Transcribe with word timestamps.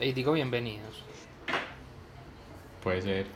Y 0.00 0.12
digo 0.12 0.32
bienvenidos. 0.32 1.04
Puede 2.82 3.02
ser. 3.02 3.26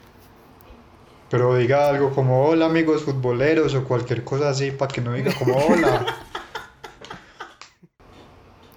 Pero 1.29 1.55
diga 1.57 1.91
algo 1.91 2.11
como 2.15 2.47
hola 2.47 2.65
amigos 2.65 3.03
futboleros 3.03 3.75
o 3.75 3.85
cualquier 3.85 4.25
cosa 4.25 4.49
así 4.49 4.71
para 4.71 4.91
que 4.91 5.03
no 5.03 5.13
diga 5.13 5.35
como 5.39 5.57
hola. 5.59 6.07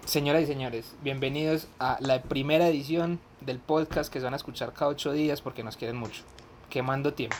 Señoras 0.05 0.44
y 0.44 0.47
señores, 0.47 0.96
bienvenidos 1.02 1.68
a 1.79 1.97
la 2.02 2.21
primera 2.23 2.68
edición 2.68 3.20
del 3.40 3.60
podcast 3.60 4.12
que 4.12 4.19
se 4.19 4.26
van 4.26 4.33
a 4.33 4.38
escuchar 4.38 4.74
cada 4.74 4.92
ocho 4.92 5.13
días 5.13 5.42
porque 5.42 5.63
nos 5.63 5.78
quieren 5.78 5.96
mucho. 5.96 6.24
Quemando 6.69 7.13
tiempo. 7.13 7.38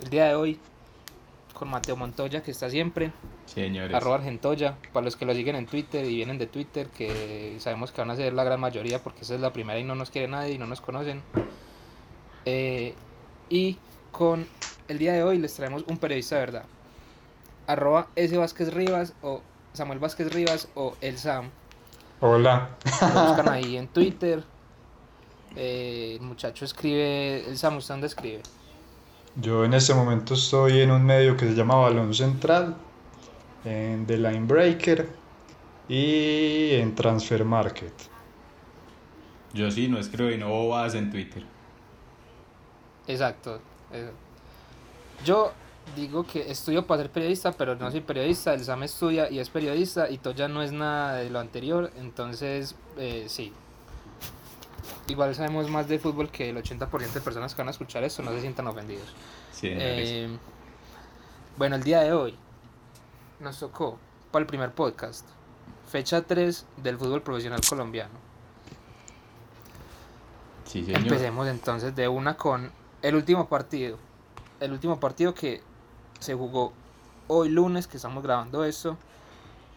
El 0.00 0.10
día 0.10 0.26
de 0.26 0.34
hoy, 0.36 0.60
con 1.52 1.68
Mateo 1.68 1.96
Montoya, 1.96 2.42
que 2.42 2.50
está 2.50 2.70
siempre, 2.70 3.12
Señores. 3.46 3.94
arroba 3.94 4.16
Argentoya, 4.16 4.76
para 4.92 5.04
los 5.04 5.16
que 5.16 5.24
lo 5.24 5.34
siguen 5.34 5.56
en 5.56 5.66
Twitter 5.66 6.04
y 6.04 6.16
vienen 6.16 6.38
de 6.38 6.46
Twitter, 6.46 6.88
que 6.88 7.56
sabemos 7.58 7.92
que 7.92 8.00
van 8.00 8.10
a 8.10 8.16
ser 8.16 8.32
la 8.32 8.44
gran 8.44 8.60
mayoría 8.60 9.02
porque 9.02 9.22
esa 9.22 9.34
es 9.34 9.40
la 9.40 9.52
primera 9.52 9.78
y 9.78 9.84
no 9.84 9.94
nos 9.94 10.10
quiere 10.10 10.28
nadie 10.28 10.54
y 10.54 10.58
no 10.58 10.66
nos 10.66 10.80
conocen. 10.80 11.22
Eh, 12.44 12.94
y 13.48 13.76
con 14.10 14.46
el 14.88 14.98
día 14.98 15.12
de 15.12 15.22
hoy 15.22 15.38
les 15.38 15.54
traemos 15.54 15.84
un 15.86 15.98
periodista 15.98 16.36
de 16.36 16.40
verdad. 16.40 16.64
Arroba 17.66 18.08
S. 18.16 18.36
Vázquez 18.36 18.72
Rivas 18.74 19.14
o 19.22 19.40
Samuel 19.72 19.98
Vázquez 19.98 20.32
Rivas 20.32 20.68
o 20.74 20.94
El 21.00 21.18
Sam. 21.18 21.50
Hola. 22.20 22.70
Lo 23.14 23.26
buscan 23.26 23.48
ahí 23.50 23.76
en 23.76 23.88
Twitter. 23.88 24.42
Eh, 25.56 26.16
el 26.18 26.26
muchacho 26.26 26.64
escribe, 26.64 27.46
el 27.48 27.58
Sam, 27.58 27.76
¿usted 27.76 27.94
dónde 27.94 28.06
escribe? 28.06 28.42
Yo 29.36 29.64
en 29.64 29.72
este 29.72 29.94
momento 29.94 30.34
estoy 30.34 30.80
en 30.80 30.90
un 30.90 31.04
medio 31.04 31.36
que 31.36 31.46
se 31.46 31.54
llama 31.54 31.76
Balón 31.76 32.12
Central, 32.12 32.76
en 33.64 34.06
The 34.06 34.18
Line 34.18 34.46
Breaker 34.46 35.08
y 35.88 36.72
en 36.72 36.94
Transfer 36.94 37.44
Market. 37.44 37.92
Yo 39.54 39.70
sí, 39.70 39.88
no 39.88 39.98
escribo 39.98 40.30
y 40.30 40.36
no 40.36 40.48
bobas 40.48 40.94
en 40.94 41.10
Twitter. 41.10 41.44
Exacto. 43.06 43.60
eso. 43.90 44.10
Yo 45.24 45.52
digo 45.96 46.24
que 46.24 46.50
estudio 46.50 46.86
para 46.86 47.02
ser 47.02 47.10
periodista, 47.10 47.52
pero 47.52 47.74
no 47.74 47.90
soy 47.90 48.00
periodista. 48.00 48.52
El 48.52 48.64
Sam 48.64 48.82
estudia 48.82 49.30
y 49.30 49.38
es 49.38 49.48
periodista 49.48 50.10
y 50.10 50.18
Toya 50.18 50.48
no 50.48 50.62
es 50.62 50.72
nada 50.72 51.16
de 51.16 51.30
lo 51.30 51.38
anterior. 51.38 51.90
Entonces, 51.96 52.74
eh, 52.98 53.24
sí. 53.28 53.52
Igual 55.08 55.34
sabemos 55.34 55.68
más 55.68 55.88
de 55.88 55.98
fútbol 55.98 56.30
que 56.30 56.50
el 56.50 56.56
80% 56.56 57.12
de 57.12 57.20
personas 57.20 57.54
que 57.54 57.62
van 57.62 57.68
a 57.68 57.72
escuchar 57.72 58.04
esto 58.04 58.22
no 58.22 58.30
se 58.32 58.40
sientan 58.40 58.66
ofendidos. 58.66 59.12
Eh, 59.62 60.28
bueno, 61.56 61.76
el 61.76 61.82
día 61.82 62.00
de 62.00 62.12
hoy 62.12 62.36
nos 63.40 63.58
tocó 63.58 63.98
para 64.30 64.42
el 64.42 64.46
primer 64.46 64.72
podcast. 64.72 65.26
Fecha 65.88 66.22
3 66.22 66.66
del 66.78 66.96
fútbol 66.96 67.22
profesional 67.22 67.60
colombiano. 67.68 68.14
sí, 70.64 70.84
señor. 70.84 71.02
Empecemos 71.02 71.48
entonces 71.48 71.94
de 71.94 72.08
una 72.08 72.36
con 72.36 72.70
el 73.02 73.14
último 73.14 73.48
partido. 73.48 73.98
El 74.60 74.72
último 74.72 74.98
partido 74.98 75.34
que 75.34 75.60
se 76.20 76.34
jugó 76.34 76.72
hoy 77.26 77.48
lunes, 77.48 77.86
que 77.86 77.96
estamos 77.96 78.22
grabando 78.22 78.64
esto. 78.64 78.96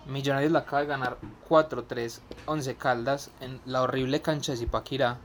Millonarios 0.08 0.52
la 0.52 0.60
acaba 0.60 0.82
de 0.82 0.88
ganar 0.88 1.18
4-3 1.50 2.20
11 2.46 2.76
Caldas 2.76 3.32
en 3.42 3.60
la 3.66 3.82
horrible 3.82 4.22
cancha 4.22 4.52
de 4.52 4.60
Zipaquirá. 4.60 5.18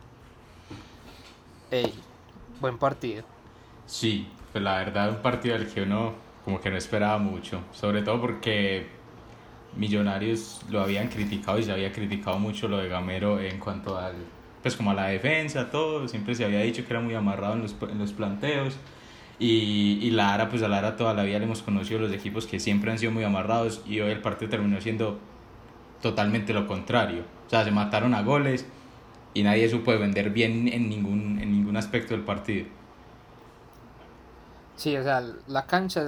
Ey, 1.70 1.92
buen 2.61 2.78
partido. 2.78 3.25
Sí, 3.87 4.28
pues 4.53 4.64
la 4.64 4.78
verdad 4.78 5.11
un 5.11 5.17
partido 5.17 5.59
del 5.59 5.69
que 5.69 5.83
uno 5.83 6.14
como 6.45 6.61
que 6.61 6.70
no 6.70 6.77
esperaba 6.77 7.19
mucho, 7.19 7.61
sobre 7.72 8.03
todo 8.03 8.20
porque 8.20 8.89
Millonarios 9.77 10.62
lo 10.69 10.81
habían 10.81 11.09
criticado 11.09 11.59
y 11.59 11.62
se 11.62 11.72
había 11.72 11.92
criticado 11.92 12.39
mucho 12.39 12.67
lo 12.67 12.78
de 12.78 12.89
Gamero 12.89 13.39
en 13.39 13.59
cuanto 13.59 13.98
al 13.98 14.15
pues 14.62 14.77
como 14.77 14.91
a 14.91 14.94
la 14.94 15.06
defensa, 15.06 15.70
todo, 15.70 16.06
siempre 16.06 16.34
se 16.34 16.44
había 16.44 16.61
dicho 16.61 16.84
que 16.84 16.92
era 16.92 17.00
muy 17.00 17.15
amarrado 17.15 17.55
en 17.55 17.62
los, 17.62 17.77
en 17.83 17.98
los 17.98 18.12
planteos 18.12 18.77
y, 19.41 19.99
y 20.03 20.11
Lara, 20.11 20.49
pues 20.49 20.63
a 20.63 20.69
Lara 20.69 20.97
toda 20.97 21.15
la 21.15 21.25
vida 21.25 21.39
le 21.39 21.47
hemos 21.47 21.62
conocido 21.62 21.99
los 21.99 22.12
equipos 22.12 22.47
que 22.47 22.61
siempre 22.61 22.93
han 22.93 22.99
sido 22.99 23.11
muy 23.11 23.25
amarrados 23.25 23.83
y 23.87 23.99
hoy 24.01 24.12
el 24.12 24.21
partido 24.21 24.51
terminó 24.51 24.81
siendo 24.81 25.19
totalmente 26.01 26.53
lo 26.53 26.67
contrario, 26.67 27.25
o 27.47 27.50
sea, 27.50 27.65
se 27.65 27.71
mataron 27.71 28.15
a 28.15 28.23
goles 28.23 28.67
y 29.34 29.43
nadie 29.43 29.69
supo 29.69 29.91
vender 29.93 30.31
bien 30.31 30.69
en 30.69 30.89
ningún, 30.89 31.41
en 31.41 31.53
ningún 31.53 31.77
aspecto 31.77 32.15
del 32.15 32.23
partido. 32.25 32.67
Sí, 34.77 34.97
o 34.97 35.03
sea, 35.03 35.23
la 35.47 35.67
cancha, 35.67 36.06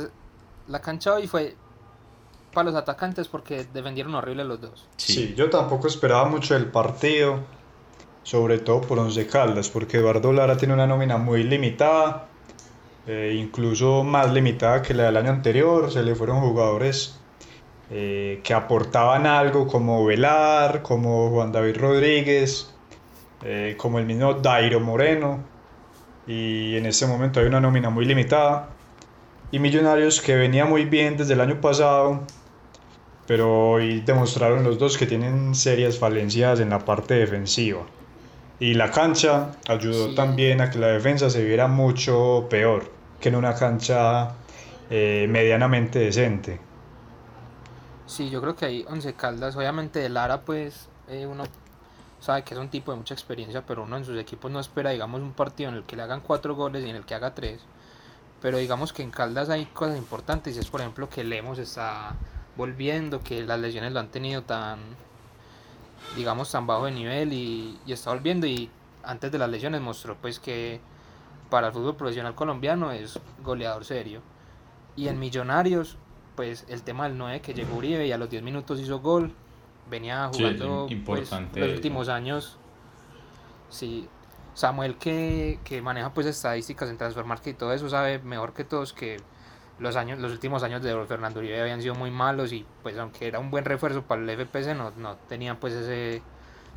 la 0.69 0.81
cancha 0.81 1.15
hoy 1.15 1.27
fue 1.27 1.57
para 2.53 2.71
los 2.71 2.75
atacantes 2.75 3.29
porque 3.29 3.67
defendieron 3.73 4.15
horrible 4.15 4.45
los 4.45 4.61
dos. 4.61 4.89
Sí. 4.97 5.35
yo 5.37 5.51
tampoco 5.51 5.87
esperaba 5.89 6.27
mucho 6.29 6.55
del 6.55 6.67
partido, 6.67 7.41
sobre 8.23 8.59
todo 8.59 8.81
por 8.83 8.99
Once 8.99 9.27
Caldas, 9.27 9.69
porque 9.69 9.99
Eduardo 9.99 10.33
Lara 10.33 10.57
tiene 10.57 10.75
una 10.75 10.87
nómina 10.87 11.19
muy 11.19 11.45
limitada, 11.45 12.29
eh, 13.07 13.37
incluso 13.37 14.05
más 14.05 14.33
limitada 14.33 14.83
que 14.83 14.95
la 14.95 15.05
del 15.05 15.17
año 15.17 15.31
anterior, 15.31 15.91
se 15.91 16.03
le 16.03 16.15
fueron 16.15 16.41
jugadores 16.41 17.19
eh, 17.91 18.41
que 18.45 18.55
aportaban 18.55 19.27
algo 19.27 19.67
como 19.67 20.05
Velar, 20.05 20.83
como 20.83 21.31
Juan 21.31 21.53
David 21.53 21.77
Rodríguez, 21.77 22.73
eh, 23.43 23.75
como 23.77 23.99
el 23.99 24.07
mismo 24.07 24.35
Dairo 24.35 24.81
Moreno, 24.81 25.41
y 26.27 26.77
en 26.77 26.87
este 26.87 27.07
momento 27.07 27.41
hay 27.41 27.47
una 27.47 27.61
nómina 27.61 27.91
muy 27.91 28.05
limitada. 28.05 28.71
Y 29.51 29.59
Millonarios 29.59 30.21
que 30.21 30.37
venía 30.37 30.65
muy 30.65 30.87
bien 30.87 31.17
desde 31.17 31.35
el 31.35 31.41
año 31.41 31.61
pasado, 31.61 32.21
pero 33.27 33.73
hoy 33.73 34.01
demostraron 34.01 34.65
los 34.65 34.79
dos 34.79 34.97
que 34.97 35.07
tienen 35.07 35.55
serias 35.55 35.99
falencias 35.99 36.61
en 36.61 36.71
la 36.71 36.79
parte 36.79 37.15
defensiva. 37.15 37.83
Y 38.63 38.75
la 38.75 38.93
cancha 38.93 39.57
ayudó 39.67 40.11
Sí. 40.11 40.15
también 40.15 40.61
a 40.61 40.71
que 40.71 40.79
la 40.79 40.87
defensa 40.87 41.29
se 41.29 41.43
viera 41.43 41.67
mucho 41.67 42.47
peor 42.49 42.89
que 43.21 43.29
en 43.29 43.35
una 43.35 43.57
cancha 43.57 44.37
eh, 44.89 45.27
medianamente 45.29 45.99
decente. 45.99 46.61
Sí, 48.07 48.31
yo 48.31 48.41
creo 48.41 48.55
que 48.55 48.67
hay 48.67 48.85
11 48.89 49.15
Caldas. 49.15 49.57
Obviamente 49.57 49.99
de 49.99 50.09
Lara, 50.09 50.43
pues 50.43 50.89
eh, 51.09 51.27
uno 51.27 51.43
sabe 52.21 52.45
que 52.45 52.55
es 52.55 52.61
un 52.61 52.69
tipo 52.69 52.93
de 52.93 52.99
mucha 52.99 53.15
experiencia, 53.15 53.65
pero 53.67 53.83
uno 53.83 53.97
en 53.97 54.05
sus 54.05 54.17
equipos 54.17 54.49
no 54.53 54.61
espera, 54.61 54.91
digamos, 54.91 55.23
un 55.23 55.33
partido 55.33 55.71
en 55.71 55.77
el 55.79 55.83
que 55.83 55.97
le 55.97 56.03
hagan 56.03 56.21
cuatro 56.21 56.55
goles 56.55 56.85
y 56.87 56.91
en 56.91 56.95
el 56.95 57.05
que 57.05 57.17
haga 57.17 57.35
tres. 57.35 57.63
Pero 58.41 58.59
digamos 58.59 58.93
que 58.93 59.03
en 59.03 59.11
Caldas 59.11 59.49
hay 59.51 59.65
cosas 59.67 59.99
importantes 59.99 60.55
y 60.55 60.61
es, 60.61 60.69
por 60.69 60.83
ejemplo, 60.83 61.09
que 61.09 61.25
Lemos 61.25 61.59
está 61.59 62.15
volviendo, 62.57 63.23
que 63.25 63.43
las 63.43 63.59
lesiones 63.59 63.93
lo 63.93 63.99
han 63.99 64.09
tenido 64.13 64.43
tan, 64.43 64.79
digamos, 66.17 66.51
tan 66.51 66.67
bajo 66.67 66.87
de 66.87 66.93
nivel 66.93 67.33
y, 67.33 67.79
y 67.87 67.93
está 67.93 68.11
volviendo 68.13 68.47
y 68.47 68.71
antes 69.03 69.33
de 69.33 69.39
las 69.39 69.49
lesiones 69.51 69.81
mostró 69.81 70.17
pues 70.17 70.39
que 70.39 70.81
para 71.51 71.69
el 71.69 71.73
fútbol 71.73 71.97
profesional 71.97 72.35
colombiano 72.35 72.93
es 72.93 73.19
goleador 73.43 73.85
serio. 73.85 74.21
Y 74.97 75.09
en 75.09 75.19
Millonarios, 75.19 75.97
pues 76.37 76.65
el 76.69 76.83
tema 76.83 77.09
del 77.09 77.19
9 77.19 77.41
que 77.41 77.55
llegó 77.55 77.77
Uribe 77.77 78.07
y 78.07 78.13
a 78.13 78.19
los 78.19 78.31
10 78.31 78.43
minutos 78.43 78.81
hizo 78.81 79.01
gol. 79.01 79.33
Venía 79.91 80.31
Sí, 80.33 80.43
jugando 80.43 80.89
pues, 81.05 81.31
los 81.55 81.73
últimos 81.73 82.09
años. 82.09 82.59
Sí, 83.69 84.09
Samuel 84.55 84.97
que, 84.97 85.59
que 85.65 85.81
maneja 85.83 86.13
pues 86.13 86.27
estadísticas 86.27 86.89
en 86.91 86.99
Transfer 86.99 87.25
Market 87.25 87.55
y 87.55 87.59
todo 87.59 87.73
eso 87.73 87.89
sabe 87.89 88.19
mejor 88.19 88.53
que 88.53 88.65
todos 88.65 88.93
que 88.93 89.19
los 89.83 89.97
años 89.97 90.19
los 90.19 90.33
últimos 90.33 90.63
años 90.63 90.83
de 90.83 90.95
Fernando 91.07 91.41
Uribe 91.41 91.61
habían 91.61 91.83
sido 91.83 91.95
muy 91.95 92.11
malos 92.11 92.53
y 92.53 92.65
pues 92.83 92.97
aunque 92.99 93.27
era 93.27 93.39
un 93.39 93.51
buen 93.51 93.65
refuerzo 93.65 94.03
para 94.03 94.23
el 94.23 94.31
FPC 94.31 94.75
no, 94.77 94.93
no 94.93 95.17
tenía 95.29 95.59
pues 95.61 95.75
ese 95.75 96.23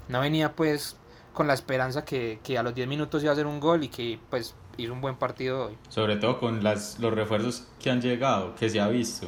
no 0.09 0.19
venía 0.19 0.53
pues 0.53 0.97
con 1.33 1.47
la 1.47 1.53
esperanza 1.53 2.03
que, 2.05 2.39
que 2.43 2.57
a 2.57 2.63
los 2.63 2.73
10 2.73 2.87
minutos 2.87 3.21
iba 3.21 3.31
a 3.31 3.33
hacer 3.33 3.45
un 3.45 3.59
gol 3.59 3.83
y 3.83 3.89
que 3.89 4.19
pues 4.29 4.55
hizo 4.77 4.93
un 4.93 5.01
buen 5.01 5.15
partido 5.15 5.67
hoy. 5.67 5.77
Sobre 5.89 6.15
todo 6.17 6.39
con 6.39 6.63
las, 6.63 6.99
los 6.99 7.13
refuerzos 7.13 7.67
que 7.79 7.91
han 7.91 8.01
llegado, 8.01 8.55
que 8.55 8.69
se 8.69 8.79
ha 8.79 8.87
visto. 8.87 9.27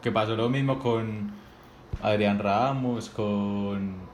Que 0.00 0.10
pasó 0.10 0.36
lo 0.36 0.48
mismo 0.48 0.78
con 0.78 1.32
Adrián 2.02 2.38
Ramos, 2.38 3.10
con... 3.10 4.11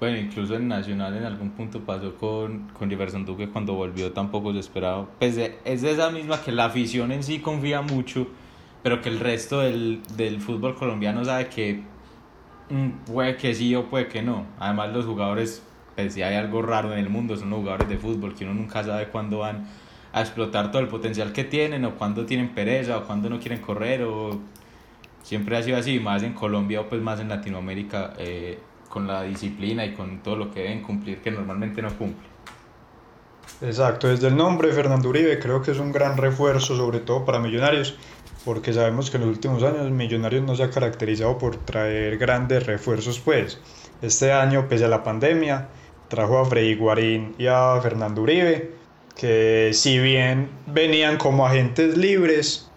Bueno, 0.00 0.16
incluso 0.16 0.54
en 0.54 0.68
Nacional 0.68 1.16
en 1.16 1.24
algún 1.24 1.50
punto 1.50 1.80
pasó 1.80 2.14
con, 2.16 2.68
con 2.68 2.88
Jefferson 2.88 3.24
Duque 3.24 3.48
cuando 3.48 3.74
volvió 3.74 4.12
tampoco 4.12 4.52
se 4.52 4.60
esperaba. 4.60 5.06
Pues 5.18 5.34
de- 5.34 5.58
es 5.64 5.82
de 5.82 5.90
esa 5.90 6.10
misma 6.10 6.40
que 6.40 6.52
la 6.52 6.66
afición 6.66 7.10
en 7.10 7.24
sí 7.24 7.40
confía 7.40 7.82
mucho, 7.82 8.28
pero 8.82 9.00
que 9.02 9.08
el 9.08 9.18
resto 9.18 9.58
del, 9.60 10.00
del 10.16 10.40
fútbol 10.40 10.76
colombiano 10.76 11.24
sabe 11.24 11.48
que 11.48 11.82
mm, 12.70 13.12
puede 13.12 13.36
que 13.36 13.54
sí 13.54 13.74
o 13.74 13.86
puede 13.86 14.06
que 14.06 14.22
no. 14.22 14.46
Además 14.60 14.92
los 14.92 15.04
jugadores, 15.04 15.64
pues 15.96 16.14
si 16.14 16.22
hay 16.22 16.36
algo 16.36 16.62
raro 16.62 16.92
en 16.92 17.00
el 17.00 17.08
mundo, 17.10 17.36
son 17.36 17.50
los 17.50 17.58
jugadores 17.58 17.88
de 17.88 17.98
fútbol, 17.98 18.34
que 18.36 18.44
uno 18.44 18.54
nunca 18.54 18.84
sabe 18.84 19.08
cuándo 19.08 19.38
van 19.38 19.66
a 20.12 20.20
explotar 20.20 20.70
todo 20.70 20.80
el 20.80 20.88
potencial 20.88 21.32
que 21.32 21.42
tienen, 21.42 21.84
o 21.84 21.96
cuándo 21.96 22.24
tienen 22.24 22.50
pereza, 22.50 22.98
o 22.98 23.04
cuándo 23.04 23.28
no 23.28 23.40
quieren 23.40 23.60
correr, 23.60 24.02
o 24.04 24.38
siempre 25.22 25.56
ha 25.56 25.62
sido 25.62 25.76
así, 25.76 25.98
más 25.98 26.22
en 26.22 26.32
Colombia 26.34 26.80
o 26.82 26.88
pues 26.88 27.02
más 27.02 27.20
en 27.20 27.28
Latinoamérica, 27.28 28.14
eh, 28.18 28.58
con 28.88 29.06
la 29.06 29.22
disciplina 29.22 29.84
y 29.84 29.94
con 29.94 30.22
todo 30.22 30.36
lo 30.36 30.50
que 30.50 30.60
deben 30.60 30.82
cumplir, 30.82 31.20
que 31.20 31.30
normalmente 31.30 31.82
no 31.82 31.88
cumplen. 31.96 32.28
Exacto, 33.60 34.08
desde 34.08 34.28
el 34.28 34.36
nombre 34.36 34.72
Fernando 34.72 35.08
Uribe 35.08 35.38
creo 35.38 35.62
que 35.62 35.72
es 35.72 35.78
un 35.78 35.90
gran 35.90 36.16
refuerzo, 36.16 36.76
sobre 36.76 37.00
todo 37.00 37.24
para 37.24 37.40
Millonarios, 37.40 37.96
porque 38.44 38.72
sabemos 38.72 39.10
que 39.10 39.16
en 39.16 39.24
los 39.24 39.30
últimos 39.30 39.62
años 39.62 39.90
Millonarios 39.90 40.44
no 40.44 40.54
se 40.54 40.62
ha 40.62 40.70
caracterizado 40.70 41.38
por 41.38 41.56
traer 41.56 42.18
grandes 42.18 42.66
refuerzos, 42.66 43.18
pues. 43.18 43.60
Este 44.00 44.32
año, 44.32 44.68
pese 44.68 44.84
a 44.84 44.88
la 44.88 45.02
pandemia, 45.02 45.68
trajo 46.08 46.38
a 46.38 46.44
Freddy 46.44 46.76
Guarín 46.76 47.34
y 47.36 47.46
a 47.46 47.80
Fernando 47.82 48.22
Uribe, 48.22 48.72
que 49.16 49.70
si 49.72 49.98
bien 49.98 50.48
venían 50.66 51.16
como 51.16 51.44
agentes 51.44 51.96
libres, 51.96 52.67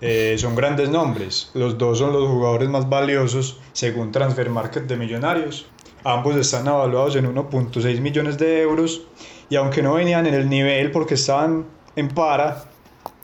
eh, 0.00 0.36
son 0.38 0.54
grandes 0.54 0.90
nombres. 0.90 1.50
Los 1.54 1.78
dos 1.78 1.98
son 1.98 2.12
los 2.12 2.28
jugadores 2.28 2.68
más 2.68 2.88
valiosos 2.88 3.60
según 3.72 4.12
Transfer 4.12 4.50
Market 4.50 4.84
de 4.84 4.96
Millonarios. 4.96 5.66
Ambos 6.04 6.36
están 6.36 6.66
evaluados 6.66 7.16
en 7.16 7.34
1.6 7.34 8.00
millones 8.00 8.36
de 8.36 8.60
euros 8.60 9.02
y 9.48 9.56
aunque 9.56 9.82
no 9.82 9.94
venían 9.94 10.26
en 10.26 10.34
el 10.34 10.48
nivel 10.48 10.90
porque 10.90 11.14
estaban 11.14 11.64
en 11.96 12.08
para, 12.08 12.64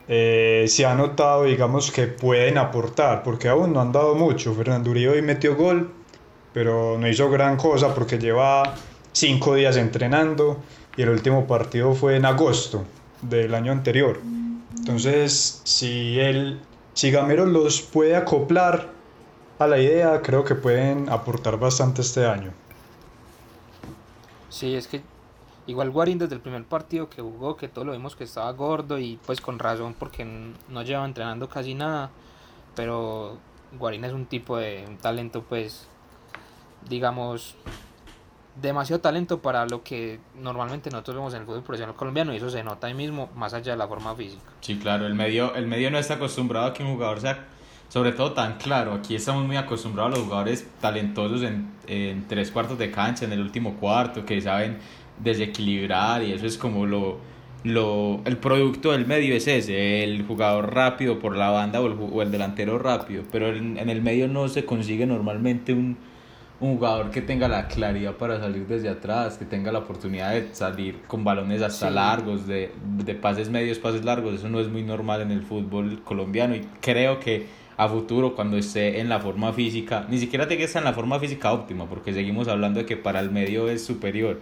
eh, 0.09 0.65
se 0.69 0.87
ha 0.87 0.95
notado, 0.95 1.45
digamos, 1.45 1.91
que 1.91 2.07
pueden 2.07 2.57
aportar, 2.57 3.23
porque 3.23 3.49
aún 3.49 3.73
no 3.73 3.81
han 3.81 3.93
dado 3.93 4.15
mucho. 4.15 4.55
Fernando 4.55 4.91
Uribe 4.91 5.21
metió 5.23 5.57
gol, 5.57 5.91
pero 6.53 6.97
no 6.99 7.07
hizo 7.09 7.29
gran 7.31 7.57
cosa 7.57 7.95
porque 7.95 8.19
lleva 8.19 8.75
cinco 9.13 9.55
días 9.55 9.77
entrenando 9.77 10.59
y 10.97 11.03
el 11.03 11.11
último 11.11 11.47
partido 11.47 11.95
fue 11.95 12.17
en 12.17 12.25
agosto 12.25 12.85
del 13.23 13.55
año 13.55 13.73
anterior. 13.73 14.21
Entonces, 14.81 15.61
si 15.65 16.19
él, 16.19 16.59
si 16.95 17.11
Gamero 17.11 17.45
los 17.45 17.83
puede 17.83 18.17
acoplar 18.17 18.89
a 19.59 19.67
la 19.67 19.79
idea, 19.79 20.23
creo 20.23 20.43
que 20.43 20.55
pueden 20.55 21.11
aportar 21.11 21.59
bastante 21.59 22.01
este 22.01 22.27
año. 22.27 22.51
Sí, 24.49 24.75
es 24.75 24.89
que 24.89 25.03
igual 25.67 25.91
Guarín 25.91 26.19
desde 26.19 26.35
el 26.35 26.41
primer 26.41 26.65
partido 26.65 27.11
que 27.11 27.21
jugó, 27.21 27.59
que 27.59 27.69
todo 27.69 27.85
lo 27.85 27.93
vimos 27.93 28.17
que 28.17 28.25
estaba 28.25 28.51
gordo 28.53 28.99
y 28.99 29.19
pues 29.27 29.43
con 29.43 29.59
razón 29.59 29.95
porque 29.99 30.25
no 30.25 30.83
lleva 30.83 31.05
entrenando 31.05 31.47
casi 31.47 31.75
nada, 31.75 32.11
pero 32.75 33.37
Guarín 33.79 34.05
es 34.07 34.15
un 34.15 34.25
tipo 34.25 34.57
de 34.57 34.87
un 34.89 34.97
talento 34.97 35.43
pues 35.43 35.87
digamos 36.89 37.55
demasiado 38.61 39.01
talento 39.01 39.41
para 39.41 39.67
lo 39.67 39.83
que 39.83 40.19
normalmente 40.41 40.91
nosotros 40.91 41.17
vemos 41.17 41.35
en 41.35 41.41
el 41.41 41.47
fútbol 41.47 41.63
profesional 41.63 41.95
colombiano 41.95 42.33
y 42.33 42.37
eso 42.37 42.51
se 42.51 42.63
nota 42.63 42.87
ahí 42.87 42.95
mismo 42.95 43.31
más 43.35 43.55
allá 43.55 43.73
de 43.73 43.79
la 43.79 43.89
forma 43.89 44.15
física. 44.15 44.43
Sí, 44.61 44.79
claro, 44.79 45.07
el 45.07 45.15
medio, 45.15 45.55
el 45.55 45.67
medio 45.67 45.91
no 45.91 45.99
está 45.99 46.15
acostumbrado 46.15 46.67
a 46.67 46.73
que 46.73 46.83
un 46.83 46.95
jugador 46.95 47.21
sea 47.21 47.47
sobre 47.89 48.13
todo 48.13 48.33
tan 48.33 48.57
claro. 48.57 48.95
Aquí 48.95 49.15
estamos 49.17 49.45
muy 49.45 49.57
acostumbrados 49.57 50.15
a 50.15 50.17
los 50.19 50.27
jugadores 50.27 50.67
talentosos 50.81 51.43
en, 51.43 51.71
en 51.89 52.27
tres 52.29 52.51
cuartos 52.51 52.79
de 52.79 52.91
cancha, 52.91 53.25
en 53.25 53.33
el 53.33 53.41
último 53.41 53.75
cuarto, 53.75 54.25
que 54.25 54.41
saben 54.41 54.79
desequilibrar 55.19 56.23
y 56.23 56.33
eso 56.33 56.47
es 56.47 56.57
como 56.57 56.87
lo, 56.87 57.19
lo 57.65 58.21
el 58.25 58.39
producto 58.39 58.93
del 58.93 59.07
medio 59.07 59.35
es 59.35 59.47
ese, 59.47 60.05
el 60.05 60.25
jugador 60.25 60.73
rápido 60.75 61.19
por 61.19 61.37
la 61.37 61.51
banda 61.51 61.81
o 61.81 61.87
el, 61.87 61.97
o 61.99 62.23
el 62.23 62.31
delantero 62.31 62.79
rápido, 62.79 63.25
pero 63.31 63.49
en, 63.49 63.77
en, 63.77 63.91
el 63.91 64.03
medio 64.03 64.29
no 64.29 64.49
se 64.49 64.65
consigue 64.65 65.05
normalmente 65.05 65.73
un, 65.73 65.99
un 66.61 66.77
jugador 66.77 67.11
que 67.11 67.23
tenga 67.23 67.49
la 67.49 67.67
claridad 67.69 68.17
para 68.17 68.39
salir 68.39 68.67
desde 68.67 68.91
atrás, 68.91 69.39
que 69.39 69.47
tenga 69.47 69.73
la 69.73 69.79
oportunidad 69.79 70.33
de 70.33 70.55
salir 70.55 71.01
con 71.07 71.25
balones 71.25 71.63
hasta 71.63 71.89
sí. 71.89 71.95
largos, 71.95 72.47
de, 72.47 72.71
de 72.99 73.15
pases 73.15 73.49
medios, 73.49 73.79
pases 73.79 74.05
largos, 74.05 74.35
eso 74.35 74.49
no 74.49 74.61
es 74.61 74.69
muy 74.69 74.83
normal 74.83 75.23
en 75.23 75.31
el 75.31 75.43
fútbol 75.43 76.03
colombiano 76.05 76.55
y 76.55 76.61
creo 76.81 77.19
que 77.19 77.47
a 77.79 77.89
futuro 77.89 78.35
cuando 78.35 78.59
esté 78.59 79.01
en 79.01 79.09
la 79.09 79.21
forma 79.21 79.55
física, 79.55 80.07
ni 80.11 80.19
siquiera 80.19 80.47
te 80.47 80.59
que 80.59 80.65
estar 80.65 80.83
en 80.83 80.85
la 80.85 80.93
forma 80.93 81.19
física 81.19 81.51
óptima, 81.51 81.87
porque 81.87 82.13
seguimos 82.13 82.47
hablando 82.47 82.81
de 82.81 82.87
que 82.87 82.99
para 82.99 83.21
el 83.21 83.31
medio 83.31 83.71
es 83.71 83.83
superior, 83.83 84.39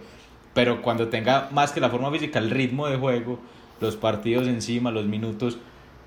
pero 0.53 0.81
cuando 0.81 1.07
tenga 1.07 1.47
más 1.51 1.71
que 1.71 1.79
la 1.79 1.89
forma 1.89 2.11
física, 2.11 2.37
el 2.39 2.49
ritmo 2.49 2.87
de 2.87 2.97
juego, 2.97 3.39
los 3.79 3.95
partidos 3.95 4.45
encima, 4.47 4.91
los 4.91 5.05
minutos, 5.05 5.57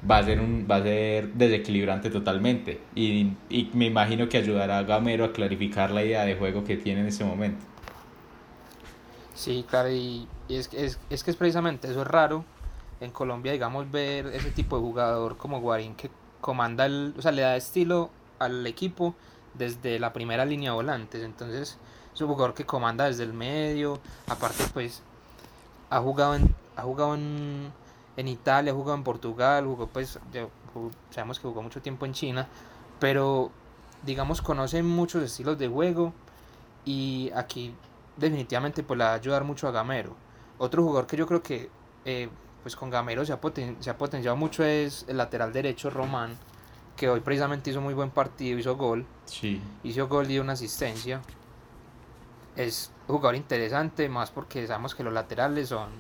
va 0.09 0.19
a 0.19 0.23
ser, 0.25 0.41
un, 0.41 0.67
va 0.71 0.77
a 0.77 0.83
ser 0.83 1.33
desequilibrante 1.33 2.11
totalmente. 2.11 2.81
Y, 2.95 3.33
y 3.49 3.71
me 3.75 3.87
imagino 3.87 4.29
que 4.29 4.39
ayudará 4.39 4.79
a 4.79 4.83
Gamero 4.83 5.25
a 5.25 5.33
clarificar 5.33 5.91
la 5.91 6.05
idea 6.05 6.25
de 6.25 6.35
juego 6.35 6.65
que 6.65 6.77
tiene 6.77 7.01
en 7.01 7.07
ese 7.07 7.25
momento. 7.25 7.65
Sí, 9.35 9.65
claro, 9.69 9.91
y, 9.91 10.29
es, 10.49 10.73
es, 10.73 10.99
es 11.11 11.25
que 11.25 11.31
es 11.31 11.37
precisamente 11.37 11.91
eso 11.91 12.03
es 12.03 12.07
raro 12.07 12.45
en 13.01 13.11
Colombia, 13.11 13.53
digamos, 13.53 13.91
ver 13.91 14.27
ese 14.29 14.51
tipo 14.51 14.77
de 14.77 14.83
jugador 14.83 15.37
como 15.37 15.61
Guarín 15.61 15.95
que 15.95 16.11
comanda 16.41 16.87
el, 16.87 17.15
o 17.19 17.23
sea, 17.23 17.33
le 17.33 17.43
da 17.43 17.57
estilo 17.57 18.11
al 18.39 18.67
equipo 18.67 19.15
desde 19.55 19.99
la 19.99 20.13
primera 20.13 20.45
línea 20.45 20.73
volantes. 20.73 21.23
Entonces, 21.23 21.79
es 22.15 22.21
un 22.21 22.29
jugador 22.29 22.55
que 22.55 22.65
comanda 22.67 23.07
desde 23.07 23.25
el 23.25 23.33
medio. 23.33 24.01
Aparte, 24.29 24.65
pues, 24.73 25.03
ha 25.91 26.01
jugado 26.01 26.35
en, 26.35 26.55
ha 26.77 26.83
jugado 26.83 27.15
en, 27.15 27.73
en 28.17 28.29
Italia, 28.29 28.73
jugado 28.73 28.97
en 28.97 29.05
Portugal, 29.05 29.65
jugó, 29.67 29.87
pues, 29.87 30.19
ya, 30.33 30.47
sabemos 31.11 31.39
que 31.39 31.49
jugó 31.49 31.63
mucho 31.63 31.81
tiempo 31.81 32.07
en 32.07 32.13
China, 32.13 32.49
pero, 32.99 33.51
digamos, 34.05 34.43
conoce 34.43 34.83
muchos 34.83 35.23
estilos 35.23 35.59
de 35.59 35.69
juego 35.69 36.13
y 36.85 37.31
aquí 37.35 37.75
definitivamente 38.17 38.83
pues 38.83 38.99
le 38.99 39.05
va 39.05 39.13
a 39.13 39.15
ayudar 39.15 39.45
mucho 39.45 39.69
a 39.69 39.71
Gamero. 39.71 40.15
Otro 40.59 40.83
jugador 40.83 41.07
que 41.07 41.17
yo 41.17 41.27
creo 41.27 41.43
que 41.43 41.71
eh, 42.05 42.29
pues 42.63 42.77
con 42.77 42.91
Gamero 42.91 43.25
se 43.25 43.33
ha, 43.33 43.41
se 43.81 43.91
ha 43.91 43.99
potenciado 43.99 44.37
mucho 44.37 44.65
es 44.65 45.05
el 45.09 45.17
lateral 45.17 45.53
derecho 45.53 45.91
Román, 45.91 46.37
que 46.97 47.09
hoy 47.09 47.21
precisamente 47.21 47.71
hizo 47.71 47.81
muy 47.81 47.95
buen 47.95 48.11
partido, 48.11 48.59
hizo 48.59 48.77
gol. 48.77 49.07
Sí. 49.25 49.61
Hizo 49.83 50.09
gol 50.09 50.31
y 50.31 50.39
una 50.39 50.53
asistencia. 50.53 51.21
Es 52.55 52.93
un 53.09 53.17
jugador 53.17 53.35
interesante, 53.37 54.09
más 54.09 54.31
porque 54.31 54.67
sabemos 54.67 54.95
que 54.95 55.03
los 55.03 55.13
laterales 55.13 55.69
son 55.71 55.91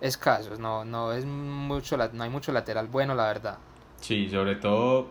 escasos, 0.00 0.58
no, 0.58 0.84
no, 0.84 1.12
es 1.12 1.24
mucho, 1.24 1.96
no 2.12 2.22
hay 2.24 2.30
mucho 2.30 2.52
lateral 2.52 2.88
bueno, 2.88 3.14
la 3.14 3.24
verdad. 3.26 3.58
Sí, 4.00 4.28
sobre 4.28 4.56
todo, 4.56 5.08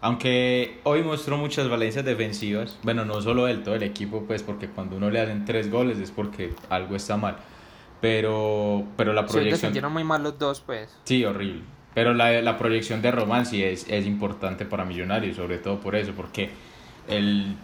aunque 0.00 0.80
hoy 0.84 1.02
mostró 1.02 1.36
muchas 1.36 1.68
valencias 1.68 2.04
defensivas, 2.04 2.78
bueno, 2.82 3.04
no 3.04 3.20
solo 3.20 3.48
él, 3.48 3.62
todo 3.62 3.74
el 3.74 3.82
equipo, 3.82 4.24
pues 4.26 4.42
porque 4.42 4.68
cuando 4.68 4.96
uno 4.96 5.10
le 5.10 5.20
hacen 5.20 5.44
tres 5.44 5.70
goles 5.70 5.98
es 5.98 6.10
porque 6.10 6.54
algo 6.70 6.96
está 6.96 7.16
mal 7.16 7.36
pero, 8.00 8.84
pero 8.96 9.12
la 9.12 9.26
proyección... 9.26 9.74
Sí, 9.74 9.80
muy 9.80 10.04
mal 10.04 10.22
los 10.22 10.38
dos, 10.38 10.60
pues. 10.60 10.96
Sí, 11.04 11.24
horrible. 11.24 11.62
Pero 11.94 12.14
la, 12.14 12.40
la 12.42 12.56
proyección 12.56 13.02
de 13.02 13.10
Román 13.10 13.46
sí 13.46 13.62
es, 13.62 13.88
es 13.88 14.06
importante 14.06 14.64
para 14.64 14.84
Millonarios, 14.84 15.36
sobre 15.36 15.58
todo 15.58 15.80
por 15.80 15.96
eso, 15.96 16.12
porque 16.12 16.50
él 17.08 17.56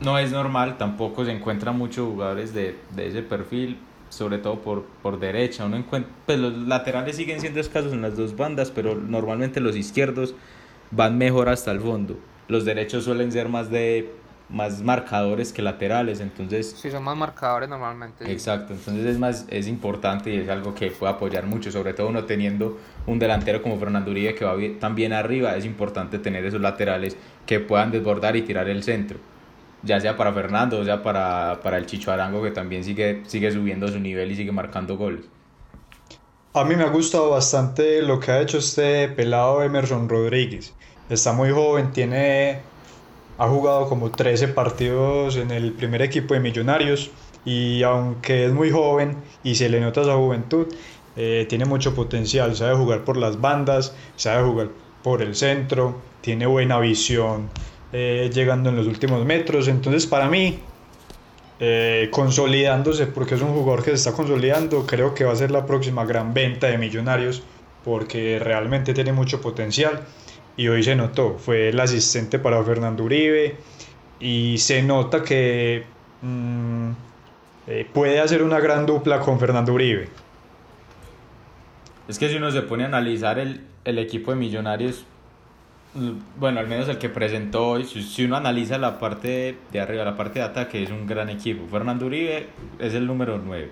no 0.00 0.18
es 0.18 0.30
normal, 0.30 0.78
tampoco 0.78 1.24
se 1.24 1.32
encuentran 1.32 1.76
muchos 1.76 2.06
jugadores 2.06 2.54
de, 2.54 2.76
de 2.94 3.08
ese 3.08 3.22
perfil, 3.22 3.78
sobre 4.10 4.36
todo 4.36 4.60
por, 4.60 4.84
por 5.02 5.18
derecha. 5.18 5.64
Uno 5.64 5.76
encuentra, 5.76 6.12
pues 6.26 6.38
los 6.38 6.52
laterales 6.52 7.16
siguen 7.16 7.40
siendo 7.40 7.60
escasos 7.60 7.94
en 7.94 8.02
las 8.02 8.16
dos 8.16 8.36
bandas, 8.36 8.70
pero 8.70 8.94
normalmente 8.94 9.60
los 9.60 9.74
izquierdos 9.74 10.34
van 10.90 11.16
mejor 11.16 11.48
hasta 11.48 11.70
el 11.70 11.80
fondo. 11.80 12.18
Los 12.48 12.66
derechos 12.66 13.04
suelen 13.04 13.32
ser 13.32 13.48
más 13.48 13.70
de 13.70 14.12
más 14.50 14.82
marcadores 14.82 15.52
que 15.52 15.62
laterales, 15.62 16.20
entonces... 16.20 16.74
Sí, 16.76 16.90
son 16.90 17.04
más 17.04 17.16
marcadores 17.16 17.68
normalmente. 17.68 18.26
Sí. 18.26 18.32
Exacto, 18.32 18.74
entonces 18.74 19.06
es 19.06 19.18
más, 19.18 19.46
es 19.48 19.68
importante 19.68 20.34
y 20.34 20.38
es 20.38 20.48
algo 20.48 20.74
que 20.74 20.90
puede 20.90 21.12
apoyar 21.12 21.46
mucho, 21.46 21.70
sobre 21.70 21.94
todo 21.94 22.08
uno 22.08 22.24
teniendo 22.24 22.78
un 23.06 23.18
delantero 23.18 23.62
como 23.62 23.78
Fernando 23.78 24.10
Uribe 24.10 24.34
que 24.34 24.44
va 24.44 24.56
bien 24.56 25.12
arriba, 25.12 25.56
es 25.56 25.64
importante 25.64 26.18
tener 26.18 26.44
esos 26.44 26.60
laterales 26.60 27.16
que 27.46 27.60
puedan 27.60 27.92
desbordar 27.92 28.36
y 28.36 28.42
tirar 28.42 28.68
el 28.68 28.82
centro, 28.82 29.18
ya 29.82 30.00
sea 30.00 30.16
para 30.16 30.32
Fernando 30.32 30.78
o 30.78 30.84
sea 30.84 31.02
para, 31.02 31.60
para 31.62 31.78
el 31.78 31.86
Chicho 31.86 32.12
Arango 32.12 32.42
que 32.42 32.50
también 32.50 32.84
sigue, 32.84 33.22
sigue 33.26 33.50
subiendo 33.50 33.88
su 33.88 33.98
nivel 33.98 34.30
y 34.32 34.36
sigue 34.36 34.52
marcando 34.52 34.96
goles. 34.96 35.22
A 36.52 36.64
mí 36.64 36.74
me 36.74 36.82
ha 36.82 36.88
gustado 36.88 37.30
bastante 37.30 38.02
lo 38.02 38.18
que 38.18 38.32
ha 38.32 38.40
hecho 38.40 38.58
este 38.58 39.08
pelado 39.08 39.62
Emerson 39.62 40.08
Rodríguez. 40.08 40.74
Está 41.08 41.32
muy 41.32 41.50
joven, 41.50 41.92
tiene 41.92 42.60
ha 43.38 43.48
jugado 43.48 43.88
como 43.88 44.10
13 44.10 44.48
partidos 44.48 45.36
en 45.36 45.50
el 45.50 45.72
primer 45.72 46.02
equipo 46.02 46.34
de 46.34 46.40
Millonarios 46.40 47.10
y 47.44 47.82
aunque 47.84 48.44
es 48.44 48.52
muy 48.52 48.70
joven 48.70 49.16
y 49.42 49.54
se 49.54 49.70
le 49.70 49.80
nota 49.80 50.02
esa 50.02 50.14
juventud, 50.14 50.66
eh, 51.16 51.46
tiene 51.48 51.64
mucho 51.64 51.94
potencial, 51.94 52.54
sabe 52.54 52.76
jugar 52.76 53.04
por 53.04 53.16
las 53.16 53.40
bandas, 53.40 53.94
sabe 54.16 54.46
jugar 54.46 54.68
por 55.02 55.22
el 55.22 55.34
centro, 55.34 55.96
tiene 56.20 56.46
buena 56.46 56.78
visión 56.80 57.48
eh, 57.92 58.30
llegando 58.32 58.70
en 58.70 58.76
los 58.76 58.86
últimos 58.86 59.24
metros, 59.24 59.68
entonces 59.68 60.06
para 60.06 60.28
mí, 60.28 60.58
eh, 61.58 62.08
consolidándose, 62.10 63.06
porque 63.06 63.34
es 63.34 63.42
un 63.42 63.52
jugador 63.52 63.82
que 63.84 63.90
se 63.90 63.96
está 63.96 64.12
consolidando, 64.12 64.86
creo 64.86 65.14
que 65.14 65.24
va 65.24 65.32
a 65.32 65.36
ser 65.36 65.50
la 65.50 65.66
próxima 65.66 66.04
gran 66.04 66.32
venta 66.32 66.68
de 66.68 66.78
Millonarios, 66.78 67.42
porque 67.84 68.38
realmente 68.38 68.94
tiene 68.94 69.12
mucho 69.12 69.40
potencial 69.40 70.02
y 70.56 70.68
hoy 70.68 70.82
se 70.82 70.94
notó, 70.94 71.36
fue 71.38 71.70
el 71.70 71.80
asistente 71.80 72.38
para 72.38 72.62
Fernando 72.62 73.04
Uribe 73.04 73.56
y 74.20 74.58
se 74.58 74.82
nota 74.82 75.22
que 75.22 75.84
mmm, 76.22 76.90
eh, 77.66 77.86
puede 77.92 78.20
hacer 78.20 78.42
una 78.42 78.60
gran 78.60 78.84
dupla 78.86 79.20
con 79.20 79.38
Fernando 79.38 79.72
Uribe. 79.72 80.08
Es 82.08 82.18
que 82.18 82.28
si 82.28 82.36
uno 82.36 82.50
se 82.50 82.62
pone 82.62 82.84
a 82.84 82.86
analizar 82.86 83.38
el, 83.38 83.64
el 83.84 83.98
equipo 83.98 84.32
de 84.32 84.36
Millonarios, 84.36 85.04
bueno, 86.38 86.60
al 86.60 86.68
menos 86.68 86.88
el 86.88 86.98
que 86.98 87.08
presentó 87.08 87.66
hoy, 87.66 87.84
si, 87.84 88.24
uno 88.24 88.36
analiza 88.36 88.78
la 88.78 88.98
parte 88.98 89.56
de 89.72 89.80
arriba, 89.80 90.04
la 90.04 90.16
parte 90.16 90.38
de 90.38 90.44
ataque, 90.44 90.82
es 90.82 90.90
un 90.90 91.06
gran 91.06 91.28
equipo. 91.28 91.66
Fernando 91.68 92.06
Uribe 92.06 92.46
es 92.78 92.94
el 92.94 93.06
número 93.06 93.40
9. 93.44 93.70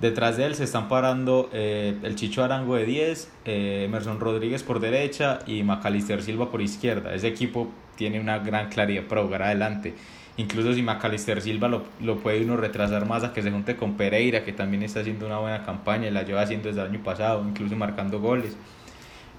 Detrás 0.00 0.38
de 0.38 0.46
él 0.46 0.54
se 0.54 0.64
están 0.64 0.88
parando 0.88 1.50
eh, 1.52 1.94
el 2.02 2.16
Chicho 2.16 2.42
Arango 2.42 2.76
de 2.76 2.86
10, 2.86 3.30
eh, 3.44 3.82
Emerson 3.84 4.18
Rodríguez 4.18 4.62
por 4.62 4.80
derecha 4.80 5.40
y 5.46 5.62
Macalister 5.62 6.22
Silva 6.22 6.50
por 6.50 6.62
izquierda. 6.62 7.14
Ese 7.14 7.28
equipo 7.28 7.70
tiene 7.96 8.18
una 8.18 8.38
gran 8.38 8.70
claridad 8.70 9.04
para 9.04 9.22
jugar 9.22 9.42
adelante. 9.42 9.94
Incluso 10.38 10.72
si 10.72 10.80
Macalister 10.80 11.42
Silva 11.42 11.68
lo, 11.68 11.84
lo 12.00 12.16
puede 12.16 12.42
uno 12.42 12.56
retrasar 12.56 13.04
más 13.04 13.24
a 13.24 13.34
que 13.34 13.42
se 13.42 13.50
junte 13.50 13.76
con 13.76 13.98
Pereira, 13.98 14.42
que 14.42 14.54
también 14.54 14.82
está 14.82 15.00
haciendo 15.00 15.26
una 15.26 15.38
buena 15.38 15.66
campaña 15.66 16.08
y 16.08 16.10
la 16.10 16.22
lleva 16.22 16.40
haciendo 16.40 16.68
desde 16.68 16.80
el 16.80 16.86
año 16.86 17.02
pasado, 17.04 17.44
incluso 17.46 17.76
marcando 17.76 18.20
goles. 18.20 18.56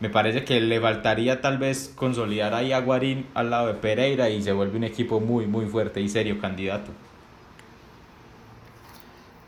Me 0.01 0.10
parece 0.10 0.43
que 0.43 0.60
le 0.60 0.81
faltaría 0.81 1.39
tal 1.39 1.58
vez 1.58 1.93
consolidar 1.96 2.53
ahí 2.53 2.74
a 2.74 2.81
Guarín 2.81 3.27
al 3.36 3.50
lado 3.51 3.67
de 3.67 3.75
Pereira 3.75 4.29
y 4.29 4.41
se 4.41 4.51
vuelve 4.51 4.77
un 4.77 4.84
equipo 4.84 5.22
muy, 5.22 5.48
muy 5.48 5.65
fuerte 5.67 6.01
y 6.01 6.10
serio 6.10 6.39
candidato. 6.41 6.91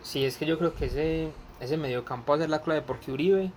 Sí, 0.02 0.26
es 0.26 0.38
que 0.38 0.46
yo 0.46 0.58
creo 0.58 0.74
que 0.76 0.86
ese, 0.86 1.30
ese 1.60 1.78
mediocampo 1.78 2.32
va 2.34 2.38
a 2.38 2.42
ser 2.42 2.50
la 2.50 2.62
clave 2.62 2.82
porque 2.82 3.12
Uribe, 3.12 3.52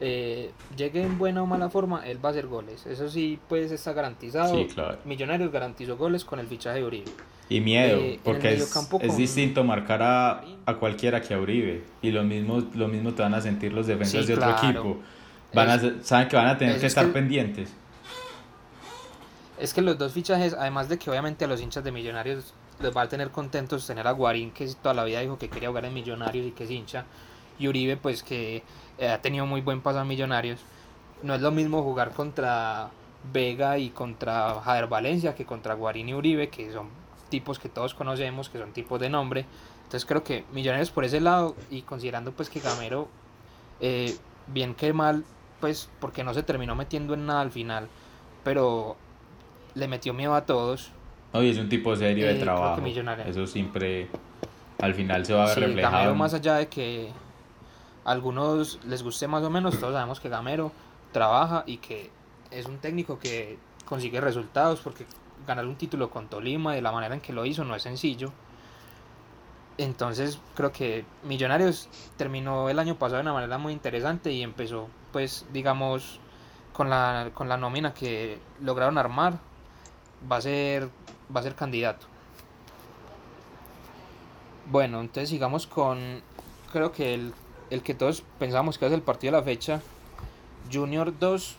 eh, 0.00 0.50
llegue 0.76 1.02
en 1.02 1.18
buena 1.18 1.42
o 1.42 1.46
mala 1.46 1.70
forma, 1.70 2.06
él 2.06 2.24
va 2.24 2.30
a 2.30 2.32
hacer 2.32 2.46
goles. 2.46 2.86
Eso 2.86 3.08
sí, 3.08 3.38
pues 3.48 3.70
está 3.70 3.92
garantizado. 3.92 4.54
Sí, 4.56 4.66
claro. 4.74 4.98
Millonarios 5.04 5.52
garantizó 5.52 5.96
goles 5.96 6.24
con 6.24 6.40
el 6.40 6.46
fichaje 6.48 6.78
de 6.80 6.84
Uribe. 6.84 7.10
Y 7.50 7.60
miedo, 7.60 7.98
Eh, 8.00 8.20
porque 8.24 8.54
es, 8.54 8.74
es 9.00 9.16
distinto 9.16 9.64
marcar 9.64 10.02
a, 10.02 10.44
a 10.64 10.74
cualquiera 10.76 11.20
que 11.20 11.34
a 11.34 11.38
Uribe. 11.38 11.84
Y 12.00 12.10
lo 12.10 12.24
mismo, 12.24 12.62
lo 12.74 12.88
mismo 12.88 13.12
te 13.14 13.22
van 13.22 13.34
a 13.34 13.40
sentir 13.42 13.72
los 13.74 13.86
defensas 13.86 14.22
Sí, 14.22 14.26
de 14.26 14.34
otro 14.34 14.56
claro. 14.56 14.80
equipo. 14.80 14.98
Van 15.54 15.70
a, 15.70 15.74
Es- 15.74 16.06
saben 16.06 16.28
que 16.28 16.36
van 16.36 16.46
a 16.48 16.58
tener 16.58 16.74
es 16.76 16.80
que 16.80 16.86
estar 16.86 17.06
que- 17.06 17.12
pendientes. 17.12 17.72
Es 19.58 19.72
que 19.72 19.82
los 19.82 19.96
dos 19.96 20.12
fichajes, 20.12 20.54
además 20.54 20.88
de 20.88 20.98
que 20.98 21.10
obviamente 21.10 21.44
a 21.44 21.48
los 21.48 21.60
hinchas 21.60 21.84
de 21.84 21.92
Millonarios 21.92 22.54
les 22.80 22.94
va 22.96 23.02
a 23.02 23.08
tener 23.08 23.30
contentos 23.30 23.86
tener 23.86 24.06
a 24.06 24.10
Guarín, 24.10 24.50
que 24.50 24.66
toda 24.82 24.94
la 24.94 25.04
vida 25.04 25.20
dijo 25.20 25.38
que 25.38 25.48
quería 25.48 25.68
jugar 25.68 25.84
en 25.84 25.94
Millonarios 25.94 26.46
y 26.46 26.50
que 26.50 26.64
es 26.64 26.70
hincha, 26.70 27.04
y 27.58 27.68
Uribe, 27.68 27.96
pues 27.96 28.22
que 28.24 28.64
eh, 28.98 29.08
ha 29.08 29.22
tenido 29.22 29.46
muy 29.46 29.60
buen 29.60 29.80
paso 29.80 30.00
a 30.00 30.04
Millonarios. 30.04 30.60
No 31.22 31.34
es 31.36 31.40
lo 31.40 31.52
mismo 31.52 31.82
jugar 31.84 32.10
contra 32.10 32.90
Vega 33.32 33.78
y 33.78 33.90
contra 33.90 34.60
Jader 34.60 34.88
Valencia 34.88 35.34
que 35.36 35.44
contra 35.46 35.74
Guarín 35.74 36.08
y 36.08 36.14
Uribe, 36.14 36.48
que 36.48 36.72
son 36.72 36.88
tipos 37.28 37.58
que 37.60 37.68
todos 37.68 37.94
conocemos, 37.94 38.48
que 38.48 38.58
son 38.58 38.72
tipos 38.72 39.00
de 39.00 39.08
nombre. 39.08 39.46
Entonces 39.84 40.04
creo 40.04 40.24
que 40.24 40.44
Millonarios 40.52 40.90
por 40.90 41.04
ese 41.04 41.20
lado, 41.20 41.54
y 41.70 41.82
considerando 41.82 42.32
pues 42.32 42.50
que 42.50 42.58
Gamero, 42.58 43.08
eh, 43.80 44.16
bien 44.48 44.74
que 44.74 44.92
mal, 44.92 45.24
pues 45.60 45.88
porque 46.00 46.24
no 46.24 46.34
se 46.34 46.42
terminó 46.42 46.74
metiendo 46.74 47.14
en 47.14 47.26
nada 47.26 47.40
al 47.40 47.50
final, 47.50 47.88
pero 48.42 48.96
le 49.74 49.88
metió 49.88 50.12
miedo 50.14 50.34
a 50.34 50.44
todos. 50.46 50.90
Oye, 51.32 51.50
es 51.50 51.58
un 51.58 51.68
tipo 51.68 51.96
serio 51.96 52.26
Eh, 52.26 52.28
de 52.34 52.38
que 52.38 52.44
trabajo. 52.44 52.80
Eso 53.26 53.46
siempre 53.46 54.08
al 54.80 54.94
final 54.94 55.24
se 55.26 55.34
va 55.34 55.44
a 55.44 55.46
ver 55.46 55.54
Sí, 55.54 55.60
reflejado. 55.60 55.92
Gamero 55.96 56.14
más 56.14 56.34
allá 56.34 56.54
de 56.56 56.68
que 56.68 57.10
a 58.04 58.10
algunos 58.12 58.78
les 58.86 59.02
guste 59.02 59.26
más 59.26 59.42
o 59.42 59.50
menos, 59.50 59.78
todos 59.80 59.94
sabemos 59.94 60.20
que 60.20 60.28
Gamero 60.28 60.70
trabaja 61.12 61.64
y 61.66 61.78
que 61.78 62.10
es 62.50 62.66
un 62.66 62.78
técnico 62.78 63.18
que 63.18 63.58
consigue 63.84 64.20
resultados 64.20 64.80
porque 64.80 65.06
ganar 65.46 65.66
un 65.66 65.76
título 65.76 66.10
con 66.10 66.28
Tolima 66.28 66.74
de 66.74 66.82
la 66.82 66.92
manera 66.92 67.14
en 67.14 67.20
que 67.20 67.32
lo 67.32 67.44
hizo 67.46 67.64
no 67.64 67.74
es 67.74 67.82
sencillo. 67.82 68.32
Entonces 69.76 70.38
creo 70.54 70.70
que 70.70 71.04
Millonarios 71.24 71.88
terminó 72.16 72.68
el 72.68 72.78
año 72.78 72.94
pasado 72.94 73.16
de 73.16 73.22
una 73.22 73.32
manera 73.32 73.58
muy 73.58 73.72
interesante 73.72 74.30
y 74.32 74.42
empezó 74.42 74.88
pues 75.14 75.46
digamos 75.52 76.18
con 76.72 76.90
la, 76.90 77.30
con 77.34 77.48
la 77.48 77.56
nómina 77.56 77.94
que 77.94 78.40
lograron 78.60 78.98
armar 78.98 79.34
va 80.30 80.38
a 80.38 80.40
ser 80.40 80.88
va 81.34 81.38
a 81.38 81.42
ser 81.44 81.54
candidato. 81.54 82.06
Bueno, 84.66 85.00
entonces 85.00 85.30
sigamos 85.30 85.68
con 85.68 86.20
creo 86.72 86.90
que 86.90 87.14
el, 87.14 87.32
el 87.70 87.82
que 87.82 87.94
todos 87.94 88.24
pensábamos 88.40 88.76
que 88.76 88.86
es 88.86 88.92
el 88.92 89.02
partido 89.02 89.34
de 89.34 89.38
la 89.38 89.44
fecha. 89.44 89.80
Junior 90.72 91.16
2 91.16 91.56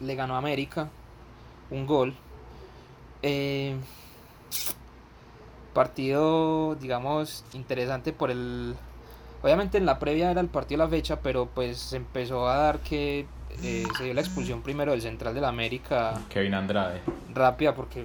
le 0.00 0.14
ganó 0.14 0.34
a 0.34 0.38
América 0.38 0.90
un 1.70 1.86
gol. 1.86 2.14
Eh, 3.22 3.76
partido, 5.72 6.74
digamos, 6.74 7.46
interesante 7.54 8.12
por 8.12 8.30
el... 8.30 8.74
Obviamente 9.42 9.78
en 9.78 9.86
la 9.86 9.98
previa 9.98 10.30
era 10.30 10.40
el 10.40 10.48
partido 10.48 10.80
de 10.80 10.84
la 10.86 10.90
fecha, 10.90 11.20
pero 11.20 11.46
pues 11.46 11.78
se 11.78 11.96
empezó 11.96 12.48
a 12.48 12.56
dar 12.56 12.78
que 12.80 13.26
eh, 13.62 13.84
se 13.96 14.04
dio 14.04 14.14
la 14.14 14.20
expulsión 14.20 14.62
primero 14.62 14.92
del 14.92 15.00
central 15.02 15.34
de 15.34 15.40
la 15.40 15.48
América 15.48 16.20
Kevin 16.28 16.54
Andrade. 16.54 17.00
rápida 17.34 17.74
porque 17.74 18.04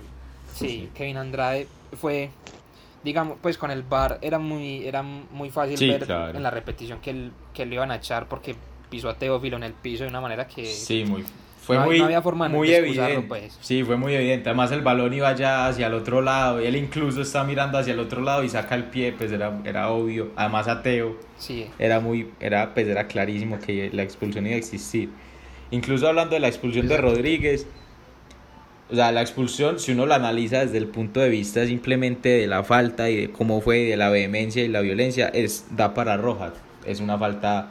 sí, 0.53 0.67
Sí. 0.67 0.89
Kevin 0.93 1.17
Andrade 1.17 1.67
fue 1.99 2.29
digamos 3.03 3.37
pues 3.41 3.57
con 3.57 3.69
el 3.69 3.83
VAR 3.83 4.17
era 4.21 4.39
muy 4.39 4.87
era 4.87 5.01
muy 5.03 5.49
fácil 5.49 5.77
Sí, 5.77 5.89
ver 5.89 6.05
claro. 6.05 6.37
en 6.37 6.41
la 6.43 6.49
repetición 6.51 6.99
que, 7.01 7.09
el, 7.09 7.31
que 7.53 7.65
le 7.65 7.75
iban 7.75 7.91
a 7.91 7.95
echar 7.97 8.27
porque 8.27 8.55
pisó 8.89 9.09
a 9.09 9.15
Teófilo 9.15 9.57
en 9.57 9.63
el 9.63 9.73
piso 9.73 10.03
de 10.03 10.09
una 10.09 10.21
manera 10.21 10.47
que 10.47 10.65
Sí, 10.65 11.03
muy. 11.05 11.25
Fue 11.65 11.77
No 11.77 11.85
muy, 11.85 11.97
no 11.99 12.05
había 12.05 12.21
forma 12.21 12.49
de 12.49 12.55
muy 12.55 12.69
excusarlo, 12.73 13.03
evidente. 13.19 13.27
pues. 13.27 13.57
Sí, 13.61 13.83
fue 13.83 13.95
muy 13.95 14.13
evidente. 14.13 14.49
Además, 14.49 14.71
el 14.73 14.81
balón 14.81 15.13
iba 15.13 15.33
ya 15.33 15.67
hacia 15.67 15.87
el 15.87 15.93
otro 15.93 16.21
lado. 16.21 16.61
Y 16.61 16.65
él 16.65 16.75
incluso 16.75 17.21
está 17.21 17.43
mirando 17.45 17.77
hacia 17.77 17.93
el 17.93 17.99
otro 17.99 18.21
lado 18.21 18.43
y 18.43 18.49
saca 18.49 18.75
el 18.75 18.83
pie. 18.85 19.13
Pues 19.17 19.31
era, 19.31 19.59
era 19.63 19.89
obvio. 19.89 20.31
Además, 20.35 20.67
ateo. 20.67 21.15
sí 21.37 21.67
Era 21.79 22.01
muy. 22.01 22.29
Era, 22.41 22.73
pues 22.73 22.87
era 22.87 23.07
clarísimo 23.07 23.59
que 23.59 23.89
la 23.93 24.03
expulsión 24.03 24.45
iba 24.45 24.55
a 24.55 24.59
existir. 24.59 25.09
Incluso 25.71 26.07
hablando 26.07 26.33
de 26.35 26.41
la 26.41 26.49
expulsión 26.49 26.87
de 26.87 26.95
Exacto. 26.95 27.15
Rodríguez. 27.15 27.65
O 28.91 28.95
sea, 28.95 29.11
la 29.13 29.21
expulsión, 29.21 29.79
si 29.79 29.93
uno 29.93 30.05
la 30.05 30.15
analiza 30.15 30.59
desde 30.59 30.77
el 30.77 30.87
punto 30.87 31.19
de 31.21 31.29
vista 31.29 31.65
simplemente 31.65 32.29
de 32.29 32.47
la 32.47 32.63
falta 32.63 33.09
y 33.09 33.15
de 33.15 33.31
cómo 33.31 33.61
fue, 33.61 33.79
de 33.85 33.95
la 33.97 34.09
vehemencia 34.09 34.63
y 34.63 34.67
la 34.67 34.81
violencia, 34.81 35.29
es 35.29 35.65
da 35.71 35.93
para 35.93 36.17
roja. 36.17 36.53
Es 36.85 36.99
una 36.99 37.17
falta 37.17 37.69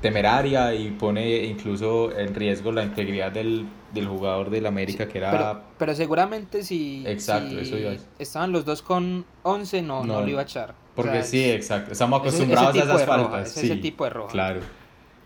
temeraria 0.00 0.74
y 0.74 0.90
pone 0.90 1.44
incluso 1.44 2.16
en 2.16 2.34
riesgo 2.34 2.72
la 2.72 2.82
integridad 2.84 3.32
del, 3.32 3.66
del 3.92 4.06
jugador 4.06 4.48
del 4.50 4.66
América 4.66 5.06
que 5.08 5.18
era... 5.18 5.30
pero, 5.30 5.60
pero 5.78 5.94
seguramente 5.94 6.62
si, 6.62 7.04
Exacto, 7.06 7.50
si 7.50 7.58
eso 7.58 7.76
iba 7.76 7.90
a 7.92 7.96
estaban 8.18 8.52
los 8.52 8.64
dos 8.64 8.82
con 8.82 9.24
11 9.42 9.82
no, 9.82 10.04
no, 10.04 10.14
No, 10.14 10.20
lo 10.22 10.28
iba 10.28 10.40
a 10.40 10.44
echar 10.44 10.70
O 10.70 10.74
porque 10.96 11.12
sea, 11.12 11.22
sí, 11.24 11.50
exacto. 11.50 11.92
Estamos 11.92 12.20
ese- 12.26 12.28
ese 12.28 12.44
acostumbrados 12.54 12.76
a 12.76 12.78
esas 12.94 13.06
roja, 13.06 13.28
faltas. 13.30 13.48
es 13.48 13.54
sí, 13.54 13.66
ese 13.66 13.76
tipo 13.76 14.04
de 14.04 14.10
roja. 14.10 14.32
Claro. 14.32 14.60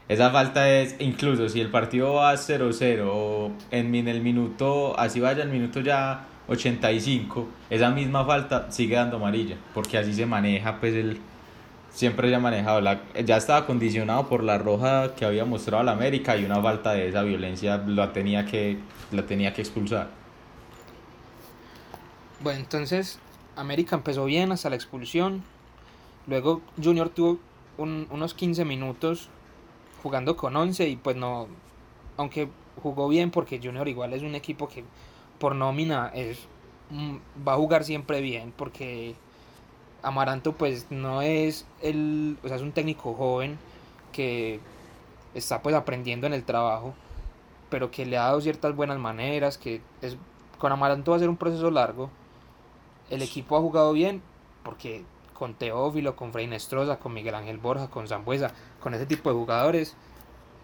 Esa 0.09 0.31
falta 0.31 0.69
es, 0.71 0.97
incluso 0.99 1.49
si 1.49 1.61
el 1.61 1.71
partido 1.71 2.15
va 2.15 2.35
0-0 2.35 3.05
o 3.07 3.51
en, 3.71 3.95
en 3.95 4.09
el 4.09 4.21
minuto, 4.21 4.99
así 4.99 5.19
vaya 5.21 5.43
el 5.45 5.49
minuto 5.49 5.81
ya 5.81 6.27
85, 6.49 7.49
esa 7.71 7.91
misma 7.91 8.25
falta 8.25 8.71
sigue 8.71 8.97
dando 8.97 9.17
amarilla, 9.17 9.57
porque 9.73 9.97
así 9.97 10.13
se 10.13 10.27
maneja, 10.27 10.79
pues 10.79 10.95
el 10.95 11.19
siempre 11.95 12.29
ya 12.31 12.39
manejado, 12.41 12.81
la, 12.81 13.01
ya 13.25 13.37
estaba 13.37 13.67
condicionado 13.67 14.29
por 14.29 14.43
la 14.43 14.59
roja 14.59 15.15
que 15.15 15.25
había 15.25 15.45
mostrado 15.45 15.83
la 15.85 15.93
América 15.93 16.37
y 16.37 16.45
una 16.45 16.61
falta 16.61 16.93
de 16.93 17.09
esa 17.09 17.23
violencia 17.23 17.79
la 17.87 18.13
tenía 18.13 18.45
que, 18.45 18.79
la 19.13 19.25
tenía 19.25 19.55
que 19.55 19.63
expulsar. 19.63 20.09
Bueno, 22.41 22.61
entonces 22.61 23.19
América 23.57 23.97
empezó 23.97 24.25
bien 24.25 24.53
hasta 24.53 24.69
la 24.71 24.77
expulsión. 24.77 25.43
Luego 26.27 26.61
Junior 26.83 27.09
tuvo 27.09 27.39
un- 27.79 28.07
unos 28.11 28.35
15 28.35 28.65
minutos 28.65 29.29
jugando 30.03 30.37
con 30.37 30.57
11 30.57 30.89
y 30.89 30.97
pues 30.97 31.17
no, 31.17 31.47
aunque 32.17 32.49
jugó 32.83 33.09
bien 33.09 33.31
porque 33.31 33.61
Junior 33.63 33.87
igual 33.89 34.13
es 34.13 34.23
un 34.23 34.35
equipo 34.35 34.69
que 34.69 34.85
por 35.39 35.55
nómina 35.55 36.11
es, 36.15 36.41
mm, 36.91 37.17
va 37.47 37.55
a 37.55 37.57
jugar 37.57 37.85
siempre 37.85 38.21
bien 38.21 38.53
porque 38.57 39.15
Amaranto 40.05 40.53
pues 40.53 40.87
no 40.91 41.23
es 41.23 41.67
el, 41.83 42.39
o 42.45 42.49
sea, 42.49 42.57
es 42.57 42.63
un 42.63 42.73
técnico 42.73 43.15
joven 43.15 43.59
que 44.13 44.61
está 45.35 45.63
pues 45.63 45.75
aprendiendo 45.75 46.27
en 46.27 46.35
el 46.35 46.45
trabajo, 46.45 46.95
pero 47.71 47.91
que 47.91 48.07
le 48.07 48.17
ha 48.17 48.25
dado 48.25 48.41
ciertas 48.41 48.75
buenas 48.77 48.99
maneras, 48.99 49.59
que 49.59 49.81
es 50.03 50.17
con 50.59 50.73
Amaranto 50.73 51.11
va 51.11 51.17
a 51.17 51.21
ser 51.21 51.29
un 51.29 51.37
proceso 51.37 51.71
largo. 51.71 52.11
El 53.11 53.23
equipo 53.23 53.57
ha 53.57 53.61
jugado 53.61 53.93
bien 53.93 54.23
porque 54.63 55.05
con 55.35 55.55
Teófilo, 55.55 56.17
con 56.17 56.33
Frei 56.33 56.47
Nestroza, 56.47 56.99
con 56.99 57.13
Miguel 57.13 57.35
Ángel 57.35 57.59
Borja, 57.59 57.89
con 57.89 58.07
Zambuesa, 58.07 58.53
con 58.81 58.95
ese 58.95 59.05
tipo 59.05 59.29
de 59.29 59.37
jugadores, 59.37 59.97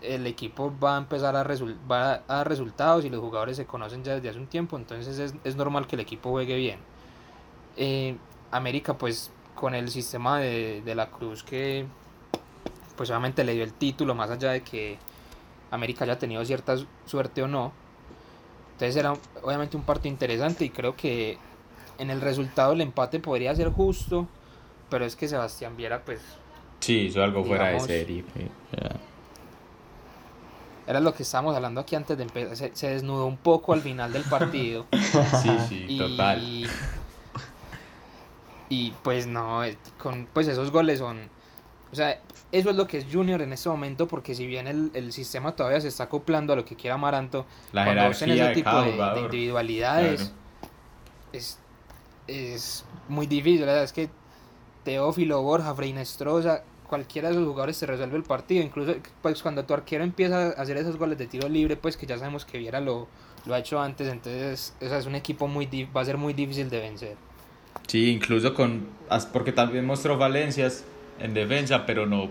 el 0.01 0.27
equipo 0.27 0.73
va 0.83 0.95
a 0.95 0.99
empezar 0.99 1.37
a, 1.37 1.43
va 1.43 2.13
a 2.13 2.37
dar 2.37 2.49
resultados 2.49 3.05
y 3.05 3.11
los 3.11 3.21
jugadores 3.21 3.57
se 3.57 3.67
conocen 3.67 4.03
ya 4.05 4.15
desde 4.15 4.31
hace 4.31 4.39
un 4.39 4.47
tiempo, 4.47 4.77
entonces 4.77 5.19
es, 5.19 5.35
es 5.45 5.57
normal 5.57 5.87
que 5.87 5.97
el 5.97 6.01
equipo 6.01 6.31
juegue 6.31 6.57
bien. 6.57 6.79
Eh, 7.77 8.17
América 8.51 8.95
pues 8.95 9.31
con 9.55 9.75
el 9.75 9.91
sistema 9.91 10.39
de, 10.39 10.83
de 10.85 10.95
la 10.95 11.07
Cruz 11.11 11.43
que 11.43 11.87
pues 12.97 13.11
obviamente 13.11 13.45
le 13.45 13.55
dio 13.55 13.65
el 13.65 13.73
título 13.73 14.15
más 14.15 14.31
allá 14.31 14.51
de 14.53 14.63
que 14.63 14.99
América 15.71 16.05
haya 16.05 16.19
tenido 16.19 16.45
cierta 16.45 16.77
su- 16.77 16.87
suerte 17.07 17.43
o 17.43 17.49
no. 17.49 17.73
Entonces 18.73 18.97
era 18.97 19.15
obviamente 19.43 19.77
un 19.77 19.83
partido 19.85 20.13
interesante 20.13 20.65
y 20.65 20.71
creo 20.71 20.97
que 20.97 21.39
en 21.99 22.11
el 22.11 22.21
resultado 22.21 22.73
el 22.73 22.81
empate 22.81 23.21
podría 23.21 23.55
ser 23.55 23.69
justo, 23.71 24.27
pero 24.89 25.05
es 25.05 25.17
que 25.17 25.29
Sebastián 25.29 25.77
Viera 25.77 26.03
pues 26.05 26.21
Sí, 26.81 27.01
hizo 27.01 27.23
algo 27.23 27.45
fuera 27.45 27.69
de 27.69 27.81
serie. 27.81 28.25
era 30.87 30.99
lo 31.01 31.15
que 31.15 31.23
estábamos 31.23 31.55
hablando 31.55 31.81
aquí 31.81 31.95
antes 31.95 32.17
de 32.17 32.25
empezar, 32.25 32.57
se, 32.57 32.75
se 32.75 32.89
desnudó 32.91 33.27
un 33.27 33.37
poco 33.37 33.73
al 33.73 33.81
final 33.81 34.13
del 34.13 34.25
partido. 34.25 34.87
Sí, 35.43 35.51
sí, 35.69 35.85
y, 35.89 35.99
total. 35.99 36.71
Y 38.71 38.93
pues 39.03 39.27
no, 39.27 39.61
con, 39.99 40.27
pues 40.33 40.49
esos 40.49 40.71
goles 40.71 41.01
son 41.01 41.29
O 41.93 41.95
sea, 41.95 42.21
eso 42.53 42.71
es 42.71 42.77
lo 42.77 42.87
que 42.87 42.99
es 42.99 43.07
Junior 43.13 43.43
en 43.43 43.53
este 43.53 43.69
momento, 43.69 44.09
porque 44.09 44.35
si 44.35 44.47
bien 44.47 44.67
el, 44.69 44.91
el 44.95 45.13
sistema 45.13 45.55
todavía 45.57 45.81
se 45.81 45.89
está 45.89 46.05
acoplando 46.05 46.53
a 46.53 46.57
lo 46.57 46.65
que 46.65 46.77
quiera 46.77 46.95
Amaranto, 46.95 47.45
La 47.73 47.85
cuando 47.85 48.03
jerarquía 48.15 48.35
ese 48.35 48.49
de 48.49 48.55
tipo 48.55 48.83
de, 48.83 49.21
individualidades, 49.21 50.21
Claro. 50.21 50.35
es, 51.33 51.59
es 52.29 52.85
muy 53.09 53.27
difícil. 53.27 53.61
La 53.61 53.67
verdad 53.67 53.85
es 53.85 53.93
que 53.93 54.09
Teófilo, 54.85 55.43
Borja, 55.43 55.75
Freinestrosa, 55.75 56.63
cualquiera 56.89 57.29
de 57.29 57.35
esos 57.35 57.47
jugadores 57.47 57.79
te 57.79 57.87
resuelve 57.87 58.17
el 58.17 58.23
partido. 58.23 58.63
Incluso 58.63 58.95
pues 59.21 59.43
cuando 59.43 59.65
tu 59.65 59.75
arquero 59.75 60.05
empieza 60.05 60.49
a 60.49 60.49
hacer 60.51 60.77
esos 60.77 60.97
goles 60.97 61.19
de 61.19 61.27
tiro 61.27 61.49
libre, 61.49 61.77
pues 61.77 61.97
que 61.97 62.07
ya 62.07 62.19
sabemos 62.19 62.45
que 62.45 62.59
Viera 62.59 62.81
lo, 62.81 63.09
lo 63.47 63.55
ha 63.55 63.59
hecho 63.59 63.81
antes, 63.81 64.09
entonces 64.09 64.75
o 64.81 64.89
sea, 64.89 64.99
es 64.99 65.07
un 65.07 65.15
equipo 65.15 65.49
muy 65.49 65.67
va 65.95 66.03
a 66.03 66.05
ser 66.05 66.17
muy 66.17 66.35
difícil 66.35 66.71
de 66.71 66.81
vencer. 66.81 67.17
Sí, 67.91 68.09
incluso 68.13 68.55
con. 68.55 68.87
Porque 69.33 69.51
también 69.51 69.85
mostró 69.85 70.17
falencias 70.17 70.85
en 71.19 71.35
defensa, 71.35 71.87
pero 71.87 72.07
no 72.07 72.31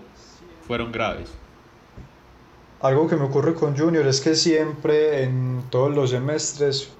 fueron 0.65 0.93
graves. 0.93 1.29
Algo 2.79 3.09
que 3.09 3.17
me 3.17 3.25
ocurre 3.25 3.55
con 3.55 3.77
Junior 3.77 4.07
es 4.07 4.21
que 4.21 4.35
siempre 4.35 5.23
en 5.23 5.63
todos 5.69 5.93
los 5.93 6.11
semestres 6.11 6.91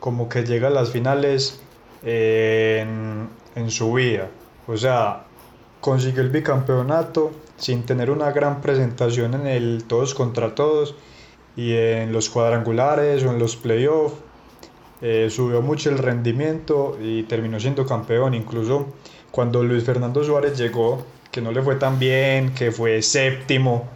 como 0.00 0.28
que 0.28 0.42
llega 0.42 0.66
a 0.66 0.70
las 0.72 0.90
finales 0.90 1.60
eh, 2.02 2.80
en, 2.82 3.28
en 3.54 3.70
su 3.70 3.92
vida. 3.92 4.28
O 4.66 4.76
sea, 4.76 5.26
consiguió 5.80 6.22
el 6.22 6.30
bicampeonato 6.30 7.30
sin 7.56 7.84
tener 7.84 8.10
una 8.10 8.32
gran 8.32 8.60
presentación 8.60 9.34
en 9.34 9.46
el 9.46 9.84
todos 9.86 10.14
contra 10.14 10.56
todos 10.56 10.96
y 11.54 11.72
en 11.74 12.12
los 12.12 12.30
cuadrangulares 12.30 13.22
o 13.22 13.30
en 13.30 13.38
los 13.38 13.54
playoffs. 13.54 14.16
Eh, 15.00 15.28
subió 15.30 15.62
mucho 15.62 15.90
el 15.90 15.98
rendimiento 15.98 16.98
y 17.00 17.22
terminó 17.24 17.60
siendo 17.60 17.86
campeón. 17.86 18.34
Incluso 18.34 18.86
cuando 19.30 19.62
Luis 19.62 19.84
Fernando 19.84 20.24
Suárez 20.24 20.58
llegó, 20.58 21.04
que 21.30 21.40
no 21.40 21.52
le 21.52 21.62
fue 21.62 21.76
tan 21.76 21.98
bien, 21.98 22.54
que 22.54 22.72
fue 22.72 23.02
séptimo 23.02 23.88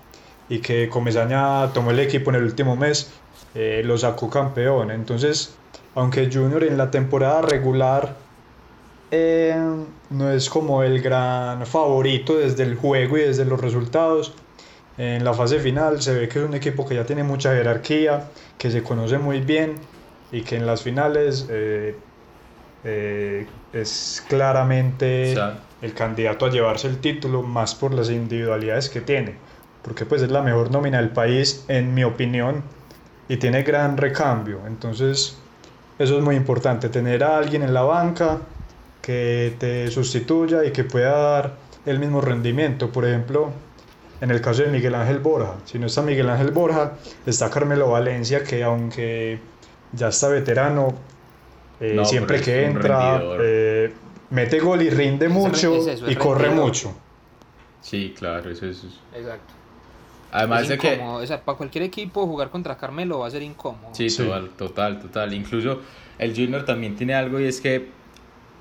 y 0.48 0.58
que 0.58 0.88
Comesaña 0.88 1.72
tomó 1.72 1.90
el 1.90 2.00
equipo 2.00 2.30
en 2.30 2.36
el 2.36 2.44
último 2.44 2.76
mes, 2.76 3.10
eh, 3.54 3.82
lo 3.84 3.98
sacó 3.98 4.30
campeón. 4.30 4.90
Entonces, 4.90 5.54
aunque 5.94 6.30
Junior 6.32 6.64
en 6.64 6.76
la 6.78 6.90
temporada 6.90 7.42
regular 7.42 8.16
eh, 9.10 9.56
no 10.10 10.30
es 10.30 10.48
como 10.48 10.82
el 10.82 11.02
gran 11.02 11.66
favorito 11.66 12.38
desde 12.38 12.62
el 12.62 12.76
juego 12.76 13.18
y 13.18 13.22
desde 13.22 13.44
los 13.44 13.60
resultados, 13.60 14.34
en 14.98 15.24
la 15.24 15.34
fase 15.34 15.58
final 15.58 16.00
se 16.02 16.14
ve 16.14 16.28
que 16.28 16.38
es 16.38 16.44
un 16.44 16.54
equipo 16.54 16.86
que 16.86 16.94
ya 16.94 17.04
tiene 17.04 17.24
mucha 17.24 17.54
jerarquía, 17.54 18.28
que 18.58 18.70
se 18.70 18.82
conoce 18.82 19.18
muy 19.18 19.40
bien 19.40 19.74
y 20.32 20.40
que 20.40 20.56
en 20.56 20.66
las 20.66 20.82
finales 20.82 21.46
eh, 21.50 21.94
eh, 22.84 23.46
es 23.72 24.24
claramente 24.28 25.32
O 25.32 25.34
sea, 25.34 25.58
el 25.82 25.94
candidato 25.94 26.46
a 26.46 26.50
llevarse 26.50 26.88
el 26.88 26.98
título 26.98 27.42
más 27.42 27.74
por 27.74 27.92
las 27.92 28.10
individualidades 28.10 28.88
que 28.88 29.00
tiene, 29.00 29.36
porque 29.82 30.06
pues 30.06 30.22
es 30.22 30.30
la 30.30 30.42
mejor 30.42 30.70
nómina 30.70 30.98
del 30.98 31.10
país 31.10 31.64
en 31.68 31.94
mi 31.94 32.02
opinión 32.02 32.62
y 33.28 33.36
tiene 33.36 33.62
gran 33.62 33.96
recambio, 33.96 34.60
entonces 34.66 35.36
eso 35.98 36.16
es 36.16 36.24
muy 36.24 36.34
importante, 36.34 36.88
tener 36.88 37.22
a 37.22 37.36
alguien 37.36 37.62
en 37.62 37.74
la 37.74 37.82
banca 37.82 38.38
que 39.02 39.54
te 39.58 39.90
sustituya 39.90 40.64
y 40.64 40.70
que 40.70 40.84
pueda 40.84 41.12
dar 41.18 41.56
el 41.84 41.98
mismo 41.98 42.20
rendimiento, 42.20 42.90
por 42.90 43.04
ejemplo, 43.04 43.50
en 44.20 44.30
el 44.30 44.40
caso 44.40 44.62
de 44.62 44.68
Miguel 44.68 44.94
Ángel 44.94 45.18
Borja, 45.18 45.54
si 45.64 45.80
no 45.80 45.86
está 45.86 46.00
Miguel 46.02 46.30
Ángel 46.30 46.52
Borja, 46.52 46.92
está 47.26 47.50
Carmelo 47.50 47.90
Valencia 47.90 48.44
que 48.44 48.62
aunque 48.62 49.40
ya 49.92 50.08
está 50.08 50.28
veterano, 50.28 50.94
eh, 51.80 51.92
No, 51.94 52.04
siempre 52.04 52.40
que 52.40 52.64
entra 52.66 53.20
eh, 53.40 53.92
mete 54.30 54.60
gol 54.60 54.82
y 54.82 54.90
rinde 54.90 55.26
Es- 55.26 55.32
mucho 55.32 55.76
es 55.76 55.86
eso, 55.86 56.06
es 56.06 56.12
y 56.12 56.16
corre 56.16 56.44
rendidor. 56.44 56.66
mucho. 56.66 56.94
sí, 57.80 58.14
claro, 58.16 58.50
eso 58.50 58.66
es. 58.66 58.84
Exacto. 59.14 59.54
Además 60.34 60.62
es 60.62 60.68
de 60.70 60.78
que. 60.78 60.98
o 61.02 61.26
sea, 61.26 61.42
para 61.42 61.58
cualquier 61.58 61.84
equipo 61.84 62.26
jugar 62.26 62.48
contra 62.50 62.76
Carmelo 62.78 63.18
va 63.18 63.26
a 63.26 63.30
ser 63.30 63.42
incómodo. 63.42 63.94
Sí, 63.94 64.08
Sí. 64.08 64.22
Total, 64.24 64.48
total, 64.50 64.98
total. 65.00 65.34
Incluso 65.34 65.80
el 66.18 66.34
Junior 66.34 66.64
también 66.64 66.96
tiene 66.96 67.14
algo 67.14 67.38
y 67.38 67.44
es 67.44 67.60
que, 67.60 67.88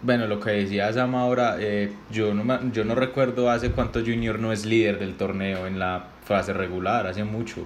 bueno, 0.01 0.27
lo 0.27 0.39
que 0.41 0.51
decía 0.51 0.91
Sam 0.91 1.15
ahora, 1.15 1.55
eh, 1.59 1.93
yo, 2.09 2.33
no, 2.33 2.43
me- 2.43 2.59
yo 2.73 2.83
no 2.83 2.93
recuerdo 2.95 3.49
hace 3.49 3.71
cuánto 3.71 4.01
Junior 4.01 4.37
no 4.39 4.51
es 4.51 4.65
líder 4.65 4.99
del 4.99 5.15
torneo 5.15 5.65
en 5.65 5.79
la 5.79 6.07
fase 6.25 6.51
regular, 6.51 7.07
hace 7.07 7.23
mucho. 7.23 7.65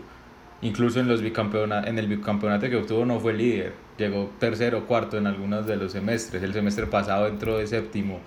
Incluso 0.65 0.99
en, 0.99 1.08
los 1.08 1.21
en 1.21 1.99
el 1.99 2.08
bicampeonato 2.08 2.67
que 2.67 2.75
obtuvo 2.75 3.06
no 3.06 3.19
fue 3.19 3.34
líder, 3.34 3.73
llegó 3.99 4.32
tercero 4.39 4.80
o 4.80 4.86
cuarto 4.86 5.15
en 5.15 5.28
algunos 5.28 5.67
de 5.67 5.75
los 5.75 5.91
semestres. 5.91 6.41
El 6.41 6.54
semestre 6.54 6.88
pasado 6.88 7.28
entró 7.28 7.60
de 7.60 7.67
séptimo 7.67 8.19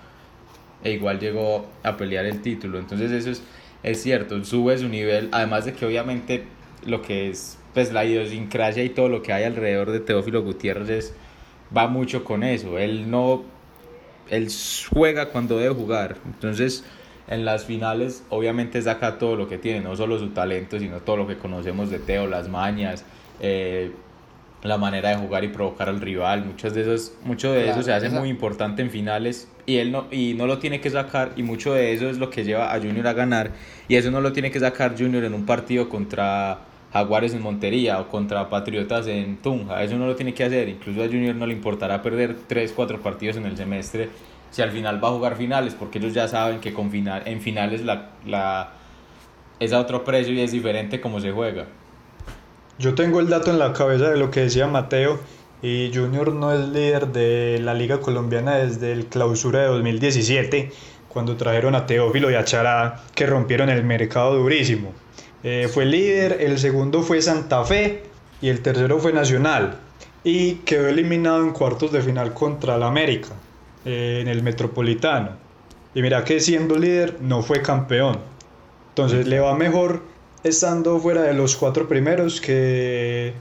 e 0.81 0.93
igual 0.93 1.19
llegó 1.19 1.67
a 1.83 1.97
pelear 1.97 2.25
el 2.25 2.41
título. 2.41 2.79
Entonces 2.79 3.11
eso 3.11 3.29
es, 3.29 3.43
es 3.83 4.01
cierto, 4.01 4.41
sube 4.45 4.77
su 4.77 4.87
nivel, 4.87 5.27
además 5.33 5.65
de 5.65 5.73
que 5.73 5.85
obviamente 5.85 6.45
lo 6.85 7.01
que 7.01 7.29
es 7.29 7.57
pues 7.73 7.91
la 7.91 8.05
idiosincrasia 8.05 8.85
y 8.85 8.89
todo 8.89 9.09
lo 9.09 9.21
que 9.21 9.33
hay 9.33 9.43
alrededor 9.43 9.91
de 9.91 9.99
Teófilo 9.99 10.41
Gutiérrez 10.41 11.13
va 11.75 11.89
mucho 11.89 12.23
con 12.23 12.43
eso. 12.43 12.79
Él 12.79 13.11
no 13.11 13.43
él 14.29 14.47
juega 14.93 15.27
cuando 15.27 15.57
debe 15.57 15.75
jugar. 15.75 16.15
Entonces, 16.25 16.85
en 17.29 17.45
las 17.45 17.63
finales 17.65 18.23
obviamente 18.29 18.81
saca 18.81 19.17
todo 19.19 19.35
lo 19.35 19.47
que 19.47 19.57
tiene, 19.57 19.81
no 19.81 19.95
solo 19.95 20.19
su 20.19 20.29
talento, 20.29 20.79
sino 20.79 20.97
todo 20.97 21.17
lo 21.17 21.27
que 21.27 21.37
conocemos 21.37 21.89
de 21.89 21.99
Teo, 21.99 22.27
las 22.27 22.49
mañas, 22.49 23.05
eh, 23.39 23.91
la 24.63 24.77
manera 24.77 25.09
de 25.11 25.15
jugar 25.15 25.43
y 25.45 25.47
provocar 25.47 25.87
al 25.87 26.01
rival, 26.01 26.43
muchos 26.43 26.73
de 26.73 26.81
esos, 26.81 27.13
mucho 27.23 27.53
de 27.53 27.63
Claro, 27.63 27.79
eso 27.79 27.83
se 27.83 27.93
hace 27.93 28.07
esa- 28.07 28.19
muy 28.19 28.27
importante 28.29 28.81
en 28.81 28.89
finales 28.89 29.47
y 29.65 29.77
él 29.77 29.91
no 29.91 30.07
y 30.11 30.33
no 30.33 30.47
lo 30.47 30.57
tiene 30.57 30.81
que 30.81 30.89
sacar 30.89 31.31
y 31.37 31.43
mucho 31.43 31.73
de 31.73 31.93
eso 31.93 32.09
es 32.09 32.17
lo 32.17 32.29
que 32.29 32.43
lleva 32.43 32.73
a 32.73 32.77
Junior 32.79 33.07
a 33.07 33.13
ganar 33.13 33.51
y 33.87 33.95
eso 33.95 34.11
no 34.11 34.19
lo 34.19 34.33
tiene 34.33 34.51
que 34.51 34.59
sacar 34.59 34.95
Junior 34.97 35.23
en 35.23 35.33
un 35.33 35.45
partido 35.45 35.87
contra 35.87 36.59
Jaguares 36.91 37.33
en 37.35 37.41
Montería 37.41 37.99
o 38.01 38.09
contra 38.09 38.49
Patriotas 38.49 39.05
en 39.07 39.37
Tunja, 39.37 39.81
eso 39.83 39.95
no 39.97 40.07
lo 40.07 40.15
tiene 40.15 40.33
que 40.33 40.43
hacer, 40.43 40.67
incluso 40.67 41.03
a 41.03 41.05
Junior 41.05 41.35
no 41.35 41.45
le 41.45 41.53
importará 41.53 42.01
perder 42.01 42.35
3, 42.47 42.73
4 42.75 42.99
partidos 42.99 43.37
en 43.37 43.45
el 43.45 43.55
semestre 43.55 44.09
si 44.51 44.61
al 44.61 44.71
final 44.71 45.03
va 45.03 45.09
a 45.09 45.11
jugar 45.11 45.35
finales, 45.35 45.75
porque 45.75 45.99
ellos 45.99 46.13
ya 46.13 46.27
saben 46.27 46.59
que 46.59 46.73
con 46.73 46.91
final, 46.91 47.23
en 47.25 47.41
finales 47.41 47.83
la, 47.83 48.11
la, 48.25 48.73
es 49.59 49.73
a 49.73 49.79
otro 49.79 50.03
precio 50.03 50.33
y 50.33 50.41
es 50.41 50.51
diferente 50.51 50.99
como 51.01 51.19
se 51.19 51.31
juega. 51.31 51.67
Yo 52.77 52.95
tengo 52.95 53.19
el 53.19 53.29
dato 53.29 53.51
en 53.51 53.59
la 53.59 53.73
cabeza 53.73 54.09
de 54.09 54.17
lo 54.17 54.31
que 54.31 54.41
decía 54.41 54.67
Mateo 54.67 55.19
y 55.61 55.91
Junior 55.93 56.33
no 56.33 56.53
es 56.53 56.69
líder 56.69 57.07
de 57.07 57.59
la 57.61 57.73
Liga 57.73 57.99
Colombiana 57.99 58.55
desde 58.55 58.93
el 58.93 59.07
clausura 59.07 59.59
de 59.59 59.67
2017, 59.67 60.71
cuando 61.09 61.35
trajeron 61.35 61.75
a 61.75 61.85
Teófilo 61.85 62.31
y 62.31 62.35
a 62.35 62.45
Chará 62.45 63.03
que 63.13 63.25
rompieron 63.25 63.69
el 63.69 63.83
mercado 63.83 64.35
durísimo. 64.35 64.93
Eh, 65.43 65.69
fue 65.71 65.85
líder, 65.85 66.37
el 66.39 66.57
segundo 66.59 67.01
fue 67.01 67.21
Santa 67.21 67.63
Fe 67.65 68.03
y 68.41 68.49
el 68.49 68.61
tercero 68.61 68.99
fue 68.99 69.11
Nacional 69.11 69.77
y 70.23 70.55
quedó 70.65 70.87
eliminado 70.87 71.41
en 71.41 71.51
cuartos 71.51 71.91
de 71.91 72.01
final 72.01 72.33
contra 72.33 72.75
el 72.75 72.83
América 72.83 73.29
en 73.89 74.27
el 74.27 74.43
Metropolitano. 74.43 75.31
Y 75.93 76.01
mira 76.01 76.23
que 76.23 76.39
siendo 76.39 76.77
líder 76.77 77.17
no 77.21 77.41
fue 77.41 77.61
campeón. 77.61 78.19
Entonces 78.89 79.27
le 79.27 79.39
va 79.39 79.55
mejor 79.55 80.03
estando 80.43 80.99
fuera 80.99 81.23
de 81.23 81.33
los 81.33 81.55
cuatro 81.55 81.87
primeros 81.87 82.39
que 82.41 83.33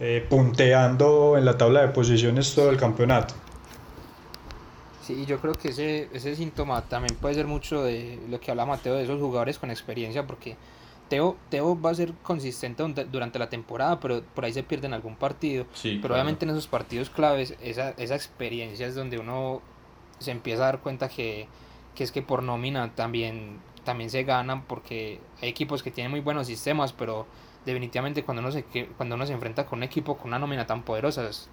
eh, 0.00 0.26
punteando 0.28 1.36
en 1.38 1.44
la 1.44 1.56
tabla 1.56 1.82
de 1.82 1.88
posiciones 1.88 2.54
todo 2.54 2.70
el 2.70 2.76
campeonato. 2.76 3.34
Sí, 5.02 5.24
yo 5.26 5.38
creo 5.38 5.54
que 5.54 5.68
ese, 5.68 6.08
ese 6.12 6.34
síntoma 6.34 6.82
también 6.82 7.14
puede 7.16 7.34
ser 7.34 7.46
mucho 7.46 7.82
de 7.82 8.18
lo 8.28 8.40
que 8.40 8.50
habla 8.50 8.66
Mateo 8.66 8.94
de 8.94 9.04
esos 9.04 9.20
jugadores 9.20 9.58
con 9.58 9.70
experiencia, 9.70 10.26
porque 10.26 10.56
Teo, 11.08 11.36
Teo 11.50 11.80
va 11.80 11.90
a 11.90 11.94
ser 11.94 12.12
consistente 12.22 12.82
durante 13.04 13.38
la 13.38 13.48
temporada, 13.48 14.00
pero 14.00 14.22
por 14.34 14.44
ahí 14.44 14.52
se 14.52 14.62
pierde 14.62 14.86
en 14.86 14.94
algún 14.94 15.16
partido. 15.16 15.66
Sí, 15.72 15.90
Pero 15.96 16.00
claro. 16.00 16.14
obviamente 16.14 16.44
en 16.44 16.50
esos 16.50 16.66
partidos 16.66 17.10
claves, 17.10 17.54
esa, 17.62 17.90
esa 17.90 18.14
experiencia 18.16 18.86
es 18.86 18.94
donde 18.94 19.18
uno 19.18 19.62
se 20.18 20.30
empieza 20.32 20.62
a 20.62 20.66
dar 20.66 20.80
cuenta 20.80 21.08
que, 21.08 21.46
que 21.94 22.02
es 22.04 22.10
que 22.12 22.22
por 22.22 22.42
nómina 22.42 22.94
también, 22.94 23.58
también 23.84 24.10
se 24.10 24.24
ganan, 24.24 24.62
porque 24.64 25.20
hay 25.42 25.48
equipos 25.48 25.82
que 25.82 25.90
tienen 25.90 26.10
muy 26.10 26.20
buenos 26.20 26.46
sistemas, 26.46 26.92
pero 26.92 27.26
definitivamente 27.64 28.24
cuando 28.24 28.40
uno 28.42 28.50
se, 28.52 28.64
que- 28.64 28.86
cuando 28.86 29.14
uno 29.14 29.26
se 29.26 29.32
enfrenta 29.32 29.66
con 29.66 29.78
un 29.80 29.82
equipo 29.84 30.16
con 30.16 30.28
una 30.28 30.38
nómina 30.38 30.66
tan 30.66 30.82
poderosa 30.82 31.28
es, 31.28 31.48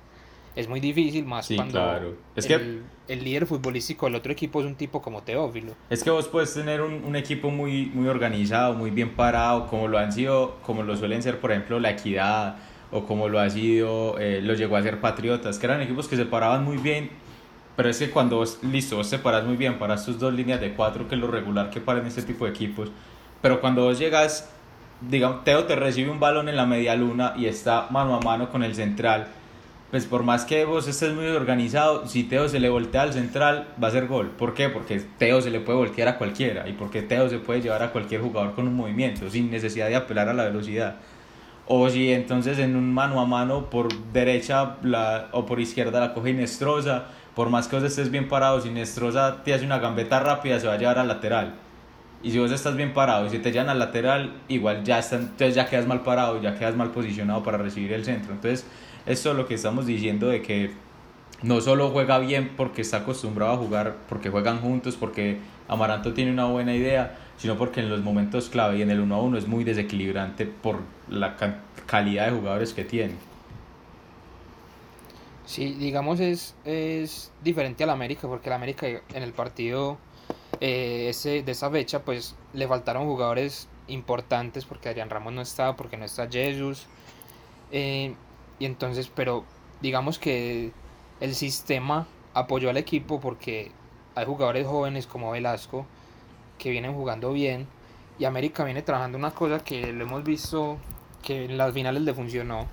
es 0.55 0.67
muy 0.67 0.79
difícil, 0.79 1.25
más 1.25 1.45
Sí, 1.45 1.55
cuando 1.55 1.73
claro. 1.73 2.15
Es 2.35 2.45
que- 2.45 2.55
el, 2.55 2.83
el 3.07 3.23
líder 3.23 3.45
futbolístico 3.45 4.05
del 4.05 4.15
otro 4.15 4.31
equipo 4.31 4.61
es 4.61 4.65
un 4.67 4.75
tipo 4.75 5.01
como 5.01 5.23
Teófilo. 5.23 5.73
Es 5.89 6.03
que 6.03 6.09
vos 6.09 6.27
puedes 6.27 6.53
tener 6.53 6.81
un, 6.81 7.03
un 7.03 7.15
equipo 7.15 7.49
muy, 7.49 7.87
muy 7.93 8.07
organizado, 8.07 8.73
muy 8.73 8.91
bien 8.91 9.11
parado, 9.15 9.67
como 9.67 9.87
lo 9.87 9.97
han 9.97 10.11
sido, 10.11 10.57
como 10.65 10.83
lo 10.83 10.95
suelen 10.95 11.21
ser, 11.23 11.39
por 11.39 11.51
ejemplo, 11.51 11.79
la 11.79 11.91
Equidad, 11.91 12.55
o 12.91 13.05
como 13.05 13.27
lo 13.27 13.39
ha 13.39 13.49
sido, 13.49 14.19
eh, 14.19 14.41
lo 14.43 14.53
llegó 14.53 14.75
a 14.77 14.83
ser 14.83 14.99
Patriotas, 15.01 15.57
que 15.57 15.65
eran 15.65 15.81
equipos 15.81 16.07
que 16.07 16.15
se 16.15 16.25
paraban 16.25 16.63
muy 16.63 16.77
bien, 16.77 17.09
pero 17.75 17.89
es 17.89 17.97
que 17.97 18.11
cuando 18.11 18.35
vos, 18.37 18.59
listo, 18.61 18.97
vos 18.97 19.09
te 19.09 19.17
paras 19.17 19.43
muy 19.45 19.57
bien, 19.57 19.79
paras 19.79 20.05
tus 20.05 20.19
dos 20.19 20.31
líneas 20.33 20.61
de 20.61 20.73
cuatro, 20.73 21.07
que 21.07 21.15
es 21.15 21.21
lo 21.21 21.27
regular 21.27 21.71
que 21.71 21.81
paren 21.81 22.05
este 22.05 22.21
tipo 22.21 22.45
de 22.45 22.51
equipos, 22.51 22.91
pero 23.41 23.59
cuando 23.59 23.83
vos 23.85 23.97
llegas, 23.97 24.49
digamos, 25.01 25.43
Teo 25.43 25.63
te 25.65 25.75
recibe 25.75 26.11
un 26.11 26.19
balón 26.19 26.47
en 26.49 26.55
la 26.55 26.67
media 26.67 26.95
luna 26.95 27.33
y 27.35 27.47
está 27.47 27.87
mano 27.89 28.15
a 28.15 28.19
mano 28.21 28.49
con 28.51 28.61
el 28.63 28.75
central, 28.75 29.27
pues 29.93 30.08
por 30.08 30.23
más 30.23 30.43
que 30.43 30.65
vos 30.65 30.88
estés 30.88 31.13
muy 31.13 31.27
organizado, 31.27 32.08
si 32.08 32.23
Teo 32.23 32.49
se 32.49 32.60
le 32.60 32.67
voltea 32.67 33.03
al 33.03 33.13
central, 33.13 33.67
va 33.82 33.89
a 33.89 33.91
ser 33.91 34.08
gol. 34.08 34.32
¿Por 34.32 34.56
qué? 34.56 34.67
Porque 34.67 34.99
Teo 35.19 35.39
se 35.39 35.51
le 35.51 35.60
puede 35.60 35.77
voltear 35.77 36.08
a 36.08 36.17
cualquiera 36.17 36.67
y 36.67 36.73
porque 36.73 37.03
Teo 37.03 37.29
se 37.29 37.38
puede 37.38 37.62
llevar 37.62 37.84
a 37.84 37.91
cualquier 37.91 38.21
jugador 38.21 38.56
con 38.56 38.67
un 38.67 38.75
movimiento, 38.75 39.29
sin 39.29 39.51
necesidad 39.51 39.89
de 39.89 39.95
apelar 39.95 40.29
a 40.29 40.34
la 40.34 40.45
velocidad. 40.45 40.95
O 41.67 41.88
si 41.91 42.12
entonces 42.12 42.58
en 42.58 42.75
un 42.75 42.91
mano 42.91 43.21
a 43.21 43.27
mano 43.27 43.69
por 43.69 43.93
derecha 44.12 44.77
la, 44.82 45.27
o 45.32 45.45
por 45.45 45.60
izquierda 45.60 45.99
la 45.99 46.15
coge 46.15 46.32
Inestrosa, 46.32 47.03
por 47.36 47.51
más 47.51 47.67
que 47.67 47.75
vos 47.75 47.86
estés 47.86 48.10
bien 48.10 48.27
parado, 48.27 48.62
si 48.62 48.69
Inestrosa 48.69 49.43
te 49.43 49.53
hace 49.53 49.63
una 49.63 49.77
gambeta 49.77 50.19
rápida, 50.19 50.60
se 50.60 50.65
va 50.65 50.73
a 50.73 50.77
llevar 50.77 50.97
al 50.97 51.08
lateral. 51.08 51.53
Y 52.23 52.32
si 52.32 52.39
vos 52.39 52.51
estás 52.51 52.75
bien 52.75 52.95
parado 52.95 53.27
y 53.27 53.29
se 53.29 53.38
te 53.38 53.51
llevan 53.51 53.69
al 53.69 53.77
lateral, 53.77 54.34
igual 54.47 54.84
ya, 54.84 54.97
están, 54.97 55.21
entonces 55.21 55.53
ya 55.53 55.67
quedas 55.67 55.86
mal 55.86 56.01
parado, 56.01 56.41
ya 56.41 56.58
quedas 56.58 56.75
mal 56.75 56.89
posicionado 56.89 57.43
para 57.43 57.60
recibir 57.60 57.93
el 57.93 58.03
centro. 58.03 58.34
Entonces, 58.34 58.65
esto 59.05 59.31
es 59.31 59.37
lo 59.37 59.47
que 59.47 59.55
estamos 59.55 59.85
diciendo 59.85 60.27
de 60.27 60.41
que 60.41 60.71
no 61.41 61.59
solo 61.61 61.89
juega 61.91 62.19
bien 62.19 62.53
porque 62.55 62.81
está 62.81 62.97
acostumbrado 62.97 63.53
a 63.53 63.57
jugar, 63.57 63.97
porque 64.07 64.29
juegan 64.29 64.59
juntos, 64.59 64.95
porque 64.95 65.39
Amaranto 65.67 66.13
tiene 66.13 66.31
una 66.31 66.45
buena 66.45 66.73
idea, 66.73 67.17
sino 67.37 67.57
porque 67.57 67.81
en 67.81 67.89
los 67.89 68.01
momentos 68.01 68.49
clave 68.49 68.77
y 68.77 68.81
en 68.81 68.91
el 68.91 69.01
1 69.01 69.15
a 69.15 69.21
1 69.21 69.37
es 69.37 69.47
muy 69.47 69.63
desequilibrante 69.63 70.45
por 70.45 70.79
la 71.09 71.35
calidad 71.85 72.27
de 72.27 72.31
jugadores 72.31 72.73
que 72.73 72.85
tiene. 72.85 73.15
Sí, 75.45 75.73
digamos 75.73 76.21
es, 76.21 76.55
es 76.63 77.31
diferente 77.43 77.83
al 77.83 77.89
América, 77.89 78.27
porque 78.27 78.47
el 78.47 78.53
América 78.53 78.87
en 78.87 79.23
el 79.23 79.33
partido 79.33 79.97
eh, 80.61 81.07
ese, 81.09 81.43
de 81.43 81.51
esa 81.51 81.69
fecha 81.69 82.03
pues 82.03 82.35
le 82.53 82.67
faltaron 82.67 83.05
jugadores 83.05 83.67
importantes 83.87 84.63
porque 84.63 84.87
Adrián 84.89 85.09
Ramos 85.09 85.33
no 85.33 85.41
estaba, 85.41 85.75
porque 85.75 85.97
no 85.97 86.05
está 86.05 86.29
Jesús. 86.29 86.85
Eh, 87.71 88.15
y 88.63 88.65
entonces, 88.65 89.12
pero 89.13 89.43
digamos 89.82 90.19
que 90.19 90.71
el 91.19 91.36
sistema 91.36 92.08
apoyó 92.34 92.69
al 92.69 92.78
equipo 92.78 93.19
porque 93.19 93.73
hay 94.15 94.26
jugadores 94.26 94.65
jóvenes 94.65 95.06
como 95.06 95.32
Velasco 95.32 95.86
que 96.58 96.69
vienen 96.69 96.93
jugando 96.93 97.34
bien 97.34 97.67
y 98.17 98.23
América 98.23 98.63
viene 98.63 98.82
trabajando 98.82 99.17
una 99.17 99.32
cosa 99.32 99.60
que 99.60 99.91
lo 99.91 100.06
hemos 100.06 100.23
visto 100.23 100.78
que 101.21 101.43
en 101.43 101.58
las 101.58 101.73
finales 101.73 102.04
le 102.04 102.13
funcionó, 102.13 102.67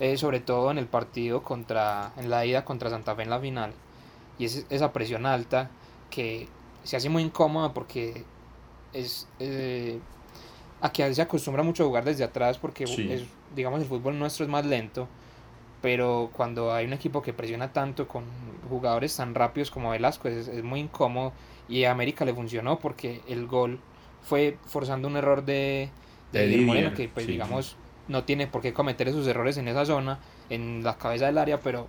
eh, 0.00 0.16
sobre 0.16 0.40
todo 0.40 0.72
en 0.72 0.78
el 0.78 0.86
partido 0.86 1.44
contra, 1.44 2.10
en 2.16 2.28
la 2.28 2.44
ida 2.44 2.64
contra 2.64 2.90
Santa 2.90 3.14
Fe 3.14 3.22
en 3.22 3.30
la 3.30 3.38
final, 3.38 3.72
y 4.36 4.46
es 4.46 4.66
esa 4.68 4.92
presión 4.92 5.26
alta 5.26 5.70
que 6.10 6.48
se 6.82 6.96
hace 6.96 7.08
muy 7.08 7.22
incómoda 7.22 7.72
porque 7.72 8.24
es 8.92 9.28
eh, 9.38 10.00
aquí 10.80 11.04
se 11.14 11.22
acostumbra 11.22 11.62
mucho 11.62 11.84
a 11.84 11.86
jugar 11.86 12.02
desde 12.04 12.24
atrás 12.24 12.58
porque 12.58 12.84
digamos 13.54 13.80
el 13.80 13.86
fútbol 13.86 14.18
nuestro 14.18 14.44
es 14.44 14.50
más 14.50 14.66
lento 14.66 15.06
pero 15.82 16.30
cuando 16.32 16.72
hay 16.72 16.86
un 16.86 16.92
equipo 16.92 17.22
que 17.22 17.32
presiona 17.32 17.72
tanto 17.72 18.06
con 18.06 18.24
jugadores 18.68 19.16
tan 19.16 19.34
rápidos 19.34 19.70
como 19.70 19.90
Velasco 19.90 20.28
es, 20.28 20.48
es 20.48 20.62
muy 20.62 20.80
incómodo 20.80 21.32
y 21.68 21.84
a 21.84 21.90
América 21.90 22.24
le 22.24 22.34
funcionó 22.34 22.78
porque 22.78 23.20
el 23.28 23.46
gol 23.46 23.80
fue 24.22 24.58
forzando 24.66 25.08
un 25.08 25.16
error 25.16 25.44
de, 25.44 25.90
de, 26.32 26.56
Moreno 26.58 26.92
que 26.94 27.08
pues 27.08 27.26
digamos 27.26 27.76
no 28.08 28.24
tiene 28.24 28.46
por 28.46 28.60
qué 28.60 28.72
cometer 28.72 29.08
esos 29.08 29.26
errores 29.26 29.56
en 29.56 29.68
esa 29.68 29.86
zona 29.86 30.18
en 30.50 30.82
la 30.82 30.98
cabeza 30.98 31.26
del 31.26 31.38
área 31.38 31.60
pero 31.60 31.88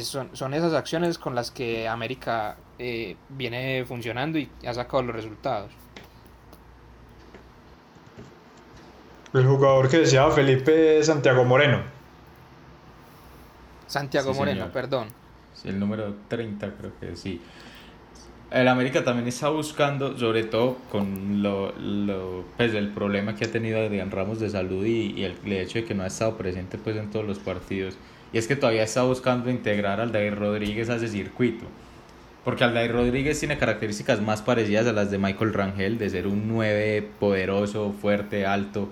son, 0.00 0.30
son, 0.34 0.54
esas 0.54 0.72
acciones 0.72 1.18
con 1.18 1.34
las 1.34 1.50
que 1.50 1.88
América 1.88 2.56
eh, 2.78 3.16
viene 3.28 3.84
funcionando 3.86 4.38
y 4.38 4.48
ha 4.66 4.72
sacado 4.72 5.02
los 5.02 5.14
resultados. 5.14 5.70
El 9.34 9.46
jugador 9.46 9.88
que 9.88 9.98
decía 9.98 10.30
Felipe 10.30 11.02
Santiago 11.02 11.44
Moreno. 11.44 11.82
Santiago 13.92 14.32
Moreno, 14.32 14.72
perdón. 14.72 15.08
Sí, 15.52 15.68
el 15.68 15.78
número 15.78 16.14
30 16.28 16.70
creo 16.78 16.92
que 16.98 17.14
sí. 17.14 17.42
El 18.50 18.68
América 18.68 19.04
también 19.04 19.28
está 19.28 19.50
buscando, 19.50 20.16
sobre 20.16 20.44
todo 20.44 20.78
con 20.90 21.42
lo, 21.42 21.72
lo, 21.78 22.46
pues, 22.56 22.72
el 22.72 22.88
problema 22.88 23.34
que 23.34 23.44
ha 23.44 23.52
tenido 23.52 23.78
Adrián 23.78 24.10
Ramos 24.10 24.40
de 24.40 24.48
salud 24.48 24.86
y, 24.86 25.12
y, 25.12 25.24
el, 25.24 25.36
hecho 25.52 25.80
de 25.80 25.84
que 25.84 25.94
no 25.94 26.04
ha 26.04 26.06
estado 26.06 26.38
presente 26.38 26.78
pues, 26.78 26.96
en 26.96 27.10
todos 27.10 27.26
los 27.26 27.38
partidos. 27.38 27.98
Y 28.32 28.38
es 28.38 28.48
que 28.48 28.56
todavía 28.56 28.82
está 28.82 29.02
buscando 29.02 29.50
integrar 29.50 30.00
al 30.00 30.10
David 30.10 30.36
Rodríguez 30.36 30.88
a 30.88 30.96
ese 30.96 31.08
circuito. 31.08 31.66
Porque 32.46 32.64
Aldair 32.64 32.92
Rodríguez 32.92 33.38
tiene 33.38 33.58
características 33.58 34.22
más 34.22 34.40
parecidas 34.40 34.86
a 34.86 34.92
las 34.94 35.10
de 35.10 35.18
Michael 35.18 35.52
Rangel, 35.52 35.98
de 35.98 36.08
ser 36.08 36.26
un 36.26 36.48
9 36.48 37.10
poderoso, 37.20 37.94
fuerte, 38.00 38.46
alto, 38.46 38.88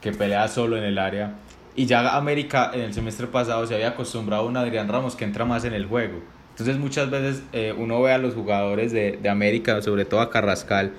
que 0.00 0.10
pelea 0.10 0.48
solo 0.48 0.76
en 0.76 0.82
el 0.82 0.98
área. 0.98 1.36
Y 1.76 1.86
ya 1.86 2.16
América 2.16 2.70
en 2.74 2.80
el 2.80 2.94
semestre 2.94 3.26
pasado 3.26 3.66
se 3.66 3.74
había 3.74 3.90
acostumbrado 3.90 4.42
a 4.42 4.46
un 4.46 4.56
Adrián 4.56 4.88
Ramos 4.88 5.14
que 5.14 5.24
entra 5.24 5.44
más 5.44 5.64
en 5.64 5.72
el 5.72 5.86
juego. 5.86 6.20
Entonces 6.50 6.78
muchas 6.78 7.10
veces 7.10 7.42
eh, 7.52 7.74
uno 7.76 8.02
ve 8.02 8.12
a 8.12 8.18
los 8.18 8.34
jugadores 8.34 8.92
de, 8.92 9.18
de, 9.22 9.28
América, 9.28 9.80
sobre 9.80 10.04
todo 10.04 10.20
a 10.20 10.30
Carrascal 10.30 10.92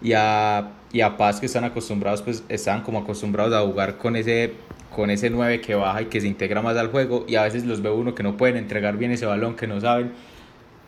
y 0.00 0.12
a, 0.14 0.70
y 0.92 1.00
a 1.00 1.16
Paz 1.16 1.40
que 1.40 1.46
están 1.46 1.64
acostumbrados, 1.64 2.22
pues 2.22 2.44
están 2.48 2.82
como 2.82 3.00
acostumbrados 3.00 3.52
a 3.52 3.60
jugar 3.60 3.98
con 3.98 4.16
ese, 4.16 4.54
con 4.94 5.10
ese 5.10 5.28
9 5.28 5.60
que 5.60 5.74
baja 5.74 6.02
y 6.02 6.04
que 6.06 6.20
se 6.20 6.28
integra 6.28 6.62
más 6.62 6.76
al 6.76 6.88
juego 6.88 7.26
y 7.28 7.34
a 7.34 7.42
veces 7.42 7.66
los 7.66 7.82
ve 7.82 7.90
uno 7.90 8.14
que 8.14 8.22
no 8.22 8.36
pueden 8.36 8.56
entregar 8.56 8.96
bien 8.96 9.10
ese 9.10 9.26
balón, 9.26 9.54
que 9.54 9.66
no 9.66 9.80
saben 9.80 10.12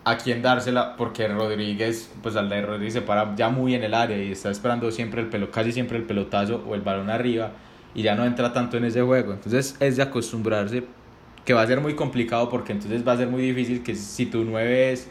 a 0.04 0.16
quién 0.16 0.42
dársela 0.42 0.96
porque 0.96 1.28
Rodríguez, 1.28 2.10
pues 2.22 2.36
al 2.36 2.48
de 2.48 2.62
Rodríguez 2.62 2.94
se 2.94 3.02
para 3.02 3.34
ya 3.36 3.48
muy 3.48 3.74
en 3.74 3.84
el 3.84 3.94
área 3.94 4.16
y 4.16 4.32
está 4.32 4.50
esperando 4.50 4.90
siempre 4.90 5.20
el 5.20 5.28
pelo, 5.28 5.50
casi 5.50 5.72
siempre 5.72 5.98
el 5.98 6.04
pelotazo 6.04 6.64
o 6.66 6.74
el 6.74 6.82
balón 6.82 7.10
arriba 7.10 7.52
y 7.94 8.02
ya 8.02 8.14
no 8.14 8.24
entra 8.24 8.52
tanto 8.52 8.76
en 8.76 8.84
ese 8.84 9.02
juego. 9.02 9.32
Entonces 9.32 9.76
es 9.80 9.96
de 9.96 10.02
acostumbrarse 10.02 10.84
que 11.44 11.52
va 11.54 11.62
a 11.62 11.66
ser 11.66 11.80
muy 11.80 11.94
complicado 11.94 12.48
porque 12.48 12.72
entonces 12.72 13.06
va 13.06 13.12
a 13.12 13.16
ser 13.16 13.28
muy 13.28 13.42
difícil 13.42 13.82
que 13.82 13.94
si 13.94 14.26
tu 14.26 14.44
9 14.44 14.92
es 14.92 15.08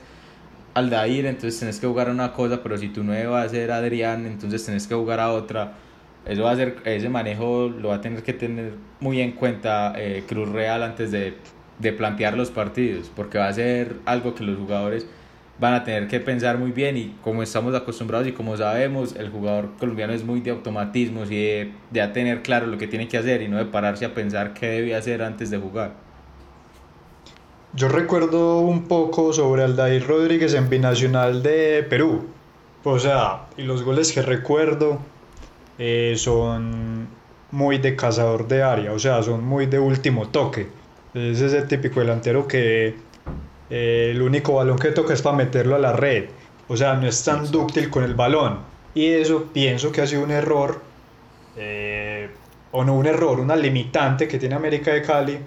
Aldair, 0.74 1.26
entonces 1.28 1.60
tenés 1.60 1.80
que 1.80 1.88
jugar 1.88 2.10
a 2.10 2.12
una 2.12 2.34
cosa, 2.34 2.62
pero 2.64 2.78
si 2.78 2.90
tu 2.90 3.04
9 3.04 3.28
va 3.28 3.44
a 3.44 3.50
ser 3.50 3.72
Adrián, 3.72 4.26
entonces 4.26 4.66
tenés 4.66 4.88
que 4.88 4.96
jugar 4.96 5.20
a 5.20 5.32
otra. 5.32 5.74
Eso 6.26 6.44
va 6.44 6.52
a 6.52 6.56
ser, 6.56 6.78
ese 6.86 7.10
manejo 7.10 7.70
lo 7.70 7.90
va 7.90 7.96
a 7.96 8.02
tener 8.02 8.24
que 8.24 8.34
tener 8.34 8.74
muy 9.00 9.22
en 9.22 9.34
cuenta 9.34 9.94
eh, 9.98 10.24
Cruz 10.28 10.50
Real 10.50 10.82
antes 10.82 11.12
de 11.12 11.36
de 11.80 11.94
plantear 11.94 12.36
los 12.38 12.52
partidos, 12.52 13.12
porque 13.16 13.38
va 13.38 13.48
a 13.48 13.54
ser 13.54 13.98
algo 14.06 14.36
que 14.36 14.44
los 14.44 14.58
jugadores 14.58 15.08
van 15.60 15.74
a 15.74 15.84
tener 15.84 16.08
que 16.08 16.20
pensar 16.20 16.58
muy 16.58 16.72
bien 16.72 16.98
y 16.98 17.16
como 17.24 17.44
estamos 17.44 17.76
acostumbrados 17.76 18.28
y 18.28 18.32
como 18.32 18.58
sabemos, 18.58 19.16
el 19.16 19.30
jugador 19.30 19.70
colombiano 19.80 20.14
es 20.14 20.24
muy 20.24 20.42
de 20.42 20.52
automatismos 20.52 21.30
y 21.32 21.36
de, 21.36 21.72
de 21.92 22.08
tener 22.08 22.42
claro 22.42 22.68
lo 22.68 22.78
que 22.78 22.88
tiene 22.88 23.08
que 23.08 23.18
hacer 23.18 23.42
y 23.42 23.48
no 23.48 23.58
de 23.58 23.66
pararse 23.66 24.06
a 24.06 24.14
pensar 24.14 24.54
qué 24.54 24.68
debe 24.68 24.96
hacer 24.96 25.22
antes 25.22 25.50
de 25.50 25.58
jugar. 25.58 25.94
Yo 27.74 27.88
recuerdo 27.88 28.60
un 28.60 28.88
poco 28.88 29.34
sobre 29.34 29.64
Aldair 29.64 30.06
Rodríguez 30.06 30.54
en 30.54 30.70
Binacional 30.70 31.42
de 31.42 31.84
Perú. 31.90 32.28
O 32.84 33.00
sea, 33.00 33.48
y 33.58 33.64
los 33.64 33.84
goles 33.84 34.12
que 34.12 34.22
recuerdo 34.22 35.00
eh, 35.80 36.14
son 36.18 37.08
muy 37.52 37.78
de 37.78 37.96
cazador 37.96 38.48
de 38.48 38.62
área, 38.62 38.92
o 38.92 39.00
sea, 39.00 39.24
son 39.24 39.44
muy 39.44 39.68
de 39.68 39.80
último 39.80 40.28
toque 40.28 40.68
es 41.14 41.42
ese 41.42 41.62
típico 41.64 42.00
delantero 42.00 42.48
que 42.48 42.96
eh, 43.76 44.12
el 44.12 44.22
único 44.22 44.54
balón 44.54 44.78
que 44.78 44.92
toca 44.92 45.16
es 45.16 45.24
para 45.24 45.36
meterlo 45.36 45.76
a 45.76 45.80
la 45.80 45.94
red. 45.94 46.26
O 46.68 46.78
sea, 46.78 46.94
no 46.94 47.08
es 47.08 47.24
tan 47.24 47.50
dúctil 47.50 47.90
con 47.90 48.04
el 48.04 48.14
balón. 48.14 48.60
Y 48.94 49.08
eso 49.08 49.50
pienso 49.52 49.92
que 49.92 50.02
ha 50.02 50.06
sido 50.06 50.24
un 50.24 50.30
error, 50.30 50.80
eh, 51.58 52.30
o 52.72 52.84
no 52.84 52.94
un 52.94 53.08
error, 53.08 53.40
una 53.40 53.56
limitante 53.56 54.28
que 54.28 54.38
tiene 54.38 54.54
América 54.54 54.94
de 54.94 55.02
Cali, 55.02 55.40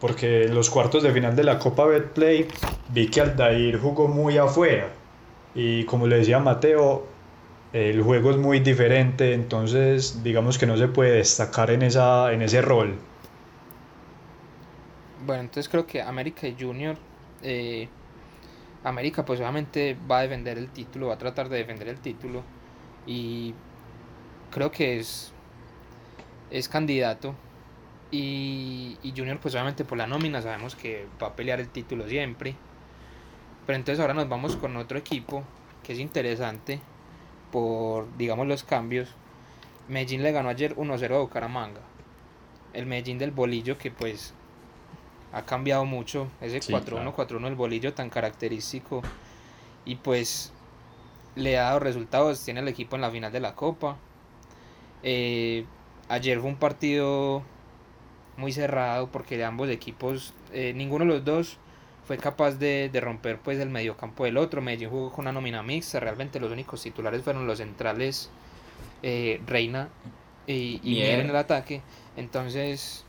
porque 0.00 0.44
en 0.44 0.54
los 0.54 0.70
cuartos 0.70 1.02
de 1.02 1.12
final 1.12 1.36
de 1.36 1.44
la 1.44 1.58
Copa 1.58 1.84
Betplay 1.84 2.48
vi 2.88 3.08
que 3.08 3.20
Aldair 3.20 3.78
jugó 3.78 4.08
muy 4.08 4.38
afuera. 4.38 4.88
Y 5.54 5.84
como 5.84 6.06
le 6.06 6.16
decía 6.16 6.38
Mateo, 6.38 7.06
el 7.74 8.02
juego 8.02 8.30
es 8.30 8.38
muy 8.38 8.60
diferente, 8.60 9.34
entonces 9.34 10.22
digamos 10.24 10.56
que 10.56 10.66
no 10.66 10.78
se 10.78 10.88
puede 10.88 11.16
destacar 11.18 11.70
en, 11.70 11.82
esa, 11.82 12.32
en 12.32 12.40
ese 12.40 12.62
rol. 12.62 12.94
Bueno, 15.26 15.42
entonces 15.42 15.68
creo 15.68 15.86
que 15.86 16.00
América 16.00 16.46
Junior. 16.58 16.96
Eh, 17.48 17.88
América, 18.82 19.24
pues 19.24 19.40
obviamente 19.40 19.96
va 20.10 20.18
a 20.18 20.22
defender 20.22 20.58
el 20.58 20.68
título, 20.68 21.08
va 21.08 21.14
a 21.14 21.18
tratar 21.18 21.48
de 21.48 21.58
defender 21.58 21.88
el 21.88 22.00
título. 22.00 22.42
Y 23.06 23.54
creo 24.50 24.70
que 24.70 24.98
es, 24.98 25.32
es 26.50 26.68
candidato. 26.68 27.34
Y, 28.10 28.98
y 29.02 29.12
Junior, 29.16 29.38
pues 29.38 29.54
obviamente 29.54 29.84
por 29.84 29.96
la 29.96 30.06
nómina 30.06 30.42
sabemos 30.42 30.74
que 30.74 31.06
va 31.22 31.28
a 31.28 31.36
pelear 31.36 31.60
el 31.60 31.68
título 31.68 32.08
siempre. 32.08 32.56
Pero 33.64 33.76
entonces 33.76 34.00
ahora 34.00 34.14
nos 34.14 34.28
vamos 34.28 34.56
con 34.56 34.76
otro 34.76 34.98
equipo 34.98 35.44
que 35.84 35.92
es 35.92 36.00
interesante 36.00 36.80
por, 37.52 38.16
digamos, 38.16 38.46
los 38.48 38.64
cambios. 38.64 39.08
Medellín 39.88 40.22
le 40.24 40.32
ganó 40.32 40.48
ayer 40.48 40.74
1-0 40.74 41.14
a 41.14 41.18
Bucaramanga. 41.18 41.80
El 42.72 42.86
Medellín 42.86 43.18
del 43.18 43.30
bolillo 43.30 43.78
que 43.78 43.90
pues 43.92 44.34
ha 45.36 45.44
cambiado 45.44 45.84
mucho, 45.84 46.28
ese 46.40 46.60
4-1, 46.60 47.14
4-1 47.14 47.46
el 47.46 47.54
bolillo 47.56 47.92
tan 47.92 48.08
característico 48.08 49.02
y 49.84 49.96
pues 49.96 50.50
le 51.34 51.58
ha 51.58 51.64
dado 51.64 51.80
resultados, 51.80 52.42
tiene 52.42 52.60
el 52.60 52.68
equipo 52.68 52.96
en 52.96 53.02
la 53.02 53.10
final 53.10 53.30
de 53.30 53.40
la 53.40 53.54
Copa. 53.54 53.98
Eh, 55.02 55.66
ayer 56.08 56.40
fue 56.40 56.48
un 56.48 56.56
partido 56.56 57.42
muy 58.38 58.50
cerrado 58.50 59.10
porque 59.12 59.36
de 59.36 59.44
ambos 59.44 59.68
equipos, 59.68 60.32
eh, 60.54 60.72
ninguno 60.74 61.04
de 61.04 61.10
los 61.10 61.24
dos 61.24 61.58
fue 62.06 62.16
capaz 62.16 62.52
de, 62.52 62.90
romper 62.94 63.38
pues 63.38 63.58
el 63.58 63.68
mediocampo 63.68 64.24
del 64.24 64.38
otro. 64.38 64.62
Medellín 64.62 64.88
jugó 64.88 65.12
con 65.12 65.24
una 65.24 65.32
nómina 65.32 65.62
mixta, 65.62 66.00
realmente 66.00 66.40
los 66.40 66.50
únicos 66.50 66.82
titulares 66.82 67.20
fueron 67.20 67.46
los 67.46 67.58
centrales 67.58 68.30
eh, 69.02 69.38
Reina 69.46 69.90
y, 70.46 70.80
y 70.82 71.02
en 71.02 71.28
el 71.28 71.36
ataque. 71.36 71.82
Entonces, 72.16 73.05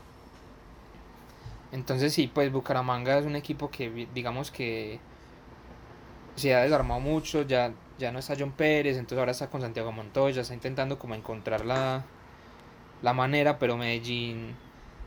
entonces 1.72 2.12
sí, 2.12 2.30
pues 2.32 2.50
Bucaramanga 2.50 3.18
es 3.18 3.26
un 3.26 3.36
equipo 3.36 3.70
que 3.70 4.08
digamos 4.14 4.50
que 4.50 5.00
se 6.36 6.54
ha 6.54 6.62
desarmado 6.62 7.00
mucho, 7.00 7.42
ya, 7.42 7.72
ya 7.98 8.12
no 8.12 8.20
está 8.20 8.34
John 8.38 8.52
Pérez, 8.52 8.96
entonces 8.96 9.18
ahora 9.18 9.32
está 9.32 9.48
con 9.48 9.60
Santiago 9.60 9.92
Montoya, 9.92 10.42
está 10.42 10.54
intentando 10.54 10.98
como 10.98 11.14
encontrar 11.14 11.64
la, 11.66 12.04
la 13.02 13.12
manera, 13.12 13.58
pero 13.58 13.76
Medellín 13.76 14.54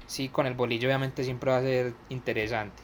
sí 0.06 0.28
con 0.28 0.46
el 0.46 0.54
bolillo 0.54 0.88
obviamente 0.88 1.24
siempre 1.24 1.52
va 1.52 1.58
a 1.58 1.62
ser 1.62 1.94
interesante. 2.10 2.84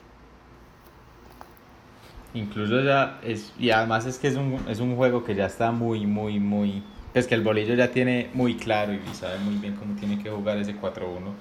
Incluso 2.34 2.82
ya 2.82 3.20
es, 3.24 3.54
y 3.60 3.70
además 3.72 4.06
es 4.06 4.18
que 4.18 4.28
es 4.28 4.36
un, 4.36 4.64
es 4.68 4.80
un 4.80 4.96
juego 4.96 5.24
que 5.24 5.36
ya 5.36 5.46
está 5.46 5.72
muy, 5.72 6.06
muy, 6.06 6.40
muy, 6.40 6.84
es 7.14 7.28
que 7.28 7.36
el 7.36 7.44
bolillo 7.44 7.76
ya 7.76 7.92
tiene 7.92 8.30
muy 8.34 8.56
claro 8.56 8.94
y 8.94 9.02
sabe 9.14 9.40
muy 9.40 9.56
bien 9.56 9.76
cómo 9.76 9.96
tiene 9.96 10.22
que 10.22 10.30
jugar 10.30 10.58
ese 10.58 10.76
4-1 10.76 11.34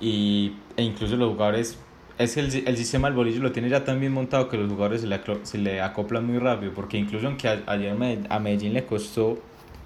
y, 0.00 0.52
e 0.76 0.82
incluso 0.82 1.16
los 1.16 1.30
jugadores 1.32 1.78
es 2.18 2.34
que 2.34 2.40
el, 2.40 2.68
el, 2.68 2.76
sistema 2.76 3.08
del 3.08 3.16
bolillo 3.16 3.40
lo 3.42 3.52
tiene 3.52 3.68
ya 3.68 3.84
tan 3.84 3.98
bien 3.98 4.12
montado 4.12 4.48
que 4.48 4.56
los 4.56 4.70
jugadores 4.70 5.00
se 5.00 5.06
le, 5.06 5.20
se 5.42 5.58
le 5.58 5.80
acoplan 5.80 6.26
muy 6.26 6.38
rápido, 6.38 6.72
porque 6.74 6.98
incluso 6.98 7.26
aunque 7.26 7.48
ayer 7.48 7.96
a 8.28 8.38
Medellín 8.38 8.74
le 8.74 8.84
costó, 8.84 9.38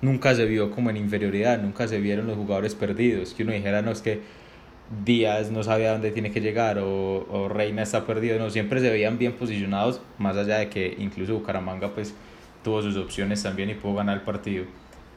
nunca 0.03 0.35
se 0.35 0.45
vio 0.45 0.71
como 0.71 0.91
en 0.91 0.97
inferioridad, 0.97 1.61
nunca 1.61 1.89
se 1.89 2.01
vieron 2.01 2.27
los 2.27 2.37
jugadores 2.37 2.75
perdidos, 2.75 3.33
que 3.35 3.43
uno 3.43 3.53
dijera, 3.53 3.83
no, 3.83 3.91
es 3.91 4.03
que 4.03 4.21
Díaz 5.05 5.51
no 5.51 5.65
sabía 5.65 5.93
dónde 5.93 6.13
tiene 6.13 6.31
que 6.31 6.41
llegar 6.41 6.79
o, 6.79 7.27
o, 7.29 7.49
Reina 7.49 7.83
está 7.83 8.07
perdido, 8.07 8.39
no, 8.39 8.51
siempre 8.51 8.81
se 8.81 8.91
veían 8.91 9.19
bien 9.19 9.33
posicionados, 9.33 10.01
más 10.19 10.37
allá 10.37 10.59
de 10.59 10.69
que 10.69 10.97
incluso 10.99 11.35
Bucaramanga 11.35 11.91
pues 11.91 12.15
tuvo 12.63 12.83
sus 12.83 12.97
opciones 12.97 13.43
también 13.43 13.71
y 13.71 13.75
pudo 13.75 13.95
ganar 13.95 14.17
el 14.19 14.23
partido. 14.23 14.65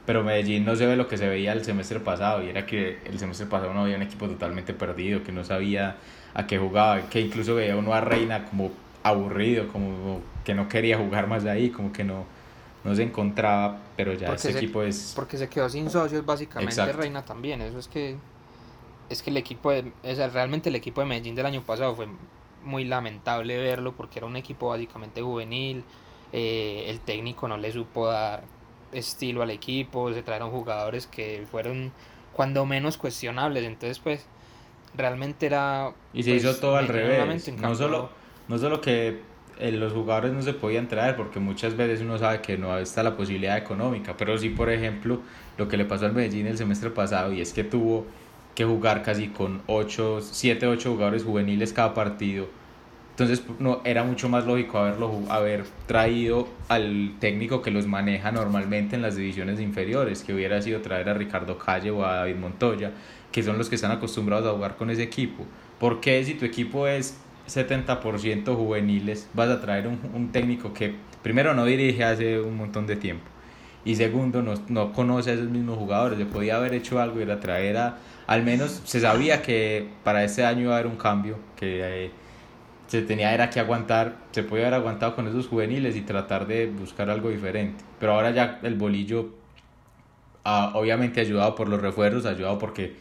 Pero 0.09 0.23
Medellín 0.23 0.65
no 0.65 0.75
se 0.75 0.87
ve 0.87 0.95
lo 0.95 1.07
que 1.07 1.19
se 1.19 1.29
veía 1.29 1.53
el 1.53 1.63
semestre 1.63 1.99
pasado, 1.99 2.43
y 2.43 2.49
era 2.49 2.65
que 2.65 2.97
el 3.05 3.19
semestre 3.19 3.45
pasado 3.45 3.75
no 3.75 3.81
había 3.81 3.95
un 3.95 4.01
equipo 4.01 4.27
totalmente 4.27 4.73
perdido, 4.73 5.21
que 5.21 5.31
no 5.31 5.43
sabía 5.43 5.97
a 6.33 6.47
qué 6.47 6.57
jugaba, 6.57 6.99
que 7.11 7.21
incluso 7.21 7.53
veía 7.53 7.75
uno 7.75 7.93
a 7.93 8.01
Reina 8.01 8.45
como 8.45 8.71
aburrido, 9.03 9.67
como 9.67 10.19
que 10.43 10.55
no 10.55 10.67
quería 10.67 10.97
jugar 10.97 11.27
más 11.27 11.45
ahí, 11.45 11.69
como 11.69 11.93
que 11.93 12.03
no, 12.03 12.25
no 12.83 12.95
se 12.95 13.03
encontraba, 13.03 13.77
pero 13.95 14.15
ya 14.15 14.33
ese 14.33 14.49
equipo 14.49 14.81
es... 14.81 15.13
Porque 15.15 15.37
se 15.37 15.47
quedó 15.47 15.69
sin 15.69 15.91
socios 15.91 16.25
básicamente 16.25 16.91
Reina 16.91 17.23
también, 17.23 17.61
eso 17.61 17.77
es 17.77 17.87
que 17.87 18.15
es 19.09 19.21
que 19.21 19.29
el 19.29 19.37
equipo 19.37 19.69
de, 19.69 19.91
realmente 20.33 20.69
el 20.69 20.75
equipo 20.75 21.01
de 21.01 21.07
Medellín 21.07 21.35
del 21.35 21.45
año 21.45 21.61
pasado 21.61 21.95
fue 21.95 22.07
muy 22.63 22.83
lamentable 22.83 23.59
verlo 23.59 23.93
porque 23.95 24.17
era 24.17 24.25
un 24.25 24.37
equipo 24.37 24.69
básicamente 24.69 25.21
juvenil, 25.21 25.83
eh, 26.33 26.85
el 26.87 26.99
técnico 26.99 27.47
no 27.47 27.59
le 27.59 27.71
supo 27.71 28.07
dar 28.07 28.41
estilo 28.91 29.41
al 29.41 29.51
equipo, 29.51 30.13
se 30.13 30.23
trajeron 30.23 30.51
jugadores 30.51 31.07
que 31.07 31.45
fueron 31.49 31.91
cuando 32.33 32.65
menos 32.65 32.97
cuestionables, 32.97 33.63
entonces 33.63 33.99
pues 33.99 34.25
realmente 34.95 35.45
era... 35.45 35.93
Y 36.13 36.23
se 36.23 36.31
hizo 36.31 36.49
pues, 36.49 36.59
todo 36.59 36.75
al 36.77 36.87
revés, 36.87 37.51
no 37.57 37.75
solo, 37.75 38.09
no 38.47 38.57
solo 38.57 38.81
que 38.81 39.21
eh, 39.59 39.71
los 39.71 39.91
jugadores 39.91 40.31
no 40.31 40.41
se 40.41 40.53
podían 40.53 40.87
traer 40.87 41.15
porque 41.17 41.39
muchas 41.39 41.75
veces 41.75 42.01
uno 42.01 42.17
sabe 42.17 42.41
que 42.41 42.57
no 42.57 42.77
está 42.77 43.03
la 43.03 43.17
posibilidad 43.17 43.57
económica, 43.57 44.15
pero 44.15 44.37
sí 44.37 44.49
por 44.49 44.69
ejemplo 44.69 45.19
lo 45.57 45.67
que 45.67 45.75
le 45.75 45.85
pasó 45.85 46.05
al 46.05 46.13
Medellín 46.13 46.47
el 46.47 46.57
semestre 46.57 46.89
pasado 46.91 47.33
y 47.33 47.41
es 47.41 47.51
que 47.51 47.65
tuvo 47.65 48.05
que 48.55 48.63
jugar 48.63 49.03
casi 49.03 49.27
con 49.27 49.61
8, 49.67 50.19
7, 50.21 50.67
8 50.67 50.91
jugadores 50.91 51.23
juveniles 51.23 51.73
cada 51.73 51.93
partido. 51.93 52.47
Entonces 53.19 53.45
no, 53.59 53.81
era 53.83 54.03
mucho 54.05 54.29
más 54.29 54.45
lógico 54.45 54.77
haberlo, 54.77 55.23
haber 55.27 55.65
traído 55.87 56.47
al 56.69 57.15
técnico 57.19 57.61
que 57.61 57.69
los 57.69 57.85
maneja 57.85 58.31
normalmente 58.31 58.95
en 58.95 59.01
las 59.01 59.17
divisiones 59.17 59.59
inferiores, 59.59 60.23
que 60.23 60.33
hubiera 60.33 60.61
sido 60.61 60.79
traer 60.79 61.09
a 61.09 61.13
Ricardo 61.13 61.57
Calle 61.57 61.91
o 61.91 62.05
a 62.05 62.15
David 62.15 62.35
Montoya, 62.35 62.91
que 63.29 63.43
son 63.43 63.57
los 63.57 63.67
que 63.67 63.75
están 63.75 63.91
acostumbrados 63.91 64.47
a 64.47 64.53
jugar 64.53 64.77
con 64.77 64.89
ese 64.89 65.03
equipo. 65.03 65.45
porque 65.79 66.23
si 66.23 66.35
tu 66.35 66.45
equipo 66.45 66.87
es 66.87 67.17
70% 67.49 68.55
juveniles, 68.55 69.27
vas 69.33 69.49
a 69.49 69.59
traer 69.59 69.87
un, 69.87 69.99
un, 70.13 70.31
técnico 70.31 70.73
que 70.73 70.95
primero 71.21 71.53
no 71.53 71.65
dirige 71.65 72.03
hace 72.05 72.39
un 72.39 72.55
montón 72.55 72.87
de 72.87 72.95
tiempo 72.95 73.25
y 73.83 73.95
segundo 73.95 74.41
no, 74.41 74.53
no 74.67 74.93
conoce 74.93 75.31
a 75.31 75.33
esos 75.33 75.49
mismos 75.49 75.77
jugadores? 75.77 76.17
Se 76.19 76.25
podía 76.25 76.57
haber 76.57 76.73
hecho 76.73 76.99
algo 76.99 77.19
y 77.19 77.23
era 77.23 77.39
traer 77.39 77.77
a, 77.77 77.97
al 78.27 78.43
menos 78.43 78.81
se 78.85 78.99
sabía 78.99 79.41
que 79.41 79.87
para 80.03 80.23
este 80.23 80.45
año 80.45 80.63
iba 80.63 80.75
a 80.75 80.79
haber 80.79 80.87
un 80.87 80.97
cambio, 80.97 81.37
que 81.55 82.05
eh, 82.05 82.11
se 82.89 83.01
tenía 83.03 83.33
era 83.33 83.49
que 83.49 83.61
aguantar, 83.61 84.17
se 84.31 84.43
podía 84.43 84.65
haber 84.65 84.79
aguantado 84.79 85.15
con 85.15 85.27
esos 85.27 85.47
juveniles 85.47 85.95
y 85.95 86.01
tratar 86.01 86.47
de 86.47 86.67
buscar 86.67 87.09
algo 87.09 87.29
diferente. 87.29 87.83
Pero 87.99 88.13
ahora 88.13 88.31
ya 88.31 88.59
el 88.63 88.75
bolillo, 88.75 89.29
ah, 90.43 90.71
obviamente 90.75 91.21
ayudado 91.21 91.55
por 91.55 91.69
los 91.69 91.81
refuerzos, 91.81 92.25
ayudado 92.25 92.57
porque 92.57 92.95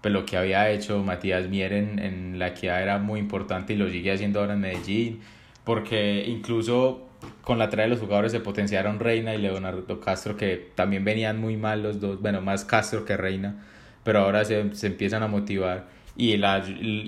pues, 0.00 0.12
lo 0.12 0.24
que 0.26 0.36
había 0.36 0.70
hecho 0.70 1.02
Matías 1.02 1.48
Mier 1.48 1.74
en, 1.74 1.98
en 1.98 2.38
la 2.38 2.48
equidad 2.48 2.82
era 2.82 2.98
muy 2.98 3.20
importante 3.20 3.74
y 3.74 3.76
lo 3.76 3.88
sigue 3.88 4.12
haciendo 4.12 4.40
ahora 4.40 4.54
en 4.54 4.60
Medellín, 4.60 5.20
porque 5.62 6.24
incluso 6.26 7.06
con 7.42 7.58
la 7.58 7.70
trae 7.70 7.84
de 7.84 7.90
los 7.90 8.00
jugadores 8.00 8.32
se 8.32 8.40
potenciaron 8.40 8.98
Reina 8.98 9.34
y 9.34 9.38
Leonardo 9.38 10.00
Castro, 10.00 10.36
que 10.36 10.70
también 10.74 11.04
venían 11.04 11.38
muy 11.38 11.56
mal 11.56 11.82
los 11.82 12.00
dos, 12.00 12.20
bueno, 12.20 12.40
más 12.40 12.64
Castro 12.64 13.04
que 13.04 13.16
Reina 13.16 13.62
pero 14.04 14.20
ahora 14.20 14.44
se, 14.44 14.74
se 14.74 14.86
empiezan 14.86 15.22
a 15.22 15.26
motivar 15.26 15.86
y 16.16 16.32
el, 16.32 16.44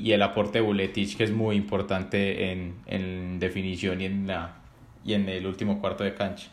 y 0.02 0.12
el 0.12 0.22
aporte 0.22 0.58
de 0.58 0.64
Buletich 0.64 1.16
que 1.16 1.24
es 1.24 1.30
muy 1.30 1.56
importante 1.56 2.52
en, 2.52 2.74
en 2.86 3.38
definición 3.38 4.00
y 4.00 4.06
en, 4.06 4.26
la, 4.26 4.56
y 5.04 5.14
en 5.14 5.28
el 5.28 5.46
último 5.46 5.80
cuarto 5.80 6.04
de 6.04 6.14
cancha. 6.14 6.50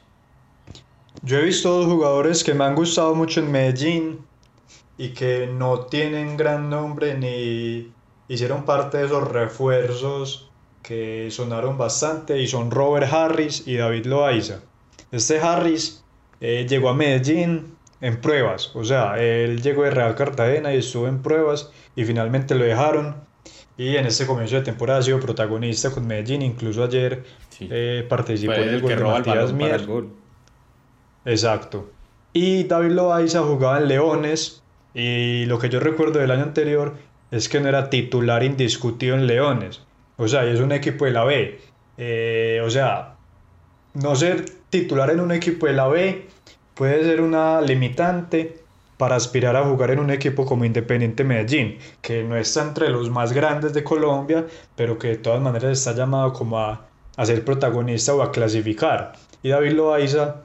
Yo 1.21 1.37
he 1.37 1.43
visto 1.43 1.69
dos 1.69 1.85
jugadores 1.85 2.43
que 2.43 2.53
me 2.53 2.63
han 2.63 2.75
gustado 2.75 3.15
mucho 3.15 3.39
en 3.39 3.51
Medellín 3.51 4.19
y 4.97 5.09
que 5.09 5.47
no 5.47 5.81
tienen 5.81 6.37
gran 6.37 6.69
nombre 6.69 7.15
ni 7.17 7.91
hicieron 8.27 8.65
parte 8.65 8.97
de 8.97 9.05
esos 9.05 9.27
refuerzos 9.27 10.49
que 10.81 11.29
sonaron 11.31 11.77
bastante 11.77 12.41
y 12.41 12.47
son 12.47 12.71
Robert 12.71 13.11
Harris 13.11 13.67
y 13.67 13.77
David 13.77 14.05
Loaiza. 14.05 14.59
Este 15.11 15.39
Harris 15.39 16.03
eh, 16.41 16.65
llegó 16.67 16.89
a 16.89 16.93
Medellín 16.93 17.72
en 18.03 18.19
pruebas. 18.19 18.69
O 18.75 18.83
sea, 18.83 19.17
él 19.17 19.61
llegó 19.61 19.83
de 19.83 19.91
Real 19.91 20.13
Cartagena 20.13 20.73
y 20.73 20.79
estuvo 20.79 21.07
en 21.07 21.21
pruebas 21.21 21.71
y 21.95 22.03
finalmente 22.03 22.53
lo 22.53 22.65
dejaron. 22.65 23.15
Y 23.77 23.95
en 23.95 24.05
este 24.05 24.27
comienzo 24.27 24.57
de 24.57 24.61
temporada 24.61 24.99
ha 24.99 25.01
sido 25.01 25.21
protagonista 25.21 25.89
con 25.89 26.05
Medellín. 26.05 26.41
Incluso 26.41 26.83
ayer 26.83 27.23
eh, 27.61 28.05
participó 28.09 28.53
en 28.53 28.69
el, 28.69 28.81
gol 28.81 28.95
de 28.97 29.03
Matías 29.03 29.53
Mier. 29.53 29.87
Exacto. 31.23 31.91
Y 32.33 32.65
David 32.65 32.91
Loaiza 32.91 33.41
jugaba 33.41 33.77
en 33.77 33.87
Leones. 33.87 34.61
Y 34.93 35.45
lo 35.45 35.57
que 35.57 35.69
yo 35.69 35.79
recuerdo 35.79 36.19
del 36.19 36.31
año 36.31 36.43
anterior 36.43 36.95
es 37.31 37.47
que 37.47 37.61
no 37.61 37.69
era 37.69 37.89
titular 37.89 38.43
indiscutido 38.43 39.15
en 39.15 39.27
Leones. 39.27 39.81
O 40.17 40.27
sea, 40.27 40.43
es 40.43 40.59
un 40.59 40.73
equipo 40.73 41.05
de 41.05 41.11
la 41.11 41.23
B. 41.23 41.57
Eh, 41.97 42.61
o 42.65 42.69
sea, 42.69 43.15
no 43.93 44.13
ser 44.17 44.43
titular 44.69 45.09
en 45.09 45.21
un 45.21 45.31
equipo 45.31 45.67
de 45.67 45.73
la 45.73 45.87
B 45.87 46.27
puede 46.75 47.03
ser 47.03 47.21
una 47.21 47.62
limitante 47.62 48.59
para 48.97 49.15
aspirar 49.15 49.55
a 49.55 49.63
jugar 49.63 49.91
en 49.91 49.99
un 49.99 50.12
equipo 50.12 50.45
como 50.45 50.65
Independiente 50.65 51.23
Medellín, 51.23 51.77
que 52.01 52.23
no 52.23 52.38
está 52.38 52.62
entre 52.62 52.89
los 52.89 53.09
más 53.09 53.33
grandes 53.33 53.73
de 53.73 53.83
Colombia, 53.83 54.45
pero 54.75 54.97
que 54.97 55.09
de 55.09 55.17
todas 55.17 55.41
maneras 55.41 55.71
está 55.71 55.93
llamado 55.93 56.31
como 56.33 56.59
a, 56.59 56.86
a 57.17 57.25
ser 57.25 57.43
protagonista 57.43 58.13
o 58.13 58.21
a 58.21 58.31
clasificar. 58.31 59.13
Y 59.41 59.49
David 59.49 59.73
Loaiza 59.73 60.36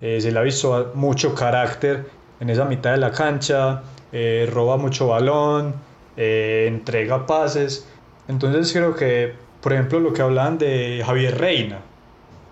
eh, 0.00 0.20
se 0.20 0.30
le 0.30 0.38
ha 0.38 0.42
visto 0.42 0.92
mucho 0.94 1.34
carácter 1.34 2.06
en 2.40 2.50
esa 2.50 2.64
mitad 2.64 2.92
de 2.92 2.98
la 2.98 3.10
cancha, 3.10 3.82
eh, 4.12 4.48
roba 4.52 4.76
mucho 4.76 5.08
balón, 5.08 5.74
eh, 6.16 6.66
entrega 6.68 7.26
pases. 7.26 7.88
Entonces 8.28 8.72
creo 8.72 8.94
que, 8.94 9.32
por 9.60 9.72
ejemplo, 9.72 9.98
lo 9.98 10.12
que 10.12 10.22
hablaban 10.22 10.58
de 10.58 11.02
Javier 11.04 11.38
Reina, 11.38 11.80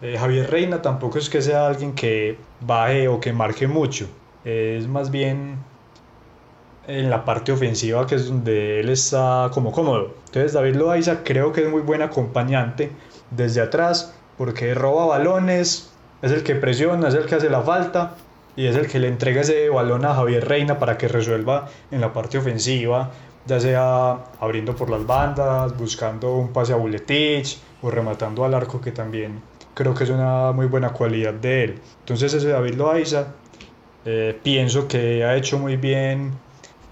eh, 0.00 0.16
Javier 0.18 0.50
Reina 0.50 0.82
tampoco 0.82 1.18
es 1.18 1.30
que 1.30 1.40
sea 1.40 1.68
alguien 1.68 1.94
que 1.94 2.36
baje 2.66 3.08
o 3.08 3.20
que 3.20 3.32
marque 3.32 3.66
mucho. 3.66 4.08
es 4.44 4.88
más 4.88 5.10
bien 5.10 5.58
en 6.86 7.10
la 7.10 7.24
parte 7.24 7.52
ofensiva 7.52 8.06
que 8.06 8.16
es 8.16 8.28
donde 8.28 8.80
él 8.80 8.88
está 8.88 9.50
como 9.52 9.72
cómodo. 9.72 10.14
Entonces 10.26 10.52
David 10.52 10.76
Loaiza 10.76 11.22
creo 11.24 11.52
que 11.52 11.62
es 11.62 11.70
muy 11.70 11.82
buen 11.82 12.02
acompañante 12.02 12.90
desde 13.30 13.60
atrás 13.60 14.14
porque 14.36 14.74
roba 14.74 15.06
balones, 15.06 15.92
es 16.22 16.32
el 16.32 16.42
que 16.42 16.54
presiona, 16.54 17.08
es 17.08 17.14
el 17.14 17.26
que 17.26 17.36
hace 17.36 17.50
la 17.50 17.62
falta 17.62 18.14
y 18.56 18.66
es 18.66 18.76
el 18.76 18.86
que 18.88 18.98
le 18.98 19.08
entrega 19.08 19.42
ese 19.42 19.68
balón 19.68 20.04
a 20.04 20.14
Javier 20.14 20.46
Reina 20.46 20.78
para 20.78 20.98
que 20.98 21.08
resuelva 21.08 21.68
en 21.90 22.00
la 22.00 22.12
parte 22.12 22.38
ofensiva, 22.38 23.10
ya 23.46 23.60
sea 23.60 24.18
abriendo 24.40 24.74
por 24.74 24.90
las 24.90 25.06
bandas, 25.06 25.76
buscando 25.76 26.34
un 26.34 26.52
pase 26.52 26.72
a 26.72 26.76
Buletich 26.76 27.58
o 27.82 27.90
rematando 27.90 28.44
al 28.44 28.54
arco 28.54 28.80
que 28.80 28.92
también 28.92 29.40
creo 29.74 29.94
que 29.94 30.04
es 30.04 30.10
una 30.10 30.52
muy 30.52 30.66
buena 30.66 30.90
cualidad 30.90 31.34
de 31.34 31.64
él. 31.64 31.80
Entonces 32.00 32.32
ese 32.34 32.48
David 32.48 32.74
Loaiza, 32.74 33.28
eh, 34.04 34.38
pienso 34.42 34.88
que 34.88 35.24
ha 35.24 35.36
hecho 35.36 35.58
muy 35.58 35.76
bien 35.76 36.32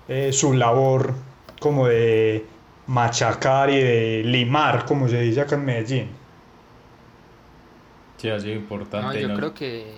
eh, 0.09 0.33
su 0.33 0.53
labor 0.55 1.15
como 1.61 1.87
de 1.87 2.45
machacar 2.87 3.71
y 3.71 3.79
de 3.83 4.23
limar, 4.25 4.85
como 4.85 5.09
se 5.09 5.21
dice 5.21 5.41
acá 5.43 5.55
en 5.57 5.65
Medellín. 5.65 6.09
Sí, 8.17 8.29
ha 8.29 8.39
sido 8.39 8.55
importante. 8.55 9.07
No, 9.07 9.15
yo 9.21 9.29
¿no? 9.29 9.37
creo 9.37 9.55
que. 9.55 9.95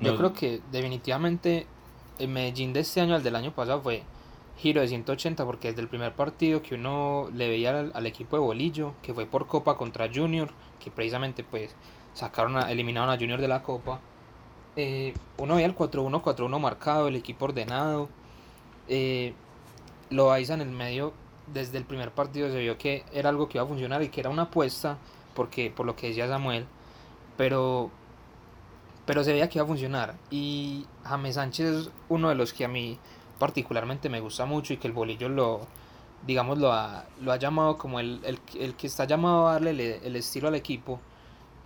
Yo 0.00 0.12
No. 0.12 0.18
creo 0.18 0.32
que 0.32 0.60
definitivamente 0.72 1.66
el 2.18 2.28
Medellín 2.28 2.72
de 2.72 2.80
este 2.80 3.00
año 3.00 3.14
al 3.14 3.22
del 3.22 3.36
año 3.36 3.52
pasado 3.52 3.80
fue 3.80 4.02
giro 4.58 4.80
de 4.80 4.88
180 4.88 5.44
porque 5.44 5.68
desde 5.68 5.82
el 5.82 5.88
primer 5.88 6.14
partido 6.14 6.62
que 6.62 6.74
uno 6.74 7.28
le 7.34 7.48
veía 7.48 7.78
al, 7.92 8.06
equipo 8.06 8.36
de 8.36 8.42
Bolillo, 8.42 8.94
que 9.02 9.12
fue 9.12 9.26
por 9.26 9.46
Copa 9.46 9.76
contra 9.76 10.08
Junior, 10.12 10.50
que 10.82 10.90
precisamente 10.90 11.44
pues 11.44 11.74
sacaron 12.14 12.56
a, 12.56 12.70
eliminaron 12.70 13.10
a 13.10 13.18
Junior 13.18 13.40
de 13.40 13.48
la 13.48 13.62
Copa, 13.62 14.00
eh, 14.76 15.14
uno 15.38 15.54
veía 15.56 15.66
el 15.66 15.76
4-1, 15.76 16.22
4-1 16.22 16.58
marcado, 16.60 17.08
el 17.08 17.16
equipo 17.16 17.46
ordenado, 17.46 18.08
eh, 18.88 19.34
Loaiza 20.10 20.54
en 20.54 20.60
el 20.60 20.70
medio, 20.70 21.12
desde 21.52 21.78
el 21.78 21.84
primer 21.84 22.10
partido 22.12 22.50
se 22.50 22.58
vio 22.58 22.78
que 22.78 23.04
era 23.12 23.28
algo 23.28 23.48
que 23.48 23.58
iba 23.58 23.64
a 23.64 23.68
funcionar 23.68 24.02
y 24.02 24.08
que 24.08 24.20
era 24.20 24.30
una 24.30 24.42
apuesta, 24.42 24.98
porque 25.34 25.70
por 25.70 25.86
lo 25.86 25.96
que 25.96 26.08
decía 26.08 26.28
Samuel, 26.28 26.66
pero 27.36 27.90
pero 29.06 29.22
se 29.22 29.32
veía 29.32 29.48
que 29.48 29.58
iba 29.58 29.64
a 29.64 29.68
funcionar. 29.68 30.16
Y 30.30 30.84
James 31.04 31.36
Sánchez 31.36 31.66
es 31.66 31.90
uno 32.08 32.28
de 32.28 32.34
los 32.34 32.52
que 32.52 32.64
a 32.64 32.68
mí 32.68 32.98
particularmente 33.38 34.08
me 34.08 34.20
gusta 34.20 34.46
mucho 34.46 34.72
y 34.72 34.76
que 34.76 34.86
el 34.88 34.92
bolillo 34.92 35.28
lo, 35.28 35.60
digamos, 36.26 36.58
lo 36.58 36.72
ha, 36.72 37.04
lo 37.20 37.32
ha 37.32 37.36
llamado 37.36 37.78
como 37.78 38.00
el, 38.00 38.20
el, 38.24 38.38
el 38.58 38.74
que 38.74 38.86
está 38.86 39.04
llamado 39.04 39.48
a 39.48 39.52
darle 39.54 39.70
el, 39.70 39.80
el 39.80 40.16
estilo 40.16 40.48
al 40.48 40.54
equipo. 40.54 41.00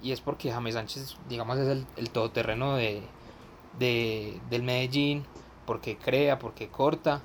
Y 0.02 0.12
es 0.12 0.20
porque 0.20 0.50
James 0.50 0.74
Sánchez, 0.74 1.16
digamos, 1.28 1.58
es 1.58 1.68
el, 1.68 1.86
el 1.96 2.10
todoterreno 2.10 2.76
de, 2.76 3.02
de, 3.78 4.40
del 4.48 4.62
Medellín, 4.62 5.24
porque 5.66 5.96
crea, 5.96 6.38
porque 6.38 6.68
corta. 6.68 7.20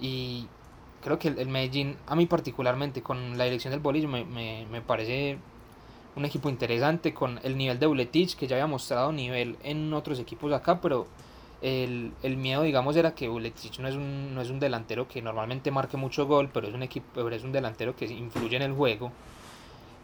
Y 0.00 0.46
creo 1.02 1.18
que 1.18 1.28
el, 1.28 1.38
el 1.38 1.48
Medellín, 1.48 1.96
a 2.06 2.14
mí 2.14 2.26
particularmente, 2.26 3.02
con 3.02 3.36
la 3.36 3.44
dirección 3.44 3.72
del 3.72 3.80
bolillo, 3.80 4.08
me, 4.08 4.24
me, 4.24 4.66
me 4.70 4.80
parece 4.80 5.38
un 6.14 6.24
equipo 6.24 6.48
interesante 6.48 7.14
con 7.14 7.40
el 7.42 7.56
nivel 7.56 7.78
de 7.78 7.86
Buletich 7.86 8.36
que 8.36 8.46
ya 8.46 8.56
había 8.56 8.66
mostrado 8.66 9.12
nivel 9.12 9.56
en 9.62 9.92
otros 9.94 10.18
equipos 10.20 10.52
acá, 10.52 10.80
pero 10.80 11.06
el, 11.62 12.12
el 12.22 12.36
miedo 12.36 12.62
digamos 12.62 12.96
era 12.96 13.14
que 13.14 13.28
Buletich 13.28 13.78
no 13.78 13.88
es 13.88 13.94
un 13.94 14.34
no 14.34 14.40
es 14.40 14.50
un 14.50 14.58
delantero 14.60 15.08
que 15.08 15.22
normalmente 15.22 15.70
marque 15.70 15.96
mucho 15.96 16.26
gol, 16.26 16.50
pero 16.52 16.68
es 16.68 16.74
un 16.74 16.82
equipo 16.82 17.06
pero 17.14 17.30
es 17.30 17.44
un 17.44 17.52
delantero 17.52 17.94
que 17.96 18.06
influye 18.06 18.56
en 18.56 18.62
el 18.62 18.72
juego 18.72 19.12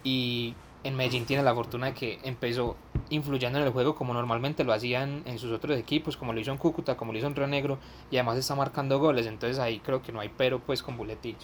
y 0.05 0.55
en 0.85 0.97
Medellín 0.97 1.27
tiene 1.27 1.43
la 1.43 1.55
fortuna 1.55 1.87
de 1.87 1.95
que 1.95 2.21
empezó 2.23 2.77
influyendo 3.11 3.59
en 3.59 3.67
el 3.67 3.73
juego 3.73 3.95
como 3.97 4.15
normalmente 4.15 4.63
lo 4.65 4.73
hacían 4.73 5.23
en 5.27 5.39
sus 5.39 5.51
otros 5.51 5.77
equipos, 5.79 6.17
como 6.17 6.33
lo 6.33 6.41
hizo 6.41 6.53
en 6.53 6.59
Cúcuta, 6.59 6.97
como 6.97 7.13
lo 7.13 7.19
hizo 7.19 7.27
en 7.27 7.35
Río 7.35 7.49
Negro 7.49 7.79
y 8.11 8.17
además 8.17 8.39
está 8.39 8.55
marcando 8.55 8.99
goles, 8.99 9.27
entonces 9.27 9.59
ahí 9.59 9.81
creo 9.81 10.03
que 10.03 10.13
no 10.13 10.21
hay 10.21 10.31
pero 10.37 10.61
pues 10.61 10.83
con 10.83 10.97
Buletich. 10.97 11.39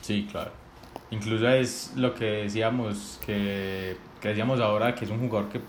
Sí, 0.00 0.26
claro. 0.30 0.50
Incluso 1.10 1.48
es 1.48 1.92
lo 1.96 2.14
que 2.14 2.24
decíamos, 2.24 3.20
que, 3.24 3.96
que 4.20 4.28
decíamos 4.28 4.60
ahora, 4.60 4.94
que 4.94 5.04
es 5.04 5.10
un 5.10 5.20
jugador 5.20 5.48
que, 5.48 5.60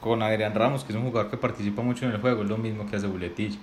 con 0.00 0.22
Adrián 0.22 0.54
Ramos, 0.54 0.84
que 0.84 0.92
es 0.92 0.98
un 0.98 1.04
jugador 1.04 1.30
que 1.30 1.36
participa 1.36 1.82
mucho 1.82 2.06
en 2.06 2.12
el 2.12 2.20
juego, 2.20 2.42
es 2.42 2.48
lo 2.48 2.56
mismo 2.56 2.86
que 2.88 2.96
hace 2.96 3.06
Buletich. 3.06 3.58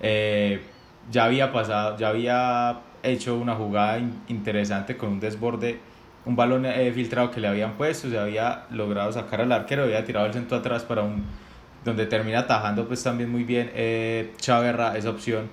Eh, 0.00 0.62
ya 1.10 1.24
había 1.24 1.52
pasado, 1.52 1.96
ya 1.98 2.08
había 2.08 2.80
hecho 3.02 3.36
una 3.36 3.54
jugada 3.54 3.98
in- 3.98 4.20
interesante 4.28 4.96
con 4.96 5.10
un 5.10 5.20
desborde, 5.20 5.80
un 6.26 6.36
balón 6.36 6.66
eh, 6.66 6.92
filtrado 6.92 7.30
que 7.30 7.40
le 7.40 7.48
habían 7.48 7.72
puesto, 7.74 8.08
se 8.10 8.18
había 8.18 8.66
logrado 8.70 9.10
sacar 9.12 9.40
al 9.40 9.52
arquero, 9.52 9.84
había 9.84 10.04
tirado 10.04 10.26
el 10.26 10.34
centro 10.34 10.58
atrás 10.58 10.84
para 10.84 11.02
un, 11.02 11.24
donde 11.84 12.04
termina 12.06 12.40
atajando 12.40 12.86
pues 12.86 13.02
también 13.02 13.30
muy 13.30 13.44
bien 13.44 13.70
eh, 13.74 14.32
Chaverra 14.38 14.96
esa 14.98 15.10
opción. 15.10 15.48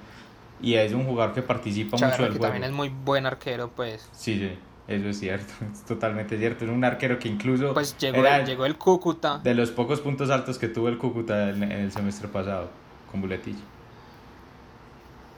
Y 0.61 0.73
es 0.73 0.91
un 0.91 1.05
jugador 1.05 1.33
que 1.33 1.41
participa 1.43 1.97
mucho 1.97 2.23
del 2.23 2.33
que 2.33 2.39
juego. 2.39 2.41
también 2.41 2.63
es 2.63 2.71
muy 2.71 2.89
buen 2.89 3.25
arquero 3.25 3.69
pues. 3.73 4.09
Sí, 4.11 4.37
sí, 4.39 4.51
eso 4.88 5.10
es 5.10 5.19
cierto, 5.19 5.54
es 5.71 5.84
totalmente 5.84 6.38
cierto. 6.38 6.65
Es 6.65 6.71
un 6.71 6.84
arquero 6.84 7.19
que 7.19 7.28
incluso 7.28 7.73
Pues 7.73 7.97
llegó, 7.97 8.17
era 8.17 8.43
llegó 8.43 8.65
el 8.65 8.78
Cúcuta. 8.78 9.39
de 9.39 9.54
los 9.54 9.71
pocos 9.71 10.00
puntos 10.02 10.30
altos 10.30 10.58
que 10.58 10.67
tuvo 10.67 10.88
el 10.89 10.97
Cúcuta 10.97 11.50
en, 11.50 11.63
en 11.63 11.71
el 11.71 11.91
semestre 11.91 12.28
pasado 12.28 12.69
con 13.12 13.21
Buletich. 13.21 13.58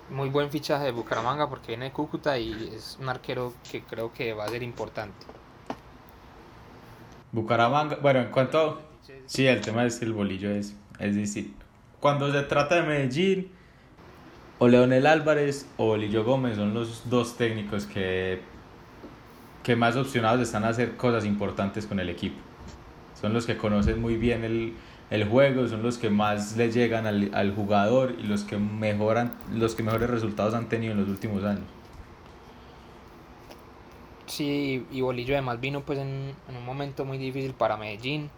Muy 0.10 0.30
buen 0.30 0.50
fichaje 0.50 0.86
de 0.86 0.92
Bucaramanga 0.92 1.48
porque 1.50 1.68
viene 1.68 1.86
de 1.86 1.92
Cúcuta 1.92 2.38
y 2.40 2.72
es 2.76 2.98
un 3.00 3.10
arquero 3.10 3.54
que 3.72 3.84
creo 3.84 4.12
que 4.12 4.34
va 4.34 4.46
a 4.46 4.48
ser 4.50 4.64
importante. 4.64 5.26
Bucaramanga, 7.32 7.98
bueno, 8.02 8.22
en 8.22 8.30
cuanto... 8.32 8.82
Sí, 9.26 9.46
el 9.46 9.62
tema 9.62 9.86
es 9.86 10.00
que 10.00 10.06
el 10.06 10.14
bolillo 10.14 10.50
es, 10.50 10.76
es 11.00 11.16
distinto. 11.16 11.64
Cuando 12.00 12.32
se 12.32 12.42
trata 12.44 12.76
de 12.76 12.84
Medellín, 12.84 13.52
o 14.58 14.68
Leonel 14.68 15.06
Álvarez 15.06 15.68
o 15.78 15.86
Bolillo 15.88 16.24
Gómez 16.24 16.58
son 16.58 16.74
los 16.74 17.10
dos 17.10 17.38
técnicos 17.38 17.86
que, 17.86 18.42
que 19.64 19.76
más 19.76 19.96
opcionados 19.96 20.42
están 20.42 20.64
a 20.64 20.70
hacer 20.70 20.96
cosas 20.98 21.26
importantes 21.26 21.86
con 21.86 22.00
el 22.00 22.10
equipo. 22.10 22.38
Son 23.20 23.34
los 23.34 23.46
que 23.46 23.58
conocen 23.58 24.02
muy 24.02 24.16
bien 24.16 24.44
el, 24.44 24.74
el 25.10 25.28
juego, 25.28 25.68
son 25.68 25.84
los 25.84 25.98
que 25.98 26.10
más 26.10 26.56
le 26.56 26.72
llegan 26.72 27.06
al, 27.06 27.32
al 27.34 27.54
jugador 27.54 28.16
y 28.18 28.24
los 28.24 28.44
que 28.44 28.58
mejoran, 28.58 29.34
los 29.54 29.76
que 29.76 29.84
mejores 29.84 30.10
resultados 30.10 30.54
han 30.54 30.70
tenido 30.70 30.94
en 30.94 31.02
los 31.02 31.10
últimos 31.10 31.44
años. 31.44 31.66
Sí, 34.28 34.86
y 34.92 35.02
Bolillo 35.02 35.34
además 35.34 35.60
vino 35.60 35.82
pues 35.82 36.00
en, 36.00 36.34
en 36.48 36.56
un 36.56 36.64
momento 36.64 37.04
muy 37.04 37.18
difícil 37.18 37.54
para 37.54 37.78
Medellín, 37.78 38.30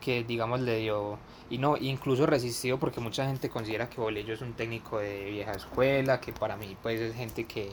que 0.00 0.22
digamos 0.24 0.60
le 0.60 0.78
dio, 0.78 1.18
y 1.50 1.58
no, 1.58 1.76
incluso 1.76 2.24
resistió 2.24 2.78
porque 2.78 3.00
mucha 3.00 3.26
gente 3.26 3.50
considera 3.50 3.90
que 3.90 4.00
Bolillo 4.00 4.32
es 4.32 4.40
un 4.40 4.52
técnico 4.54 5.00
de 5.00 5.30
vieja 5.30 5.52
escuela, 5.52 6.20
que 6.20 6.32
para 6.32 6.56
mí 6.56 6.76
pues 6.80 7.00
es 7.00 7.14
gente 7.14 7.44
que 7.44 7.68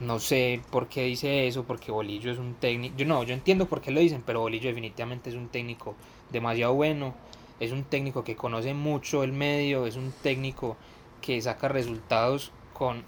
no 0.00 0.18
sé 0.18 0.60
por 0.70 0.88
qué 0.88 1.04
dice 1.04 1.46
eso, 1.46 1.64
porque 1.64 1.90
Bolillo 1.90 2.30
es 2.30 2.38
un 2.38 2.54
técnico, 2.54 2.96
yo 2.96 3.06
no, 3.06 3.22
yo 3.22 3.34
entiendo 3.34 3.66
por 3.66 3.80
qué 3.80 3.90
lo 3.90 4.00
dicen, 4.00 4.22
pero 4.24 4.40
Bolillo 4.40 4.68
definitivamente 4.68 5.30
es 5.30 5.36
un 5.36 5.48
técnico 5.48 5.94
demasiado 6.30 6.74
bueno, 6.74 7.14
es 7.60 7.72
un 7.72 7.84
técnico 7.84 8.24
que 8.24 8.36
conoce 8.36 8.74
mucho 8.74 9.22
el 9.22 9.32
medio, 9.32 9.86
es 9.86 9.96
un 9.96 10.12
técnico 10.22 10.76
que 11.20 11.40
saca 11.40 11.68
resultados 11.68 12.52
con, 12.74 13.02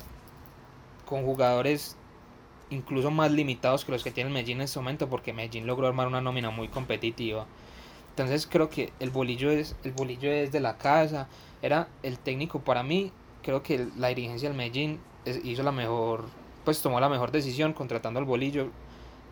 con 1.04 1.24
jugadores 1.24 1.96
incluso 2.70 3.10
más 3.10 3.30
limitados 3.30 3.84
que 3.84 3.92
los 3.92 4.04
que 4.04 4.10
tiene 4.10 4.28
el 4.28 4.34
Medellín 4.34 4.58
en 4.58 4.64
este 4.64 4.78
momento, 4.78 5.08
porque 5.08 5.32
Medellín 5.32 5.66
logró 5.66 5.86
armar 5.86 6.06
una 6.06 6.20
nómina 6.20 6.50
muy 6.50 6.68
competitiva. 6.68 7.46
Entonces 8.10 8.46
creo 8.46 8.68
que 8.68 8.92
el 8.98 9.10
bolillo 9.10 9.50
es 9.50 9.76
el 9.84 9.92
bolillo 9.92 10.30
es 10.30 10.50
de 10.52 10.60
la 10.60 10.76
casa, 10.76 11.28
era 11.62 11.88
el 12.02 12.18
técnico 12.18 12.60
para 12.60 12.82
mí, 12.82 13.12
creo 13.42 13.62
que 13.62 13.88
la 13.96 14.08
dirigencia 14.08 14.48
del 14.48 14.58
Medellín 14.58 15.00
hizo 15.44 15.62
la 15.62 15.72
mejor, 15.72 16.24
pues 16.68 16.82
tomó 16.82 17.00
la 17.00 17.08
mejor 17.08 17.30
decisión 17.30 17.72
contratando 17.72 18.20
al 18.20 18.26
bolillo. 18.26 18.68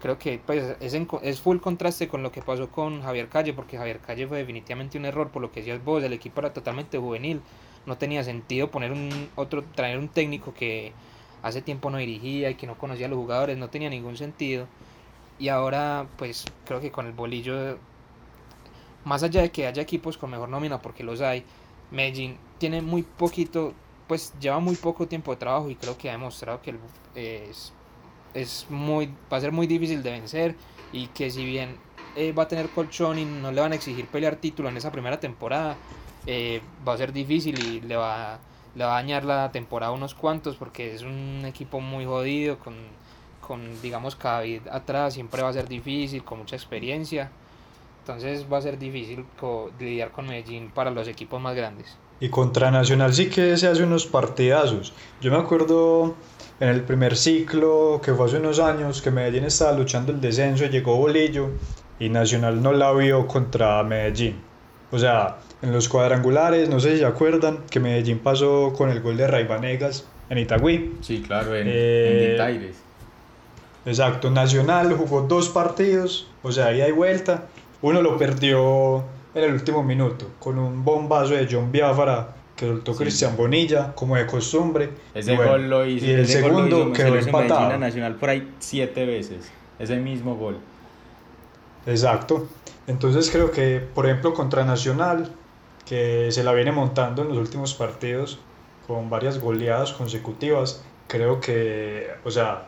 Creo 0.01 0.19
que 0.19 0.41
pues 0.47 0.75
es, 0.81 0.95
en 0.95 1.07
es 1.21 1.39
full 1.39 1.59
contraste 1.59 2.09
con 2.09 2.23
lo 2.23 2.33
que 2.33 2.41
pasó 2.41 2.71
con 2.71 3.03
Javier 3.03 3.29
Calle, 3.29 3.53
porque 3.53 3.77
Javier 3.77 3.99
Calle 3.99 4.27
fue 4.27 4.39
definitivamente 4.39 4.97
un 4.97 5.05
error, 5.05 5.29
por 5.29 5.43
lo 5.43 5.53
que 5.53 5.61
decías 5.61 5.85
vos, 5.85 6.03
el 6.03 6.15
equipo 6.15 6.41
era 6.41 6.55
totalmente 6.55 6.97
juvenil, 6.97 7.43
no 7.85 7.99
tenía 7.99 8.25
sentido 8.25 8.71
poner 8.71 8.91
un 8.91 9.29
otro, 9.35 9.63
traer 9.75 9.99
un 9.99 10.09
técnico 10.09 10.55
que 10.55 10.95
hace 11.43 11.61
tiempo 11.61 11.91
no 11.91 11.99
dirigía 11.99 12.49
y 12.49 12.55
que 12.55 12.67
no 12.67 12.79
conocía 12.79 13.05
a 13.05 13.11
los 13.11 13.19
jugadores, 13.19 13.59
no 13.59 13.69
tenía 13.69 13.91
ningún 13.91 14.17
sentido. 14.17 14.67
Y 15.39 15.49
ahora, 15.49 16.07
pues 16.17 16.47
creo 16.65 16.81
que 16.81 16.91
con 16.91 17.05
el 17.05 17.13
bolillo, 17.13 17.77
más 19.05 19.23
allá 19.23 19.43
de 19.43 19.51
que 19.51 19.67
haya 19.67 19.83
equipos 19.83 20.17
con 20.17 20.31
mejor 20.31 20.49
nómina, 20.49 20.81
porque 20.81 21.05
los 21.05 21.21
hay, 21.21 21.45
Medellín 21.91 22.39
tiene 22.57 22.81
muy 22.81 23.03
poquito, 23.03 23.75
pues 24.07 24.39
lleva 24.39 24.61
muy 24.61 24.77
poco 24.77 25.09
tiempo 25.09 25.33
de 25.33 25.39
trabajo 25.39 25.71
y 25.71 25.77
creo 25.77 25.97
que 25.97 26.09
ha 26.09 26.13
demostrado 26.13 26.63
que 26.63 26.79
es, 27.15 27.75
es 28.33 28.67
muy, 28.71 29.19
va 29.33 29.39
a 29.39 29.41
ser 29.41 29.53
muy 29.53 29.67
difícil 29.67 30.03
de 30.03 30.11
vencer 30.13 30.59
y 30.91 31.09
que 31.09 31.31
si 31.31 31.45
bien 31.45 31.83
eh, 32.15 32.33
va 32.33 32.45
a 32.45 32.49
tener 32.49 32.71
colchón 32.71 33.19
y 33.19 33.25
no 33.25 33.53
le 33.53 33.61
van 33.61 33.73
a 33.73 33.77
exigir 33.77 34.11
pelear 34.11 34.37
título 34.37 34.69
en 34.69 34.77
esa 34.77 34.93
primera 34.93 35.21
temporada, 35.21 35.81
eh, 36.27 36.71
va 36.87 36.95
a 36.95 36.97
ser 36.99 37.13
difícil 37.13 37.59
y 37.59 37.81
le 37.81 37.97
va, 37.97 38.43
le 38.75 38.85
va 38.85 38.93
a 38.93 39.03
dañar 39.03 39.25
la 39.25 39.53
temporada 39.53 39.93
unos 39.93 40.15
cuantos 40.15 40.57
porque 40.57 40.95
es 40.95 41.03
un 41.03 41.45
equipo 41.47 41.81
muy 41.81 42.05
jodido 42.07 42.59
con, 42.59 42.99
con 43.41 43.81
digamos 43.81 44.17
Cadavid 44.17 44.69
atrás 44.69 45.15
siempre 45.15 45.43
va 45.43 45.49
a 45.51 45.53
ser 45.53 45.69
difícil 45.69 46.25
con 46.25 46.39
mucha 46.39 46.57
experiencia. 46.57 47.33
Entonces 48.01 48.51
va 48.53 48.59
a 48.59 48.63
ser 48.63 48.79
difícil 48.79 49.27
co- 49.37 49.71
lidiar 49.79 50.13
con 50.13 50.27
Medellín 50.29 50.73
para 50.73 50.91
los 50.91 51.09
equipos 51.09 51.41
más 51.41 51.55
grandes 51.57 52.01
Y 52.21 52.29
contra 52.29 52.71
Nacional 52.71 53.13
sí 53.13 53.29
que 53.29 53.57
se 53.57 53.69
hace 53.69 53.83
unos 53.83 54.07
partidazos. 54.07 54.93
Yo 55.21 55.31
me 55.31 55.37
acuerdo 55.37 56.15
en 56.61 56.69
el 56.69 56.83
primer 56.83 57.17
ciclo, 57.17 58.01
que 58.03 58.15
fue 58.15 58.27
hace 58.27 58.39
unos 58.39 58.59
años, 58.59 59.03
que 59.03 59.11
Medellín 59.11 59.45
estaba 59.45 59.73
luchando 59.73 60.13
el 60.13 60.21
descenso, 60.21 60.67
llegó 60.67 60.97
Bolillo 60.97 61.51
y 61.99 62.09
Nacional 62.09 62.63
no 62.63 62.73
la 62.73 62.93
vio 62.93 63.27
contra 63.27 63.83
Medellín. 63.83 64.37
O 64.91 64.99
sea, 64.99 65.39
en 65.63 65.73
los 65.73 65.89
cuadrangulares, 65.89 66.69
no 66.69 66.81
sé 66.81 66.93
si 66.93 66.99
se 66.99 67.07
acuerdan, 67.07 67.65
que 67.71 67.81
Medellín 67.81 68.21
pasó 68.21 68.73
con 68.77 68.91
el 68.91 69.01
gol 69.01 69.17
de 69.17 69.27
Ray 69.27 69.45
Vanegas 69.45 70.07
en 70.31 70.39
Itagüí. 70.39 70.95
Sí, 71.01 71.23
claro, 71.27 71.55
en, 71.55 71.67
Eh, 71.69 72.37
en. 72.39 72.87
Exacto, 73.85 74.31
Nacional 74.31 74.93
jugó 74.95 75.23
dos 75.23 75.49
partidos, 75.49 76.29
o 76.43 76.51
sea, 76.51 76.73
ida 76.73 76.89
y 76.89 76.93
vuelta. 76.93 77.45
Uno 77.83 78.03
lo 78.03 78.17
perdió 78.17 79.05
en 79.37 79.45
el 79.45 79.53
último 79.53 79.83
minuto, 79.83 80.27
con 80.39 80.59
un 80.59 80.85
bombazo 80.85 81.35
de 81.35 81.47
John 81.51 81.71
Biafara 81.71 82.35
que 82.57 82.67
soltó 82.67 82.97
Cristian 82.97 83.37
Bonilla, 83.37 83.93
como 83.95 84.17
de 84.17 84.27
costumbre. 84.27 84.89
Ese 85.15 85.35
bueno, 85.37 85.53
gol 85.53 85.69
lo 85.71 85.87
hizo. 85.87 86.07
y 86.07 86.11
el 86.11 86.21
ese 86.21 86.41
gol 86.41 86.51
lo 86.53 86.57
segundo 86.57 86.81
hizo- 86.85 86.93
quedó 86.95 87.17
empatado. 87.17 87.79
Nacional 87.79 88.15
por 88.15 88.31
ahí 88.31 88.51
siete 88.59 89.05
veces. 89.05 89.51
Ese 89.79 89.97
mismo 89.97 90.37
gol. 90.37 90.57
Exacto. 91.87 92.47
Entonces 92.87 93.31
creo 93.31 93.51
que, 93.51 93.81
por 93.95 94.07
ejemplo, 94.07 94.33
contra 94.35 94.65
Nacional, 94.65 95.31
que 95.85 96.29
se 96.31 96.43
la 96.45 96.53
viene 96.53 96.73
montando 96.73 97.23
en 97.23 97.29
los 97.29 97.39
últimos 97.39 97.75
partidos 97.75 98.39
con 98.87 99.11
varias 99.11 99.41
goleadas 99.41 99.93
consecutivas, 99.93 100.83
creo 101.09 101.41
que, 101.41 102.09
o 102.25 102.31
sea, 102.31 102.65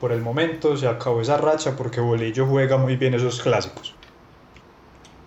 por 0.00 0.12
el 0.12 0.22
momento 0.22 0.76
se 0.76 0.88
acabó 0.88 1.20
esa 1.20 1.36
racha 1.36 1.76
porque 1.76 2.00
Bolillo 2.00 2.46
juega 2.46 2.76
muy 2.78 2.96
bien 2.96 3.14
esos 3.14 3.40
clásicos. 3.42 3.94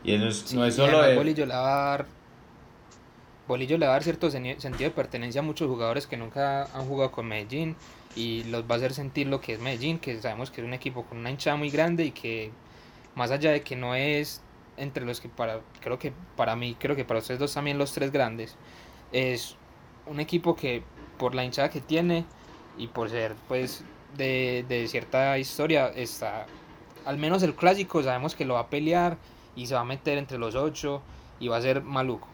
Y 0.04 0.14
eso 0.14 0.28
es- 0.28 0.38
Sí, 0.46 0.56
no 0.56 0.66
es 0.66 0.76
solo 0.76 1.02
de. 1.02 1.16
Bolillo 1.16 1.46
le 1.46 1.54
va 1.54 1.60
a 1.60 1.88
dar 1.98 2.06
Bolillo 3.48 3.78
le 3.78 3.86
va 3.86 3.92
a 3.92 3.96
dar 3.96 4.04
cierto 4.04 4.32
sentido 4.32 4.78
de 4.78 4.92
pertenencia 4.92 5.42
a 5.42 5.44
muchos 5.44 5.68
jugadores 5.68 6.08
que 6.08 6.16
nunca 6.16 6.64
han 6.74 6.88
jugado 6.88 7.12
con 7.12 7.28
Medellín 7.28 7.76
y 8.16 8.44
los 8.46 8.64
va 8.64 8.76
a 8.76 8.78
hacer 8.78 8.94
sentir 8.94 9.28
lo 9.28 9.42
que 9.42 9.54
es 9.54 9.60
Medellín, 9.60 10.00
que 10.00 10.22
sabemos 10.22 10.50
que 10.50 10.62
es 10.62 10.68
un 10.68 10.74
equipo 10.74 11.04
con 11.04 11.18
una 11.18 11.30
hinchada 11.30 11.58
muy 11.58 11.70
grande 11.70 12.06
y 12.06 12.12
que 12.12 12.52
más 13.16 13.32
allá 13.32 13.52
de 13.52 13.62
que 13.62 13.76
no 13.76 13.96
es 13.96 14.42
entre 14.78 15.06
los 15.06 15.20
que 15.20 15.28
para 15.30 15.60
creo 15.82 16.00
que 16.00 16.14
para 16.38 16.56
mí, 16.56 16.76
creo 16.80 16.96
que 16.96 17.04
para 17.06 17.20
ustedes 17.20 17.40
dos 17.40 17.54
también 17.54 17.78
los 17.78 17.92
tres 17.92 18.12
grandes, 18.12 18.56
es 19.12 19.58
un 20.06 20.20
equipo 20.22 20.56
que 20.56 20.82
por 21.18 21.36
la 21.36 21.44
hinchada 21.44 21.70
que 21.70 21.82
tiene 21.82 22.26
y 22.78 22.88
por 22.88 23.10
ser 23.10 23.36
pues 23.50 23.84
de, 24.18 24.64
de 24.70 24.88
cierta 24.88 25.38
historia 25.38 25.90
está 25.90 26.46
al 27.06 27.18
menos 27.18 27.44
el 27.44 27.56
clásico 27.56 28.02
sabemos 28.02 28.36
que 28.36 28.46
lo 28.46 28.54
va 28.54 28.62
a 28.62 28.68
pelear 28.68 29.18
y 29.56 29.68
se 29.68 29.76
va 29.76 29.82
a 29.82 29.86
meter 29.86 30.18
entre 30.18 30.38
los 30.38 30.56
ocho 30.56 31.02
y 31.40 31.48
va 31.48 31.58
a 31.58 31.62
ser 31.62 31.82
maluco 31.82 32.28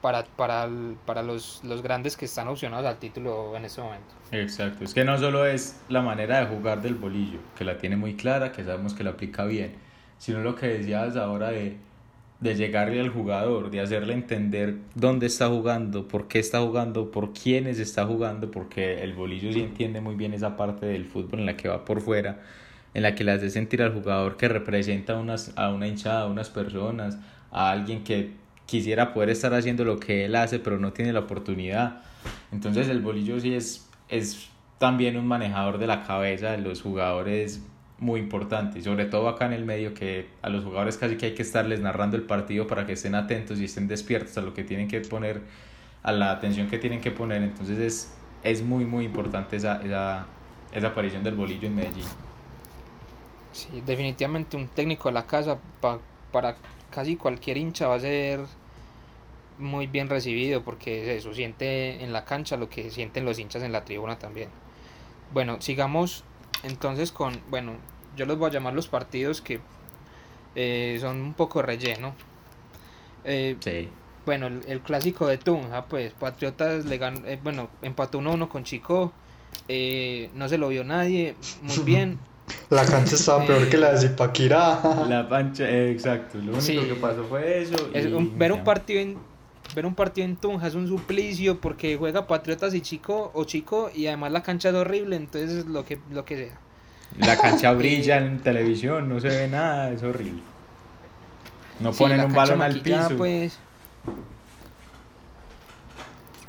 para, 0.00 0.24
para, 0.24 0.68
para 1.04 1.22
los, 1.22 1.60
los 1.64 1.82
grandes 1.82 2.16
que 2.16 2.26
están 2.26 2.48
opcionados 2.48 2.86
al 2.86 2.98
título 2.98 3.56
en 3.56 3.64
este 3.64 3.80
momento. 3.80 4.14
Exacto, 4.32 4.84
es 4.84 4.94
que 4.94 5.04
no 5.04 5.18
solo 5.18 5.46
es 5.46 5.80
la 5.88 6.02
manera 6.02 6.40
de 6.40 6.46
jugar 6.54 6.82
del 6.82 6.94
bolillo, 6.94 7.38
que 7.56 7.64
la 7.64 7.78
tiene 7.78 7.96
muy 7.96 8.14
clara, 8.14 8.52
que 8.52 8.64
sabemos 8.64 8.94
que 8.94 9.04
la 9.04 9.10
aplica 9.10 9.44
bien, 9.44 9.74
sino 10.18 10.40
lo 10.40 10.54
que 10.54 10.66
decías 10.66 11.16
ahora 11.16 11.50
de, 11.50 11.76
de 12.40 12.54
llegarle 12.54 13.00
al 13.00 13.08
jugador, 13.08 13.70
de 13.70 13.80
hacerle 13.80 14.14
entender 14.14 14.76
dónde 14.94 15.26
está 15.26 15.48
jugando, 15.48 16.06
por 16.06 16.28
qué 16.28 16.38
está 16.38 16.60
jugando, 16.60 17.10
por 17.10 17.32
quiénes 17.32 17.78
está 17.78 18.04
jugando, 18.04 18.50
porque 18.50 19.02
el 19.02 19.14
bolillo 19.14 19.52
sí 19.52 19.60
entiende 19.60 20.00
muy 20.00 20.14
bien 20.14 20.34
esa 20.34 20.56
parte 20.56 20.86
del 20.86 21.06
fútbol 21.06 21.40
en 21.40 21.46
la 21.46 21.56
que 21.56 21.68
va 21.68 21.84
por 21.84 22.00
fuera, 22.00 22.42
en 22.96 23.02
la 23.02 23.14
que 23.14 23.24
le 23.24 23.32
hace 23.32 23.50
sentir 23.50 23.82
al 23.82 23.92
jugador 23.92 24.38
que 24.38 24.48
representa 24.48 25.12
a, 25.12 25.16
unas, 25.18 25.52
a 25.54 25.68
una 25.68 25.86
hinchada, 25.86 26.22
a 26.22 26.26
unas 26.28 26.48
personas, 26.48 27.18
a 27.52 27.70
alguien 27.70 28.02
que 28.04 28.30
quisiera 28.64 29.12
poder 29.12 29.28
estar 29.28 29.52
haciendo 29.52 29.84
lo 29.84 30.00
que 30.00 30.24
él 30.24 30.34
hace, 30.34 30.60
pero 30.60 30.78
no 30.78 30.94
tiene 30.94 31.12
la 31.12 31.20
oportunidad. 31.20 32.00
Entonces 32.52 32.88
el 32.88 33.00
bolillo 33.02 33.38
sí 33.38 33.52
es, 33.52 33.86
es 34.08 34.48
también 34.78 35.18
un 35.18 35.26
manejador 35.26 35.76
de 35.76 35.86
la 35.86 36.04
cabeza 36.04 36.52
de 36.52 36.58
los 36.58 36.80
jugadores 36.80 37.62
muy 37.98 38.18
importante, 38.18 38.80
sobre 38.80 39.04
todo 39.04 39.28
acá 39.28 39.44
en 39.44 39.52
el 39.52 39.66
medio 39.66 39.92
que 39.92 40.28
a 40.40 40.48
los 40.48 40.64
jugadores 40.64 40.96
casi 40.96 41.16
que 41.16 41.26
hay 41.26 41.34
que 41.34 41.42
estarles 41.42 41.80
narrando 41.80 42.16
el 42.16 42.22
partido 42.22 42.66
para 42.66 42.86
que 42.86 42.92
estén 42.94 43.14
atentos 43.14 43.60
y 43.60 43.66
estén 43.66 43.88
despiertos 43.88 44.38
a 44.38 44.40
lo 44.40 44.54
que 44.54 44.64
tienen 44.64 44.88
que 44.88 45.02
poner, 45.02 45.42
a 46.02 46.12
la 46.12 46.30
atención 46.30 46.66
que 46.68 46.78
tienen 46.78 47.02
que 47.02 47.10
poner, 47.10 47.42
entonces 47.42 47.78
es, 47.78 48.14
es 48.42 48.62
muy 48.62 48.86
muy 48.86 49.04
importante 49.04 49.56
esa, 49.56 49.82
esa, 49.82 50.24
esa 50.72 50.86
aparición 50.86 51.22
del 51.22 51.34
bolillo 51.34 51.68
en 51.68 51.74
Medellín. 51.74 52.25
Sí, 53.56 53.82
definitivamente 53.86 54.56
un 54.56 54.68
técnico 54.68 55.08
de 55.08 55.14
la 55.14 55.26
casa 55.26 55.58
pa- 55.80 55.98
para 56.30 56.56
casi 56.90 57.16
cualquier 57.16 57.56
hincha 57.56 57.88
va 57.88 57.94
a 57.94 58.00
ser 58.00 58.40
muy 59.58 59.86
bien 59.86 60.10
recibido 60.10 60.62
porque 60.62 61.16
eso 61.16 61.32
siente 61.32 62.04
en 62.04 62.12
la 62.12 62.26
cancha 62.26 62.58
lo 62.58 62.68
que 62.68 62.90
sienten 62.90 63.24
los 63.24 63.38
hinchas 63.38 63.62
en 63.62 63.72
la 63.72 63.82
tribuna 63.84 64.18
también. 64.18 64.50
Bueno, 65.32 65.56
sigamos 65.62 66.22
entonces 66.64 67.12
con, 67.12 67.40
bueno, 67.48 67.72
yo 68.14 68.26
los 68.26 68.36
voy 68.38 68.50
a 68.50 68.52
llamar 68.52 68.74
los 68.74 68.88
partidos 68.88 69.40
que 69.40 69.60
eh, 70.54 70.98
son 71.00 71.20
un 71.22 71.32
poco 71.34 71.62
relleno. 71.62 72.14
Eh, 73.24 73.56
Sí. 73.60 73.88
bueno, 74.26 74.48
el, 74.48 74.60
el 74.68 74.80
clásico 74.80 75.26
de 75.26 75.38
Tunja, 75.38 75.86
pues 75.86 76.12
Patriotas 76.12 76.84
le 76.84 76.98
ganó, 76.98 77.26
eh, 77.26 77.40
bueno, 77.42 77.70
empató 77.80 78.18
1-1 78.18 78.48
con 78.50 78.64
Chico, 78.64 79.12
no 80.34 80.48
se 80.48 80.58
lo 80.58 80.68
vio 80.68 80.84
nadie, 80.84 81.34
muy 81.62 81.78
bien. 81.84 82.18
La 82.70 82.84
cancha 82.84 83.14
estaba 83.16 83.44
peor 83.46 83.68
que 83.68 83.76
la 83.76 83.92
de 83.92 84.08
Zipaquirá. 84.08 84.80
La 85.08 85.28
pancha, 85.28 85.68
eh, 85.68 85.90
exacto, 85.90 86.38
lo 86.38 86.44
único 86.52 86.60
Sí. 86.60 86.76
que 86.78 86.94
pasó 86.94 87.24
fue 87.24 87.62
eso. 87.62 87.76
Es 87.92 88.06
y 88.06 88.12
un- 88.12 88.38
ver 88.38 88.52
un 88.52 88.64
partido 88.64 89.00
en 89.00 89.18
ver 89.74 89.84
un 89.84 89.94
partido 89.96 90.24
en 90.26 90.36
Tunja 90.36 90.68
es 90.68 90.74
un 90.76 90.86
suplicio 90.86 91.60
porque 91.60 91.96
juega 91.96 92.26
Patriotas 92.28 92.72
y 92.74 92.80
Chico 92.80 93.30
o 93.34 93.44
Chico 93.44 93.90
y 93.94 94.06
además 94.06 94.30
la 94.32 94.42
cancha 94.42 94.68
es 94.68 94.74
horrible, 94.76 95.16
entonces 95.16 95.66
lo 95.66 95.84
que 95.84 95.98
lo 96.10 96.24
que 96.24 96.36
sea. 96.36 96.58
La 97.18 97.36
cancha 97.36 97.72
brilla 97.74 98.18
en 98.18 98.38
televisión, 98.40 99.08
no 99.08 99.20
se 99.20 99.28
ve 99.28 99.48
nada, 99.48 99.90
es 99.90 100.02
horrible. 100.02 100.40
No 101.80 101.92
Sí, 101.92 101.98
ponen 101.98 102.20
un 102.20 102.26
cancha 102.26 102.38
balón 102.54 102.62
al 102.62 102.80
piso. 102.80 103.16
pues. 103.18 103.58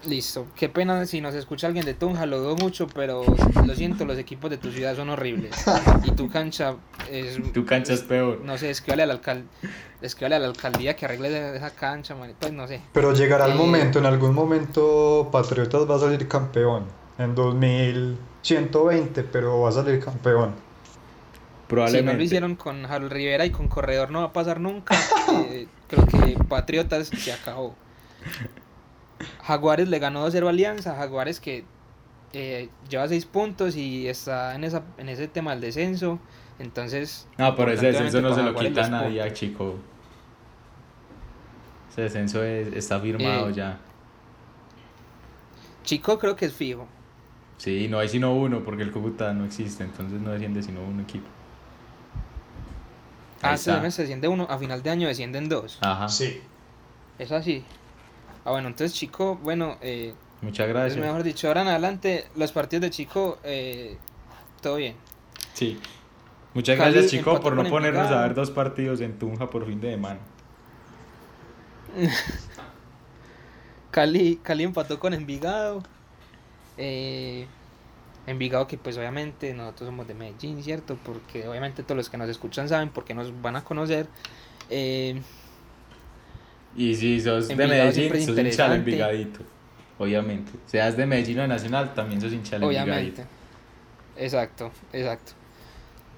Listo. 0.07 0.47
Qué 0.55 0.69
pena 0.69 1.05
si 1.05 1.19
nos 1.19 1.35
escucha 1.35 1.67
alguien 1.67 1.85
de 1.85 1.93
Tunja, 1.93 2.25
lo 2.25 2.39
dudo 2.39 2.55
mucho, 2.55 2.87
pero 2.87 3.23
lo 3.65 3.75
siento, 3.75 4.05
los 4.05 4.17
equipos 4.17 4.49
de 4.49 4.57
tu 4.57 4.71
ciudad 4.71 4.95
son 4.95 5.09
horribles. 5.09 5.51
Y 6.05 6.11
tu 6.11 6.29
cancha 6.29 6.75
es 7.11 7.37
Tu 7.53 7.65
cancha 7.65 7.91
es 7.93 8.01
peor. 8.03 8.39
no 8.43 8.57
sé, 8.57 8.69
escríbale 8.69 9.03
al 9.03 9.11
alcalde, 9.11 9.43
escríbale 10.01 10.35
a 10.35 10.39
la 10.39 10.47
alcaldía 10.47 10.95
que 10.95 11.03
arregle 11.05 11.55
esa- 11.57 11.71
cancha, 11.71 12.15
man, 12.15 12.33
pues 12.39 12.53
no 12.53 12.67
sé. 12.67 12.79
Pero 12.93 13.13
llegará 13.13 13.45
el 13.47 13.51
Eh, 13.51 13.55
momento, 13.55 13.99
en 13.99 14.05
algún 14.05 14.33
momento 14.33 15.27
Patriotas 15.31 15.89
va 15.89 15.95
a 15.97 15.99
salir 15.99 16.25
campeón. 16.29 16.85
En 17.19 17.35
2120, 17.35 19.23
pero 19.23 19.59
va 19.59 19.69
a 19.69 19.71
salir 19.73 19.99
campeón. 19.99 20.53
Si 20.55 21.67
Probablemente. 21.69 22.11
no 22.13 22.17
lo 22.17 22.23
hicieron 22.23 22.55
con 22.55 22.85
Harold 22.85 23.11
Rivera 23.11 23.45
y 23.45 23.49
con 23.49 23.67
Corredor 23.67 24.09
no 24.11 24.19
va 24.19 24.27
a 24.27 24.33
pasar 24.33 24.61
nunca. 24.61 24.95
eh, 25.49 25.67
creo 25.89 26.05
que 26.07 26.37
Patriotas 26.47 27.07
se 27.09 27.33
acabó. 27.33 27.75
Jaguares 29.43 29.87
le 29.87 29.99
ganó 29.99 30.27
2-0 30.27 30.45
a 30.47 30.49
Alianza. 30.49 30.95
Jaguares 30.95 31.39
que 31.39 31.63
eh, 32.33 32.69
lleva 32.89 33.07
6 33.07 33.25
puntos 33.25 33.75
y 33.75 34.07
está 34.07 34.55
en, 34.55 34.63
esa, 34.63 34.83
en 34.97 35.09
ese 35.09 35.27
tema 35.27 35.51
del 35.51 35.61
descenso. 35.61 36.19
Entonces. 36.59 37.27
No, 37.37 37.55
pero 37.55 37.71
ese 37.71 37.87
descenso 37.87 38.21
no 38.21 38.33
se 38.33 38.43
lo 38.43 38.55
quita 38.55 38.85
a 38.85 38.89
nadie, 38.89 39.31
Chico. 39.33 39.75
Ese 41.91 42.01
descenso 42.03 42.43
es- 42.43 42.73
está 42.73 42.99
firmado 42.99 43.49
Eh, 43.49 43.53
ya. 43.53 43.71
puntos. 43.71 43.87
Chico 45.83 46.19
creo 46.19 46.35
que 46.35 46.45
es 46.45 46.53
fijo. 46.53 46.87
Sí, 47.57 47.87
no 47.87 47.97
hay 47.99 48.09
sino 48.09 48.33
uno 48.35 48.63
porque 48.63 48.83
el 48.83 48.91
Cúcuta 48.91 49.33
no 49.33 49.45
existe, 49.45 49.83
entonces 49.83 50.19
no 50.21 50.31
desciende 50.31 50.61
sino 50.61 50.81
un 50.83 50.99
equipo. 50.99 51.25
Ahí 53.41 53.53
Ah, 53.53 53.57
se 53.57 53.71
desciende 54.01 54.27
uno, 54.27 54.45
a 54.49 54.57
final 54.57 54.83
de 54.83 54.89
año 54.89 55.07
descienden 55.07 55.47
dos. 55.47 55.77
Ajá. 55.81 56.09
Sí. 56.09 56.41
Es 57.19 57.31
así. 57.31 57.63
Ah, 58.47 58.51
bueno, 58.51 58.69
entonces 58.69 58.97
Chico, 58.97 59.37
bueno, 59.43 59.77
eh, 59.81 60.13
Muchas 60.41 60.69
gracias. 60.69 61.05
mejor 61.05 61.21
dicho, 61.21 61.49
ahora 61.49 61.63
en 61.63 61.67
adelante, 61.67 62.27
los 62.37 62.53
partidos 62.53 62.83
de 62.83 62.91
Chico, 62.91 63.39
eh, 63.43 63.97
todo 64.61 64.77
bien. 64.77 64.95
Sí. 65.53 65.77
Muchas 66.53 66.77
Cali 66.77 66.93
gracias, 66.93 67.11
Chico, 67.11 67.41
por 67.41 67.57
no 67.57 67.65
ponernos 67.65 68.09
a 68.09 68.21
ver 68.21 68.33
dos 68.33 68.49
partidos 68.49 69.01
en 69.01 69.19
Tunja 69.19 69.49
por 69.49 69.65
fin 69.65 69.81
de 69.81 69.91
semana. 69.91 70.19
Cali, 73.91 74.39
Cali 74.41 74.63
empató 74.63 74.97
con 74.97 75.13
Envigado. 75.13 75.83
Eh, 76.77 77.47
Envigado 78.27 78.65
que 78.65 78.77
pues 78.77 78.97
obviamente 78.97 79.53
nosotros 79.53 79.87
somos 79.89 80.07
de 80.07 80.13
Medellín, 80.13 80.63
¿cierto? 80.63 80.97
Porque 81.03 81.49
obviamente 81.49 81.83
todos 81.83 81.97
los 81.97 82.09
que 82.09 82.15
nos 82.15 82.29
escuchan 82.29 82.69
saben 82.69 82.91
porque 82.91 83.13
nos 83.13 83.41
van 83.41 83.57
a 83.57 83.65
conocer. 83.65 84.07
Eh, 84.69 85.21
Y 86.75 86.95
si 86.95 87.19
sos 87.21 87.47
de 87.47 87.55
Medellín, 87.55 88.09
sos 88.25 88.37
hincha 88.37 88.69
del. 88.69 88.79
Envigadito. 88.79 89.39
Obviamente. 89.99 90.51
Seas 90.67 90.95
de 90.95 91.05
Medellín 91.07 91.39
o 91.39 91.41
de 91.43 91.47
Nacional, 91.47 91.93
también 91.95 92.21
sos 92.21 92.31
hincha 92.31 92.57
del 92.57 92.63
obviamente. 92.67 93.25
Exacto, 94.15 94.71
exacto. 94.93 95.33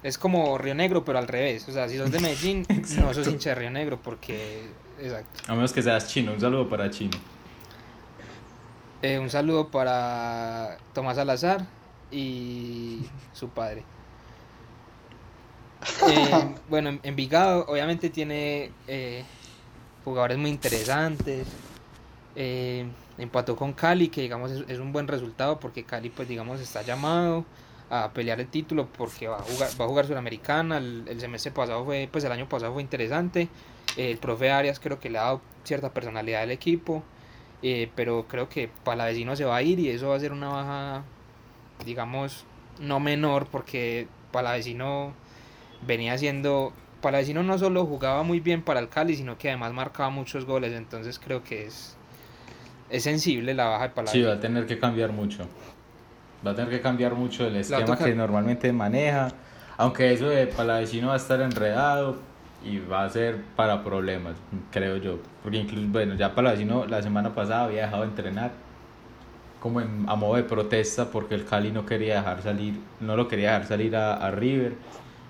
Es 0.03 0.17
como 0.17 0.57
Río 0.57 0.75
Negro, 0.75 1.03
pero 1.05 1.19
al 1.19 1.27
revés. 1.27 1.67
O 1.67 1.71
sea, 1.71 1.87
si 1.89 1.97
sos 1.97 2.11
de 2.11 2.19
Medellín, 2.19 2.65
no 3.01 3.13
sos 3.13 3.27
hincha 3.27 3.49
de 3.51 3.55
Río 3.55 3.71
Negro 3.71 3.99
porque... 4.01 4.63
Exacto. 5.01 5.41
A 5.47 5.55
menos 5.55 5.71
que 5.71 5.81
seas 5.81 6.07
chino. 6.09 6.33
Un 6.33 6.41
saludo 6.41 6.67
para 6.69 6.89
chino. 6.89 7.17
Eh, 9.01 9.17
un 9.17 9.29
saludo 9.29 9.69
para 9.69 10.77
Tomás 10.93 11.15
Salazar 11.15 11.65
y 12.11 12.99
su 13.33 13.49
padre. 13.49 13.83
Eh, 16.09 16.55
bueno, 16.69 16.89
en- 16.89 16.99
Envigado 17.03 17.65
obviamente 17.67 18.09
tiene 18.09 18.71
eh, 18.87 19.23
jugadores 20.09 20.37
muy 20.37 20.49
interesantes. 20.49 21.47
Eh, 22.35 22.85
empató 23.17 23.55
con 23.55 23.73
Cali, 23.73 24.09
que 24.09 24.21
digamos 24.21 24.51
es, 24.51 24.79
un 24.79 24.93
buen 24.93 25.07
resultado 25.07 25.59
porque 25.59 25.83
Cali 25.83 26.09
pues 26.09 26.27
digamos 26.27 26.61
está 26.61 26.83
llamado 26.83 27.43
a 27.89 28.11
pelear 28.13 28.39
el 28.39 28.47
título 28.47 28.87
porque 28.97 29.27
va 29.27 29.37
a 29.37 29.41
jugar, 29.41 29.69
va 29.79 29.85
a 29.85 29.87
jugar 29.87 30.05
Sudamericana. 30.07 30.77
El, 30.77 31.05
el 31.07 31.19
semestre 31.19 31.51
pasado 31.51 31.85
fue, 31.85 32.07
pues 32.11 32.23
el 32.23 32.31
año 32.31 32.47
pasado 32.47 32.73
fue 32.73 32.81
interesante. 32.81 33.49
El 33.97 34.17
profe 34.17 34.51
Arias 34.51 34.79
creo 34.79 34.99
que 34.99 35.09
le 35.09 35.17
ha 35.17 35.23
dado 35.23 35.41
cierta 35.63 35.93
personalidad 35.93 36.43
al 36.43 36.51
equipo. 36.51 37.03
eh, 37.61 37.91
pero 37.95 38.25
creo 38.27 38.47
que 38.49 38.69
Palavecino 38.83 39.35
se 39.35 39.45
va 39.45 39.57
a 39.57 39.61
ir 39.61 39.79
y 39.79 39.89
eso 39.89 40.09
va 40.09 40.15
a 40.15 40.19
ser 40.19 40.31
una 40.31 40.49
baja, 40.49 41.03
digamos, 41.85 42.45
no 42.79 42.99
menor, 42.99 43.47
porque 43.47 44.07
Palavecino 44.31 45.13
venía 45.85 46.17
siendo. 46.17 46.73
Palavecino 47.01 47.43
no 47.43 47.57
solo 47.57 47.85
jugaba 47.85 48.23
muy 48.23 48.39
bien 48.39 48.61
para 48.61 48.79
el 48.79 48.89
Cali, 48.89 49.15
sino 49.15 49.37
que 49.37 49.49
además 49.49 49.73
marcaba 49.73 50.09
muchos 50.09 50.45
goles, 50.45 50.73
entonces 50.73 51.19
creo 51.19 51.43
que 51.43 51.65
es, 51.65 51.95
es 52.89 53.03
sensible 53.03 53.53
la 53.53 53.65
baja 53.65 53.83
de 53.83 53.89
Palavecino. 53.89 54.25
Sí, 54.25 54.27
va 54.27 54.35
a 54.35 54.39
tener 54.39 54.65
que 54.65 54.79
cambiar 54.79 55.11
mucho. 55.11 55.45
Va 56.45 56.51
a 56.51 56.55
tener 56.55 56.69
que 56.69 56.81
cambiar 56.81 57.15
mucho 57.15 57.45
el 57.47 57.57
esquema 57.57 57.97
que 57.97 58.15
normalmente 58.15 58.71
maneja. 58.71 59.29
Aunque 59.77 60.13
eso 60.13 60.27
de 60.29 60.47
Palavecino 60.47 61.07
va 61.07 61.13
a 61.13 61.17
estar 61.17 61.41
enredado 61.41 62.17
y 62.63 62.79
va 62.79 63.05
a 63.05 63.09
ser 63.09 63.41
para 63.55 63.83
problemas, 63.83 64.35
creo 64.71 64.97
yo. 64.97 65.19
Porque 65.43 65.57
incluso, 65.57 65.87
bueno, 65.87 66.15
ya 66.15 66.33
Palavecino 66.35 66.85
la 66.85 67.01
semana 67.01 67.33
pasada 67.33 67.65
había 67.65 67.83
dejado 67.83 68.03
de 68.03 68.09
entrenar 68.09 68.51
como 69.59 69.79
a 69.79 70.15
modo 70.15 70.35
de 70.35 70.43
protesta 70.43 71.11
porque 71.11 71.35
el 71.35 71.45
Cali 71.45 71.71
no 71.71 71.85
quería 71.85 72.15
dejar 72.15 72.41
salir, 72.41 72.79
no 72.99 73.15
lo 73.15 73.27
quería 73.27 73.51
dejar 73.51 73.67
salir 73.67 73.95
a, 73.95 74.31
River. 74.31 74.73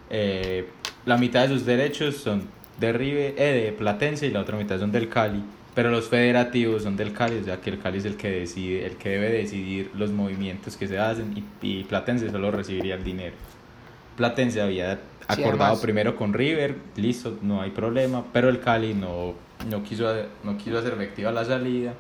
Eh, 0.10 0.68
la 1.06 1.18
mitad 1.18 1.44
de 1.44 1.50
sus 1.50 1.66
derechos 1.66 2.18
son 2.18 2.44
de 2.80 2.94
River, 2.94 3.36
eh, 3.38 3.66
de 3.66 3.72
Platense 3.72 4.28
y 4.28 4.32
la 4.32 4.42
otra 4.42 4.58
mitad 4.58 4.80
son 4.80 4.92
del 4.92 5.10
Cali. 5.10 5.44
Pero 5.76 5.92
los 5.92 6.10
federativos 6.10 6.84
son 6.84 6.98
del 6.98 7.14
Cali, 7.14 7.38
o 7.38 7.44
sea 7.44 7.62
que 7.62 7.70
el 7.70 7.80
Cali 7.80 8.00
es 8.00 8.06
el 8.06 8.18
que 8.18 8.30
decide, 8.32 8.86
el 8.86 8.96
que 8.96 9.10
debe 9.10 9.30
decidir 9.32 9.92
los 9.96 10.12
movimientos 10.12 10.76
que 10.76 10.88
se 10.88 10.98
hacen 10.98 11.34
y, 11.62 11.68
y 11.68 11.84
Platense 11.84 12.30
solo 12.30 12.52
recibiría 12.52 12.96
el 12.96 13.04
dinero. 13.04 13.36
Platense 14.18 14.62
había 14.62 15.00
acordado 15.28 15.80
primero 15.80 16.16
con 16.16 16.34
River, 16.34 16.76
listo, 16.96 17.38
no 17.42 17.62
hay 17.62 17.70
problema, 17.70 18.26
pero 18.34 18.50
el 18.50 18.60
Cali 18.60 18.94
no, 18.94 19.36
no, 19.70 19.84
quiso, 19.84 20.12
no 20.44 20.58
quiso 20.58 20.78
hacer 20.80 20.94
efectiva 20.94 21.32
la 21.32 21.46
salida 21.46 21.94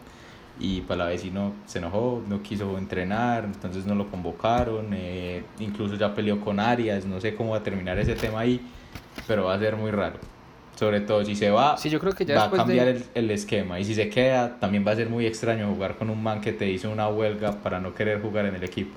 y 0.59 0.81
Palavecino 0.81 1.53
se 1.65 1.77
enojó, 1.77 2.21
no 2.27 2.41
quiso 2.41 2.77
entrenar, 2.77 3.45
entonces 3.45 3.85
no 3.85 3.95
lo 3.95 4.09
convocaron, 4.09 4.87
eh, 4.93 5.43
incluso 5.59 5.95
ya 5.95 6.13
peleó 6.13 6.41
con 6.41 6.59
Arias, 6.59 7.05
no 7.05 7.21
sé 7.21 7.35
cómo 7.35 7.51
va 7.51 7.57
a 7.57 7.63
terminar 7.63 7.97
ese 7.97 8.15
tema 8.15 8.41
ahí, 8.41 8.59
pero 9.27 9.45
va 9.45 9.55
a 9.55 9.59
ser 9.59 9.75
muy 9.75 9.91
raro. 9.91 10.19
Sobre 10.75 11.01
todo 11.01 11.25
si 11.25 11.35
se 11.35 11.49
va, 11.49 11.75
sí, 11.77 11.89
yo 11.89 11.99
creo 11.99 12.13
que 12.13 12.25
va 12.33 12.45
a 12.45 12.51
cambiar 12.51 12.87
el, 12.87 13.05
el, 13.13 13.31
esquema. 13.31 13.79
Y 13.79 13.85
si 13.85 13.95
se 13.95 14.09
queda, 14.09 14.59
también 14.59 14.87
va 14.87 14.91
a 14.91 14.95
ser 14.95 15.09
muy 15.09 15.25
extraño 15.25 15.67
jugar 15.67 15.97
con 15.97 16.09
un 16.09 16.23
man 16.23 16.39
que 16.39 16.53
te 16.53 16.69
hizo 16.69 16.89
una 16.89 17.09
huelga 17.09 17.61
para 17.61 17.81
no 17.81 17.93
querer 17.93 18.21
jugar 18.21 18.45
en 18.45 18.55
el 18.55 18.63
equipo. 18.63 18.95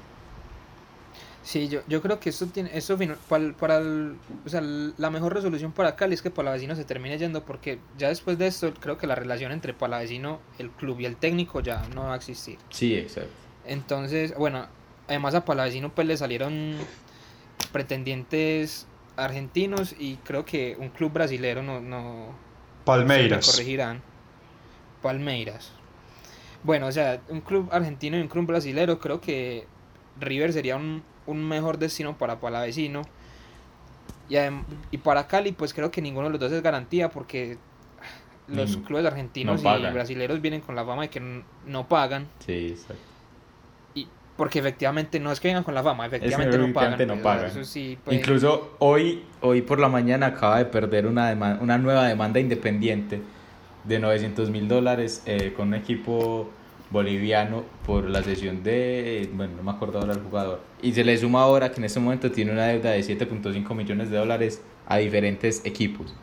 Sí, 1.43 1.69
yo, 1.69 1.81
yo 1.89 2.01
creo 2.01 2.21
que 2.21 2.31
esto 2.31 2.47
tiene, 2.47 2.71
eso 2.73 2.97
para, 3.29 3.53
para 3.55 3.81
o 3.81 4.49
sea, 4.49 4.61
la 4.61 5.11
mejor 5.11 5.35
resolución 5.35 5.73
para 5.73 5.97
Cali 5.97 6.15
es 6.15 6.23
que 6.23 6.31
Palavecino 6.31 6.77
se 6.77 6.85
termine 6.85 7.19
yendo 7.19 7.45
porque 7.45 7.81
ya 7.99 8.09
después 8.09 8.39
de 8.39 8.47
esto 8.47 8.73
creo 8.79 8.97
que 8.97 9.09
la 9.09 9.17
relación 9.17 9.51
entre 9.51 9.75
Palavecino, 9.75 10.41
el 10.59 10.71
club 10.71 11.01
y 11.01 11.07
el 11.07 11.17
técnico 11.17 11.61
ya 11.61 11.83
no 11.95 12.05
va 12.05 12.15
a 12.15 12.17
existir. 12.17 12.59
Sí, 12.71 12.95
exacto. 12.95 13.33
Entonces, 13.67 14.35
bueno, 14.37 14.67
además 15.09 15.35
a 15.35 15.45
Palavecino 15.45 15.93
pues 15.93 16.07
le 16.07 16.17
salieron 16.17 16.77
pretendientes 17.73 18.87
argentinos 19.17 19.95
y 19.99 20.17
creo 20.17 20.45
que 20.45 20.77
un 20.79 20.89
club 20.91 21.13
brasilero 21.13 21.63
no... 21.63 21.81
no 21.81 22.29
Palmeiras. 22.85 23.51
corregirán. 23.51 24.03
Palmeiras. 25.03 25.73
Bueno, 26.65 26.87
o 26.87 26.93
sea, 26.93 27.21
un 27.29 27.41
club 27.41 27.69
argentino 27.73 28.17
y 28.17 28.21
un 28.21 28.29
club 28.29 28.47
brasilero 28.47 28.99
creo 28.99 29.21
que 29.21 29.67
River 30.21 30.53
sería 30.53 30.77
un, 30.77 31.03
un 31.27 31.47
mejor 31.47 31.79
destino 31.79 32.17
para 32.17 32.41
Palavecino. 32.41 33.03
Y, 34.29 34.37
y 34.91 34.99
para 34.99 35.27
Cali, 35.27 35.53
pues 35.53 35.75
creo 35.75 35.91
que 35.91 36.01
ninguno 36.01 36.27
de 36.29 36.33
los 36.33 36.41
dos 36.41 36.53
es 36.53 36.63
garantía 36.63 37.11
porque 37.11 37.59
los 38.49 38.77
clubes 38.79 39.05
argentinos 39.07 39.61
y 39.61 39.93
brasileños 39.93 40.41
vienen 40.41 40.61
con 40.61 40.75
la 40.75 40.85
fama 40.85 41.03
de 41.03 41.11
que 41.11 41.43
no 41.67 41.89
pagan. 41.89 42.29
Sí, 42.45 42.69
exacto. 42.71 43.12
Porque 44.43 44.59
efectivamente 44.59 45.21
no 45.21 45.31
es 45.31 45.39
que 45.39 45.47
vengan 45.47 45.63
con 45.63 45.73
la 45.73 45.85
fama, 45.85 46.05
efectivamente 46.05 46.59
no 46.59 46.73
pagan. 46.73 47.07
No 47.07 47.15
pues, 47.23 47.53
pues. 48.03 48.17
Incluso 48.17 48.75
hoy, 48.81 49.23
hoy 49.41 49.63
por 49.63 49.79
la 49.79 49.89
mañana 49.89 50.27
acaba 50.27 50.59
de 50.59 50.65
perder 50.65 51.07
una, 51.07 51.59
una 51.61 51.79
nueva 51.79 52.09
demanda 52.09 52.41
independiente 52.41 53.23
de 53.85 54.01
900 54.01 54.51
mil 54.51 54.67
dólares 54.67 55.23
eh, 55.27 55.53
con 55.57 55.69
un 55.69 55.75
equipo 55.75 56.51
boliviano 56.91 57.63
por 57.87 58.11
la 58.11 58.21
sesión 58.25 58.65
de, 58.65 59.31
bueno, 59.33 59.53
no 59.59 59.63
me 59.63 59.71
acuerdo 59.71 60.01
ahora 60.01 60.15
el 60.15 60.23
jugador. 60.23 60.61
Y 60.83 60.93
se 60.93 61.05
le 61.05 61.17
suma 61.17 61.43
ahora 61.43 61.71
que 61.71 61.77
en 61.77 61.85
este 61.85 62.01
momento 62.01 62.33
tiene 62.33 62.51
una 62.51 62.67
deuda 62.67 62.91
de 62.91 62.99
7.5 62.99 63.77
millones 63.77 64.11
de 64.11 64.17
dólares 64.17 64.61
a 64.89 64.97
diferentes 64.97 65.65
equipos. 65.65 66.17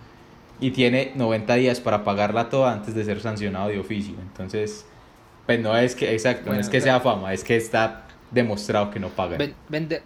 Y 0.59 0.71
tiene 0.71 1.13
90 1.15 1.55
días 1.55 1.79
para 1.79 2.03
pagarla 2.03 2.49
toda 2.49 2.73
antes 2.73 2.93
de 2.95 3.05
ser 3.05 3.21
sancionado 3.21 3.69
de 3.69 3.79
oficio. 3.79 4.15
Entonces, 4.21 4.85
pues 5.45 5.57
no 5.61 5.77
es 5.77 5.95
que, 5.95 6.11
exacto, 6.11 6.51
no 6.51 6.59
es 6.59 6.67
que 6.67 6.81
sea 6.81 6.99
fama, 6.99 7.33
es 7.33 7.45
que 7.45 7.55
está 7.55 8.08
demostrado 8.31 8.91
que 8.91 8.99
no 8.99 9.09
pagan. 9.09 9.53
vender, 9.69 10.03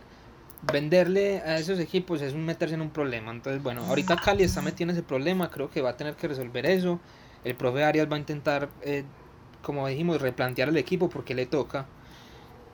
venderle 0.72 1.40
a 1.42 1.58
esos 1.58 1.80
equipos 1.80 2.22
es 2.22 2.34
un 2.34 2.46
meterse 2.46 2.76
en 2.76 2.82
un 2.82 2.90
problema. 2.90 3.32
Entonces, 3.32 3.62
bueno, 3.62 3.84
ahorita 3.86 4.16
Cali 4.16 4.44
está 4.44 4.62
metido 4.62 4.90
en 4.90 4.98
ese 4.98 5.04
problema, 5.04 5.50
creo 5.50 5.70
que 5.70 5.82
va 5.82 5.92
a 5.92 5.98
tener 5.98 6.16
que 6.16 6.28
resolver 6.28 6.66
eso. 6.66 7.00
El 7.44 7.56
profe 7.56 7.84
Arias 7.84 8.10
va 8.10 8.16
a 8.16 8.20
intentar 8.20 8.70
eh, 8.84 9.04
como 9.64 9.88
dijimos, 9.88 10.22
replantear 10.22 10.70
el 10.70 10.78
equipo 10.78 11.10
porque 11.10 11.34
le 11.34 11.48
toca. 11.48 11.88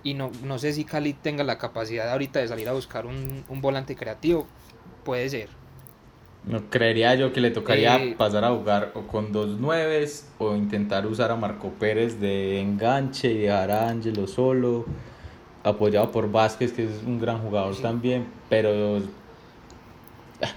Y 0.03 0.15
no, 0.15 0.31
no 0.43 0.59
sé 0.59 0.73
si 0.73 0.83
Cali 0.83 1.13
tenga 1.13 1.43
la 1.43 1.57
capacidad 1.57 2.09
ahorita 2.09 2.39
de 2.39 2.47
salir 2.47 2.67
a 2.67 2.73
buscar 2.73 3.05
un, 3.05 3.45
volante 3.47 3.95
creativo. 3.95 4.47
Puede 5.05 5.29
ser. 5.29 5.49
No 6.45 6.69
creería 6.69 7.15
yo 7.15 7.31
que 7.31 7.41
le 7.41 7.51
tocaría 7.51 7.97
eh, 7.97 8.15
pasar 8.17 8.45
a 8.45 8.49
jugar 8.49 8.91
o 8.95 9.01
con 9.07 9.31
dos 9.31 9.59
nueves 9.59 10.29
o 10.37 10.55
intentar 10.55 11.05
usar 11.05 11.31
a 11.31 11.35
Marco 11.35 11.69
Pérez 11.71 12.19
de 12.19 12.61
enganche 12.61 13.31
y 13.31 13.37
dejar 13.39 13.71
a 13.71 13.89
Ángelo 13.89 14.25
solo, 14.25 14.85
apoyado 15.63 16.11
por 16.11 16.31
Vázquez, 16.31 16.73
que 16.73 16.85
es 16.85 17.03
un 17.05 17.19
gran 17.19 17.39
jugador 17.39 17.75
también, 17.81 18.27
pero, 18.49 19.01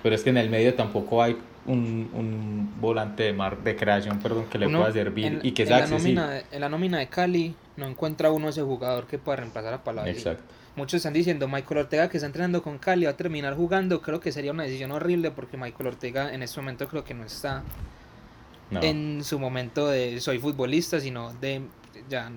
pero 0.02 0.14
es 0.14 0.22
que 0.22 0.30
en 0.30 0.38
el 0.38 0.48
medio 0.48 0.74
tampoco 0.74 1.22
hay 1.22 1.36
un, 1.66 2.10
un 2.12 2.80
volante 2.80 3.24
de, 3.24 3.32
mar, 3.32 3.62
de 3.62 3.76
creación 3.76 4.18
perdón, 4.18 4.46
que 4.50 4.58
le 4.58 4.68
pueda 4.68 4.92
servir 4.92 5.40
y 5.42 5.52
que 5.52 5.66
sea 5.66 5.84
en 5.84 5.90
la, 5.90 5.98
nómina 5.98 6.30
de, 6.30 6.44
en 6.50 6.60
la 6.60 6.68
nómina 6.68 6.98
de 6.98 7.06
Cali 7.08 7.54
no 7.76 7.86
encuentra 7.86 8.30
uno 8.30 8.48
ese 8.48 8.62
jugador 8.62 9.06
que 9.06 9.18
pueda 9.18 9.36
reemplazar 9.36 9.74
a 9.74 9.84
Palavecino. 9.84 10.36
Muchos 10.74 10.98
están 10.98 11.12
diciendo 11.12 11.48
Michael 11.48 11.80
Ortega 11.80 12.08
que 12.08 12.16
está 12.16 12.26
entrenando 12.26 12.62
con 12.62 12.78
Cali 12.78 13.04
va 13.04 13.10
a 13.10 13.16
terminar 13.16 13.54
jugando. 13.54 14.00
Creo 14.00 14.20
que 14.20 14.32
sería 14.32 14.52
una 14.52 14.62
decisión 14.62 14.90
horrible 14.90 15.30
porque 15.30 15.58
Michael 15.58 15.88
Ortega 15.88 16.32
en 16.32 16.42
este 16.42 16.60
momento 16.60 16.88
creo 16.88 17.04
que 17.04 17.12
no 17.12 17.24
está 17.24 17.62
en 18.70 19.22
su 19.22 19.38
momento 19.38 19.88
de 19.88 20.18
soy 20.20 20.38
futbolista, 20.38 20.98
sino 20.98 21.34
de 21.34 21.62
ya, 22.08 22.30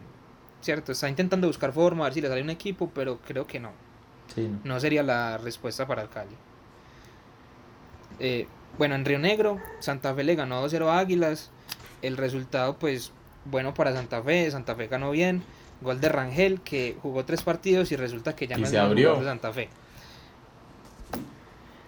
cierto, 0.65 0.91
está 0.91 1.07
intentando 1.07 1.47
buscar 1.47 1.71
forma, 1.71 2.03
a 2.03 2.07
ver 2.07 2.13
si 2.13 2.21
le 2.21 2.27
sale 2.27 2.41
un 2.41 2.49
equipo, 2.49 2.91
pero 2.93 3.19
creo 3.25 3.47
que 3.47 3.59
no. 3.59 3.71
no. 4.35 4.59
no. 4.63 4.79
sería 4.79 5.03
la 5.03 5.37
respuesta 5.37 5.87
para 5.87 6.01
el 6.01 6.09
Cali. 6.09 6.35
Eh, 8.19 8.47
bueno, 8.77 8.95
en 8.95 9.05
Río 9.05 9.19
Negro, 9.19 9.59
Santa 9.79 10.13
Fe 10.13 10.23
le 10.23 10.35
ganó 10.35 10.65
2-0 10.65 10.87
a 10.87 10.99
Águilas. 10.99 11.51
El 12.01 12.17
resultado, 12.17 12.77
pues, 12.77 13.11
bueno 13.45 13.73
para 13.73 13.93
Santa 13.93 14.21
Fe. 14.21 14.49
Santa 14.51 14.75
Fe 14.75 14.87
ganó 14.87 15.11
bien. 15.11 15.43
Gol 15.81 15.99
de 15.99 16.09
Rangel, 16.09 16.61
que 16.61 16.97
jugó 17.01 17.25
tres 17.25 17.43
partidos 17.43 17.91
y 17.91 17.95
resulta 17.95 18.35
que 18.35 18.47
ya 18.47 18.57
no 18.57 18.65
es 18.65 18.73
abrió. 18.73 19.17
de 19.17 19.25
Santa 19.25 19.51
Fe. 19.53 19.69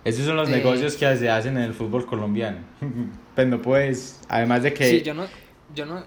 Esos 0.03 0.25
son 0.25 0.35
los 0.37 0.49
eh, 0.49 0.53
negocios 0.53 0.95
que 0.95 1.17
se 1.17 1.29
hacen 1.29 1.57
en 1.57 1.63
el 1.63 1.73
fútbol 1.73 2.05
colombiano. 2.05 2.59
pues 3.35 3.47
no 3.47 3.61
puedes, 3.61 4.21
además 4.29 4.63
de 4.63 4.73
que... 4.73 4.89
Sí, 4.89 5.01
yo 5.01 5.13
no... 5.13 5.25
Yo 5.75 5.85
no... 5.85 6.03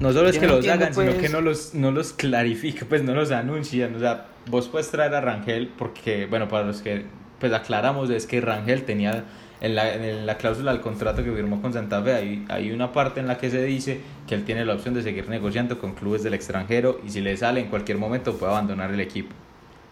No 0.00 0.12
solo 0.12 0.28
es 0.28 0.38
que 0.38 0.46
los 0.46 0.66
hagan, 0.66 0.94
sino 0.94 1.12
que 1.12 1.18
pues 1.18 1.32
no 1.32 1.40
los, 1.40 1.74
no 1.74 1.90
los 1.90 2.12
clarifica, 2.12 2.86
pues 2.88 3.02
no 3.02 3.14
los 3.14 3.30
anuncian. 3.32 3.94
O 3.94 3.98
sea, 3.98 4.26
vos 4.46 4.68
puedes 4.68 4.90
traer 4.90 5.14
a 5.14 5.20
Rangel 5.20 5.72
porque, 5.76 6.26
bueno, 6.26 6.48
para 6.48 6.64
los 6.64 6.82
que 6.82 7.04
pues 7.40 7.52
aclaramos 7.52 8.10
es 8.10 8.26
que 8.26 8.40
Rangel 8.40 8.84
tenía 8.84 9.24
en 9.60 9.74
la, 9.74 9.94
en 9.94 10.26
la 10.26 10.36
cláusula 10.36 10.72
del 10.72 10.80
contrato 10.80 11.24
que 11.24 11.32
firmó 11.32 11.60
con 11.60 11.72
Santa 11.72 12.02
Fe, 12.02 12.14
hay, 12.14 12.46
hay 12.48 12.70
una 12.70 12.92
parte 12.92 13.20
en 13.20 13.26
la 13.26 13.38
que 13.38 13.50
se 13.50 13.64
dice 13.64 14.00
que 14.26 14.34
él 14.34 14.44
tiene 14.44 14.64
la 14.64 14.74
opción 14.74 14.94
de 14.94 15.02
seguir 15.02 15.28
negociando 15.28 15.78
con 15.78 15.94
clubes 15.94 16.22
del 16.22 16.34
extranjero 16.34 17.00
y 17.04 17.10
si 17.10 17.20
le 17.20 17.36
sale 17.36 17.60
en 17.60 17.68
cualquier 17.68 17.98
momento 17.98 18.36
puede 18.36 18.52
abandonar 18.52 18.92
el 18.92 19.00
equipo. 19.00 19.34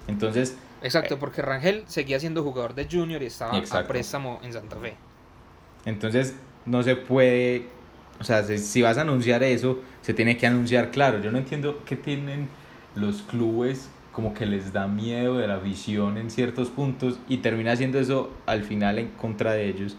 Entonces... 0.07 0.57
Exacto, 0.83 1.15
eh, 1.15 1.17
porque 1.19 1.43
Rangel 1.43 1.85
seguía 1.87 2.21
siendo 2.21 2.43
jugador 2.43 2.75
de 2.75 2.87
Junior 2.91 3.23
y 3.23 3.27
estaba 3.27 3.59
a 3.59 3.87
préstamo 3.87 4.41
en 4.43 4.53
Santa 4.53 4.77
Fe. 4.77 4.95
Entonces 5.85 6.37
no 6.65 6.83
se 6.83 6.97
puede, 6.97 7.67
o 8.21 8.25
sea, 8.25 8.43
si 8.45 8.83
vas 8.83 8.99
a 8.99 9.03
anunciar 9.03 9.43
eso, 9.43 9.81
se 10.03 10.15
tiene 10.15 10.37
que 10.37 10.47
anunciar 10.47 10.91
claro. 10.91 11.21
Yo 11.21 11.31
no 11.31 11.39
entiendo 11.39 11.83
qué 11.85 11.97
tienen 11.97 12.49
los 12.95 13.23
clubes 13.23 13.91
como 14.13 14.33
que 14.33 14.47
les 14.47 14.73
da 14.73 14.89
miedo 14.89 15.37
de 15.37 15.47
la 15.47 15.59
visión 15.59 16.17
en 16.17 16.31
ciertos 16.31 16.71
puntos 16.71 17.19
y 17.29 17.39
termina 17.39 17.77
siendo 17.77 17.99
eso 18.01 18.31
al 18.47 18.65
final 18.65 18.99
en 18.99 19.09
contra 19.09 19.53
de 19.53 19.69
ellos 19.69 19.95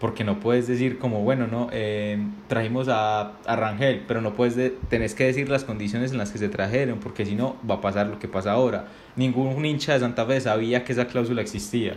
porque 0.00 0.24
no 0.24 0.40
puedes 0.40 0.66
decir 0.66 0.98
como 0.98 1.22
bueno 1.22 1.46
no 1.46 1.68
eh, 1.70 2.18
trajimos 2.48 2.88
a, 2.88 3.34
a, 3.46 3.54
Rangel 3.54 4.02
pero 4.08 4.20
no 4.20 4.34
puedes 4.34 4.56
de, 4.56 4.70
tenés 4.88 5.14
que 5.14 5.26
decir 5.26 5.48
las 5.48 5.62
condiciones 5.62 6.10
en 6.10 6.18
las 6.18 6.32
que 6.32 6.38
se 6.38 6.48
trajeron 6.48 6.98
porque 6.98 7.24
si 7.24 7.36
no 7.36 7.54
va 7.70 7.76
a 7.76 7.80
pasar 7.80 8.08
lo 8.08 8.18
que 8.18 8.26
pasa 8.26 8.50
ahora 8.50 8.88
ningún 9.14 9.64
hincha 9.64 9.92
de 9.92 10.00
Santa 10.00 10.26
Fe 10.26 10.40
sabía 10.40 10.82
que 10.82 10.90
esa 10.90 11.06
cláusula 11.06 11.40
existía 11.40 11.94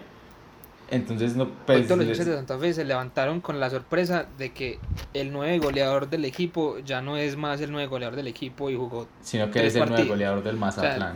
Entonces, 0.92 1.36
no, 1.36 1.44
Hoy 1.46 1.50
pues. 1.66 1.88
todos 1.88 1.98
los 2.06 2.08
les- 2.18 2.26
de 2.26 2.36
Santa 2.36 2.60
Fe 2.60 2.72
se 2.74 2.86
levantaron 2.86 3.42
con 3.42 3.60
la 3.60 3.70
sorpresa 3.72 4.28
de 4.38 4.52
que 4.54 4.78
el 5.16 5.32
nueve 5.32 5.58
goleador 5.58 6.10
del 6.10 6.26
equipo 6.26 6.78
ya 6.80 7.02
no 7.02 7.18
es 7.18 7.36
más 7.38 7.60
el 7.62 7.72
nueve 7.72 7.88
goleador 7.88 8.16
del 8.16 8.28
equipo 8.28 8.70
y 8.70 8.76
jugó. 8.76 9.08
sino 9.22 9.50
que 9.50 9.66
es 9.66 9.76
el 9.76 9.80
partidos. 9.86 10.10
goleador 10.10 10.44
del 10.44 10.58
Mazatlán. 10.58 11.16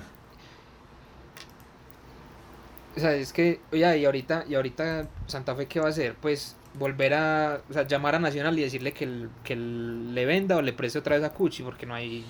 O 2.96 3.00
sea, 3.00 3.14
es 3.14 3.32
que, 3.32 3.62
oye, 3.72 3.98
y 4.00 4.06
ahorita, 4.06 4.46
y 4.50 4.56
ahorita 4.56 5.08
Santa 5.28 5.56
Fe, 5.56 5.68
¿qué 5.68 5.80
va 5.80 5.86
a 5.86 5.90
hacer? 5.90 6.16
Pues 6.16 6.56
volver 6.74 7.14
a, 7.14 7.62
o 7.70 7.74
sea, 7.74 7.86
llamar 7.88 8.16
a 8.16 8.20
Nacional 8.20 8.58
y 8.58 8.64
decirle 8.64 8.92
que, 8.92 9.06
el- 9.06 9.30
que 9.44 9.54
el- 9.54 10.14
le 10.14 10.26
venda 10.26 10.58
o 10.58 10.62
le 10.62 10.74
preste 10.74 11.00
otra 11.00 11.16
vez 11.16 11.24
a 11.24 11.32
Cuchi, 11.32 11.64
porque 11.64 11.86
no 11.86 11.94
hay, 11.94 12.26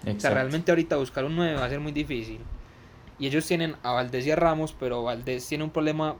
O 0.00 0.02
sea, 0.04 0.12
Exacto. 0.12 0.34
realmente 0.36 0.72
ahorita 0.72 0.96
buscar 0.96 1.24
un 1.26 1.36
9 1.36 1.54
va 1.56 1.66
a 1.66 1.68
ser 1.68 1.78
muy 1.80 1.92
difícil. 1.92 2.38
Y 3.18 3.26
ellos 3.26 3.44
tienen 3.46 3.76
a 3.82 3.92
Valdés 3.92 4.24
y 4.26 4.30
a 4.30 4.36
Ramos, 4.36 4.74
pero 4.78 5.02
Valdés 5.02 5.46
tiene 5.46 5.62
un 5.64 5.68
problema 5.70 6.14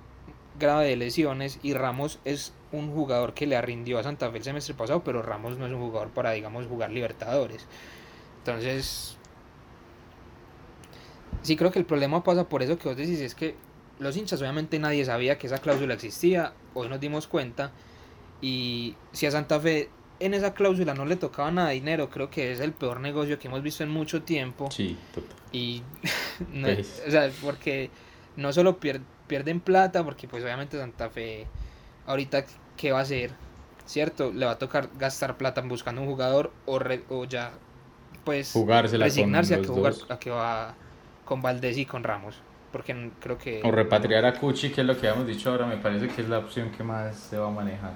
grave 0.59 0.87
de 0.87 0.97
lesiones 0.97 1.59
y 1.63 1.75
Ramos 1.75 2.19
es 2.25 2.53
un 2.73 2.93
jugador 2.93 3.35
que 3.35 3.47
le 3.47 3.61
rindió 3.61 3.99
a 3.99 4.03
Santa 4.03 4.31
Fe 4.31 4.39
el 4.39 4.45
semestre 4.45 4.75
pasado, 4.75 5.03
pero 5.05 5.23
Ramos 5.23 5.59
no 5.59 5.67
es 5.67 5.73
un 5.73 5.81
jugador 5.81 6.09
para, 6.11 6.33
digamos, 6.33 6.67
jugar 6.67 6.91
Libertadores. 6.91 7.67
Entonces, 8.39 9.17
sí 11.43 11.57
creo 11.57 11.71
que 11.71 11.79
el 11.79 11.85
problema 11.85 12.23
pasa 12.23 12.49
por 12.49 12.63
eso 12.63 12.79
que 12.79 12.89
vos 12.89 12.97
decís, 12.97 13.21
es 13.21 13.35
que 13.35 13.55
los 13.99 14.17
hinchas 14.17 14.41
obviamente 14.41 14.79
nadie 14.79 15.05
sabía 15.05 15.39
que 15.39 15.47
esa 15.47 15.59
cláusula 15.59 15.95
existía, 15.95 16.53
hoy 16.75 16.89
nos 16.89 17.01
dimos 17.01 17.27
cuenta, 17.27 17.73
y 18.41 18.95
si 19.13 19.27
a 19.27 19.31
Santa 19.31 19.61
Fe 19.61 19.91
en 20.21 20.35
esa 20.35 20.55
cláusula 20.55 20.95
no 20.95 21.05
le 21.07 21.17
tocaba 21.17 21.51
nada 21.51 21.69
de 21.69 21.75
dinero, 21.75 22.11
creo 22.11 22.31
que 22.31 22.53
es 22.53 22.61
el 22.61 22.73
peor 22.73 23.01
negocio 23.01 23.39
que 23.39 23.49
hemos 23.49 23.63
visto 23.63 23.83
en 23.83 23.91
mucho 23.91 24.23
tiempo. 24.23 24.71
Sí, 24.71 24.97
total. 25.15 25.37
Y, 25.53 25.83
no, 26.53 26.69
Pues. 26.69 27.03
o 27.07 27.11
sea, 27.11 27.31
porque 27.43 27.91
no 28.37 28.53
solo 28.53 28.79
pier- 28.79 29.01
pierden 29.31 29.61
plata, 29.61 30.05
porque 30.05 30.29
pues 30.29 30.45
obviamente 30.45 30.79
Santa 30.79 31.11
Fe 31.11 31.29
ahorita 32.07 32.45
qué 32.77 32.93
va 32.93 33.01
a 33.01 33.03
hacer, 33.03 33.31
¿cierto? 33.87 34.33
Le 34.33 34.47
va 34.47 34.53
a 34.53 34.59
tocar 34.59 34.91
gastar 35.05 35.37
plata 35.39 35.61
buscando 35.63 36.03
un 36.03 36.09
jugador 36.09 36.53
o, 36.67 36.79
re- 36.81 37.05
o 37.09 37.25
ya 37.27 37.61
pues 38.25 38.47
Jugársela 38.53 39.07
resignarse 39.07 39.55
a 39.55 39.63
que, 39.63 39.69
jugar, 39.69 39.95
a 40.09 40.19
que 40.19 40.31
va 40.31 40.79
con 41.25 41.43
Valdés 41.43 41.79
y 41.79 41.87
con 41.87 42.05
Ramos, 42.05 42.43
porque 42.73 43.13
creo 43.21 43.39
que... 43.39 43.55
O 43.67 43.71
repatriar 43.71 44.25
a 44.27 44.39
Cuchi, 44.39 44.71
que 44.73 44.83
es 44.83 44.87
lo 44.87 44.95
que 44.99 45.09
habíamos 45.09 45.27
dicho 45.27 45.51
ahora, 45.51 45.67
me 45.67 45.79
parece 45.79 46.09
que 46.09 46.21
es 46.23 46.29
la 46.29 46.39
opción 46.39 46.71
que 46.71 46.83
más 46.85 47.17
se 47.19 47.39
va 47.39 47.49
a 47.49 47.51
manejar. 47.51 47.95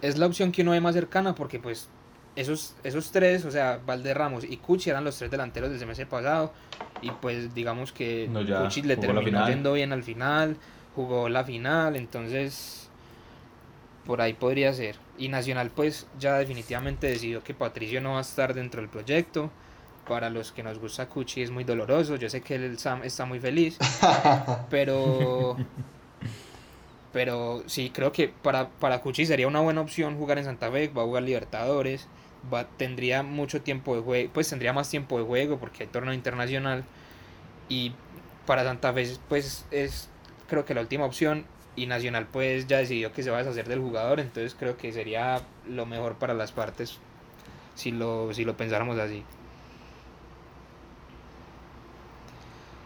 es 0.00 0.18
la 0.18 0.26
opción 0.26 0.52
que 0.52 0.62
uno 0.62 0.72
ve 0.72 0.80
más 0.80 0.94
cercana 0.94 1.34
porque 1.34 1.58
pues 1.58 1.88
esos, 2.36 2.74
esos 2.82 3.10
tres, 3.10 3.44
o 3.44 3.50
sea, 3.50 3.80
Valderramos 3.84 4.44
y 4.44 4.56
Cuchi 4.56 4.90
eran 4.90 5.04
los 5.04 5.16
tres 5.18 5.30
delanteros 5.30 5.70
del 5.70 5.78
semestre 5.78 6.06
pasado 6.06 6.52
y 7.00 7.10
pues 7.10 7.54
digamos 7.54 7.92
que 7.92 8.28
No, 8.30 8.42
ya 8.42 8.62
Cuchi 8.62 8.82
le 8.82 8.96
terminó 8.96 9.46
yendo 9.48 9.72
bien 9.74 9.92
al 9.92 10.02
final, 10.02 10.56
jugó 10.94 11.28
la 11.28 11.44
final, 11.44 11.96
entonces 11.96 12.88
por 14.06 14.20
ahí 14.20 14.32
podría 14.32 14.72
ser. 14.72 14.96
Y 15.18 15.28
Nacional 15.28 15.70
pues 15.70 16.06
ya 16.18 16.38
definitivamente 16.38 17.06
decidió 17.06 17.42
que 17.42 17.54
Patricio 17.54 18.00
no 18.00 18.12
va 18.12 18.18
a 18.18 18.22
estar 18.22 18.54
dentro 18.54 18.80
del 18.80 18.90
proyecto. 18.90 19.50
Para 20.08 20.30
los 20.30 20.50
que 20.50 20.64
nos 20.64 20.80
gusta 20.80 21.08
Cuchi 21.08 21.42
es 21.42 21.52
muy 21.52 21.62
doloroso, 21.62 22.16
yo 22.16 22.28
sé 22.28 22.40
que 22.40 22.56
el 22.56 22.76
Sam 22.78 23.02
está 23.04 23.24
muy 23.24 23.38
feliz, 23.38 23.78
pero 24.70 25.56
pero 27.12 27.62
sí, 27.66 27.90
creo 27.90 28.10
que 28.10 28.28
para, 28.28 28.68
para 28.68 29.00
Cuchi 29.00 29.26
sería 29.26 29.46
una 29.46 29.60
buena 29.60 29.80
opción 29.80 30.16
jugar 30.16 30.38
en 30.38 30.44
Santa 30.44 30.70
Fe, 30.72 30.88
va 30.88 31.02
a 31.02 31.04
jugar 31.04 31.22
Libertadores, 31.22 32.08
va, 32.52 32.66
tendría 32.68 33.22
mucho 33.22 33.60
tiempo 33.62 33.96
de 33.96 34.02
juego, 34.02 34.30
pues 34.32 34.48
tendría 34.48 34.72
más 34.72 34.88
tiempo 34.88 35.18
de 35.18 35.24
juego 35.24 35.58
porque 35.58 35.84
hay 35.84 35.88
torneo 35.88 36.14
internacional 36.14 36.84
y 37.68 37.92
para 38.46 38.64
Santa 38.64 38.92
Fe 38.92 39.16
pues 39.28 39.66
es 39.70 40.08
creo 40.48 40.64
que 40.64 40.74
la 40.74 40.80
última 40.80 41.04
opción 41.04 41.46
y 41.76 41.86
Nacional 41.86 42.26
pues 42.30 42.66
ya 42.66 42.78
decidió 42.78 43.12
que 43.12 43.22
se 43.22 43.30
va 43.30 43.38
a 43.38 43.42
deshacer 43.42 43.68
del 43.68 43.80
jugador, 43.80 44.20
entonces 44.20 44.54
creo 44.58 44.76
que 44.76 44.92
sería 44.92 45.40
lo 45.68 45.86
mejor 45.86 46.16
para 46.16 46.34
las 46.34 46.52
partes 46.52 46.98
si 47.74 47.90
lo, 47.90 48.32
si 48.34 48.44
lo 48.44 48.56
pensáramos 48.56 48.98
así. 48.98 49.24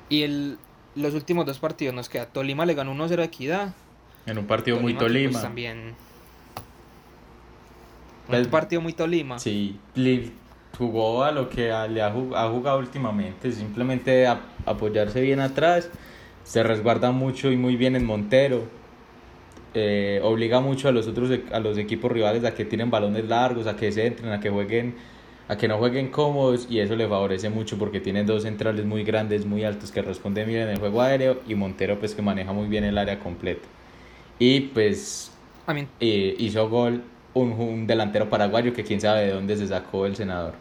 Y 0.08 0.22
el, 0.22 0.58
los 0.94 1.14
últimos 1.14 1.46
dos 1.46 1.58
partidos 1.58 1.94
nos 1.94 2.08
queda 2.08 2.26
Tolima 2.26 2.64
le 2.64 2.74
ganó 2.74 2.94
1-0 2.94 3.18
a 3.18 3.24
Equidad. 3.24 3.74
En 4.26 4.38
un 4.38 4.46
partido 4.46 4.78
muy 4.80 4.94
pues, 4.94 5.06
Tolima. 5.06 5.42
también. 5.42 5.94
Un 8.28 8.46
partido 8.46 8.80
muy 8.80 8.92
Tolima. 8.92 9.38
Sí, 9.38 9.78
jugó 10.78 11.24
a 11.24 11.32
lo 11.32 11.48
que 11.48 11.72
le 11.90 12.02
ha, 12.02 12.12
jug- 12.12 12.34
ha 12.34 12.48
jugado 12.50 12.78
últimamente, 12.78 13.50
simplemente 13.52 14.26
a- 14.26 14.40
apoyarse 14.66 15.20
bien 15.20 15.40
atrás, 15.40 15.88
se 16.44 16.62
resguarda 16.62 17.12
mucho 17.12 17.50
y 17.50 17.56
muy 17.56 17.76
bien 17.76 17.96
en 17.96 18.04
Montero, 18.04 18.64
eh, 19.74 20.20
obliga 20.22 20.60
mucho 20.60 20.88
a 20.88 20.92
los 20.92 21.06
otros 21.06 21.30
e- 21.30 21.44
a 21.52 21.60
los 21.60 21.76
equipos 21.78 22.10
rivales 22.10 22.44
a 22.44 22.54
que 22.54 22.64
tienen 22.64 22.90
balones 22.90 23.26
largos, 23.26 23.66
a 23.66 23.76
que 23.76 23.92
se 23.92 24.06
entren, 24.06 24.32
a 24.32 24.40
que 24.40 24.48
jueguen, 24.50 24.94
a 25.48 25.56
que 25.56 25.68
no 25.68 25.78
jueguen 25.78 26.08
cómodos 26.08 26.66
y 26.70 26.80
eso 26.80 26.96
le 26.96 27.06
favorece 27.06 27.48
mucho 27.50 27.78
porque 27.78 28.00
tienen 28.00 28.26
dos 28.26 28.42
centrales 28.44 28.84
muy 28.86 29.04
grandes, 29.04 29.44
muy 29.44 29.64
altos 29.64 29.92
que 29.92 30.02
responden 30.02 30.48
bien 30.48 30.62
en 30.62 30.68
el 30.70 30.78
juego 30.78 31.02
aéreo 31.02 31.40
y 31.46 31.54
Montero 31.54 31.98
pues 31.98 32.14
que 32.14 32.22
maneja 32.22 32.52
muy 32.52 32.68
bien 32.68 32.84
el 32.84 32.96
área 32.98 33.18
completa. 33.18 33.66
Y 34.38 34.60
pues 34.60 35.30
eh, 36.00 36.34
hizo 36.38 36.68
gol 36.68 37.02
un, 37.36 37.52
un 37.52 37.86
delantero 37.86 38.28
paraguayo 38.30 38.72
que 38.72 38.82
quién 38.84 39.00
sabe 39.00 39.26
de 39.26 39.32
dónde 39.32 39.56
se 39.56 39.66
sacó 39.68 40.06
el 40.06 40.16
senador. 40.16 40.54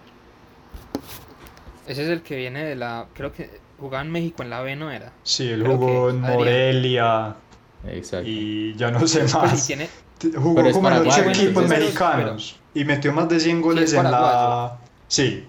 ese 1.88 2.04
es 2.04 2.10
el 2.10 2.22
que 2.22 2.36
viene 2.36 2.64
de 2.66 2.76
la. 2.76 3.08
Creo 3.14 3.32
que 3.32 3.50
jugaba 3.80 4.04
en 4.04 4.12
México 4.12 4.44
en 4.44 4.50
la 4.50 4.62
B, 4.62 4.76
¿no 4.76 4.92
era? 4.92 5.12
Sí, 5.24 5.50
él 5.50 5.64
Creo 5.64 5.78
jugó 5.78 6.10
en. 6.10 6.22
Morelia 6.22 7.36
Exacto. 7.88 8.28
y 8.28 8.76
ya 8.76 8.92
no 8.92 9.06
sé 9.08 9.20
Pues 9.20 9.34
más. 9.36 9.68
tiene. 9.68 9.90
Jugó 10.36 10.56
Pero 10.56 10.72
como 10.72 10.90
en 10.90 11.08
ocho 11.08 11.22
equipos 11.24 11.64
entonces- 11.64 11.80
mexicanos 11.80 12.60
y 12.74 12.84
metió 12.86 13.14
más 13.14 13.30
de 13.30 13.40
100 13.40 13.62
goles 13.62 13.92
es 13.92 14.00
en 14.00 14.10
la... 14.12 14.78
Sí, 15.08 15.46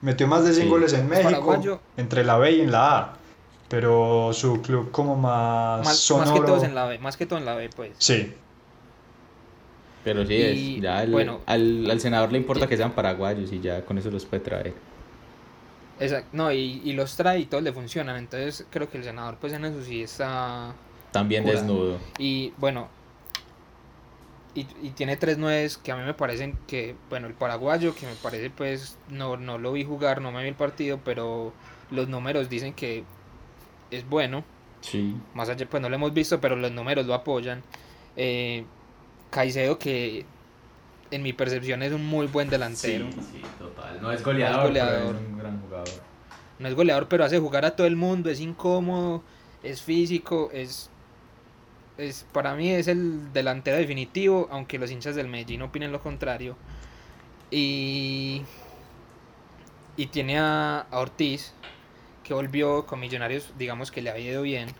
metió 0.00 0.26
más 0.26 0.44
de 0.44 0.52
100 0.52 0.64
Sí. 0.66 0.70
goles 0.70 0.92
en 0.94 1.08
México, 1.08 1.28
paraguayo. 1.30 1.80
entre 1.96 2.24
la 2.24 2.36
B 2.38 2.52
y 2.52 2.60
en 2.62 2.72
la 2.72 2.98
A. 2.98 3.12
Pero 3.68 4.32
su 4.32 4.60
club 4.62 4.90
como 4.90 5.16
más, 5.16 5.78
Más, 5.78 5.86
más 5.86 5.96
sonoro... 5.98 6.34
que 6.34 6.40
todos 6.46 6.64
en 6.64 6.74
la 6.74 6.86
B, 6.86 6.98
más 6.98 7.16
que 7.16 7.26
todo 7.26 7.38
en 7.38 7.44
la 7.44 7.54
B, 7.54 7.68
pues. 7.74 7.92
Sí, 7.98 8.32
Pero 10.06 10.24
sí, 10.24 10.34
Y, 10.34 10.76
es, 10.76 10.82
ya 10.82 11.02
el- 11.02 11.10
bueno. 11.10 11.40
al, 11.46 11.90
al 11.90 11.98
senador 12.00 12.30
le 12.30 12.38
importa 12.38 12.68
que 12.68 12.76
sean 12.76 12.92
paraguayos 12.92 13.52
y 13.52 13.58
ya 13.58 13.84
con 13.84 13.98
eso 13.98 14.08
los 14.08 14.24
puede 14.24 14.40
traer. 14.44 14.72
Exacto. 15.98 16.28
No, 16.32 16.52
y, 16.52 16.80
y 16.84 16.92
los 16.92 17.16
trae 17.16 17.40
y 17.40 17.46
todos 17.46 17.64
le 17.64 17.72
funcionan. 17.72 18.16
Entonces 18.16 18.64
creo 18.70 18.88
que 18.88 18.98
el 18.98 19.02
senador, 19.04 19.36
pues 19.40 19.52
en 19.52 19.64
eso 19.64 19.82
sí 19.82 20.02
está. 20.02 20.72
También 21.10 21.44
desnudo. 21.44 21.98
Y 22.18 22.52
bueno. 22.58 22.88
Y, 24.54 24.60
y 24.80 24.90
tiene 24.90 25.16
tres 25.16 25.38
nueves 25.38 25.76
que 25.76 25.90
a 25.90 25.96
mí 25.96 26.04
me 26.04 26.14
parecen 26.14 26.56
que, 26.68 26.94
bueno, 27.10 27.26
el 27.26 27.34
paraguayo, 27.34 27.92
que 27.94 28.06
me 28.06 28.14
parece 28.14 28.48
pues, 28.48 28.96
no, 29.10 29.36
no 29.36 29.58
lo 29.58 29.72
vi 29.72 29.84
jugar, 29.84 30.22
no 30.22 30.30
me 30.32 30.40
vi 30.42 30.48
el 30.48 30.54
partido, 30.54 31.00
pero 31.04 31.52
los 31.90 32.08
números 32.08 32.48
dicen 32.48 32.72
que 32.74 33.02
es 33.90 34.08
bueno. 34.08 34.44
Sí. 34.82 35.16
Más 35.34 35.48
allá, 35.48 35.66
pues 35.68 35.82
no 35.82 35.88
lo 35.88 35.96
hemos 35.96 36.14
visto, 36.14 36.40
pero 36.40 36.54
los 36.54 36.70
números 36.70 37.04
lo 37.06 37.12
apoyan. 37.14 37.62
Eh, 38.16 38.64
Caicedo, 39.36 39.78
que 39.78 40.24
en 41.10 41.22
mi 41.22 41.34
percepción 41.34 41.82
es 41.82 41.92
un 41.92 42.06
muy 42.06 42.26
buen 42.26 42.48
delantero. 42.48 43.06
sí, 43.12 43.42
total. 43.58 44.00
No 44.00 44.10
es 44.10 44.24
goleador, 44.24 44.68
goleador. 44.68 45.02
pero 45.02 45.18
es 45.18 45.26
un 45.26 45.38
gran 45.38 45.60
jugador. 45.60 45.88
No 46.58 46.68
es 46.68 46.74
goleador, 46.74 47.06
pero 47.08 47.22
hace 47.22 47.38
jugar 47.38 47.66
a 47.66 47.76
todo 47.76 47.86
el 47.86 47.96
mundo, 47.96 48.30
es 48.30 48.40
incómodo, 48.40 49.22
es 49.62 49.82
físico, 49.82 50.48
es, 50.54 50.88
es 51.98 52.24
para 52.32 52.54
mí 52.54 52.70
es 52.70 52.88
el 52.88 53.30
delantero 53.34 53.76
definitivo, 53.76 54.48
aunque 54.50 54.78
los 54.78 54.90
hinchas 54.90 55.14
del 55.14 55.28
Medellín 55.28 55.60
opinen 55.60 55.92
lo 55.92 56.00
contrario. 56.00 56.56
Y, 57.50 58.40
y 59.98 60.06
tiene 60.06 60.38
a, 60.38 60.86
a 60.90 60.98
Ortiz, 60.98 61.52
que 62.24 62.32
volvió 62.32 62.86
con 62.86 63.00
Millonarios, 63.00 63.52
digamos 63.58 63.90
que 63.90 64.00
le 64.00 64.08
ha 64.08 64.18
ido 64.18 64.40
bien. 64.40 64.70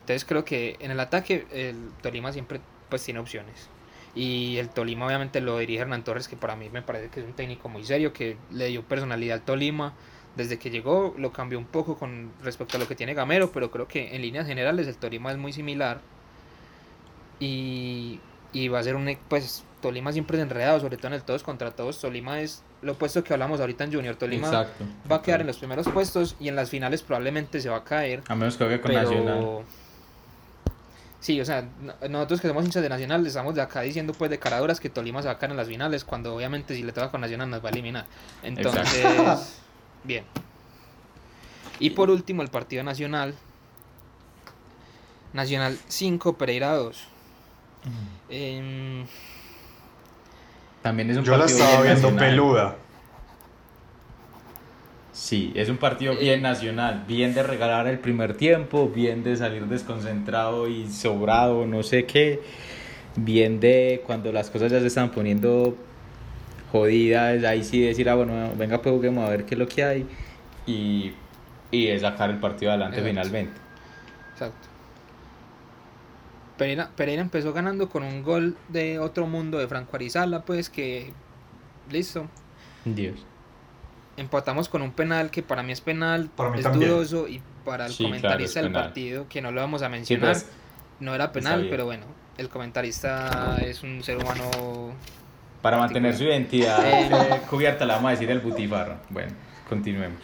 Entonces 0.00 0.24
creo 0.24 0.42
que 0.42 0.78
en 0.80 0.90
el 0.90 1.00
ataque 1.00 1.46
el 1.52 1.90
Tolima 2.00 2.32
siempre 2.32 2.62
pues 2.92 3.02
tiene 3.04 3.20
opciones. 3.20 3.70
Y 4.14 4.58
el 4.58 4.68
Tolima 4.68 5.06
obviamente 5.06 5.40
lo 5.40 5.56
dirige 5.56 5.80
Hernán 5.80 6.04
Torres, 6.04 6.28
que 6.28 6.36
para 6.36 6.56
mí 6.56 6.68
me 6.68 6.82
parece 6.82 7.08
que 7.08 7.20
es 7.20 7.26
un 7.26 7.32
técnico 7.32 7.70
muy 7.70 7.86
serio, 7.86 8.12
que 8.12 8.36
le 8.50 8.66
dio 8.66 8.82
personalidad 8.82 9.38
al 9.38 9.44
Tolima. 9.46 9.94
Desde 10.36 10.58
que 10.58 10.68
llegó 10.68 11.14
lo 11.16 11.32
cambió 11.32 11.58
un 11.58 11.64
poco 11.64 11.96
con 11.96 12.30
respecto 12.42 12.76
a 12.76 12.80
lo 12.80 12.86
que 12.86 12.94
tiene 12.94 13.14
Gamero, 13.14 13.50
pero 13.50 13.70
creo 13.70 13.88
que 13.88 14.14
en 14.14 14.20
líneas 14.20 14.46
generales 14.46 14.86
el 14.88 14.96
Tolima 14.96 15.32
es 15.32 15.38
muy 15.38 15.54
similar. 15.54 16.02
Y, 17.40 18.20
y 18.52 18.68
va 18.68 18.80
a 18.80 18.82
ser 18.82 18.94
un... 18.94 19.16
Pues 19.30 19.64
Tolima 19.80 20.12
siempre 20.12 20.36
es 20.36 20.42
enredado, 20.42 20.78
sobre 20.80 20.98
todo 20.98 21.06
en 21.06 21.14
el 21.14 21.22
todos 21.22 21.42
contra 21.42 21.70
todos. 21.70 21.98
Tolima 21.98 22.42
es 22.42 22.62
lo 22.82 22.92
opuesto 22.92 23.24
que 23.24 23.32
hablamos 23.32 23.58
ahorita 23.58 23.84
en 23.84 23.94
Junior. 23.94 24.16
Tolima 24.16 24.48
Exacto. 24.48 24.84
va 25.10 25.16
a 25.16 25.22
quedar 25.22 25.40
en 25.40 25.46
los 25.46 25.56
primeros 25.56 25.88
puestos 25.88 26.36
y 26.38 26.48
en 26.48 26.56
las 26.56 26.68
finales 26.68 27.00
probablemente 27.00 27.58
se 27.58 27.70
va 27.70 27.78
a 27.78 27.84
caer. 27.84 28.22
A 28.28 28.34
menos 28.34 28.58
que 28.58 28.64
juegue 28.64 28.82
con 28.82 28.90
Pero... 28.90 29.02
Nacional. 29.02 29.64
Sí, 31.22 31.40
o 31.40 31.44
sea, 31.44 31.64
no- 31.80 31.94
nosotros 32.08 32.40
que 32.40 32.48
somos 32.48 32.64
hinchas 32.64 32.82
de 32.82 32.88
Nacional 32.88 33.24
estamos 33.24 33.54
de 33.54 33.62
acá 33.62 33.82
diciendo 33.82 34.12
pues 34.12 34.28
de 34.28 34.38
caraduras 34.40 34.80
que 34.80 34.90
Tolima 34.90 35.22
se 35.22 35.28
va 35.28 35.34
a 35.34 35.38
caer 35.38 35.52
en 35.52 35.56
las 35.56 35.68
finales 35.68 36.04
cuando 36.04 36.34
obviamente 36.34 36.74
si 36.74 36.82
le 36.82 36.90
toca 36.92 37.10
con 37.12 37.20
Nacional 37.20 37.48
nos 37.48 37.64
va 37.64 37.68
a 37.68 37.72
eliminar. 37.72 38.06
Entonces, 38.42 38.84
bien. 40.04 40.24
Y 41.78 41.90
por 41.90 42.10
último 42.10 42.42
el 42.42 42.48
partido 42.48 42.82
nacional. 42.82 43.34
Nacional 45.32 45.78
5, 45.88 46.34
Pereira 46.36 46.74
2. 46.74 47.04
Em, 48.28 49.06
También 50.82 51.10
es 51.10 51.16
un 51.18 51.24
Yo 51.24 51.36
la 51.36 51.44
estaba 51.46 51.82
viendo 51.82 52.10
nacional. 52.10 52.18
peluda. 52.30 52.76
Sí, 55.12 55.52
es 55.54 55.68
un 55.68 55.76
partido 55.76 56.14
Eh, 56.14 56.18
bien 56.18 56.42
nacional, 56.42 57.04
bien 57.06 57.34
de 57.34 57.42
regalar 57.42 57.86
el 57.86 57.98
primer 57.98 58.34
tiempo, 58.36 58.88
bien 58.88 59.22
de 59.22 59.36
salir 59.36 59.66
desconcentrado 59.66 60.68
y 60.68 60.88
sobrado, 60.90 61.66
no 61.66 61.82
sé 61.82 62.06
qué, 62.06 62.40
bien 63.16 63.60
de 63.60 64.02
cuando 64.06 64.32
las 64.32 64.50
cosas 64.50 64.72
ya 64.72 64.80
se 64.80 64.86
están 64.88 65.10
poniendo 65.10 65.76
jodidas, 66.72 67.44
ahí 67.44 67.64
sí 67.64 67.82
decir, 67.82 68.08
ah, 68.10 68.14
bueno, 68.16 68.54
venga, 68.56 68.82
pues 68.82 68.94
juguemos 68.94 69.26
a 69.26 69.30
ver 69.30 69.44
qué 69.46 69.54
es 69.54 69.58
lo 69.58 69.68
que 69.68 69.84
hay 69.84 70.08
y, 70.66 71.12
y 71.70 71.86
de 71.88 72.00
sacar 72.00 72.30
el 72.30 72.38
partido 72.40 72.72
adelante 72.72 73.00
Exacto. 73.00 73.04
finalmente. 73.04 73.60
Exacto. 74.32 74.68
Pereira, 76.56 76.94
Pereira 76.96 77.22
empezó 77.22 77.52
ganando 77.52 77.88
con 77.90 78.02
un 78.04 78.22
gol 78.22 78.56
de 78.68 78.98
otro 78.98 79.26
mundo 79.26 79.58
de 79.58 79.68
Franco 79.68 79.96
Arizala, 79.96 80.44
pues 80.44 80.70
que. 80.70 81.14
Listo. 81.90 82.30
Dios. 82.84 83.26
Empatamos 84.16 84.68
con 84.68 84.82
un 84.82 84.92
penal 84.92 85.30
que 85.30 85.42
para 85.42 85.62
mí 85.62 85.72
es 85.72 85.80
penal, 85.80 86.28
Para 86.36 86.50
mí 86.50 86.58
es 86.58 86.64
también. 86.64 86.90
dudoso 86.90 87.28
y 87.28 87.40
para 87.64 87.86
el 87.86 87.92
Sí, 87.92 87.98
claro, 88.04 88.10
comentarista 88.20 88.60
es 88.60 88.64
del 88.64 88.72
partido, 88.72 89.26
que 89.28 89.40
no 89.40 89.50
lo 89.52 89.60
vamos 89.60 89.82
a 89.82 89.86
Sí, 89.86 89.92
mencionar, 89.92 90.32
pues, 90.32 90.46
no 91.00 91.14
era 91.14 91.32
penal, 91.32 91.66
pero 91.70 91.86
bueno, 91.86 92.04
el 92.36 92.48
comentarista 92.48 93.58
es 93.64 93.82
un 93.82 94.02
ser 94.02 94.18
humano. 94.18 94.92
para 95.62 95.78
mantener 95.78 96.16
su 96.16 96.24
identidad 96.24 96.78
Eh. 96.84 97.40
cubierta, 97.48 97.84
la 97.86 97.94
vamos 97.94 98.08
a 98.08 98.12
decir 98.12 98.30
el 98.30 98.40
butifarra. 98.40 99.00
Bueno, 99.10 99.32
continuemos. 99.68 100.20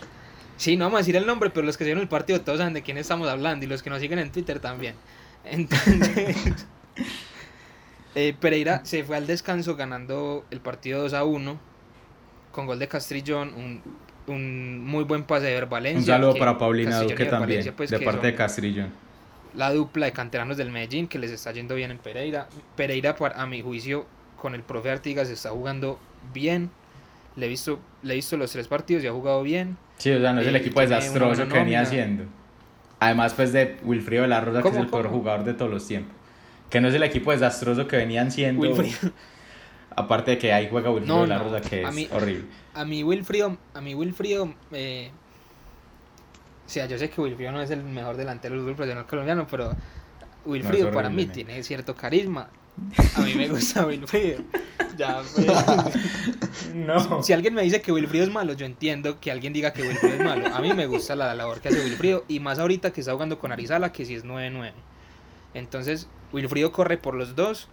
Sí, 0.57 0.77
no 0.77 0.87
vamos 0.87 0.99
a 0.99 1.01
decir 1.03 1.15
el 1.17 1.25
nombre, 1.27 1.51
pero 1.51 1.65
los 1.65 1.77
que 1.79 1.85
vieron 1.85 2.03
el 2.03 2.09
partido 2.09 2.41
todos 2.41 2.59
saben 2.59 2.75
de 2.75 2.83
quién 2.83 2.99
estamos 2.99 3.29
hablando 3.29 3.65
y 3.65 3.69
los 3.69 3.83
que 3.83 3.89
nos 3.91 4.01
siguen 4.01 4.19
en 4.19 4.33
Twitter 4.33 4.59
también. 4.61 4.97
Entonces, 5.45 6.37
eh, 8.15 8.35
Pereira 8.39 8.81
se 8.85 9.05
fue 9.05 9.17
al 9.17 9.27
descanso 9.27 9.77
ganando 9.77 10.45
el 10.51 10.61
partido 10.61 11.03
2 11.03 11.15
a 11.15 11.25
1 11.25 11.59
con 12.59 12.67
gol 12.67 12.81
de 12.81 12.89
Castrillón, 12.89 13.55
un, 13.55 13.81
un 14.27 14.85
muy 14.85 15.05
buen 15.05 15.23
pase 15.23 15.47
de 15.47 15.65
Valencia. 15.65 16.01
Un 16.01 16.05
saludo 16.05 16.35
que 16.35 16.41
para 16.41 16.59
Paulina 16.59 17.01
Duque 17.03 17.25
también, 17.27 17.41
Valencia, 17.41 17.73
pues, 17.77 17.89
de 17.89 18.01
parte 18.01 18.27
de 18.27 18.35
Castrillón. 18.35 18.89
La 19.55 19.73
dupla 19.73 20.07
de 20.07 20.13
canteranos 20.13 20.57
del 20.57 20.73
Medellín 20.73 21.07
que 21.07 21.21
les 21.21 21.31
está 21.31 21.53
yendo 21.53 21.77
bien 21.77 21.93
en 21.93 21.99
Pereira. 21.99 22.49
Pereira, 22.75 23.15
a 23.37 23.47
mi 23.47 23.63
juicio, 23.63 24.07
con 24.43 24.57
el 24.57 24.65
profe 24.65 24.91
Artigas 24.91 25.31
está 25.31 25.51
jugando 25.51 26.01
bien. 26.35 26.73
Le 27.37 27.47
he 27.47 27.49
visto, 27.49 27.79
le 28.03 28.15
he 28.15 28.17
visto 28.17 28.37
los 28.37 28.51
tres 28.51 28.67
partidos 28.67 29.05
y 29.05 29.07
ha 29.07 29.13
jugado 29.13 29.41
bien. 29.45 29.77
Sí, 29.99 30.11
o 30.11 30.19
sea, 30.21 30.33
no 30.33 30.41
es 30.41 30.49
el 30.49 30.57
Eh, 30.57 30.59
equipo 30.59 30.81
desastroso 30.81 31.47
que 31.47 31.55
venía 31.55 31.83
haciendo. 31.83 32.25
Además, 32.99 33.35
pues 33.35 33.53
de 33.53 33.77
Wilfrido 33.85 34.23
de 34.23 34.29
la 34.31 34.41
Rosa, 34.41 34.63
que 34.63 34.69
es 34.69 34.73
¿Cómo, 34.73 34.83
el 34.83 34.91
peor 34.91 35.05
cómo? 35.07 35.19
jugador 35.19 35.45
de 35.45 35.55
todos 35.55 35.71
los 35.71 35.87
tiempos. 35.87 36.13
Que 36.71 36.81
no 36.81 36.89
es 36.89 36.95
el 36.95 37.05
equipo 37.05 37.31
desastroso 37.31 37.87
que 37.87 37.97
venían 37.97 38.33
siendo. 38.33 38.61
Wilfrido. 38.63 39.13
Aparte 39.99 40.33
de 40.33 40.39
que 40.39 40.53
ahí 40.53 40.69
juega 40.71 40.91
Wilfrido 40.91 41.17
No, 41.17 41.23
de 41.23 41.29
la 41.29 41.39
Rosa, 41.39 41.61
que 41.61 41.83
es 41.83 41.95
mí- 41.95 42.09
horrible. 42.13 42.45
A 42.75 42.85
mi 42.85 43.03
Wilfrido, 43.03 43.57
a 43.75 43.81
mi 43.81 43.95
Wilfrido, 43.95 44.55
eh, 44.73 45.11
o 46.67 46.71
sea, 46.71 46.87
yo 46.87 46.99
sé 46.99 47.11
que 47.11 47.21
Wilfrido 47.21 47.51
no 47.53 47.61
es 47.63 47.71
el 47.71 47.83
mejor 47.83 48.17
delantero 48.17 48.55
del 48.55 48.63
fútbol 48.63 48.77
profesional 48.77 49.07
colombiano, 49.07 49.47
pero 49.51 49.75
Wilfrido 50.45 50.89
No, 50.89 50.95
para 50.95 51.09
mí 51.11 51.27
tiene 51.27 51.63
cierto 51.63 51.95
carisma. 51.97 52.49
A 53.17 53.21
mí 53.23 53.35
me 53.35 53.49
gusta 53.49 53.85
Wilfrido. 53.87 54.43
Ya, 54.97 55.21
pues. 55.35 55.47
No. 56.75 57.23
Si 57.23 57.33
alguien 57.33 57.55
me 57.55 57.63
dice 57.63 57.81
que 57.83 57.91
Wilfrido 57.91 58.25
es 58.25 58.31
malo, 58.31 58.53
yo 58.53 58.67
entiendo 58.67 59.19
que 59.21 59.31
alguien 59.33 59.53
diga 59.53 59.73
que 59.73 59.83
Wilfrido 59.83 60.15
es 60.15 60.25
malo. 60.25 60.55
A 60.55 60.61
mí 60.61 60.73
me 60.75 60.87
gusta 60.87 61.17
la 61.17 61.35
labor 61.35 61.61
que 61.61 61.69
hace 61.69 61.81
Wilfrido 61.83 62.25
y 62.29 62.39
más 62.41 62.59
ahorita 62.59 62.93
que 62.93 63.01
está 63.01 63.13
jugando 63.13 63.39
con 63.39 63.51
Arizala, 63.51 63.91
que 63.93 64.05
sí 64.05 64.15
es 64.15 64.25
9-9. 64.25 64.73
Entonces, 65.55 66.09
Wilfrido 66.33 66.71
corre 66.73 66.99
por 66.99 67.15
los 67.15 67.35
dos 67.35 67.69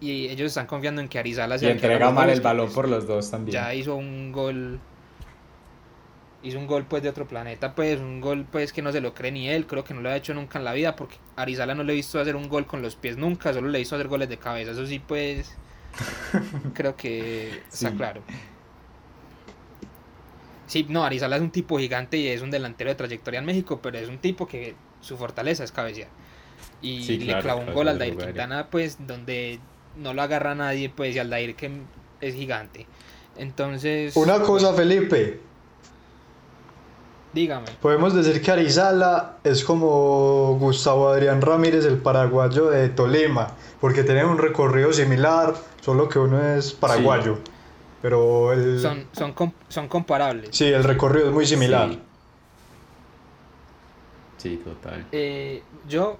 y 0.00 0.28
ellos 0.28 0.48
están 0.48 0.66
confiando 0.66 1.00
en 1.00 1.08
que 1.08 1.18
Arizala 1.18 1.58
Y 1.60 1.60
sea 1.60 1.70
el 1.70 1.80
que 1.80 1.86
haga 1.86 1.94
entrega 1.94 2.12
mal 2.12 2.28
el 2.30 2.40
balón 2.40 2.66
pues, 2.66 2.74
por 2.74 2.88
los 2.88 3.06
dos 3.06 3.30
también. 3.30 3.52
ya 3.54 3.74
hizo 3.74 3.94
un 3.96 4.30
gol 4.32 4.78
hizo 6.42 6.58
un 6.58 6.66
gol 6.66 6.84
pues 6.84 7.02
de 7.02 7.08
otro 7.08 7.26
planeta 7.26 7.74
pues 7.74 7.98
un 7.98 8.20
gol 8.20 8.46
pues 8.50 8.72
que 8.72 8.82
no 8.82 8.92
se 8.92 9.00
lo 9.00 9.14
cree 9.14 9.32
ni 9.32 9.48
él 9.48 9.66
creo 9.66 9.84
que 9.84 9.94
no 9.94 10.00
lo 10.02 10.10
ha 10.10 10.16
hecho 10.16 10.34
nunca 10.34 10.58
en 10.58 10.64
la 10.64 10.74
vida 10.74 10.94
porque 10.96 11.16
Arizala 11.34 11.74
no 11.74 11.82
le 11.82 11.92
he 11.92 11.96
visto 11.96 12.20
hacer 12.20 12.36
un 12.36 12.48
gol 12.48 12.66
con 12.66 12.82
los 12.82 12.94
pies 12.94 13.16
nunca 13.16 13.52
solo 13.52 13.68
le 13.68 13.80
hizo 13.80 13.94
hacer 13.96 14.06
goles 14.08 14.28
de 14.28 14.36
cabeza 14.38 14.72
eso 14.72 14.86
sí 14.86 14.98
pues 15.00 15.52
creo 16.74 16.94
que 16.96 17.62
está 17.72 17.90
Sí. 17.90 17.96
claro 17.96 18.22
sí 20.66 20.86
no 20.88 21.04
Arizala 21.04 21.36
es 21.36 21.42
un 21.42 21.50
tipo 21.50 21.78
gigante 21.78 22.16
y 22.18 22.28
es 22.28 22.42
un 22.42 22.50
delantero 22.50 22.90
de 22.90 22.96
trayectoria 22.96 23.40
en 23.40 23.46
México 23.46 23.80
pero 23.82 23.98
es 23.98 24.08
un 24.08 24.18
tipo 24.18 24.46
que 24.46 24.74
su 25.00 25.16
fortaleza 25.16 25.64
es 25.64 25.72
cabecear 25.72 26.08
y 26.82 27.02
Sí, 27.02 27.18
le 27.18 27.38
clavó 27.38 27.60
un 27.60 27.64
claro, 27.66 27.72
gol 27.72 27.88
al 27.88 27.98
Dair. 27.98 28.16
Quintana 28.16 28.68
pues 28.70 28.98
donde 29.06 29.58
no 29.96 30.12
lo 30.14 30.22
agarra 30.22 30.54
nadie 30.54 30.88
pues 30.94 31.14
y 31.14 31.18
al 31.18 31.30
Dair 31.30 31.54
que 31.56 31.70
es 32.20 32.34
gigante 32.34 32.86
entonces 33.36 34.16
Una 34.16 34.40
cosa, 34.40 34.72
Felipe. 34.74 35.40
dígame 37.32 37.66
Podemos 37.82 38.14
decir 38.14 38.40
que 38.42 38.50
Arizala 38.50 39.36
es 39.44 39.62
como 39.64 40.56
Gustavo 40.58 41.08
Adrián 41.10 41.42
Ramírez, 41.42 41.84
el 41.84 41.98
paraguayo 41.98 42.70
de 42.70 42.88
Tolima, 42.88 43.48
porque 43.80 44.04
tienen 44.04 44.26
un 44.26 44.38
recorrido 44.38 44.92
similar, 44.92 45.54
solo 45.82 46.08
que 46.08 46.18
uno 46.18 46.42
es 46.42 46.72
paraguayo. 46.72 47.38
Pero 48.00 48.52
el, 48.52 48.80
son 48.80 49.06
son 49.12 49.32
com- 49.32 49.52
son 49.68 49.88
comparables 49.88 50.50
sí, 50.52 50.64
el 50.66 50.84
recorrido 50.84 51.28
es 51.28 51.32
muy 51.34 51.44
similar. 51.46 51.90
Sí. 51.90 52.00
Sí, 54.38 54.62
total. 54.64 55.06
Eh, 55.12 55.62
yo 55.88 56.18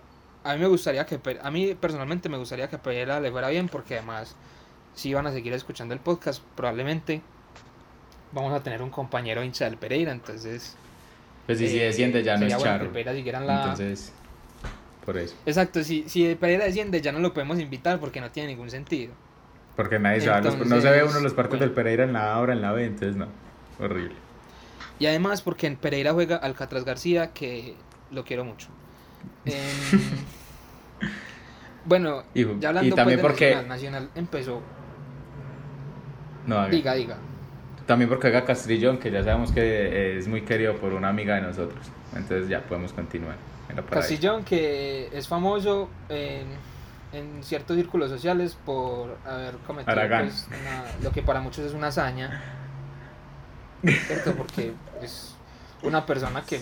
a 0.51 0.55
mí 0.55 0.61
me 0.61 0.67
gustaría 0.67 1.05
que 1.07 1.21
a 1.43 1.51
mí 1.51 1.75
personalmente 1.75 2.29
me 2.29 2.37
gustaría 2.39 2.69
que 2.69 2.79
Pereira 2.79 3.21
le 3.21 3.31
fuera 3.31 3.49
bien 3.49 3.69
porque 3.69 3.95
además 3.95 4.37
si 4.95 5.13
van 5.15 5.27
a 5.27 5.33
seguir 5.33 5.53
escuchando 5.53 5.95
el 5.95 6.01
podcast 6.01 6.43
probablemente 6.55 7.21
vamos 8.33 8.53
a 8.53 8.63
tener 8.63 8.83
un 8.83 8.91
compañero 8.91 9.43
hincha 9.43 9.65
del 9.67 9.77
Pereira 9.77 10.13
entonces 10.13 10.77
Pues 11.47 11.59
si, 11.59 11.69
si 11.69 11.79
eh, 11.81 11.85
desciende 11.87 12.23
ya 12.23 12.37
no 12.37 12.47
es 12.47 12.53
bueno 12.55 12.65
charro. 12.65 12.85
que 12.87 12.91
Pereira 12.91 13.13
siguiera 13.15 13.39
en 13.41 13.47
la 13.47 13.61
Entonces, 13.63 14.13
por 15.05 15.17
eso. 15.19 15.35
exacto 15.47 15.83
si 15.85 16.09
si 16.09 16.35
Pereira 16.35 16.65
desciende 16.65 17.01
ya 17.01 17.13
no 17.13 17.19
lo 17.21 17.33
podemos 17.33 17.59
invitar 17.61 17.99
porque 18.01 18.21
no 18.21 18.31
tiene 18.31 18.49
ningún 18.51 18.71
sentido 18.71 19.13
Porque 19.77 19.99
nadie 19.99 20.21
sabe, 20.23 20.43
los- 20.43 20.55
no 20.55 20.59
se 20.59 20.65
Entonces, 20.65 20.91
ve 20.91 21.05
uno 21.05 21.21
los 21.21 21.35
partidos 21.35 21.59
bueno. 21.61 21.67
del 21.67 21.75
Pereira 21.75 22.05
en 22.05 22.13
la 22.15 22.33
A 22.33 22.35
ahora 22.35 22.53
en 22.55 22.63
la 22.63 22.73
B, 22.73 22.85
entonces 22.87 23.15
no. 23.17 23.29
Horrible. 23.79 24.15
Y 24.99 25.05
además 25.07 25.43
porque 25.43 25.67
en 25.67 25.77
Pereira 25.77 26.15
juega 26.15 26.37
Alcatraz 26.37 26.85
García, 26.87 27.33
que 27.35 27.75
lo 28.11 28.25
quiero 28.25 28.43
mucho. 28.47 28.69
Em, 29.45 30.01
bueno, 31.85 32.25
Y- 32.35 32.45
ya 32.59 32.69
hablando 32.69 32.89
y 32.89 32.93
también 32.97 33.21
pues, 33.21 33.39
de 33.39 33.47
porque- 33.47 33.51
Nacional, 33.55 33.69
Nacional 33.69 34.11
empezó. 34.15 34.61
No, 36.47 36.59
haga. 36.59 36.69
Diga, 36.71 36.95
diga. 36.95 37.17
También 37.87 38.09
porque 38.09 38.23
juega 38.31 38.45
Castrillón, 38.45 38.99
que 38.99 39.11
ya 39.13 39.23
sabemos 39.23 39.53
que 39.53 40.19
es 40.19 40.27
muy 40.27 40.43
querido 40.43 40.75
por 40.77 40.93
una 40.93 41.09
amiga 41.09 41.37
de 41.37 41.43
nosotros. 41.43 41.87
Entonces 42.15 42.49
ya 42.49 42.63
podemos 42.63 42.93
continuar. 42.93 43.37
Castillón, 43.91 44.45
que 44.45 45.09
es 45.13 45.29
famoso 45.29 45.89
en, 46.09 46.47
en 47.13 47.43
ciertos 47.45 47.77
círculos 47.77 48.11
sociales 48.11 48.57
por 48.65 49.19
haber 49.25 49.57
cometido 49.59 49.95
pues, 50.09 50.49
una- 50.49 50.85
lo 51.03 51.11
que 51.13 51.23
para 51.23 51.41
muchos 51.41 51.65
es 51.67 51.73
una 51.75 51.89
hazaña. 51.89 52.43
¿Cierto? 53.85 54.35
Porque 54.35 54.73
es 55.03 55.37
una 55.83 56.05
persona 56.07 56.43
que 56.43 56.61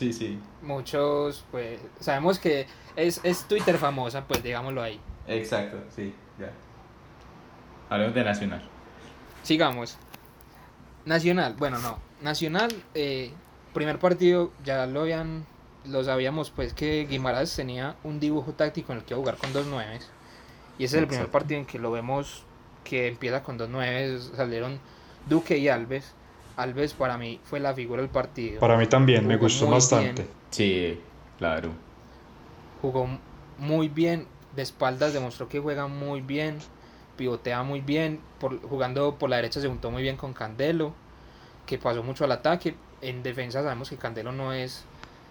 Sí, 0.00 0.14
sí. 0.14 0.38
muchos, 0.62 1.44
pues, 1.50 1.78
sabemos 2.00 2.38
que 2.38 2.66
es, 2.96 3.20
es 3.22 3.44
Twitter 3.44 3.76
famosa, 3.76 4.24
pues 4.26 4.42
digámoslo 4.42 4.82
ahí. 4.82 4.98
Exacto, 5.26 5.76
sí, 5.94 6.14
ya. 6.38 6.50
Hablemos 7.90 8.14
de 8.14 8.24
Nacional. 8.24 8.62
Sigamos. 9.42 9.98
Nacional, 11.04 11.54
bueno, 11.58 11.78
no. 11.80 11.98
Nacional, 12.22 12.70
eh, 12.94 13.30
primer 13.74 13.98
partido, 13.98 14.52
ya 14.64 14.86
lo 14.86 15.02
habían, 15.02 15.44
lo 15.84 16.02
sabíamos 16.02 16.48
pues 16.48 16.72
que 16.72 17.06
Guimaraes 17.06 17.54
tenía 17.54 17.96
un 18.02 18.20
dibujo 18.20 18.54
táctico 18.54 18.92
en 18.92 19.00
el 19.00 19.04
que 19.04 19.12
iba 19.12 19.18
a 19.18 19.20
jugar 19.20 19.36
con 19.36 19.52
dos 19.52 19.66
nueves. 19.66 20.08
Y 20.78 20.84
ese 20.84 20.96
es 20.96 21.02
el 21.02 21.08
primer 21.08 21.28
partido 21.30 21.60
en 21.60 21.66
que 21.66 21.78
lo 21.78 21.90
vemos 21.90 22.44
que 22.84 23.08
empieza 23.08 23.42
con 23.42 23.58
dos 23.58 23.68
nueves. 23.68 24.32
Salieron 24.34 24.80
Duque 25.28 25.58
y 25.58 25.68
Alves. 25.68 26.14
Alves 26.56 26.92
para 26.94 27.16
mí 27.16 27.40
fue 27.44 27.60
la 27.60 27.74
figura 27.74 28.02
del 28.02 28.10
partido. 28.10 28.60
Para 28.60 28.76
mí 28.76 28.86
también, 28.86 29.26
me 29.26 29.36
gustó 29.36 29.68
bastante. 29.68 30.22
bien. 30.22 30.34
Sí, 30.50 31.00
claro. 31.38 31.70
Jugó 32.82 33.08
muy 33.58 33.88
bien, 33.88 34.26
de 34.56 34.62
espaldas 34.62 35.12
demostró 35.12 35.48
que 35.48 35.60
juega 35.60 35.86
muy 35.86 36.20
bien, 36.20 36.58
pivotea 37.16 37.62
muy 37.62 37.80
bien, 37.80 38.20
por, 38.38 38.60
jugando 38.62 39.16
por 39.16 39.30
la 39.30 39.36
derecha 39.36 39.60
se 39.60 39.68
juntó 39.68 39.90
muy 39.90 40.02
bien 40.02 40.16
con 40.16 40.32
Candelo, 40.32 40.92
que 41.66 41.78
pasó 41.78 42.02
mucho 42.02 42.24
al 42.24 42.32
ataque. 42.32 42.74
En 43.02 43.22
defensa 43.22 43.62
sabemos 43.62 43.90
que 43.90 43.96
Candelo 43.96 44.32
no 44.32 44.52
es 44.52 44.84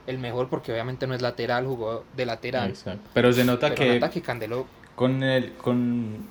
el 0.07 0.17
mejor 0.17 0.49
porque 0.49 0.71
obviamente 0.71 1.05
no 1.05 1.13
es 1.13 1.21
lateral, 1.21 1.65
jugó 1.65 2.03
de 2.15 2.25
lateral. 2.25 2.69
Exacto. 2.69 3.09
Pero 3.13 3.33
se 3.33 3.43
nota 3.43 3.69
Pero 3.69 3.83
en 3.83 3.89
que 3.91 3.97
ataque 3.97 4.21
Candelo, 4.21 4.65
con 4.95 5.23
el 5.23 5.53
con 5.53 6.27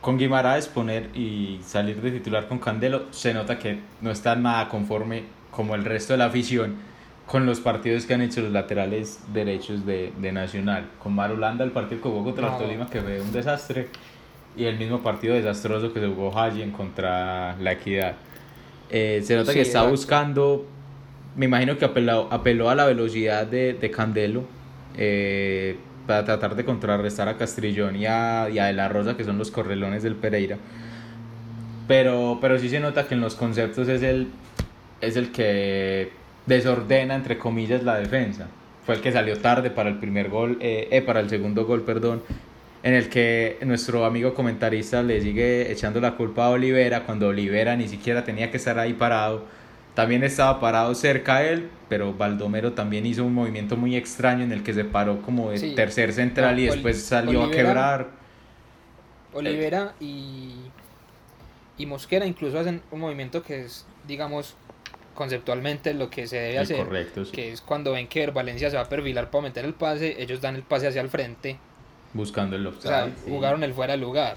con 0.00 0.16
Guimaraes 0.18 0.68
poner 0.68 1.10
y 1.16 1.60
salir 1.64 2.00
de 2.00 2.10
titular 2.12 2.46
con 2.48 2.58
Candelo 2.58 3.06
se 3.10 3.34
nota 3.34 3.58
que 3.58 3.80
no 4.00 4.10
está 4.10 4.36
nada 4.36 4.68
conforme 4.68 5.24
como 5.50 5.74
el 5.74 5.84
resto 5.84 6.12
de 6.12 6.18
la 6.18 6.26
afición 6.26 6.76
con 7.26 7.44
los 7.44 7.60
partidos 7.60 8.06
que 8.06 8.14
han 8.14 8.22
hecho 8.22 8.40
los 8.40 8.52
laterales 8.52 9.20
derechos 9.34 9.84
de, 9.84 10.12
de 10.18 10.32
Nacional. 10.32 10.86
Con 11.02 11.14
Marulanda, 11.14 11.62
el 11.62 11.72
partido 11.72 12.00
que 12.00 12.08
jugó 12.08 12.24
contra 12.24 12.50
No. 12.50 12.56
Tolima, 12.56 12.88
que 12.88 13.02
fue 13.02 13.20
un 13.20 13.32
desastre, 13.32 13.88
y 14.56 14.64
el 14.64 14.78
mismo 14.78 15.02
partido 15.02 15.34
desastroso 15.34 15.92
que 15.92 16.00
se 16.00 16.06
jugó 16.06 16.32
Hallen 16.32 16.70
contra 16.70 17.54
la 17.58 17.72
Equidad. 17.72 18.14
Eh, 18.88 19.20
se 19.22 19.36
nota 19.36 19.52
Sí, 19.52 19.56
que 19.58 19.62
está 19.62 19.80
exacto. 19.80 19.90
buscando, 19.90 20.66
me 21.36 21.44
imagino 21.44 21.76
que 21.76 21.84
apeló, 21.84 22.28
apeló 22.30 22.70
a 22.70 22.74
la 22.74 22.86
velocidad 22.86 23.46
de, 23.46 23.74
de 23.74 23.90
Candelo 23.90 24.44
eh, 24.96 25.76
para 26.08 26.24
tratar 26.24 26.56
de 26.56 26.64
contrarrestar 26.64 27.28
a 27.28 27.36
Castrillón 27.36 27.94
y 27.94 28.06
a, 28.06 28.48
y 28.50 28.58
a 28.58 28.64
De 28.64 28.72
La 28.72 28.88
Rosa, 28.88 29.14
que 29.14 29.24
son 29.24 29.36
los 29.36 29.50
correlones 29.50 30.02
del 30.02 30.16
Pereira. 30.16 30.56
Pero, 31.86 32.38
pero 32.40 32.58
sí 32.58 32.70
se 32.70 32.80
nota 32.80 33.06
que 33.06 33.14
en 33.14 33.20
los 33.20 33.34
conceptos 33.34 33.88
es 33.88 34.02
el, 34.02 34.28
es 35.02 35.16
el 35.16 35.30
que 35.30 36.10
desordena, 36.46 37.14
entre 37.14 37.36
comillas, 37.36 37.82
la 37.82 37.96
defensa. 37.96 38.48
Fue 38.86 38.94
el 38.94 39.02
que 39.02 39.12
salió 39.12 39.38
tarde 39.38 39.68
para 39.68 39.90
el 39.90 39.98
primer 39.98 40.30
gol, 40.30 40.56
eh, 40.60 40.88
eh, 40.90 41.02
para 41.02 41.20
el 41.20 41.28
segundo 41.28 41.66
gol, 41.66 41.82
perdón, 41.82 42.22
en 42.82 42.94
el 42.94 43.10
que 43.10 43.58
nuestro 43.66 44.06
amigo 44.06 44.32
comentarista 44.32 45.02
le 45.02 45.20
sigue 45.20 45.70
echando 45.70 46.00
la 46.00 46.12
culpa 46.12 46.46
a 46.46 46.50
Olivera 46.50 47.02
cuando 47.02 47.28
Olivera 47.28 47.76
ni 47.76 47.86
siquiera 47.86 48.24
tenía 48.24 48.50
que 48.50 48.56
estar 48.56 48.78
ahí 48.78 48.94
parado. 48.94 49.44
También 49.98 50.22
estaba 50.22 50.60
parado 50.60 50.94
cerca 50.94 51.38
a 51.38 51.42
él, 51.44 51.70
pero 51.88 52.14
Baldomero 52.14 52.72
también 52.72 53.04
hizo 53.04 53.24
un 53.24 53.34
movimiento 53.34 53.76
muy 53.76 53.96
extraño 53.96 54.44
en 54.44 54.52
el 54.52 54.62
que 54.62 54.72
se 54.72 54.84
paró 54.84 55.20
como 55.22 55.50
de 55.50 55.58
Sí. 55.58 55.74
tercer 55.74 56.12
central 56.12 56.54
No, 56.54 56.60
y 56.62 56.66
después 56.66 57.02
salió 57.02 57.42
a 57.42 57.50
quebrar. 57.50 58.06
Olivera 59.32 59.94
y, 59.98 60.52
y 61.78 61.86
Mosquera 61.86 62.26
incluso 62.26 62.60
hacen 62.60 62.80
un 62.92 63.00
movimiento 63.00 63.42
que 63.42 63.64
es, 63.64 63.86
digamos, 64.06 64.54
conceptualmente 65.16 65.92
lo 65.94 66.10
que 66.10 66.28
se 66.28 66.36
debe 66.36 66.52
El 66.58 66.62
hacer. 66.62 66.76
correcto, 66.76 67.24
sí. 67.24 67.32
Que 67.32 67.52
es 67.52 67.60
cuando 67.60 67.90
ven 67.90 68.06
que 68.06 68.24
Valencia 68.28 68.70
se 68.70 68.76
va 68.76 68.82
a 68.82 68.88
perfilar 68.88 69.30
para 69.32 69.42
meter 69.42 69.64
el 69.64 69.74
pase, 69.74 70.22
ellos 70.22 70.40
dan 70.40 70.54
el 70.54 70.62
pase 70.62 70.86
hacia 70.86 71.00
el 71.00 71.08
frente. 71.08 71.58
Buscando 72.14 72.54
el 72.54 72.64
O 72.68 72.80
sea, 72.80 73.06
sí. 73.06 73.12
jugaron 73.28 73.64
el 73.64 73.74
fuera 73.74 73.94
de 73.94 73.98
lugar. 73.98 74.36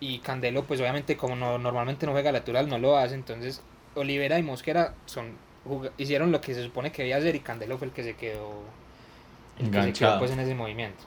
Y 0.00 0.20
Candelo, 0.20 0.64
pues 0.64 0.80
obviamente, 0.80 1.18
como 1.18 1.36
no, 1.36 1.58
normalmente 1.58 2.06
no 2.06 2.12
juega 2.12 2.32
lateral, 2.32 2.70
no 2.70 2.78
lo 2.78 2.96
hace. 2.96 3.14
Entonces, 3.14 3.60
Olivera 3.96 4.38
y 4.38 4.42
Mosquera 4.42 4.94
son 5.06 5.34
hicieron 5.98 6.30
lo 6.30 6.40
que 6.40 6.54
se 6.54 6.62
supone 6.62 6.92
que 6.92 7.02
debía 7.02 7.16
hacer 7.16 7.34
y 7.34 7.40
Candelo 7.40 7.76
fue 7.78 7.88
el 7.88 7.92
que 7.92 8.04
se 8.04 8.14
quedó, 8.14 8.62
el 9.58 9.70
que 9.70 9.82
se 9.82 9.92
quedó 9.92 10.12
Enganchado. 10.12 10.18
pues, 10.18 10.30
en 10.30 10.40
ese 10.40 10.54
movimiento. 10.54 11.02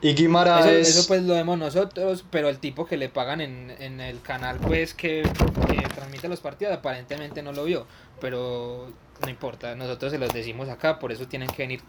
Y 0.00 0.10
Eso, 0.10 0.16
Guimaraes, 0.16 0.88
eso 0.88 1.06
pues 1.06 1.22
lo 1.22 1.34
vemos 1.34 1.58
nosotros, 1.58 2.24
pero 2.30 2.48
el 2.48 2.58
tipo 2.58 2.84
que 2.86 2.96
le 2.96 3.08
pagan 3.08 3.40
en, 3.40 3.70
en 3.78 4.00
el 4.00 4.20
canal 4.20 4.58
pues 4.58 4.92
que, 4.94 5.22
que 5.66 5.88
transmite 5.94 6.28
los 6.28 6.40
partidos 6.40 6.74
aparentemente 6.74 7.42
no 7.42 7.52
lo 7.52 7.64
vio, 7.64 7.86
pero 8.20 8.92
no 9.22 9.28
importa, 9.30 9.74
nosotros 9.74 10.12
se 10.12 10.18
los 10.18 10.32
decimos 10.32 10.68
acá, 10.68 10.98
por 10.98 11.12
eso 11.12 11.26
tienen 11.26 11.48
que 11.50 11.62
venir 11.62 11.80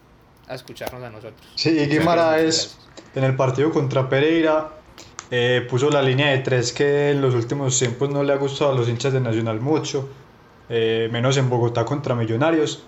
a 0.48 0.54
escucharnos 0.54 1.02
a 1.02 1.10
nosotros. 1.10 1.46
sí, 1.56 1.70
y 1.70 1.86
Guimaraes 1.86 2.78
en 3.14 3.24
el 3.24 3.36
partido 3.36 3.70
contra 3.70 4.08
Pereira 4.08 4.70
eh, 5.30 5.66
puso 5.68 5.90
la 5.90 6.02
línea 6.02 6.30
de 6.30 6.38
tres 6.38 6.72
que 6.72 7.10
en 7.10 7.20
los 7.20 7.34
últimos 7.34 7.78
tiempos 7.78 8.10
no 8.10 8.22
le 8.22 8.32
ha 8.32 8.36
gustado 8.36 8.72
a 8.72 8.74
los 8.74 8.88
hinchas 8.88 9.12
de 9.12 9.20
Nacional 9.20 9.60
mucho, 9.60 10.08
eh, 10.68 11.08
menos 11.12 11.36
en 11.36 11.50
Bogotá 11.50 11.84
contra 11.84 12.14
Millonarios. 12.14 12.84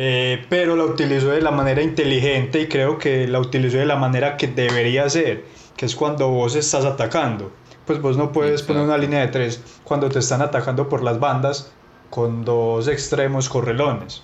Eh, 0.00 0.44
pero 0.48 0.76
la 0.76 0.84
utilizó 0.84 1.30
de 1.30 1.40
la 1.40 1.50
manera 1.50 1.82
inteligente 1.82 2.60
y 2.60 2.68
creo 2.68 2.98
que 2.98 3.26
la 3.26 3.40
utilizó 3.40 3.78
de 3.78 3.86
la 3.86 3.96
manera 3.96 4.36
que 4.36 4.46
debería 4.46 5.08
ser, 5.10 5.42
que 5.76 5.86
es 5.86 5.96
cuando 5.96 6.28
vos 6.28 6.54
estás 6.54 6.84
atacando. 6.84 7.50
Pues 7.84 8.00
vos 8.00 8.16
no 8.16 8.30
puedes 8.30 8.60
Exacto. 8.60 8.74
poner 8.74 8.88
una 8.88 8.98
línea 8.98 9.20
de 9.20 9.28
tres 9.28 9.60
cuando 9.82 10.08
te 10.08 10.20
están 10.20 10.40
atacando 10.42 10.88
por 10.88 11.02
las 11.02 11.18
bandas 11.18 11.72
con 12.10 12.44
dos 12.44 12.86
extremos 12.86 13.48
correlones. 13.48 14.22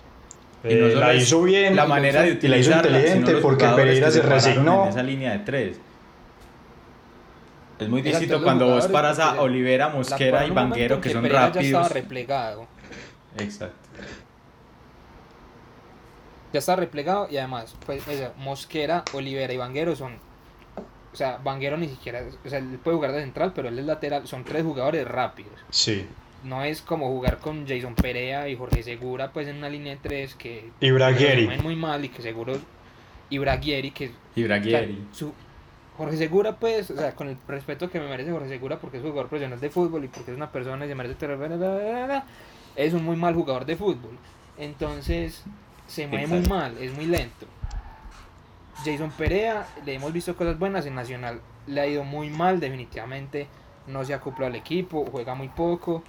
Y 0.63 0.75
no 0.75 0.89
solo 0.89 1.01
la 1.01 1.15
hizo 1.15 1.43
bien 1.43 1.75
la 1.75 1.87
manera 1.87 2.23
de 2.23 2.39
y 2.41 2.49
la 2.49 2.57
hizo 2.57 2.71
utilizarla, 2.71 2.99
inteligente 2.99 3.35
porque 3.43 3.67
Pereira 3.67 4.11
se 4.11 4.23
resignó. 4.23 4.85
en 4.85 4.89
esa 4.91 5.03
línea 5.03 5.33
de 5.33 5.39
tres. 5.41 5.81
Es 7.79 7.89
muy 7.89 8.03
distinto 8.03 8.43
cuando 8.43 8.67
vos 8.69 8.87
paras 8.89 9.19
a 9.19 9.41
Olivera, 9.41 9.89
Mosquera 9.89 10.47
y 10.47 10.51
Vanguero 10.51 11.01
que 11.01 11.11
son 11.11 11.23
Pereira 11.23 11.53
ya 11.53 11.61
estaba 11.61 11.83
rápidos. 11.85 11.93
replegado, 11.93 12.67
Exacto. 13.39 13.77
ya 16.53 16.59
está 16.61 16.77
replegado 16.77 17.27
y 17.31 17.37
además, 17.37 17.75
pues 17.85 18.07
eso, 18.07 18.33
Mosquera, 18.39 19.03
Olivera 19.13 19.53
y 19.53 19.57
Vanguero 19.57 19.97
son, 19.97 20.15
o 21.13 21.17
sea, 21.17 21.39
Vanguero 21.43 21.77
ni 21.77 21.89
siquiera, 21.89 22.23
o 22.45 22.49
sea, 22.49 22.61
él 22.61 22.79
puede 22.83 22.97
jugar 22.97 23.13
de 23.13 23.23
central, 23.23 23.53
pero 23.55 23.69
él 23.69 23.79
es 23.79 23.85
lateral, 23.85 24.27
son 24.29 24.45
tres 24.45 24.63
jugadores 24.63 25.07
rápidos. 25.07 25.53
Sí. 25.71 26.07
no 26.45 26.63
es 26.63 26.83
como 26.83 27.09
jugar 27.09 27.39
con 27.39 27.67
Jason 27.67 27.95
Perea 27.95 28.49
y 28.51 28.55
Jorge 28.57 28.83
Segura 28.83 29.33
pues 29.33 29.49
en 29.49 29.57
una 29.57 29.71
línea 29.71 29.95
de 29.95 30.01
tres 30.03 30.35
que 30.35 30.71
Y 30.79 30.91
Braguieri. 30.91 31.49
muy 31.63 31.75
mal 31.75 32.05
y 32.05 32.11
que 32.11 32.21
seguro 32.21 32.53
y 33.31 33.39
Braguieri 33.39 33.91
que 33.93 34.05
Y 34.37 34.45
o 34.45 34.47
sea, 34.47 34.47
Braguieri. 34.47 35.07
su- 35.11 35.33
Jorge 35.97 36.17
Segura 36.17 36.57
pues 36.57 36.91
o 36.91 36.97
sea 36.97 37.15
con 37.15 37.29
el 37.29 37.37
respeto 37.47 37.89
que 37.89 38.01
me 38.01 38.09
merece 38.09 38.33
Jorge 38.33 38.49
Segura 38.49 38.79
porque 38.79 38.97
es 38.97 39.03
jugador 39.03 39.29
profesional 39.29 39.61
de 39.61 39.71
fútbol 39.71 40.05
y 40.05 40.09
porque 40.09 40.33
es 40.33 40.37
una 40.37 40.51
persona 40.51 40.85
y 40.85 40.89
se 40.89 40.95
merece 40.95 41.17
es 42.77 42.93
un 42.93 43.05
muy 43.05 43.17
mal 43.17 43.35
jugador 43.35 43.65
de 43.65 43.77
fútbol. 43.77 44.19
Entonces 44.59 45.45
se 45.87 46.07
mueve 46.07 46.27
muy 46.27 46.49
mal 46.49 46.77
es 46.79 46.93
muy 46.95 47.07
lento. 47.07 47.47
Jason 48.85 49.13
Perea 49.13 49.67
le 49.85 49.95
hemos 49.95 50.13
visto 50.13 50.37
cosas 50.37 50.59
buenas 50.59 50.85
en 50.87 50.95
Nacional. 50.95 51.41
Le 51.67 51.81
ha 51.81 51.87
ido 51.87 52.05
muy 52.05 52.29
mal 52.29 52.61
definitivamente. 52.61 53.47
No 53.87 54.05
se 54.05 54.15
acopla 54.15 54.49
al 54.49 54.57
equipo 54.57 55.07
juega 55.11 55.35
muy 55.35 55.49
poco 55.49 56.03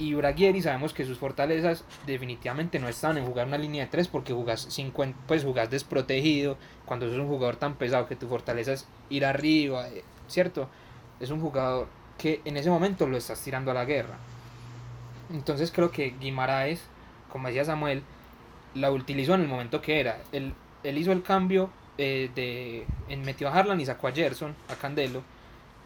y 0.00 0.14
Braguieri 0.14 0.62
sabemos 0.62 0.94
que 0.94 1.04
sus 1.04 1.18
fortalezas 1.18 1.84
definitivamente 2.06 2.78
no 2.78 2.88
están 2.88 3.18
en 3.18 3.26
jugar 3.26 3.46
una 3.46 3.58
línea 3.58 3.84
de 3.84 3.90
tres 3.90 4.08
porque 4.08 4.32
jugás 4.32 4.62
50, 4.62 5.18
pues 5.26 5.44
jugás 5.44 5.70
desprotegido 5.70 6.56
cuando 6.86 7.06
sos 7.06 7.18
un 7.18 7.28
jugador 7.28 7.56
tan 7.56 7.74
pesado 7.74 8.08
que 8.08 8.16
tu 8.16 8.26
fortaleza 8.26 8.72
es 8.72 8.88
ir 9.10 9.26
arriba, 9.26 9.86
eh, 9.88 10.02
¿cierto? 10.26 10.70
Es 11.20 11.30
un 11.30 11.42
jugador 11.42 11.86
que 12.16 12.40
en 12.46 12.56
ese 12.56 12.70
momento 12.70 13.06
lo 13.06 13.18
estás 13.18 13.42
tirando 13.42 13.72
a 13.72 13.74
la 13.74 13.84
guerra. 13.84 14.16
Entonces 15.34 15.70
creo 15.70 15.90
que 15.90 16.14
Guimaraes, 16.18 16.80
como 17.30 17.48
decía 17.48 17.66
Samuel, 17.66 18.02
la 18.74 18.90
utilizó 18.90 19.34
en 19.34 19.42
el 19.42 19.48
momento 19.48 19.82
que 19.82 20.00
era. 20.00 20.22
Él, 20.32 20.54
él 20.82 20.96
hizo 20.96 21.12
el 21.12 21.22
cambio 21.22 21.68
eh, 21.98 22.30
de 22.34 22.86
en 23.10 23.22
metió 23.22 23.48
a 23.48 23.52
Harlan 23.52 23.78
y 23.82 23.84
sacó 23.84 24.08
a 24.08 24.12
Gerson, 24.12 24.54
a 24.70 24.76
Candelo, 24.76 25.22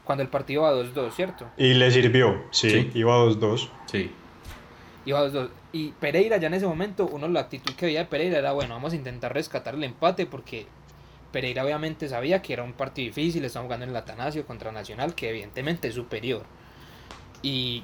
cuando 0.04 0.22
el 0.22 0.28
partido 0.28 0.62
va 0.62 0.72
2-2, 0.72 1.12
¿cierto? 1.12 1.46
Y 1.56 1.74
le 1.74 1.90
sirvió, 1.90 2.42
sí, 2.50 2.70
Sí. 2.70 2.90
iba 2.94 3.16
2-2. 3.16 3.68
Sí. 3.86 4.10
Iba 5.06 5.20
2-2. 5.26 5.48
Y 5.72 5.88
Pereira 5.92 6.36
ya 6.36 6.46
en 6.46 6.54
ese 6.54 6.66
momento, 6.66 7.06
uno 7.10 7.26
la 7.28 7.40
actitud 7.40 7.74
que 7.74 7.86
veía 7.86 8.00
de 8.00 8.04
Pereira 8.06 8.38
era, 8.38 8.52
bueno, 8.52 8.74
vamos 8.74 8.92
a 8.92 8.96
intentar 8.96 9.34
rescatar 9.34 9.74
el 9.74 9.84
empate 9.84 10.26
porque 10.26 10.66
Pereira 11.32 11.64
obviamente 11.64 12.08
sabía 12.08 12.42
que 12.42 12.52
era 12.52 12.62
un 12.62 12.74
partido 12.74 13.06
difícil, 13.06 13.44
estaban 13.44 13.66
jugando 13.66 13.84
en 13.84 13.90
el 13.90 13.96
Atanasio 13.96 14.46
contra 14.46 14.70
Nacional, 14.70 15.14
que 15.14 15.30
evidentemente 15.30 15.88
es 15.88 15.94
superior. 15.94 16.42
Y 17.42 17.82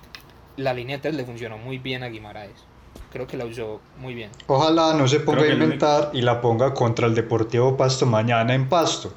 la 0.56 0.72
línea 0.72 1.00
3 1.00 1.14
le 1.14 1.24
funcionó 1.24 1.58
muy 1.58 1.78
bien 1.78 2.02
a 2.02 2.08
Guimaraes. 2.08 2.64
Creo 3.12 3.26
que 3.26 3.36
la 3.36 3.44
usó 3.44 3.80
muy 3.98 4.14
bien. 4.14 4.30
Ojalá 4.46 4.94
no 4.94 5.08
se 5.08 5.20
ponga 5.20 5.40
Creo 5.40 5.50
a 5.50 5.54
el 5.54 5.62
inventar 5.62 6.10
y 6.12 6.22
la 6.22 6.40
ponga 6.40 6.74
contra 6.74 7.06
el 7.06 7.14
Deportivo 7.14 7.76
Pasto 7.76 8.06
mañana 8.06 8.54
en 8.54 8.68
Pasto. 8.68 9.12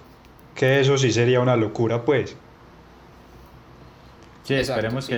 Que 0.56 0.80
eso 0.80 0.98
sí 0.98 1.12
sería 1.12 1.40
una 1.40 1.56
locura, 1.56 2.04
pues. 2.04 2.36
Sí, 4.44 4.56
Exacto, 4.56 4.80
esperemos 4.80 5.06
sí. 5.06 5.14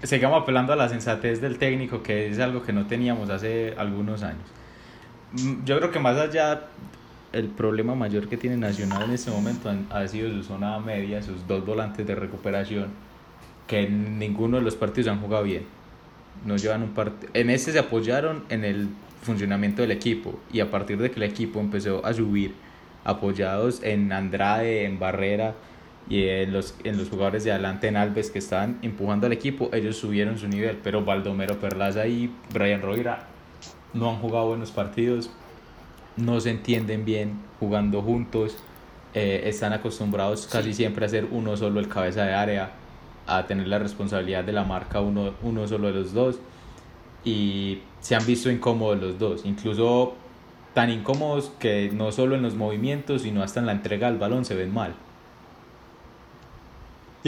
que 0.00 0.06
sigamos 0.06 0.42
apelando 0.42 0.72
a 0.72 0.76
la 0.76 0.88
sensatez 0.88 1.40
del 1.40 1.58
técnico, 1.58 2.02
que 2.02 2.28
es 2.28 2.38
algo 2.38 2.62
que 2.62 2.72
no 2.72 2.86
teníamos 2.86 3.30
hace 3.30 3.74
algunos 3.78 4.22
años. 4.22 4.42
Mm, 5.32 5.64
Yo 5.64 5.78
creo 5.78 5.90
que 5.90 5.98
más 5.98 6.16
allá, 6.18 6.62
el 7.32 7.48
problema 7.48 7.94
mayor 7.94 8.28
que 8.28 8.36
tiene 8.36 8.56
Nacional 8.56 9.04
en 9.04 9.12
este 9.12 9.30
momento 9.30 9.72
ha 9.90 10.06
sido 10.08 10.30
su 10.30 10.42
zona 10.42 10.78
media, 10.78 11.22
sus 11.22 11.46
dos 11.46 11.64
volantes 11.64 12.06
de 12.06 12.14
recuperación, 12.14 12.88
que 13.66 13.80
en 13.80 14.18
ninguno 14.18 14.56
de 14.58 14.62
los 14.62 14.76
partidos 14.76 15.08
han 15.08 15.20
jugado 15.20 15.44
bien. 15.44 15.64
No 16.44 16.56
llevan 16.56 16.82
un 16.82 16.90
partido. 16.90 17.30
En 17.34 17.50
este 17.50 17.72
se 17.72 17.78
apoyaron 17.78 18.44
en 18.48 18.64
el 18.64 18.88
funcionamiento 19.22 19.82
del 19.82 19.90
equipo 19.90 20.38
y 20.52 20.60
a 20.60 20.70
partir 20.70 20.98
de 20.98 21.10
que 21.10 21.16
el 21.16 21.24
equipo 21.24 21.58
empezó 21.60 22.04
a 22.06 22.12
subir, 22.12 22.54
apoyados 23.04 23.82
en 23.82 24.12
Andrade, 24.12 24.84
en 24.84 24.98
Barrera 24.98 25.54
y 26.08 26.28
en 26.28 26.52
los, 26.52 26.74
en 26.84 26.98
los 26.98 27.08
jugadores 27.08 27.44
de 27.44 27.52
adelante, 27.52 27.88
en 27.88 27.96
Alves, 27.96 28.30
que 28.30 28.38
estaban 28.38 28.78
empujando 28.82 29.26
al 29.26 29.32
equipo, 29.32 29.70
ellos 29.72 29.96
subieron 29.96 30.38
su 30.38 30.48
nivel. 30.48 30.78
Pero 30.82 31.04
Baldomero 31.04 31.58
Perlaza 31.58 32.06
y 32.06 32.32
Brian 32.52 32.82
Rovira 32.82 33.26
no 33.92 34.10
han 34.10 34.16
jugado 34.16 34.48
buenos 34.48 34.70
partidos, 34.70 35.30
no 36.16 36.40
se 36.40 36.50
entienden 36.50 37.04
bien 37.04 37.40
jugando 37.58 38.02
juntos, 38.02 38.56
eh, 39.14 39.42
están 39.46 39.72
acostumbrados 39.72 40.46
casi 40.46 40.74
siempre 40.74 41.06
a 41.06 41.08
ser 41.08 41.26
uno 41.30 41.56
solo 41.56 41.80
el 41.80 41.88
cabeza 41.88 42.24
de 42.24 42.34
área, 42.34 42.70
a 43.26 43.46
tener 43.46 43.66
la 43.66 43.78
responsabilidad 43.78 44.44
de 44.44 44.52
la 44.52 44.64
marca 44.64 45.00
uno, 45.00 45.34
uno 45.42 45.66
solo 45.66 45.88
de 45.88 45.94
los 45.94 46.12
dos 46.12 46.38
y 47.24 47.80
se 48.00 48.14
han 48.14 48.24
visto 48.24 48.50
incómodos 48.50 49.00
los 49.00 49.18
dos, 49.18 49.44
incluso 49.44 50.14
tan 50.74 50.90
incómodos 50.90 51.50
que 51.58 51.90
no 51.92 52.12
solo 52.12 52.36
en 52.36 52.42
los 52.42 52.54
movimientos, 52.54 53.22
sino 53.22 53.42
hasta 53.42 53.60
en 53.60 53.66
la 53.66 53.72
entrega 53.72 54.08
del 54.08 54.18
balón 54.18 54.44
se 54.44 54.54
ven 54.54 54.72
mal. 54.72 54.94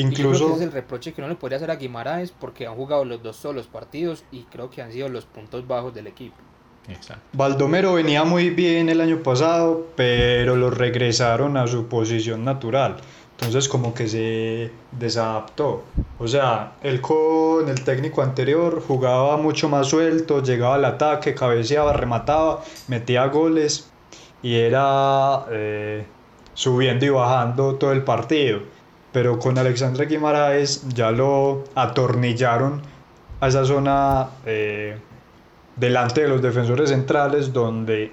Yo 0.03 0.09
creo 0.09 0.17
que 0.17 0.23
Incluso, 0.23 0.47
ese 0.47 0.57
es 0.57 0.63
el 0.63 0.73
reproche 0.73 1.13
que 1.13 1.21
uno 1.21 1.29
le 1.29 1.37
podría 1.37 1.57
hacer 1.57 1.71
a 1.71 1.77
Guimaraes 1.77 2.31
porque 2.31 2.67
han 2.67 2.75
jugado 2.75 3.05
los 3.05 3.23
dos 3.23 3.37
solos 3.37 3.67
partidos 3.67 4.25
y 4.31 4.43
creo 4.45 4.71
que 4.71 4.83
han 4.83 4.93
sido 4.93 5.09
los 5.09 5.25
puntos 5.25 5.67
bajos 5.67 5.95
del 5.95 6.07
equipo. 6.07 6.37
Exacto. 6.89 7.23
Baldomero 7.33 7.95
venía 7.95 8.25
muy 8.25 8.51
bien 8.51 8.89
el 8.89 9.01
año 9.01 9.23
pasado, 9.23 9.89
pero 9.95 10.57
lo 10.57 10.71
regresaron 10.71 11.57
a 11.57 11.67
su 11.67 11.87
posición 11.87 12.45
natural. 12.45 12.97
Entonces 13.33 13.69
como 13.69 13.95
que 13.95 14.09
se 14.09 14.73
desadaptó. 14.93 15.85
O 16.19 16.27
sea, 16.27 16.73
él 16.83 17.01
con 17.01 17.69
el 17.69 17.85
técnico 17.85 18.23
anterior 18.23 18.83
jugaba 18.85 19.37
mucho 19.37 19.69
más 19.69 19.87
suelto, 19.87 20.43
llegaba 20.43 20.75
al 20.75 20.85
ataque, 20.85 21.35
cabeceaba, 21.35 21.93
remataba, 21.93 22.65
metía 22.89 23.27
goles 23.27 23.91
y 24.43 24.57
era 24.57 25.45
eh, 25.51 26.05
subiendo 26.55 27.05
y 27.05 27.11
bajando 27.11 27.77
todo 27.77 27.93
el 27.93 28.03
partido. 28.03 28.61
Pero 29.13 29.39
con 29.39 29.59
Alexandre 29.59 30.07
Guimaraes 30.07 30.89
ya 30.89 31.11
lo 31.11 31.65
atornillaron 31.75 32.83
a 33.41 33.49
esa 33.49 33.65
zona 33.65 34.29
eh, 34.45 34.99
delante 35.77 36.23
de 36.23 36.29
los 36.29 36.43
defensores 36.43 36.91
centrales 36.91 37.53
donde 37.53 38.13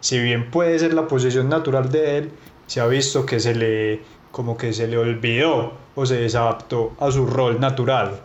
si 0.00 0.18
bien 0.18 0.50
puede 0.50 0.78
ser 0.78 0.92
la 0.92 1.08
posición 1.08 1.48
natural 1.48 1.90
de 1.90 2.18
él, 2.18 2.30
se 2.66 2.80
ha 2.80 2.86
visto 2.86 3.24
que 3.24 3.40
se 3.40 3.54
le 3.54 4.02
como 4.32 4.56
que 4.56 4.72
se 4.72 4.88
le 4.88 4.98
olvidó 4.98 5.74
o 5.94 6.04
se 6.06 6.16
desadaptó 6.16 6.94
a 6.98 7.10
su 7.10 7.24
rol 7.24 7.60
natural. 7.60 8.20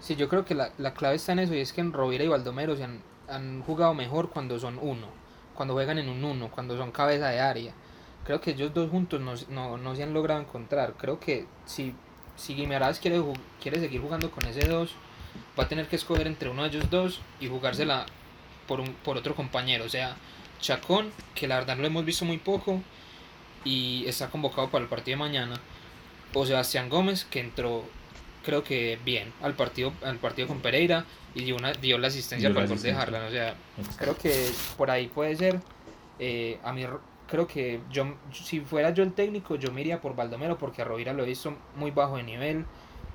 Sí, 0.00 0.16
yo 0.16 0.28
creo 0.28 0.44
que 0.44 0.54
la, 0.54 0.70
la 0.78 0.94
clave 0.94 1.16
está 1.16 1.32
en 1.32 1.40
eso 1.40 1.54
y 1.54 1.60
es 1.60 1.72
que 1.72 1.80
en 1.80 1.92
Rovira 1.92 2.24
y 2.24 2.28
Baldomero 2.28 2.74
se 2.74 2.84
han, 2.84 3.02
han 3.28 3.62
jugado 3.62 3.92
mejor 3.92 4.30
cuando 4.30 4.58
son 4.58 4.78
uno, 4.80 5.08
cuando 5.54 5.74
juegan 5.74 5.98
en 5.98 6.08
un 6.08 6.24
uno, 6.24 6.50
cuando 6.50 6.76
son 6.76 6.90
cabeza 6.90 7.28
de 7.28 7.38
área. 7.38 7.72
Creo 8.26 8.40
que 8.40 8.50
ellos 8.52 8.74
dos 8.74 8.90
juntos 8.90 9.20
no, 9.20 9.34
no, 9.48 9.78
no 9.78 9.96
se 9.96 10.02
han 10.02 10.12
logrado 10.12 10.40
encontrar. 10.40 10.94
Creo 10.98 11.20
que 11.20 11.46
si, 11.64 11.94
si 12.36 12.54
Guimaraes 12.54 12.98
quiere, 12.98 13.22
quiere 13.62 13.80
seguir 13.80 14.00
jugando 14.00 14.30
con 14.30 14.44
ese 14.46 14.66
dos, 14.66 14.94
va 15.58 15.64
a 15.64 15.68
tener 15.68 15.86
que 15.86 15.96
escoger 15.96 16.26
entre 16.26 16.48
uno 16.48 16.62
de 16.62 16.68
ellos 16.68 16.90
dos 16.90 17.20
y 17.40 17.48
jugársela 17.48 18.06
por, 18.66 18.80
un, 18.80 18.92
por 18.94 19.16
otro 19.16 19.34
compañero. 19.34 19.84
O 19.84 19.88
sea, 19.88 20.16
Chacón, 20.60 21.10
que 21.34 21.46
la 21.46 21.56
verdad 21.56 21.76
no 21.76 21.82
lo 21.82 21.88
hemos 21.88 22.04
visto 22.04 22.24
muy 22.24 22.38
poco, 22.38 22.82
y 23.66 24.04
está 24.06 24.30
convocado 24.30 24.70
para 24.70 24.84
el 24.84 24.88
partido 24.88 25.18
de 25.18 25.24
mañana. 25.24 25.60
O 26.32 26.46
Sebastián 26.46 26.88
Gómez, 26.88 27.24
que 27.24 27.40
entró 27.40 27.84
creo 28.44 28.62
que 28.62 28.96
bien 29.04 29.32
al 29.42 29.54
partido 29.54 29.92
al 30.04 30.18
partido 30.18 30.46
con 30.46 30.60
Pereira 30.60 31.04
y 31.34 31.42
dio, 31.42 31.56
una, 31.56 31.72
dio 31.72 31.98
la 31.98 32.06
asistencia 32.06 32.48
para 32.50 32.62
el 32.62 32.68
gol 32.68 32.80
de 32.80 32.92
Harlan. 32.92 33.24
O 33.24 33.30
sea, 33.30 33.56
creo 33.98 34.16
que 34.16 34.50
por 34.76 34.90
ahí 34.90 35.08
puede 35.08 35.36
ser. 35.36 35.60
Eh, 36.18 36.58
a 36.62 36.72
mí 36.72 36.86
creo 37.28 37.46
que 37.46 37.80
yo 37.90 38.14
si 38.32 38.60
fuera 38.60 38.90
yo 38.90 39.02
el 39.02 39.12
técnico, 39.12 39.56
yo 39.56 39.72
me 39.72 39.80
iría 39.80 40.00
por 40.00 40.14
Baldomero 40.14 40.58
porque 40.58 40.82
a 40.82 40.84
Rovira 40.84 41.12
lo 41.12 41.24
visto 41.24 41.54
muy 41.76 41.90
bajo 41.90 42.16
de 42.16 42.22
nivel 42.22 42.64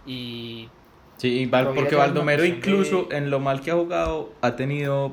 y... 0.05 0.70
Sí, 1.18 1.47
porque 1.51 1.95
Baldomero 1.95 2.43
incluso 2.45 3.07
en 3.12 3.30
lo 3.30 3.39
mal 3.39 3.62
que 3.62 3.72
ha 3.72 3.76
jugado 3.76 4.34
ha 4.41 4.55
tenido 4.55 5.12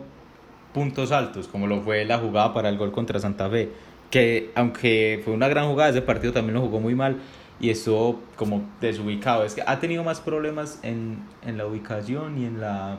puntos 0.72 1.12
altos, 1.12 1.49
como 1.49 1.66
lo 1.66 1.82
fue 1.82 2.05
la 2.05 2.18
jugada 2.18 2.55
para 2.55 2.68
el 2.68 2.78
gol 2.78 2.92
contra 2.92 3.20
Santa 3.20 3.51
Fe 3.51 3.70
que 4.11 4.51
aunque 4.55 5.20
fue 5.24 5.34
una 5.34 5.49
gran 5.49 5.68
jugada, 5.68 5.90
ese 5.90 6.03
partido 6.03 6.32
también 6.32 6.55
lo 6.55 6.61
jugó 6.61 6.80
muy 6.80 6.94
mal 6.94 7.16
y 7.61 7.70
estuvo 7.70 8.20
como 8.36 8.62
desubicado. 8.80 9.44
Es 9.44 9.55
que 9.55 9.62
ha 9.66 9.78
tenido 9.80 10.05
más 10.05 10.20
problemas 10.20 10.78
en, 10.82 11.18
en 11.44 11.59
la 11.59 11.66
ubicación 11.66 12.38
y 12.38 12.46
en, 12.46 12.61
la, 12.61 12.99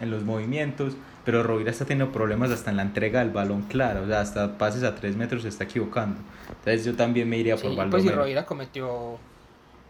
en 0.00 0.10
los 0.10 0.24
movimientos, 0.24 0.96
pero 1.24 1.42
Rovira 1.42 1.70
está 1.70 1.84
teniendo 1.84 2.12
problemas 2.12 2.50
hasta 2.50 2.70
en 2.70 2.76
la 2.76 2.82
entrega 2.82 3.20
del 3.20 3.30
balón 3.30 3.62
claro, 3.62 4.02
o 4.02 4.06
sea, 4.06 4.20
hasta 4.20 4.58
pases 4.58 4.82
a 4.82 4.94
3 4.94 5.16
metros 5.16 5.42
se 5.42 5.48
está 5.48 5.64
equivocando. 5.64 6.20
Entonces 6.48 6.84
yo 6.84 6.94
también 6.94 7.28
me 7.28 7.38
iría 7.38 7.56
por 7.56 7.70
sí, 7.70 7.78
Pues 7.90 8.02
si 8.02 8.10
Rovira 8.10 8.44
cometió 8.44 9.18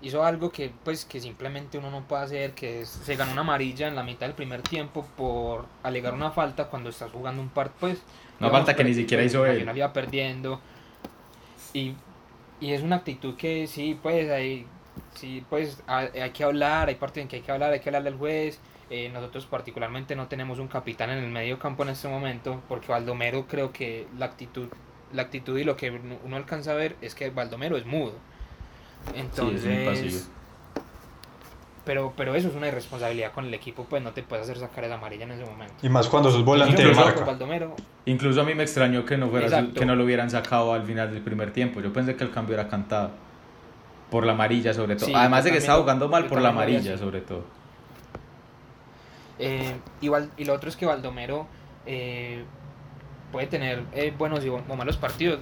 hizo 0.02 0.22
algo 0.22 0.50
que 0.50 0.70
pues 0.84 1.04
que 1.06 1.18
simplemente 1.18 1.78
uno 1.78 1.90
no 1.90 2.02
puede 2.02 2.24
hacer, 2.24 2.52
que 2.52 2.82
es, 2.82 2.88
se 2.88 3.16
ganó 3.16 3.32
una 3.32 3.40
amarilla 3.40 3.88
en 3.88 3.96
la 3.96 4.02
mitad 4.02 4.26
del 4.26 4.34
primer 4.34 4.60
tiempo 4.60 5.06
por 5.16 5.64
alegar 5.82 6.12
una 6.12 6.30
falta 6.30 6.66
cuando 6.66 6.90
estás 6.90 7.10
jugando 7.10 7.40
un 7.40 7.48
par 7.48 7.70
pues 7.80 8.02
una 8.40 8.50
falta 8.50 8.74
que 8.74 8.84
ni 8.84 8.94
siquiera 8.94 9.22
hizo 9.22 9.46
él. 9.46 9.68
había 9.68 9.92
perdiendo. 9.92 10.60
Y, 11.72 11.94
y 12.60 12.72
es 12.72 12.82
una 12.82 12.96
actitud 12.96 13.36
que 13.36 13.66
sí, 13.66 13.98
pues 14.00 14.30
hay, 14.30 14.66
sí, 15.14 15.44
pues 15.48 15.82
hay, 15.86 16.30
que 16.30 16.44
hablar, 16.44 16.88
hay 16.88 16.96
partidos 16.96 17.24
en 17.24 17.28
que 17.28 17.36
hay 17.36 17.42
que 17.42 17.52
hablar, 17.52 17.72
hay 17.72 17.80
que 17.80 17.88
hablarle 17.88 18.10
al 18.10 18.16
juez. 18.16 18.60
Eh, 18.96 19.10
nosotros 19.12 19.44
particularmente 19.46 20.14
no 20.14 20.28
tenemos 20.28 20.60
un 20.60 20.68
capitán 20.68 21.10
en 21.10 21.18
el 21.18 21.28
medio 21.28 21.58
campo 21.58 21.82
en 21.82 21.88
este 21.88 22.06
momento, 22.06 22.62
porque 22.68 22.92
Baldomero 22.92 23.44
creo 23.48 23.72
que 23.72 24.06
la 24.16 24.26
actitud, 24.26 24.68
la 25.12 25.22
actitud 25.22 25.58
y 25.58 25.64
lo 25.64 25.76
que 25.76 25.90
uno 25.90 26.36
alcanza 26.36 26.70
a 26.70 26.74
ver 26.74 26.94
es 27.00 27.16
que 27.16 27.28
Baldomero 27.30 27.76
es 27.76 27.86
mudo. 27.86 28.12
Entonces, 29.16 30.30
pero, 31.84 32.12
pero 32.16 32.36
eso 32.36 32.46
es 32.46 32.54
una 32.54 32.68
irresponsabilidad 32.68 33.32
con 33.32 33.46
el 33.46 33.54
equipo, 33.54 33.84
pues 33.84 34.00
no 34.00 34.12
te 34.12 34.22
puedes 34.22 34.44
hacer 34.44 34.58
sacar 34.58 34.84
esa 34.84 34.94
amarilla 34.94 35.24
en 35.24 35.32
ese 35.32 35.44
momento. 35.44 35.74
Y 35.82 35.88
más 35.88 36.06
cuando 36.06 36.30
sos 36.30 36.44
volante 36.44 36.86
de 36.86 36.94
marca. 36.94 37.36
Incluso 38.04 38.42
a 38.42 38.44
mí 38.44 38.54
me 38.54 38.62
extrañó 38.62 39.04
que 39.04 39.16
no, 39.16 39.28
fuera, 39.28 39.72
que 39.74 39.84
no 39.84 39.96
lo 39.96 40.04
hubieran 40.04 40.30
sacado 40.30 40.72
al 40.72 40.84
final 40.84 41.12
del 41.12 41.20
primer 41.20 41.52
tiempo. 41.52 41.80
Yo 41.80 41.92
pensé 41.92 42.14
que 42.14 42.22
el 42.22 42.30
cambio 42.30 42.54
era 42.54 42.68
cantado. 42.68 43.10
Por 44.08 44.24
la 44.24 44.34
amarilla, 44.34 44.72
sobre 44.72 44.94
todo. 44.94 45.10
Además 45.16 45.42
de 45.42 45.50
que 45.50 45.58
estaba 45.58 45.80
jugando 45.80 46.08
mal 46.08 46.26
por 46.26 46.40
la 46.40 46.50
amarilla, 46.50 46.96
sobre 46.96 47.22
todo. 47.22 47.63
Eh, 49.38 49.74
y 50.00 50.44
lo 50.44 50.52
otro 50.52 50.68
es 50.68 50.76
que 50.76 50.86
Baldomero 50.86 51.46
eh, 51.86 52.44
puede 53.32 53.46
tener 53.46 53.82
eh, 53.92 54.12
buenos 54.16 54.44
o 54.46 54.76
malos 54.76 54.96
partidos. 54.96 55.40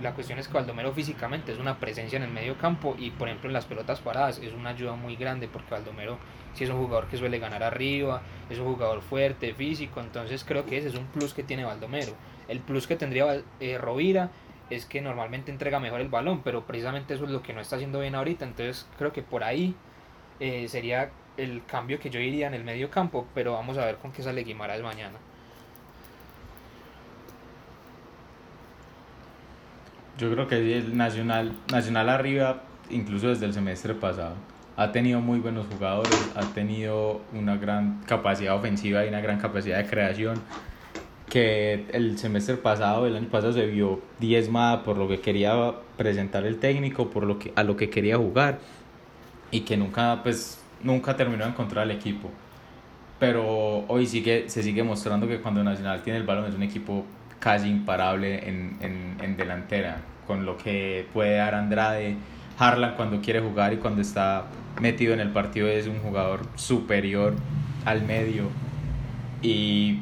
La 0.00 0.14
cuestión 0.14 0.38
es 0.38 0.48
que 0.48 0.54
Baldomero 0.54 0.92
físicamente 0.92 1.52
es 1.52 1.58
una 1.58 1.78
presencia 1.78 2.16
en 2.16 2.22
el 2.22 2.30
medio 2.30 2.56
campo 2.56 2.96
y 2.98 3.10
por 3.10 3.28
ejemplo 3.28 3.50
en 3.50 3.52
las 3.52 3.66
pelotas 3.66 4.00
paradas 4.00 4.38
es 4.38 4.54
una 4.54 4.70
ayuda 4.70 4.94
muy 4.94 5.16
grande 5.16 5.48
porque 5.48 5.70
Baldomero 5.70 6.18
si 6.54 6.64
es 6.64 6.70
un 6.70 6.78
jugador 6.78 7.08
que 7.08 7.18
suele 7.18 7.38
ganar 7.38 7.62
arriba, 7.62 8.22
es 8.48 8.58
un 8.58 8.64
jugador 8.64 9.02
fuerte, 9.02 9.52
físico, 9.52 10.00
entonces 10.00 10.44
creo 10.44 10.64
que 10.64 10.78
ese 10.78 10.88
es 10.88 10.94
un 10.94 11.04
plus 11.06 11.34
que 11.34 11.42
tiene 11.42 11.64
Baldomero. 11.64 12.12
El 12.48 12.60
plus 12.60 12.86
que 12.86 12.96
tendría 12.96 13.42
eh, 13.60 13.76
Rovira 13.76 14.30
es 14.70 14.86
que 14.86 15.02
normalmente 15.02 15.50
entrega 15.50 15.78
mejor 15.78 16.00
el 16.00 16.08
balón, 16.08 16.40
pero 16.42 16.64
precisamente 16.64 17.12
eso 17.12 17.24
es 17.24 17.30
lo 17.30 17.42
que 17.42 17.52
no 17.52 17.60
está 17.60 17.76
haciendo 17.76 18.00
bien 18.00 18.14
ahorita, 18.14 18.46
entonces 18.46 18.86
creo 18.96 19.12
que 19.12 19.22
por 19.22 19.44
ahí 19.44 19.74
sería 20.68 21.10
el 21.36 21.64
cambio 21.66 21.98
que 21.98 22.10
yo 22.10 22.20
iría 22.20 22.46
en 22.46 22.54
el 22.54 22.64
medio 22.64 22.90
campo, 22.90 23.26
pero 23.34 23.52
vamos 23.52 23.76
a 23.78 23.84
ver 23.84 23.96
con 23.96 24.12
qué 24.12 24.22
sale 24.22 24.42
Guimaraes 24.42 24.82
mañana. 24.82 25.18
Yo 30.18 30.32
creo 30.32 30.48
que 30.48 30.78
el 30.78 30.96
Nacional, 30.96 31.52
Nacional 31.70 32.08
arriba, 32.08 32.62
incluso 32.88 33.28
desde 33.28 33.44
el 33.44 33.52
semestre 33.52 33.94
pasado, 33.94 34.34
ha 34.76 34.92
tenido 34.92 35.20
muy 35.20 35.40
buenos 35.40 35.66
jugadores, 35.66 36.32
ha 36.34 36.42
tenido 36.54 37.20
una 37.32 37.56
gran 37.56 38.02
capacidad 38.06 38.54
ofensiva 38.54 39.04
y 39.04 39.08
una 39.08 39.20
gran 39.20 39.38
capacidad 39.38 39.78
de 39.78 39.86
creación 39.86 40.40
que 41.28 41.84
el 41.92 42.18
semestre 42.18 42.56
pasado, 42.56 43.06
el 43.06 43.16
año 43.16 43.28
pasado 43.28 43.52
se 43.52 43.66
vio 43.66 44.00
diezmada 44.20 44.84
por 44.84 44.96
lo 44.96 45.08
que 45.08 45.20
quería 45.20 45.74
presentar 45.96 46.46
el 46.46 46.58
técnico, 46.58 47.10
por 47.10 47.24
lo 47.24 47.38
que 47.38 47.52
a 47.56 47.62
lo 47.62 47.76
que 47.76 47.90
quería 47.90 48.16
jugar 48.16 48.60
y 49.50 49.60
que 49.60 49.76
nunca 49.76 50.20
pues 50.22 50.62
nunca 50.86 51.16
terminó 51.16 51.44
de 51.44 51.50
encontrar 51.50 51.84
el 51.84 51.90
equipo. 51.90 52.30
Pero 53.18 53.84
hoy 53.88 54.06
sigue 54.06 54.48
se 54.48 54.62
sigue 54.62 54.82
mostrando 54.82 55.26
que 55.26 55.40
cuando 55.40 55.64
Nacional 55.64 56.02
tiene 56.02 56.18
el 56.18 56.24
balón 56.24 56.46
es 56.46 56.54
un 56.54 56.62
equipo 56.62 57.04
casi 57.38 57.68
imparable 57.68 58.48
en, 58.48 58.76
en, 58.80 59.16
en, 59.20 59.36
delantera, 59.36 59.98
con 60.26 60.46
lo 60.46 60.56
que 60.56 61.06
puede 61.12 61.36
dar 61.36 61.54
Andrade. 61.54 62.16
Harlan 62.58 62.94
cuando 62.94 63.20
quiere 63.20 63.40
jugar 63.40 63.74
y 63.74 63.76
cuando 63.76 64.00
está 64.00 64.46
metido 64.80 65.12
en 65.12 65.20
el 65.20 65.30
partido 65.30 65.68
es 65.68 65.86
un 65.86 65.98
jugador 65.98 66.40
superior 66.54 67.34
al 67.84 68.02
medio. 68.02 68.44
Y 69.42 70.00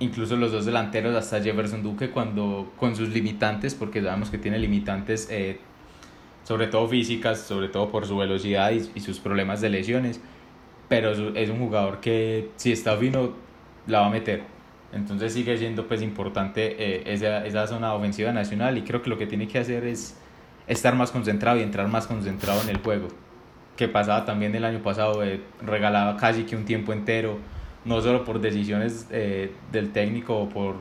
incluso 0.00 0.36
los 0.36 0.50
dos 0.50 0.66
delanteros, 0.66 1.14
hasta 1.14 1.40
Jefferson 1.40 1.82
Duque, 1.82 2.10
cuando 2.10 2.72
con 2.76 2.96
sus 2.96 3.10
limitantes, 3.10 3.74
porque 3.74 4.02
sabemos 4.02 4.30
que 4.30 4.38
tiene 4.38 4.58
limitantes, 4.58 5.28
eh, 5.30 5.60
sobre 6.44 6.66
todo 6.66 6.88
físicas, 6.88 7.40
sobre 7.40 7.68
todo 7.68 7.90
por 7.90 8.06
su 8.06 8.16
velocidad 8.16 8.72
y, 8.72 8.90
y 8.94 9.00
sus 9.00 9.18
problemas 9.18 9.60
de 9.60 9.70
lesiones, 9.70 10.20
pero 10.88 11.12
es 11.34 11.50
un 11.50 11.58
jugador 11.58 12.00
que 12.00 12.50
si 12.56 12.72
está 12.72 12.96
fino 12.96 13.32
la 13.86 14.00
va 14.00 14.06
a 14.06 14.10
meter 14.10 14.52
entonces 14.92 15.32
sigue 15.32 15.56
siendo 15.56 15.86
pues 15.86 16.02
importante 16.02 16.76
eh, 16.78 17.02
esa, 17.06 17.46
esa 17.46 17.66
zona 17.66 17.94
ofensiva 17.94 18.32
nacional 18.32 18.76
y 18.76 18.82
creo 18.82 19.02
que 19.02 19.08
lo 19.08 19.16
que 19.16 19.26
tiene 19.26 19.48
que 19.48 19.58
hacer 19.58 19.84
es 19.84 20.16
estar 20.66 20.94
más 20.94 21.10
concentrado 21.10 21.58
y 21.58 21.62
entrar 21.62 21.88
más 21.88 22.06
concentrado 22.06 22.60
en 22.62 22.68
el 22.68 22.78
juego. 22.78 23.08
Que 23.76 23.88
pasaba 23.88 24.26
también 24.26 24.54
el 24.54 24.64
año 24.64 24.82
pasado, 24.82 25.24
eh, 25.24 25.40
regalaba 25.62 26.16
casi 26.18 26.44
que 26.44 26.56
un 26.56 26.66
tiempo 26.66 26.92
entero, 26.92 27.38
no 27.86 28.00
solo 28.02 28.22
por 28.24 28.40
decisiones 28.40 29.08
eh, 29.10 29.50
del 29.72 29.92
técnico 29.92 30.36
o 30.36 30.48
por 30.48 30.76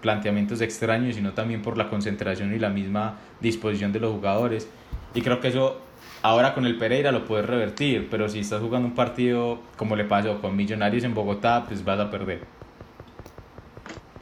planteamientos 0.00 0.60
extraños, 0.60 1.16
sino 1.16 1.32
también 1.32 1.60
por 1.60 1.76
la 1.76 1.90
concentración 1.90 2.54
y 2.54 2.60
la 2.60 2.70
misma 2.70 3.18
disposición 3.40 3.92
de 3.92 3.98
los 3.98 4.12
jugadores. 4.12 4.68
Y 5.14 5.22
creo 5.22 5.40
que 5.40 5.48
eso 5.48 5.80
ahora 6.22 6.54
con 6.54 6.66
el 6.66 6.76
Pereira 6.76 7.12
lo 7.12 7.24
puedes 7.24 7.46
revertir, 7.46 8.08
pero 8.10 8.28
si 8.28 8.40
estás 8.40 8.60
jugando 8.60 8.88
un 8.88 8.94
partido 8.94 9.60
como 9.76 9.96
le 9.96 10.04
pasó 10.04 10.40
con 10.40 10.56
Millonarios 10.56 11.04
en 11.04 11.14
Bogotá, 11.14 11.64
pues 11.66 11.84
vas 11.84 12.00
a 12.00 12.10
perder. 12.10 12.42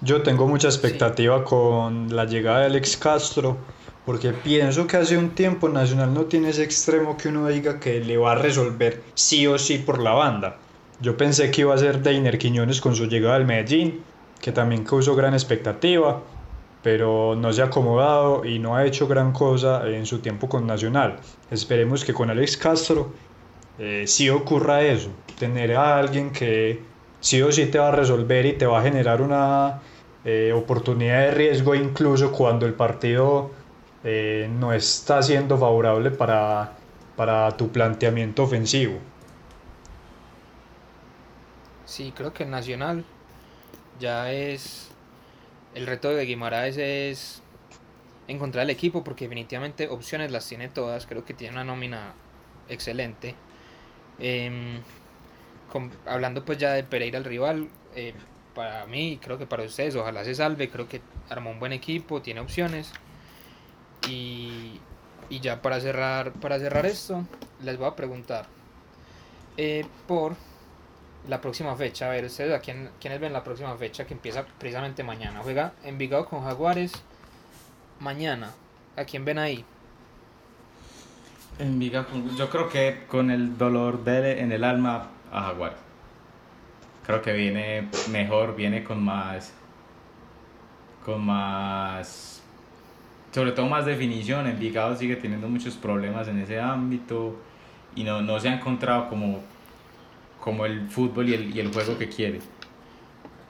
Yo 0.02 0.22
tengo 0.22 0.46
mucha 0.46 0.68
expectativa 0.68 1.42
con 1.42 2.14
la 2.14 2.26
llegada 2.26 2.60
de 2.60 2.66
Alex 2.66 2.98
Castro, 2.98 3.56
porque 4.04 4.32
pienso 4.32 4.86
que 4.86 4.98
hace 4.98 5.16
un 5.16 5.30
tiempo 5.30 5.68
Nacional 5.68 6.12
no 6.12 6.26
tiene 6.26 6.50
ese 6.50 6.62
extremo 6.62 7.16
que 7.16 7.28
uno 7.28 7.48
diga 7.48 7.80
que 7.80 8.00
le 8.00 8.16
va 8.18 8.32
a 8.32 8.34
resolver 8.36 9.02
sí 9.14 9.46
o 9.46 9.58
sí 9.58 9.78
por 9.78 10.00
la 10.00 10.12
banda. 10.12 10.58
Yo 11.00 11.16
pensé 11.16 11.50
que 11.50 11.62
iba 11.62 11.74
a 11.74 11.78
ser 11.78 12.02
Deiner 12.02 12.38
Quiñones 12.38 12.80
con 12.80 12.94
su 12.94 13.06
llegada 13.06 13.36
al 13.36 13.46
Medellín, 13.46 14.02
que 14.40 14.52
también 14.52 14.84
causó 14.84 15.16
gran 15.16 15.32
expectativa, 15.32 16.22
pero 16.86 17.34
no 17.34 17.52
se 17.52 17.62
ha 17.62 17.64
acomodado 17.64 18.44
y 18.44 18.60
no 18.60 18.76
ha 18.76 18.84
hecho 18.84 19.08
gran 19.08 19.32
cosa 19.32 19.88
en 19.88 20.06
su 20.06 20.20
tiempo 20.20 20.48
con 20.48 20.68
Nacional. 20.68 21.16
Esperemos 21.50 22.04
que 22.04 22.14
con 22.14 22.30
Alex 22.30 22.56
Castro 22.56 23.12
eh, 23.76 24.04
sí 24.06 24.30
ocurra 24.30 24.82
eso, 24.82 25.10
tener 25.36 25.74
a 25.74 25.98
alguien 25.98 26.30
que 26.30 26.80
sí 27.18 27.42
o 27.42 27.50
sí 27.50 27.66
te 27.66 27.80
va 27.80 27.88
a 27.88 27.90
resolver 27.90 28.46
y 28.46 28.52
te 28.52 28.66
va 28.66 28.78
a 28.78 28.82
generar 28.84 29.20
una 29.20 29.80
eh, 30.24 30.52
oportunidad 30.54 31.22
de 31.22 31.30
riesgo 31.32 31.74
incluso 31.74 32.30
cuando 32.30 32.66
el 32.66 32.74
partido 32.74 33.50
eh, 34.04 34.48
no 34.48 34.72
está 34.72 35.24
siendo 35.24 35.58
favorable 35.58 36.12
para, 36.12 36.74
para 37.16 37.50
tu 37.56 37.68
planteamiento 37.72 38.44
ofensivo. 38.44 38.98
Sí, 41.84 42.12
creo 42.14 42.32
que 42.32 42.44
Nacional 42.44 43.04
ya 43.98 44.30
es 44.30 44.85
el 45.76 45.86
reto 45.86 46.08
de 46.08 46.24
Guimaraes 46.24 46.78
es 46.78 47.42
encontrar 48.28 48.64
el 48.64 48.70
equipo 48.70 49.04
porque 49.04 49.26
definitivamente 49.26 49.88
opciones 49.88 50.30
las 50.30 50.48
tiene 50.48 50.70
todas. 50.70 51.06
Creo 51.06 51.26
que 51.26 51.34
tiene 51.34 51.52
una 51.52 51.64
nómina 51.64 52.14
excelente. 52.70 53.34
Em, 54.18 54.80
hablando 56.06 56.46
pues 56.46 56.56
ya 56.56 56.72
de 56.72 56.82
Pereira 56.82 57.18
el 57.18 57.24
rival, 57.24 57.68
eh, 57.94 58.14
para 58.54 58.86
mí, 58.86 59.20
creo 59.22 59.36
que 59.36 59.44
para 59.44 59.64
ustedes, 59.64 59.94
ojalá 59.96 60.24
se 60.24 60.34
salve. 60.34 60.70
Creo 60.70 60.88
que 60.88 61.02
armó 61.28 61.50
un 61.50 61.60
buen 61.60 61.74
equipo, 61.74 62.22
tiene 62.22 62.40
opciones. 62.40 62.90
Y, 64.08 64.80
y 65.28 65.40
ya 65.40 65.60
para 65.60 65.78
cerrar, 65.78 66.32
para 66.32 66.58
cerrar 66.58 66.86
esto, 66.86 67.26
les 67.62 67.76
voy 67.76 67.86
a 67.86 67.94
preguntar 67.94 68.46
eh, 69.58 69.84
por 70.08 70.36
la 71.28 71.40
próxima 71.40 71.74
fecha. 71.76 72.06
A 72.06 72.10
ver, 72.10 72.24
ustedes 72.24 72.54
a 72.54 72.60
quién, 72.60 72.90
quiénes 73.00 73.20
ven 73.20 73.32
la 73.32 73.44
próxima 73.44 73.76
fecha 73.76 74.06
que 74.06 74.14
empieza 74.14 74.44
precisamente 74.58 75.02
mañana. 75.02 75.40
Juega 75.42 75.72
Envigado 75.84 76.26
con 76.26 76.42
Jaguares 76.42 76.92
mañana. 78.00 78.52
¿A 78.96 79.04
quién 79.04 79.24
ven 79.24 79.38
ahí? 79.38 79.64
Envigado, 81.58 82.06
yo 82.36 82.50
creo 82.50 82.68
que 82.68 83.04
con 83.08 83.30
el 83.30 83.56
dolor 83.56 84.04
de, 84.04 84.40
en 84.40 84.52
el 84.52 84.64
alma 84.64 85.08
a 85.32 85.42
Jaguares. 85.42 85.78
Creo 87.04 87.22
que 87.22 87.32
viene 87.32 87.88
mejor, 88.10 88.56
viene 88.56 88.82
con 88.82 89.02
más 89.02 89.52
con 91.04 91.24
más 91.24 92.42
sobre 93.32 93.52
todo 93.52 93.66
más 93.66 93.86
definición. 93.86 94.46
Envigado 94.46 94.96
sigue 94.96 95.16
teniendo 95.16 95.48
muchos 95.48 95.74
problemas 95.74 96.26
en 96.28 96.40
ese 96.40 96.58
ámbito 96.60 97.36
y 97.94 98.02
no, 98.02 98.22
no 98.22 98.40
se 98.40 98.48
ha 98.48 98.54
encontrado 98.54 99.08
como 99.08 99.40
como 100.46 100.64
el 100.64 100.88
fútbol 100.88 101.28
y 101.28 101.34
el, 101.34 101.56
y 101.56 101.58
el 101.58 101.72
juego 101.72 101.98
que 101.98 102.08
quiere. 102.08 102.38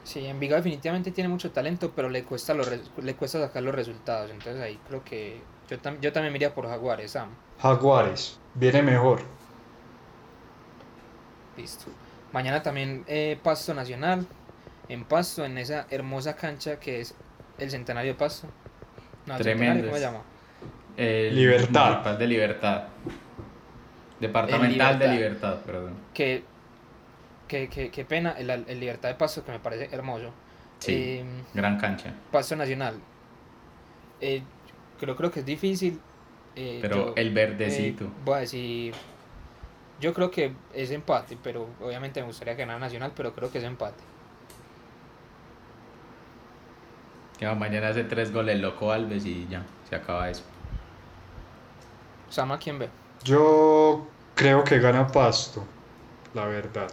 Sí, 0.03 0.25
Envigado 0.25 0.63
definitivamente 0.63 1.11
tiene 1.11 1.29
mucho 1.29 1.51
talento, 1.51 1.93
pero 1.95 2.09
le 2.09 2.25
cuesta, 2.25 2.55
los, 2.55 2.71
le 3.03 3.15
cuesta 3.15 3.39
sacar 3.39 3.63
los 3.63 3.75
resultados. 3.75 4.31
Entonces 4.31 4.63
ahí 4.63 4.81
creo 4.89 5.05
que 5.05 5.43
yo, 5.69 5.77
yo 6.01 6.13
también 6.15 6.33
me 6.33 6.39
iría 6.39 6.55
por 6.55 6.67
Jaguares, 6.67 7.11
Sam. 7.11 7.29
Jaguares, 7.61 8.39
viene 8.55 8.81
mejor. 8.81 9.21
Listo. 11.59 11.85
Mañana 12.33 12.63
también 12.63 13.05
eh, 13.09 13.39
Pasto 13.43 13.75
Nacional, 13.75 14.27
en 14.89 15.05
Pasto, 15.05 15.45
en 15.45 15.59
esa 15.59 15.87
hermosa 15.91 16.35
cancha 16.35 16.81
que 16.81 17.03
es 17.03 17.15
el 17.59 17.71
Centenario 17.71 18.13
de 18.15 18.19
Pasto. 18.19 18.49
No, 19.27 19.37
Tremendo. 19.37 19.85
¿Cómo 19.89 19.97
se 19.97 20.03
llama? 20.03 20.23
Libertad. 20.97 22.17
de 22.17 22.27
Libertad. 22.27 22.85
Departamental 24.19 24.99
de 24.99 25.09
Libertad, 25.09 25.59
perdón. 25.67 25.93
Que 26.15 26.56
Qué, 27.49 27.69
qué, 27.69 28.05
pena, 28.05 28.33
el, 28.33 28.51
el, 28.51 28.81
Libertad 28.81 29.09
de 29.09 29.15
Paso, 29.15 29.45
que 29.45 29.53
me 29.53 29.61
parece 29.61 29.89
hermoso. 29.95 30.33
Sí, 30.81 31.19
em, 31.19 31.43
gran 31.55 31.79
cancha. 31.79 32.13
Paso 32.33 32.57
Nacional. 32.57 32.99
Eh, 34.21 34.43
creo, 34.99 35.17
creo 35.17 35.31
que 35.31 35.41
es 35.41 35.47
difícil. 35.47 36.01
Eh, 36.57 36.79
pero 36.83 37.15
el 37.17 37.33
verdecito. 37.33 38.05
Eh, 38.05 38.11
voy 38.25 38.35
a 38.35 38.39
decir. 38.39 38.95
Yo 40.01 40.13
creo 40.13 40.31
que 40.31 40.53
es 40.75 40.91
empate, 40.91 41.39
pero 41.43 41.69
obviamente 41.81 42.21
me 42.21 42.27
gustaría 42.27 42.55
ganar 42.55 42.81
Nacional, 42.81 43.13
pero 43.17 43.33
creo 43.33 43.51
que 43.51 43.59
es 43.59 43.65
empate. 43.65 44.03
Que 47.39 47.47
mañana 47.55 47.89
hace 47.89 48.05
tres 48.05 48.33
goles 48.33 48.61
loco 48.61 48.93
Alves 48.93 49.25
y 49.25 49.47
ya, 49.49 49.63
se 49.89 49.97
acaba 49.97 50.29
eso. 50.29 50.43
Sama, 52.29 52.59
¿quién 52.59 52.79
ve? 52.79 52.89
Yo 53.25 54.07
creo 54.35 54.65
que 54.65 54.79
gana 54.79 55.07
Pasto, 55.07 55.65
la 56.35 56.47
verdad. 56.47 56.91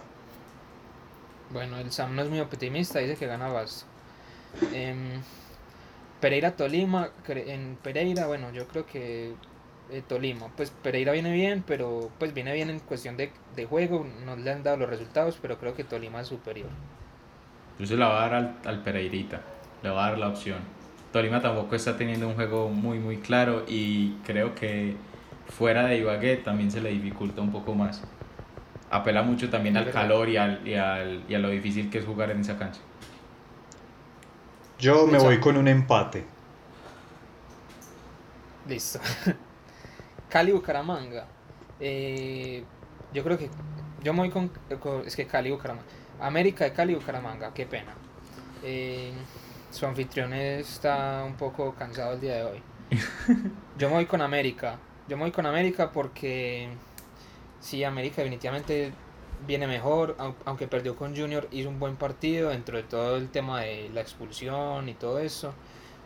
Bueno, 1.53 1.77
el 1.77 1.91
Sam 1.91 2.15
no 2.15 2.23
es 2.23 2.29
muy 2.29 2.39
optimista, 2.39 2.97
dice 2.97 3.15
que 3.15 3.27
gana 3.27 3.47
Basto. 3.47 3.85
Em, 4.73 5.21
Pereira 6.19 6.55
Tolima, 6.55 7.09
en 7.27 7.77
Pereira, 7.81 8.25
bueno, 8.25 8.51
yo 8.51 8.67
creo 8.67 8.87
que 8.87 9.33
eh, 9.91 10.01
Tolima, 10.07 10.47
pues 10.57 10.71
Pereira 10.71 11.11
viene 11.11 11.31
bien, 11.31 11.63
pero 11.65 12.09
pues 12.17 12.33
viene 12.33 12.53
bien 12.53 12.71
en 12.71 12.79
cuestión 12.79 13.17
de, 13.17 13.31
juego, 13.69 14.07
no 14.25 14.35
le 14.35 14.51
han 14.51 14.63
dado 14.63 14.77
los 14.77 14.89
resultados, 14.89 15.37
pero 15.41 15.59
creo 15.59 15.75
que 15.75 15.83
Tolima 15.83 16.21
es 16.21 16.27
superior. 16.27 16.69
Yo 17.77 17.85
se 17.85 17.97
la 17.97 18.07
voy 18.07 18.17
a 18.17 18.19
dar 18.19 18.33
al, 18.33 18.57
al 18.65 18.81
Pereirita, 18.81 19.41
le 19.83 19.89
voy 19.89 19.99
a 19.99 20.01
dar 20.01 20.17
la 20.17 20.29
opción. 20.29 20.59
Tolima 21.11 21.39
tampoco 21.39 21.75
está 21.75 21.95
teniendo 21.95 22.27
un 22.27 22.33
juego 22.33 22.69
muy 22.69 22.97
muy 22.97 23.17
claro 23.17 23.65
y 23.67 24.13
creo 24.25 24.55
que 24.55 24.95
fuera 25.49 25.85
de 25.85 25.97
Ibagué 25.97 26.37
también 26.37 26.71
se 26.71 26.81
le 26.81 26.89
dificulta 26.89 27.41
un 27.41 27.51
poco 27.51 27.75
más 27.75 28.01
apela 28.93 29.23
mucho 29.23 29.49
también 29.49 29.75
al 29.75 29.89
calor 29.91 30.29
y, 30.29 30.37
al, 30.37 30.67
y, 30.67 30.75
al, 30.75 31.23
y 31.27 31.33
a 31.33 31.39
lo 31.39 31.49
difícil 31.49 31.89
que 31.89 31.97
es 31.97 32.05
jugar 32.05 32.29
en 32.29 32.41
esa 32.41 32.57
cancha. 32.57 32.79
Yo 34.77 35.07
me 35.07 35.17
voy 35.17 35.39
con 35.39 35.57
un 35.57 35.67
empate. 35.67 36.23
Listo. 38.67 38.99
Cali 40.29 40.51
Bucaramanga. 40.51 41.25
Eh, 41.79 42.63
yo 43.13 43.23
creo 43.23 43.37
que 43.37 43.49
yo 44.03 44.13
me 44.13 44.19
voy 44.19 44.29
con, 44.29 44.51
es 45.05 45.15
que 45.15 45.25
Cali 45.25 45.49
Bucaramanga. 45.49 45.87
América 46.21 46.65
de 46.65 46.73
Cali 46.73 46.93
Bucaramanga, 46.93 47.53
qué 47.53 47.65
pena. 47.65 47.93
Eh, 48.63 49.11
su 49.71 49.87
anfitrión 49.87 50.33
está 50.33 51.23
un 51.25 51.33
poco 51.33 51.73
cansado 51.73 52.13
el 52.13 52.21
día 52.21 52.35
de 52.35 52.43
hoy. 52.43 52.63
Yo 53.77 53.89
me 53.89 53.95
voy 53.95 54.05
con 54.05 54.21
América. 54.21 54.77
Yo 55.07 55.17
me 55.17 55.23
voy 55.23 55.31
con 55.31 55.45
América 55.45 55.91
porque 55.91 56.69
sí, 57.63 57.83
América 57.83 58.17
definitivamente 58.17 58.91
viene 59.47 59.67
mejor, 59.67 60.15
aunque 60.45 60.67
perdió 60.67 60.95
con 60.95 61.15
Junior, 61.15 61.47
hizo 61.51 61.69
un 61.69 61.79
buen 61.79 61.95
partido 61.95 62.49
dentro 62.49 62.77
de 62.77 62.83
todo 62.83 63.17
el 63.17 63.29
tema 63.29 63.61
de 63.61 63.89
la 63.93 64.01
expulsión 64.01 64.87
y 64.89 64.93
todo 64.93 65.19
eso. 65.19 65.53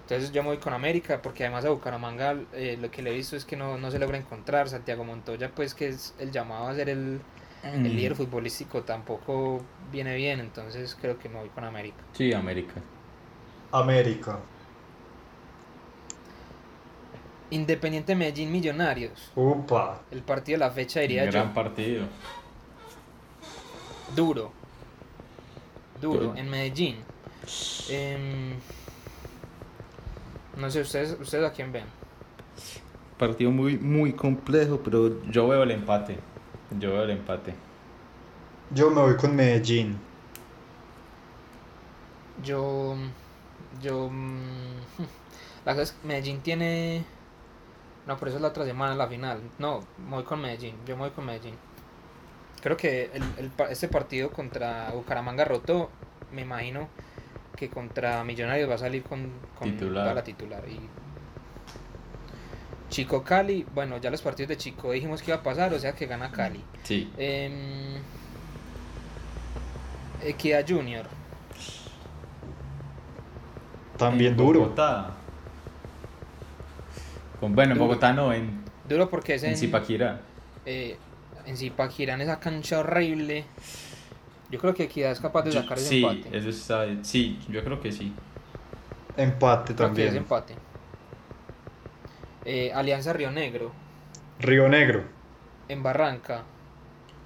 Entonces 0.04 0.32
yo 0.32 0.42
me 0.42 0.50
voy 0.50 0.58
con 0.58 0.74
América 0.74 1.22
porque 1.22 1.44
además 1.44 1.66
a 1.66 1.70
Bucaramanga 1.70 2.38
eh, 2.54 2.78
lo 2.80 2.90
que 2.90 3.02
le 3.02 3.12
he 3.12 3.14
visto 3.14 3.36
es 3.36 3.44
que 3.44 3.58
no, 3.58 3.92
se 3.92 4.00
logra 4.00 4.18
encontrar. 4.18 4.70
Santiago 4.70 5.04
Montoya 5.04 5.52
pues 5.54 5.74
que 5.74 5.90
es 5.90 6.16
el 6.20 6.32
llamado 6.32 6.68
a 6.68 6.76
ser 6.76 6.90
el, 6.90 7.20
el 7.64 7.80
mm. 7.82 7.84
líder 7.84 8.16
futbolístico 8.16 8.84
tampoco 8.84 9.62
viene 9.92 10.16
bien, 10.16 10.40
entonces 10.40 10.96
creo 11.00 11.20
que 11.20 11.28
me 11.28 11.40
voy 11.40 11.50
con 11.50 11.66
América. 11.66 11.98
Sí, 12.14 12.34
América. 12.34 12.76
América. 13.72 14.40
Independiente 17.50 18.16
Medellín 18.16 18.52
Millonarios. 18.52 19.32
Upa. 19.36 20.02
El 20.12 20.22
partido 20.22 20.60
de 20.60 20.66
la 20.66 20.72
fecha 20.72 21.00
diría 21.00 21.26
yo. 21.26 21.32
Gran 21.32 21.54
partido. 21.54 22.06
Duro. 24.16 24.52
Duro, 26.02 26.36
en 26.36 26.50
Medellín. 26.50 26.98
Em, 27.90 28.54
no 30.58 30.70
sé, 30.70 30.82
¿ustedes, 30.82 31.18
¿ustedes 31.20 31.50
a 31.50 31.52
quién 31.52 31.72
ven? 31.72 31.86
Partido 33.18 33.50
muy, 33.50 33.78
muy 33.78 34.14
complejo, 34.14 34.82
pero 34.84 35.24
yo 35.32 35.48
veo 35.48 35.64
el 35.64 35.72
empate. 35.72 36.18
Yo 36.78 36.92
veo 36.92 37.04
el 37.04 37.12
empate. 37.12 37.56
Yo 38.72 38.92
me 38.92 39.02
voy 39.02 39.16
con 39.16 39.36
Medellín. 39.36 39.98
Yo. 42.44 42.96
Yo. 43.82 44.10
Mm, 44.10 44.78
la 45.66 45.72
cosa 45.72 45.84
es 45.84 45.92
que 45.94 46.08
Medellín 46.08 46.42
tiene 46.42 47.06
no, 48.08 48.18
por 48.18 48.30
eso 48.30 48.38
es 48.38 48.42
la 48.42 48.48
otra 48.48 48.64
semana 48.64 48.96
la 48.96 49.08
final. 49.08 49.42
No, 49.60 49.82
voy 50.10 50.24
con 50.24 50.42
Medellín. 50.42 50.76
Yo 50.86 50.96
me 50.96 51.04
voy 51.04 51.12
con 51.12 51.26
Medellín. 51.26 51.56
Creo 52.62 52.78
que 52.78 53.12
el, 53.14 53.52
este 53.70 53.90
partido 53.90 54.32
contra 54.32 54.92
Bucaramanga 54.92 55.44
roto, 55.44 55.90
me 56.32 56.42
imagino 56.42 56.88
que 57.56 57.70
contra 57.70 58.24
Millonarios 58.24 58.70
va 58.70 58.76
a 58.76 58.78
salir 58.78 59.04
con, 59.04 59.30
titular. 59.62 60.16
la 60.16 60.24
titular. 60.24 60.64
Y 60.70 60.80
Chico 62.90 63.24
Cali, 63.24 63.66
bueno, 63.76 63.98
ya 63.98 64.10
los 64.10 64.22
partidos 64.22 64.50
de 64.50 64.58
Chico 64.58 64.92
dijimos 64.92 65.22
que 65.22 65.32
iba 65.32 65.40
a 65.40 65.44
pasar, 65.44 65.74
o 65.74 65.80
sea 65.80 65.92
que 65.92 66.06
gana 66.06 66.32
Cali. 66.32 66.64
Sí. 66.84 67.12
Eh, 67.18 68.00
Equidad 70.24 70.66
Junior. 70.66 71.06
También 73.98 74.38
duro 74.38 74.74
bueno, 77.42 77.74
en 77.74 77.80
Bogotá 77.80 78.14
no, 78.14 78.34
en. 78.34 78.64
Duro 78.88 79.10
porque 79.10 79.36
es 79.36 79.44
en. 79.44 79.56
Zipaquirá. 79.58 80.22
Eh, 80.66 80.98
en 81.46 81.58
Zipaquirá, 81.58 82.14
en 82.16 82.22
esa 82.22 82.40
cancha 82.40 82.80
horrible. 82.80 83.46
Yo 84.50 84.60
creo 84.60 84.74
que 84.74 84.84
Equidad 84.84 85.12
es 85.12 85.20
capaz 85.20 85.44
de 85.44 85.52
Yo- 85.52 85.62
sacar 85.62 85.78
ese 85.78 85.88
sí, 85.90 86.04
empate. 86.06 86.38
eso 86.38 86.50
está. 86.50 86.86
Sí, 87.04 87.40
yo 87.50 87.64
creo 87.64 87.80
que 87.82 87.92
sí. 87.92 88.14
Empate 89.18 89.76
Creo 89.76 89.94
que 89.94 90.02
es 90.04 90.06
también. 90.08 90.16
empate. 90.18 90.56
Eh, 92.46 92.72
Alianza 92.74 93.12
Río 93.14 93.30
Negro, 93.32 93.72
Río 94.40 94.70
Negro. 94.70 95.04
en 95.68 95.84
Barranca. 95.84 96.44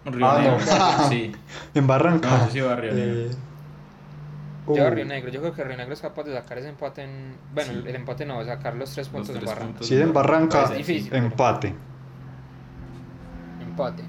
Río 0.06 0.26
Ah, 0.28 0.40
Negro, 0.42 0.58
no. 0.58 1.10
sí. 1.10 1.32
En 1.76 1.86
Barranca. 1.86 2.28
No, 2.38 2.50
sí 2.50 2.58
iba 2.58 2.74
a 2.74 2.76
Río 2.76 2.94
Negro. 2.94 3.20
Eh, 3.22 3.32
Lleva 4.68 4.90
uh, 4.90 4.92
Río 4.92 5.06
Negro. 5.06 5.32
Yo 5.32 5.42
creo 5.42 5.54
que 5.54 5.64
Río 5.64 5.76
Negro 5.78 5.94
es 5.94 6.02
capaz 6.02 6.24
de 6.24 6.34
sacar 6.34 6.58
ese 6.60 6.70
empate 6.70 7.04
en. 7.04 7.36
Bueno, 7.54 7.74
Sí. 7.74 7.84
el, 7.88 7.96
empate 7.96 8.26
no, 8.26 8.44
sacar 8.46 8.76
los 8.76 8.92
tres 8.94 9.10
puntos 9.10 9.30
en 9.30 9.36
tres 9.38 9.46
Barranca. 9.48 9.68
puntos. 9.68 9.88
Si 9.88 9.96
es 9.96 10.02
en 10.02 10.14
Barranca, 10.14 10.64
Parece 10.64 10.78
difícil, 10.78 11.10
pero- 11.10 11.26
empate. 11.26 11.76
Empate. 13.62 14.04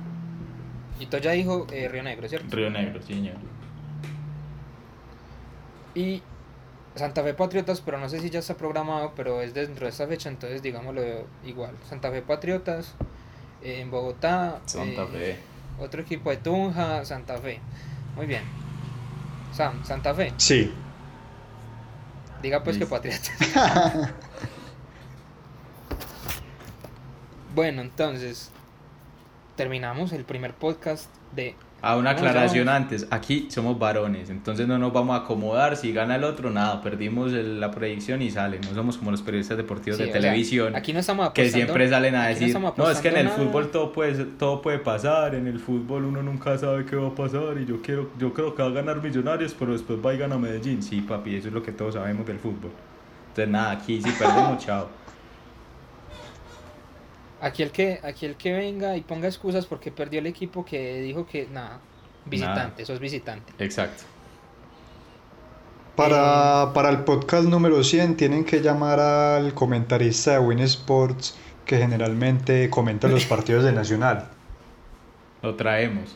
Y 1.00 1.06
tú 1.06 1.16
ya 1.18 1.30
dijo 1.32 1.66
eh, 1.72 1.88
Río 1.88 2.02
Negro, 2.02 2.28
¿cierto? 2.28 2.54
Río 2.54 2.70
Negro, 2.70 3.00
sí, 3.02 3.14
señor. 3.14 3.34
Y 5.94 6.22
Santa 6.94 7.22
Fe 7.22 7.34
Patriotas, 7.34 7.80
pero 7.80 7.98
no 7.98 8.08
sé 8.08 8.20
si 8.20 8.30
ya 8.30 8.38
está 8.40 8.54
programado, 8.54 9.12
pero 9.16 9.40
es 9.40 9.54
dentro 9.54 9.86
de 9.86 9.90
esta 9.90 10.06
fecha, 10.06 10.28
entonces 10.28 10.62
digámoslo 10.62 11.02
igual. 11.44 11.72
Santa 11.88 12.10
Fe 12.10 12.22
Patriotas, 12.22 12.94
eh, 13.62 13.80
en 13.80 13.90
Bogotá. 13.90 14.60
Santa 14.66 15.02
eh, 15.04 15.06
Fe. 15.06 15.82
Otro 15.82 16.02
equipo 16.02 16.30
de 16.30 16.36
Tunja, 16.36 17.04
Santa 17.04 17.38
Fe. 17.38 17.60
Muy 18.16 18.26
bien. 18.26 18.42
Sam, 19.52 19.84
Santa 19.84 20.14
Fe. 20.14 20.32
Sí. 20.36 20.72
Diga 22.42 22.64
pues 22.64 22.78
que 22.78 22.86
Patriotas. 22.86 23.30
bueno, 27.54 27.82
entonces 27.82 28.50
terminamos 29.56 30.12
el 30.12 30.24
primer 30.24 30.54
podcast 30.54 31.08
de 31.34 31.54
Ah, 31.84 31.96
una 31.96 32.14
¿Cómo 32.14 32.22
se 32.24 32.28
aclaración 32.30 32.68
antes. 32.68 33.08
Aquí 33.10 33.48
somos 33.50 33.76
varones, 33.76 34.30
entonces 34.30 34.68
no 34.68 34.78
nos 34.78 34.92
vamos 34.92 35.18
a 35.18 35.24
acomodar. 35.24 35.76
Si 35.76 35.92
gana 35.92 36.14
el 36.14 36.22
otro, 36.22 36.48
nada, 36.50 36.80
perdimos 36.80 37.32
el- 37.32 37.58
la 37.58 37.72
predicción 37.72 38.22
y 38.22 38.30
sale. 38.30 38.60
No 38.60 38.72
somos 38.72 38.98
como 38.98 39.10
los 39.10 39.20
periodistas 39.20 39.56
deportivos 39.56 39.96
Sí, 39.98 40.04
de 40.04 40.12
sea, 40.12 40.20
televisión 40.20 40.76
aquí 40.76 40.92
no 40.92 41.00
estamos 41.00 41.30
que 41.30 41.42
apostando- 41.42 41.66
siempre 41.66 41.88
salen 41.88 42.14
a 42.14 42.28
decir: 42.28 42.56
No, 42.76 42.88
es 42.88 42.98
que 43.00 43.08
en 43.08 43.16
el 43.16 43.28
fútbol 43.30 43.62
nada". 43.62 43.72
todo 43.72 43.92
puede, 43.92 44.24
todo 44.24 44.62
puede 44.62 44.78
pasar. 44.78 45.34
En 45.34 45.48
el 45.48 45.58
fútbol 45.58 46.04
uno 46.04 46.22
nunca 46.22 46.56
sabe 46.56 46.84
qué 46.84 46.94
va 46.94 47.08
a 47.08 47.14
pasar. 47.16 47.58
Y 47.60 47.66
yo, 47.66 47.82
quiero, 47.82 48.10
yo 48.16 48.32
creo 48.32 48.54
que 48.54 48.62
va 48.62 48.68
a 48.68 48.72
ganar 48.72 49.02
Millonarios, 49.02 49.52
pero 49.58 49.72
después 49.72 49.98
va 50.06 50.14
y 50.14 50.18
gana 50.18 50.38
Medellín. 50.38 50.84
Sí, 50.84 51.00
papi, 51.00 51.34
eso 51.34 51.48
es 51.48 51.54
lo 51.54 51.64
que 51.64 51.72
todos 51.72 51.94
sabemos 51.94 52.24
del 52.26 52.38
fútbol. 52.38 52.70
Entonces, 53.30 53.48
nada, 53.50 53.72
aquí 53.72 54.00
si 54.00 54.10
perdemos, 54.12 54.58
chao. 54.64 54.88
Aquí 57.42 57.64
el 57.64 57.72
que 57.72 57.98
aquí 58.04 58.24
el 58.24 58.36
que 58.36 58.52
venga 58.52 58.96
y 58.96 59.00
ponga 59.00 59.26
excusas 59.26 59.66
porque 59.66 59.90
perdió 59.90 60.20
el 60.20 60.28
equipo 60.28 60.64
que 60.64 61.00
dijo 61.00 61.26
que 61.26 61.48
nada, 61.48 61.80
visitante, 62.24 62.86
sos 62.86 63.00
visitante. 63.00 63.52
Exacto. 63.58 64.04
Para, 65.96 66.72
para 66.72 66.88
el 66.90 67.00
podcast 67.00 67.48
número 67.48 67.82
100 67.82 68.16
tienen 68.16 68.44
que 68.44 68.60
llamar 68.60 69.00
al 69.00 69.54
comentarista 69.54 70.34
de 70.34 70.38
Win 70.38 70.60
Sports 70.60 71.34
que 71.66 71.78
generalmente 71.78 72.70
comenta 72.70 73.08
los 73.08 73.24
partidos 73.26 73.64
de 73.64 73.72
Nacional. 73.72 74.28
Lo 75.42 75.56
traemos. 75.56 76.14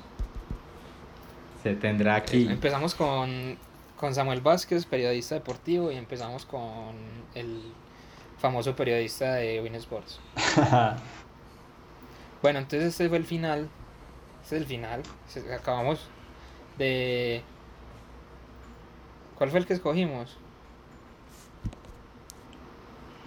Se 1.65 1.75
tendrá 1.75 2.15
aquí. 2.15 2.47
Empezamos 2.49 2.95
con, 2.95 3.57
con 3.97 4.15
Samuel 4.15 4.43
Vázquez, 4.43 4.87
periodista 4.87 5.35
deportivo, 5.35 5.91
y 5.91 5.97
empezamos 5.97 6.47
con 6.47 6.95
el 7.35 7.63
famoso 8.39 8.77
periodista 8.77 9.35
de 9.35 9.61
Win 9.61 9.75
Sports. 9.75 10.21
Bueno, 12.43 12.59
entonces 12.61 12.89
este 12.89 13.09
fue 13.09 13.19
el 13.19 13.25
final. 13.25 13.69
Este 14.43 14.57
es 14.57 14.63
el 14.63 14.69
final. 14.69 15.03
Se- 15.29 15.53
Acabamos 15.55 16.09
de... 16.79 17.43
¿Cuál 19.37 19.51
fue 19.51 19.59
el 19.61 19.67
que 19.67 19.75
escogimos? 19.75 20.39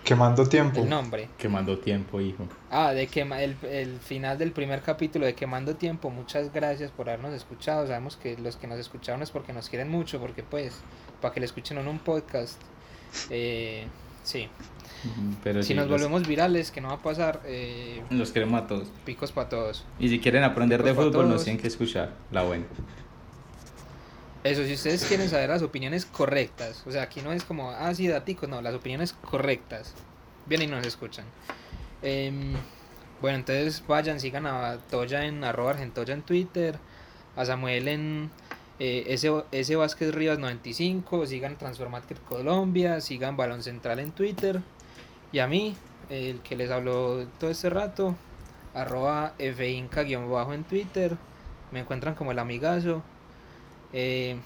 Quemando 0.03 0.48
tiempo. 0.48 0.81
El 0.81 0.90
nombre. 0.90 1.30
Quemando 1.38 1.77
tiempo, 1.77 2.19
hijo. 2.19 2.48
Ah, 2.72 2.94
de 2.94 3.06
quema, 3.07 3.44
el, 3.44 3.56
el 3.64 3.99
final 3.99 4.40
del 4.40 4.52
primer 4.53 4.81
capítulo 4.81 5.26
de 5.27 5.36
Quemando 5.36 5.76
Tiempo. 5.76 6.10
Muchas 6.10 6.52
gracias 6.52 6.90
por 6.90 7.10
habernos 7.10 7.34
escuchado. 7.34 7.86
Sabemos 7.86 8.18
que 8.18 8.36
los 8.38 8.56
que 8.56 8.65
nos 8.65 8.80
escucharon 8.80 9.22
es 9.22 9.30
porque 9.30 9.53
nos 9.53 9.69
quieren 9.69 9.90
mucho, 9.90 10.19
porque 10.19 10.41
pues, 10.41 10.73
para 11.22 11.31
que 11.34 11.40
le 11.41 11.45
escuchen 11.45 11.77
en 11.77 11.88
un 11.88 11.99
podcast. 11.99 12.60
Eh, 13.30 13.86
sí. 14.30 14.48
Pero 15.44 15.62
si 15.64 15.70
sí, 15.70 15.74
nos 15.76 15.88
los- 15.88 16.02
volvemos 16.02 16.28
virales, 16.28 16.72
que 16.72 16.82
no 16.82 16.90
va 16.90 16.96
a 16.96 17.02
pasar, 17.02 17.42
eh, 17.46 18.04
Los 18.10 18.32
queremos 18.32 18.62
a 18.62 18.68
todos. 18.68 18.90
picos 19.06 19.32
para 19.32 19.48
todos. 19.48 19.86
Y 19.98 20.10
si 20.10 20.20
quieren 20.20 20.44
aprender 20.44 20.84
de 20.84 20.94
fútbol, 20.94 21.30
nos 21.30 21.44
tienen 21.46 21.62
que 21.62 21.68
escuchar. 21.70 22.14
La 22.32 22.44
buena. 22.44 22.66
Eso, 24.44 24.64
si 24.66 24.74
ustedes 24.74 25.04
quieren 25.06 25.30
saber 25.30 25.50
las 25.50 25.62
opiniones 25.62 26.06
correctas, 26.06 26.84
o 26.88 26.92
sea, 26.92 27.04
aquí 27.04 27.22
no 27.22 27.34
es 27.34 27.44
como, 27.44 27.72
ah, 27.72 27.94
sí, 27.94 28.08
daticos, 28.08 28.48
no, 28.48 28.62
las 28.62 28.74
opiniones 28.74 29.14
correctas. 29.14 29.94
Vienen 30.48 30.70
y 30.70 30.72
nos 30.72 30.86
escuchan. 30.88 31.26
Em, 32.02 32.54
bueno, 33.22 33.38
entonces 33.38 33.84
vayan, 33.86 34.20
sigan 34.20 34.46
a 34.48 34.78
Toya 34.90 35.26
en 35.26 35.44
arroba 35.44 35.72
argentoya 35.72 36.14
en 36.14 36.22
Twitter, 36.22 36.78
a 37.36 37.46
Samuel 37.46 37.88
en 37.90 38.32
eh, 38.80 39.06
S, 39.08 39.30
S 39.52 39.76
Vázquez 39.76 40.14
Rivas 40.14 40.40
95, 40.40 41.26
sigan 41.26 41.58
Transformatic 41.58 42.24
Colombia, 42.24 43.02
sigan 43.02 43.38
Balón 43.38 43.62
Central 43.62 44.00
en 44.00 44.12
Twitter, 44.12 44.62
y 45.32 45.40
a 45.40 45.48
mí, 45.48 45.76
el 46.10 46.40
que 46.42 46.56
les 46.56 46.72
habló 46.72 47.28
todo 47.40 47.52
este 47.52 47.70
rato, 47.70 48.16
arroba 48.74 49.34
finca-bajo 49.38 50.54
en 50.54 50.64
Twitter, 50.64 51.18
me 51.72 51.82
encuentran 51.82 52.16
como 52.16 52.32
el 52.32 52.40
amigazo. 52.40 53.04
Eh, 53.94 54.38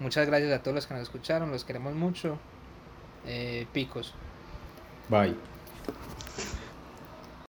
muchas 0.00 0.26
gracias 0.26 0.52
a 0.52 0.62
todos 0.62 0.74
los 0.74 0.86
que 0.86 0.94
nos 0.94 1.02
escucharon, 1.02 1.50
los 1.50 1.64
queremos 1.64 1.94
mucho. 1.94 2.38
Eh, 3.26 3.66
picos. 3.72 4.14
Bye. 5.08 5.53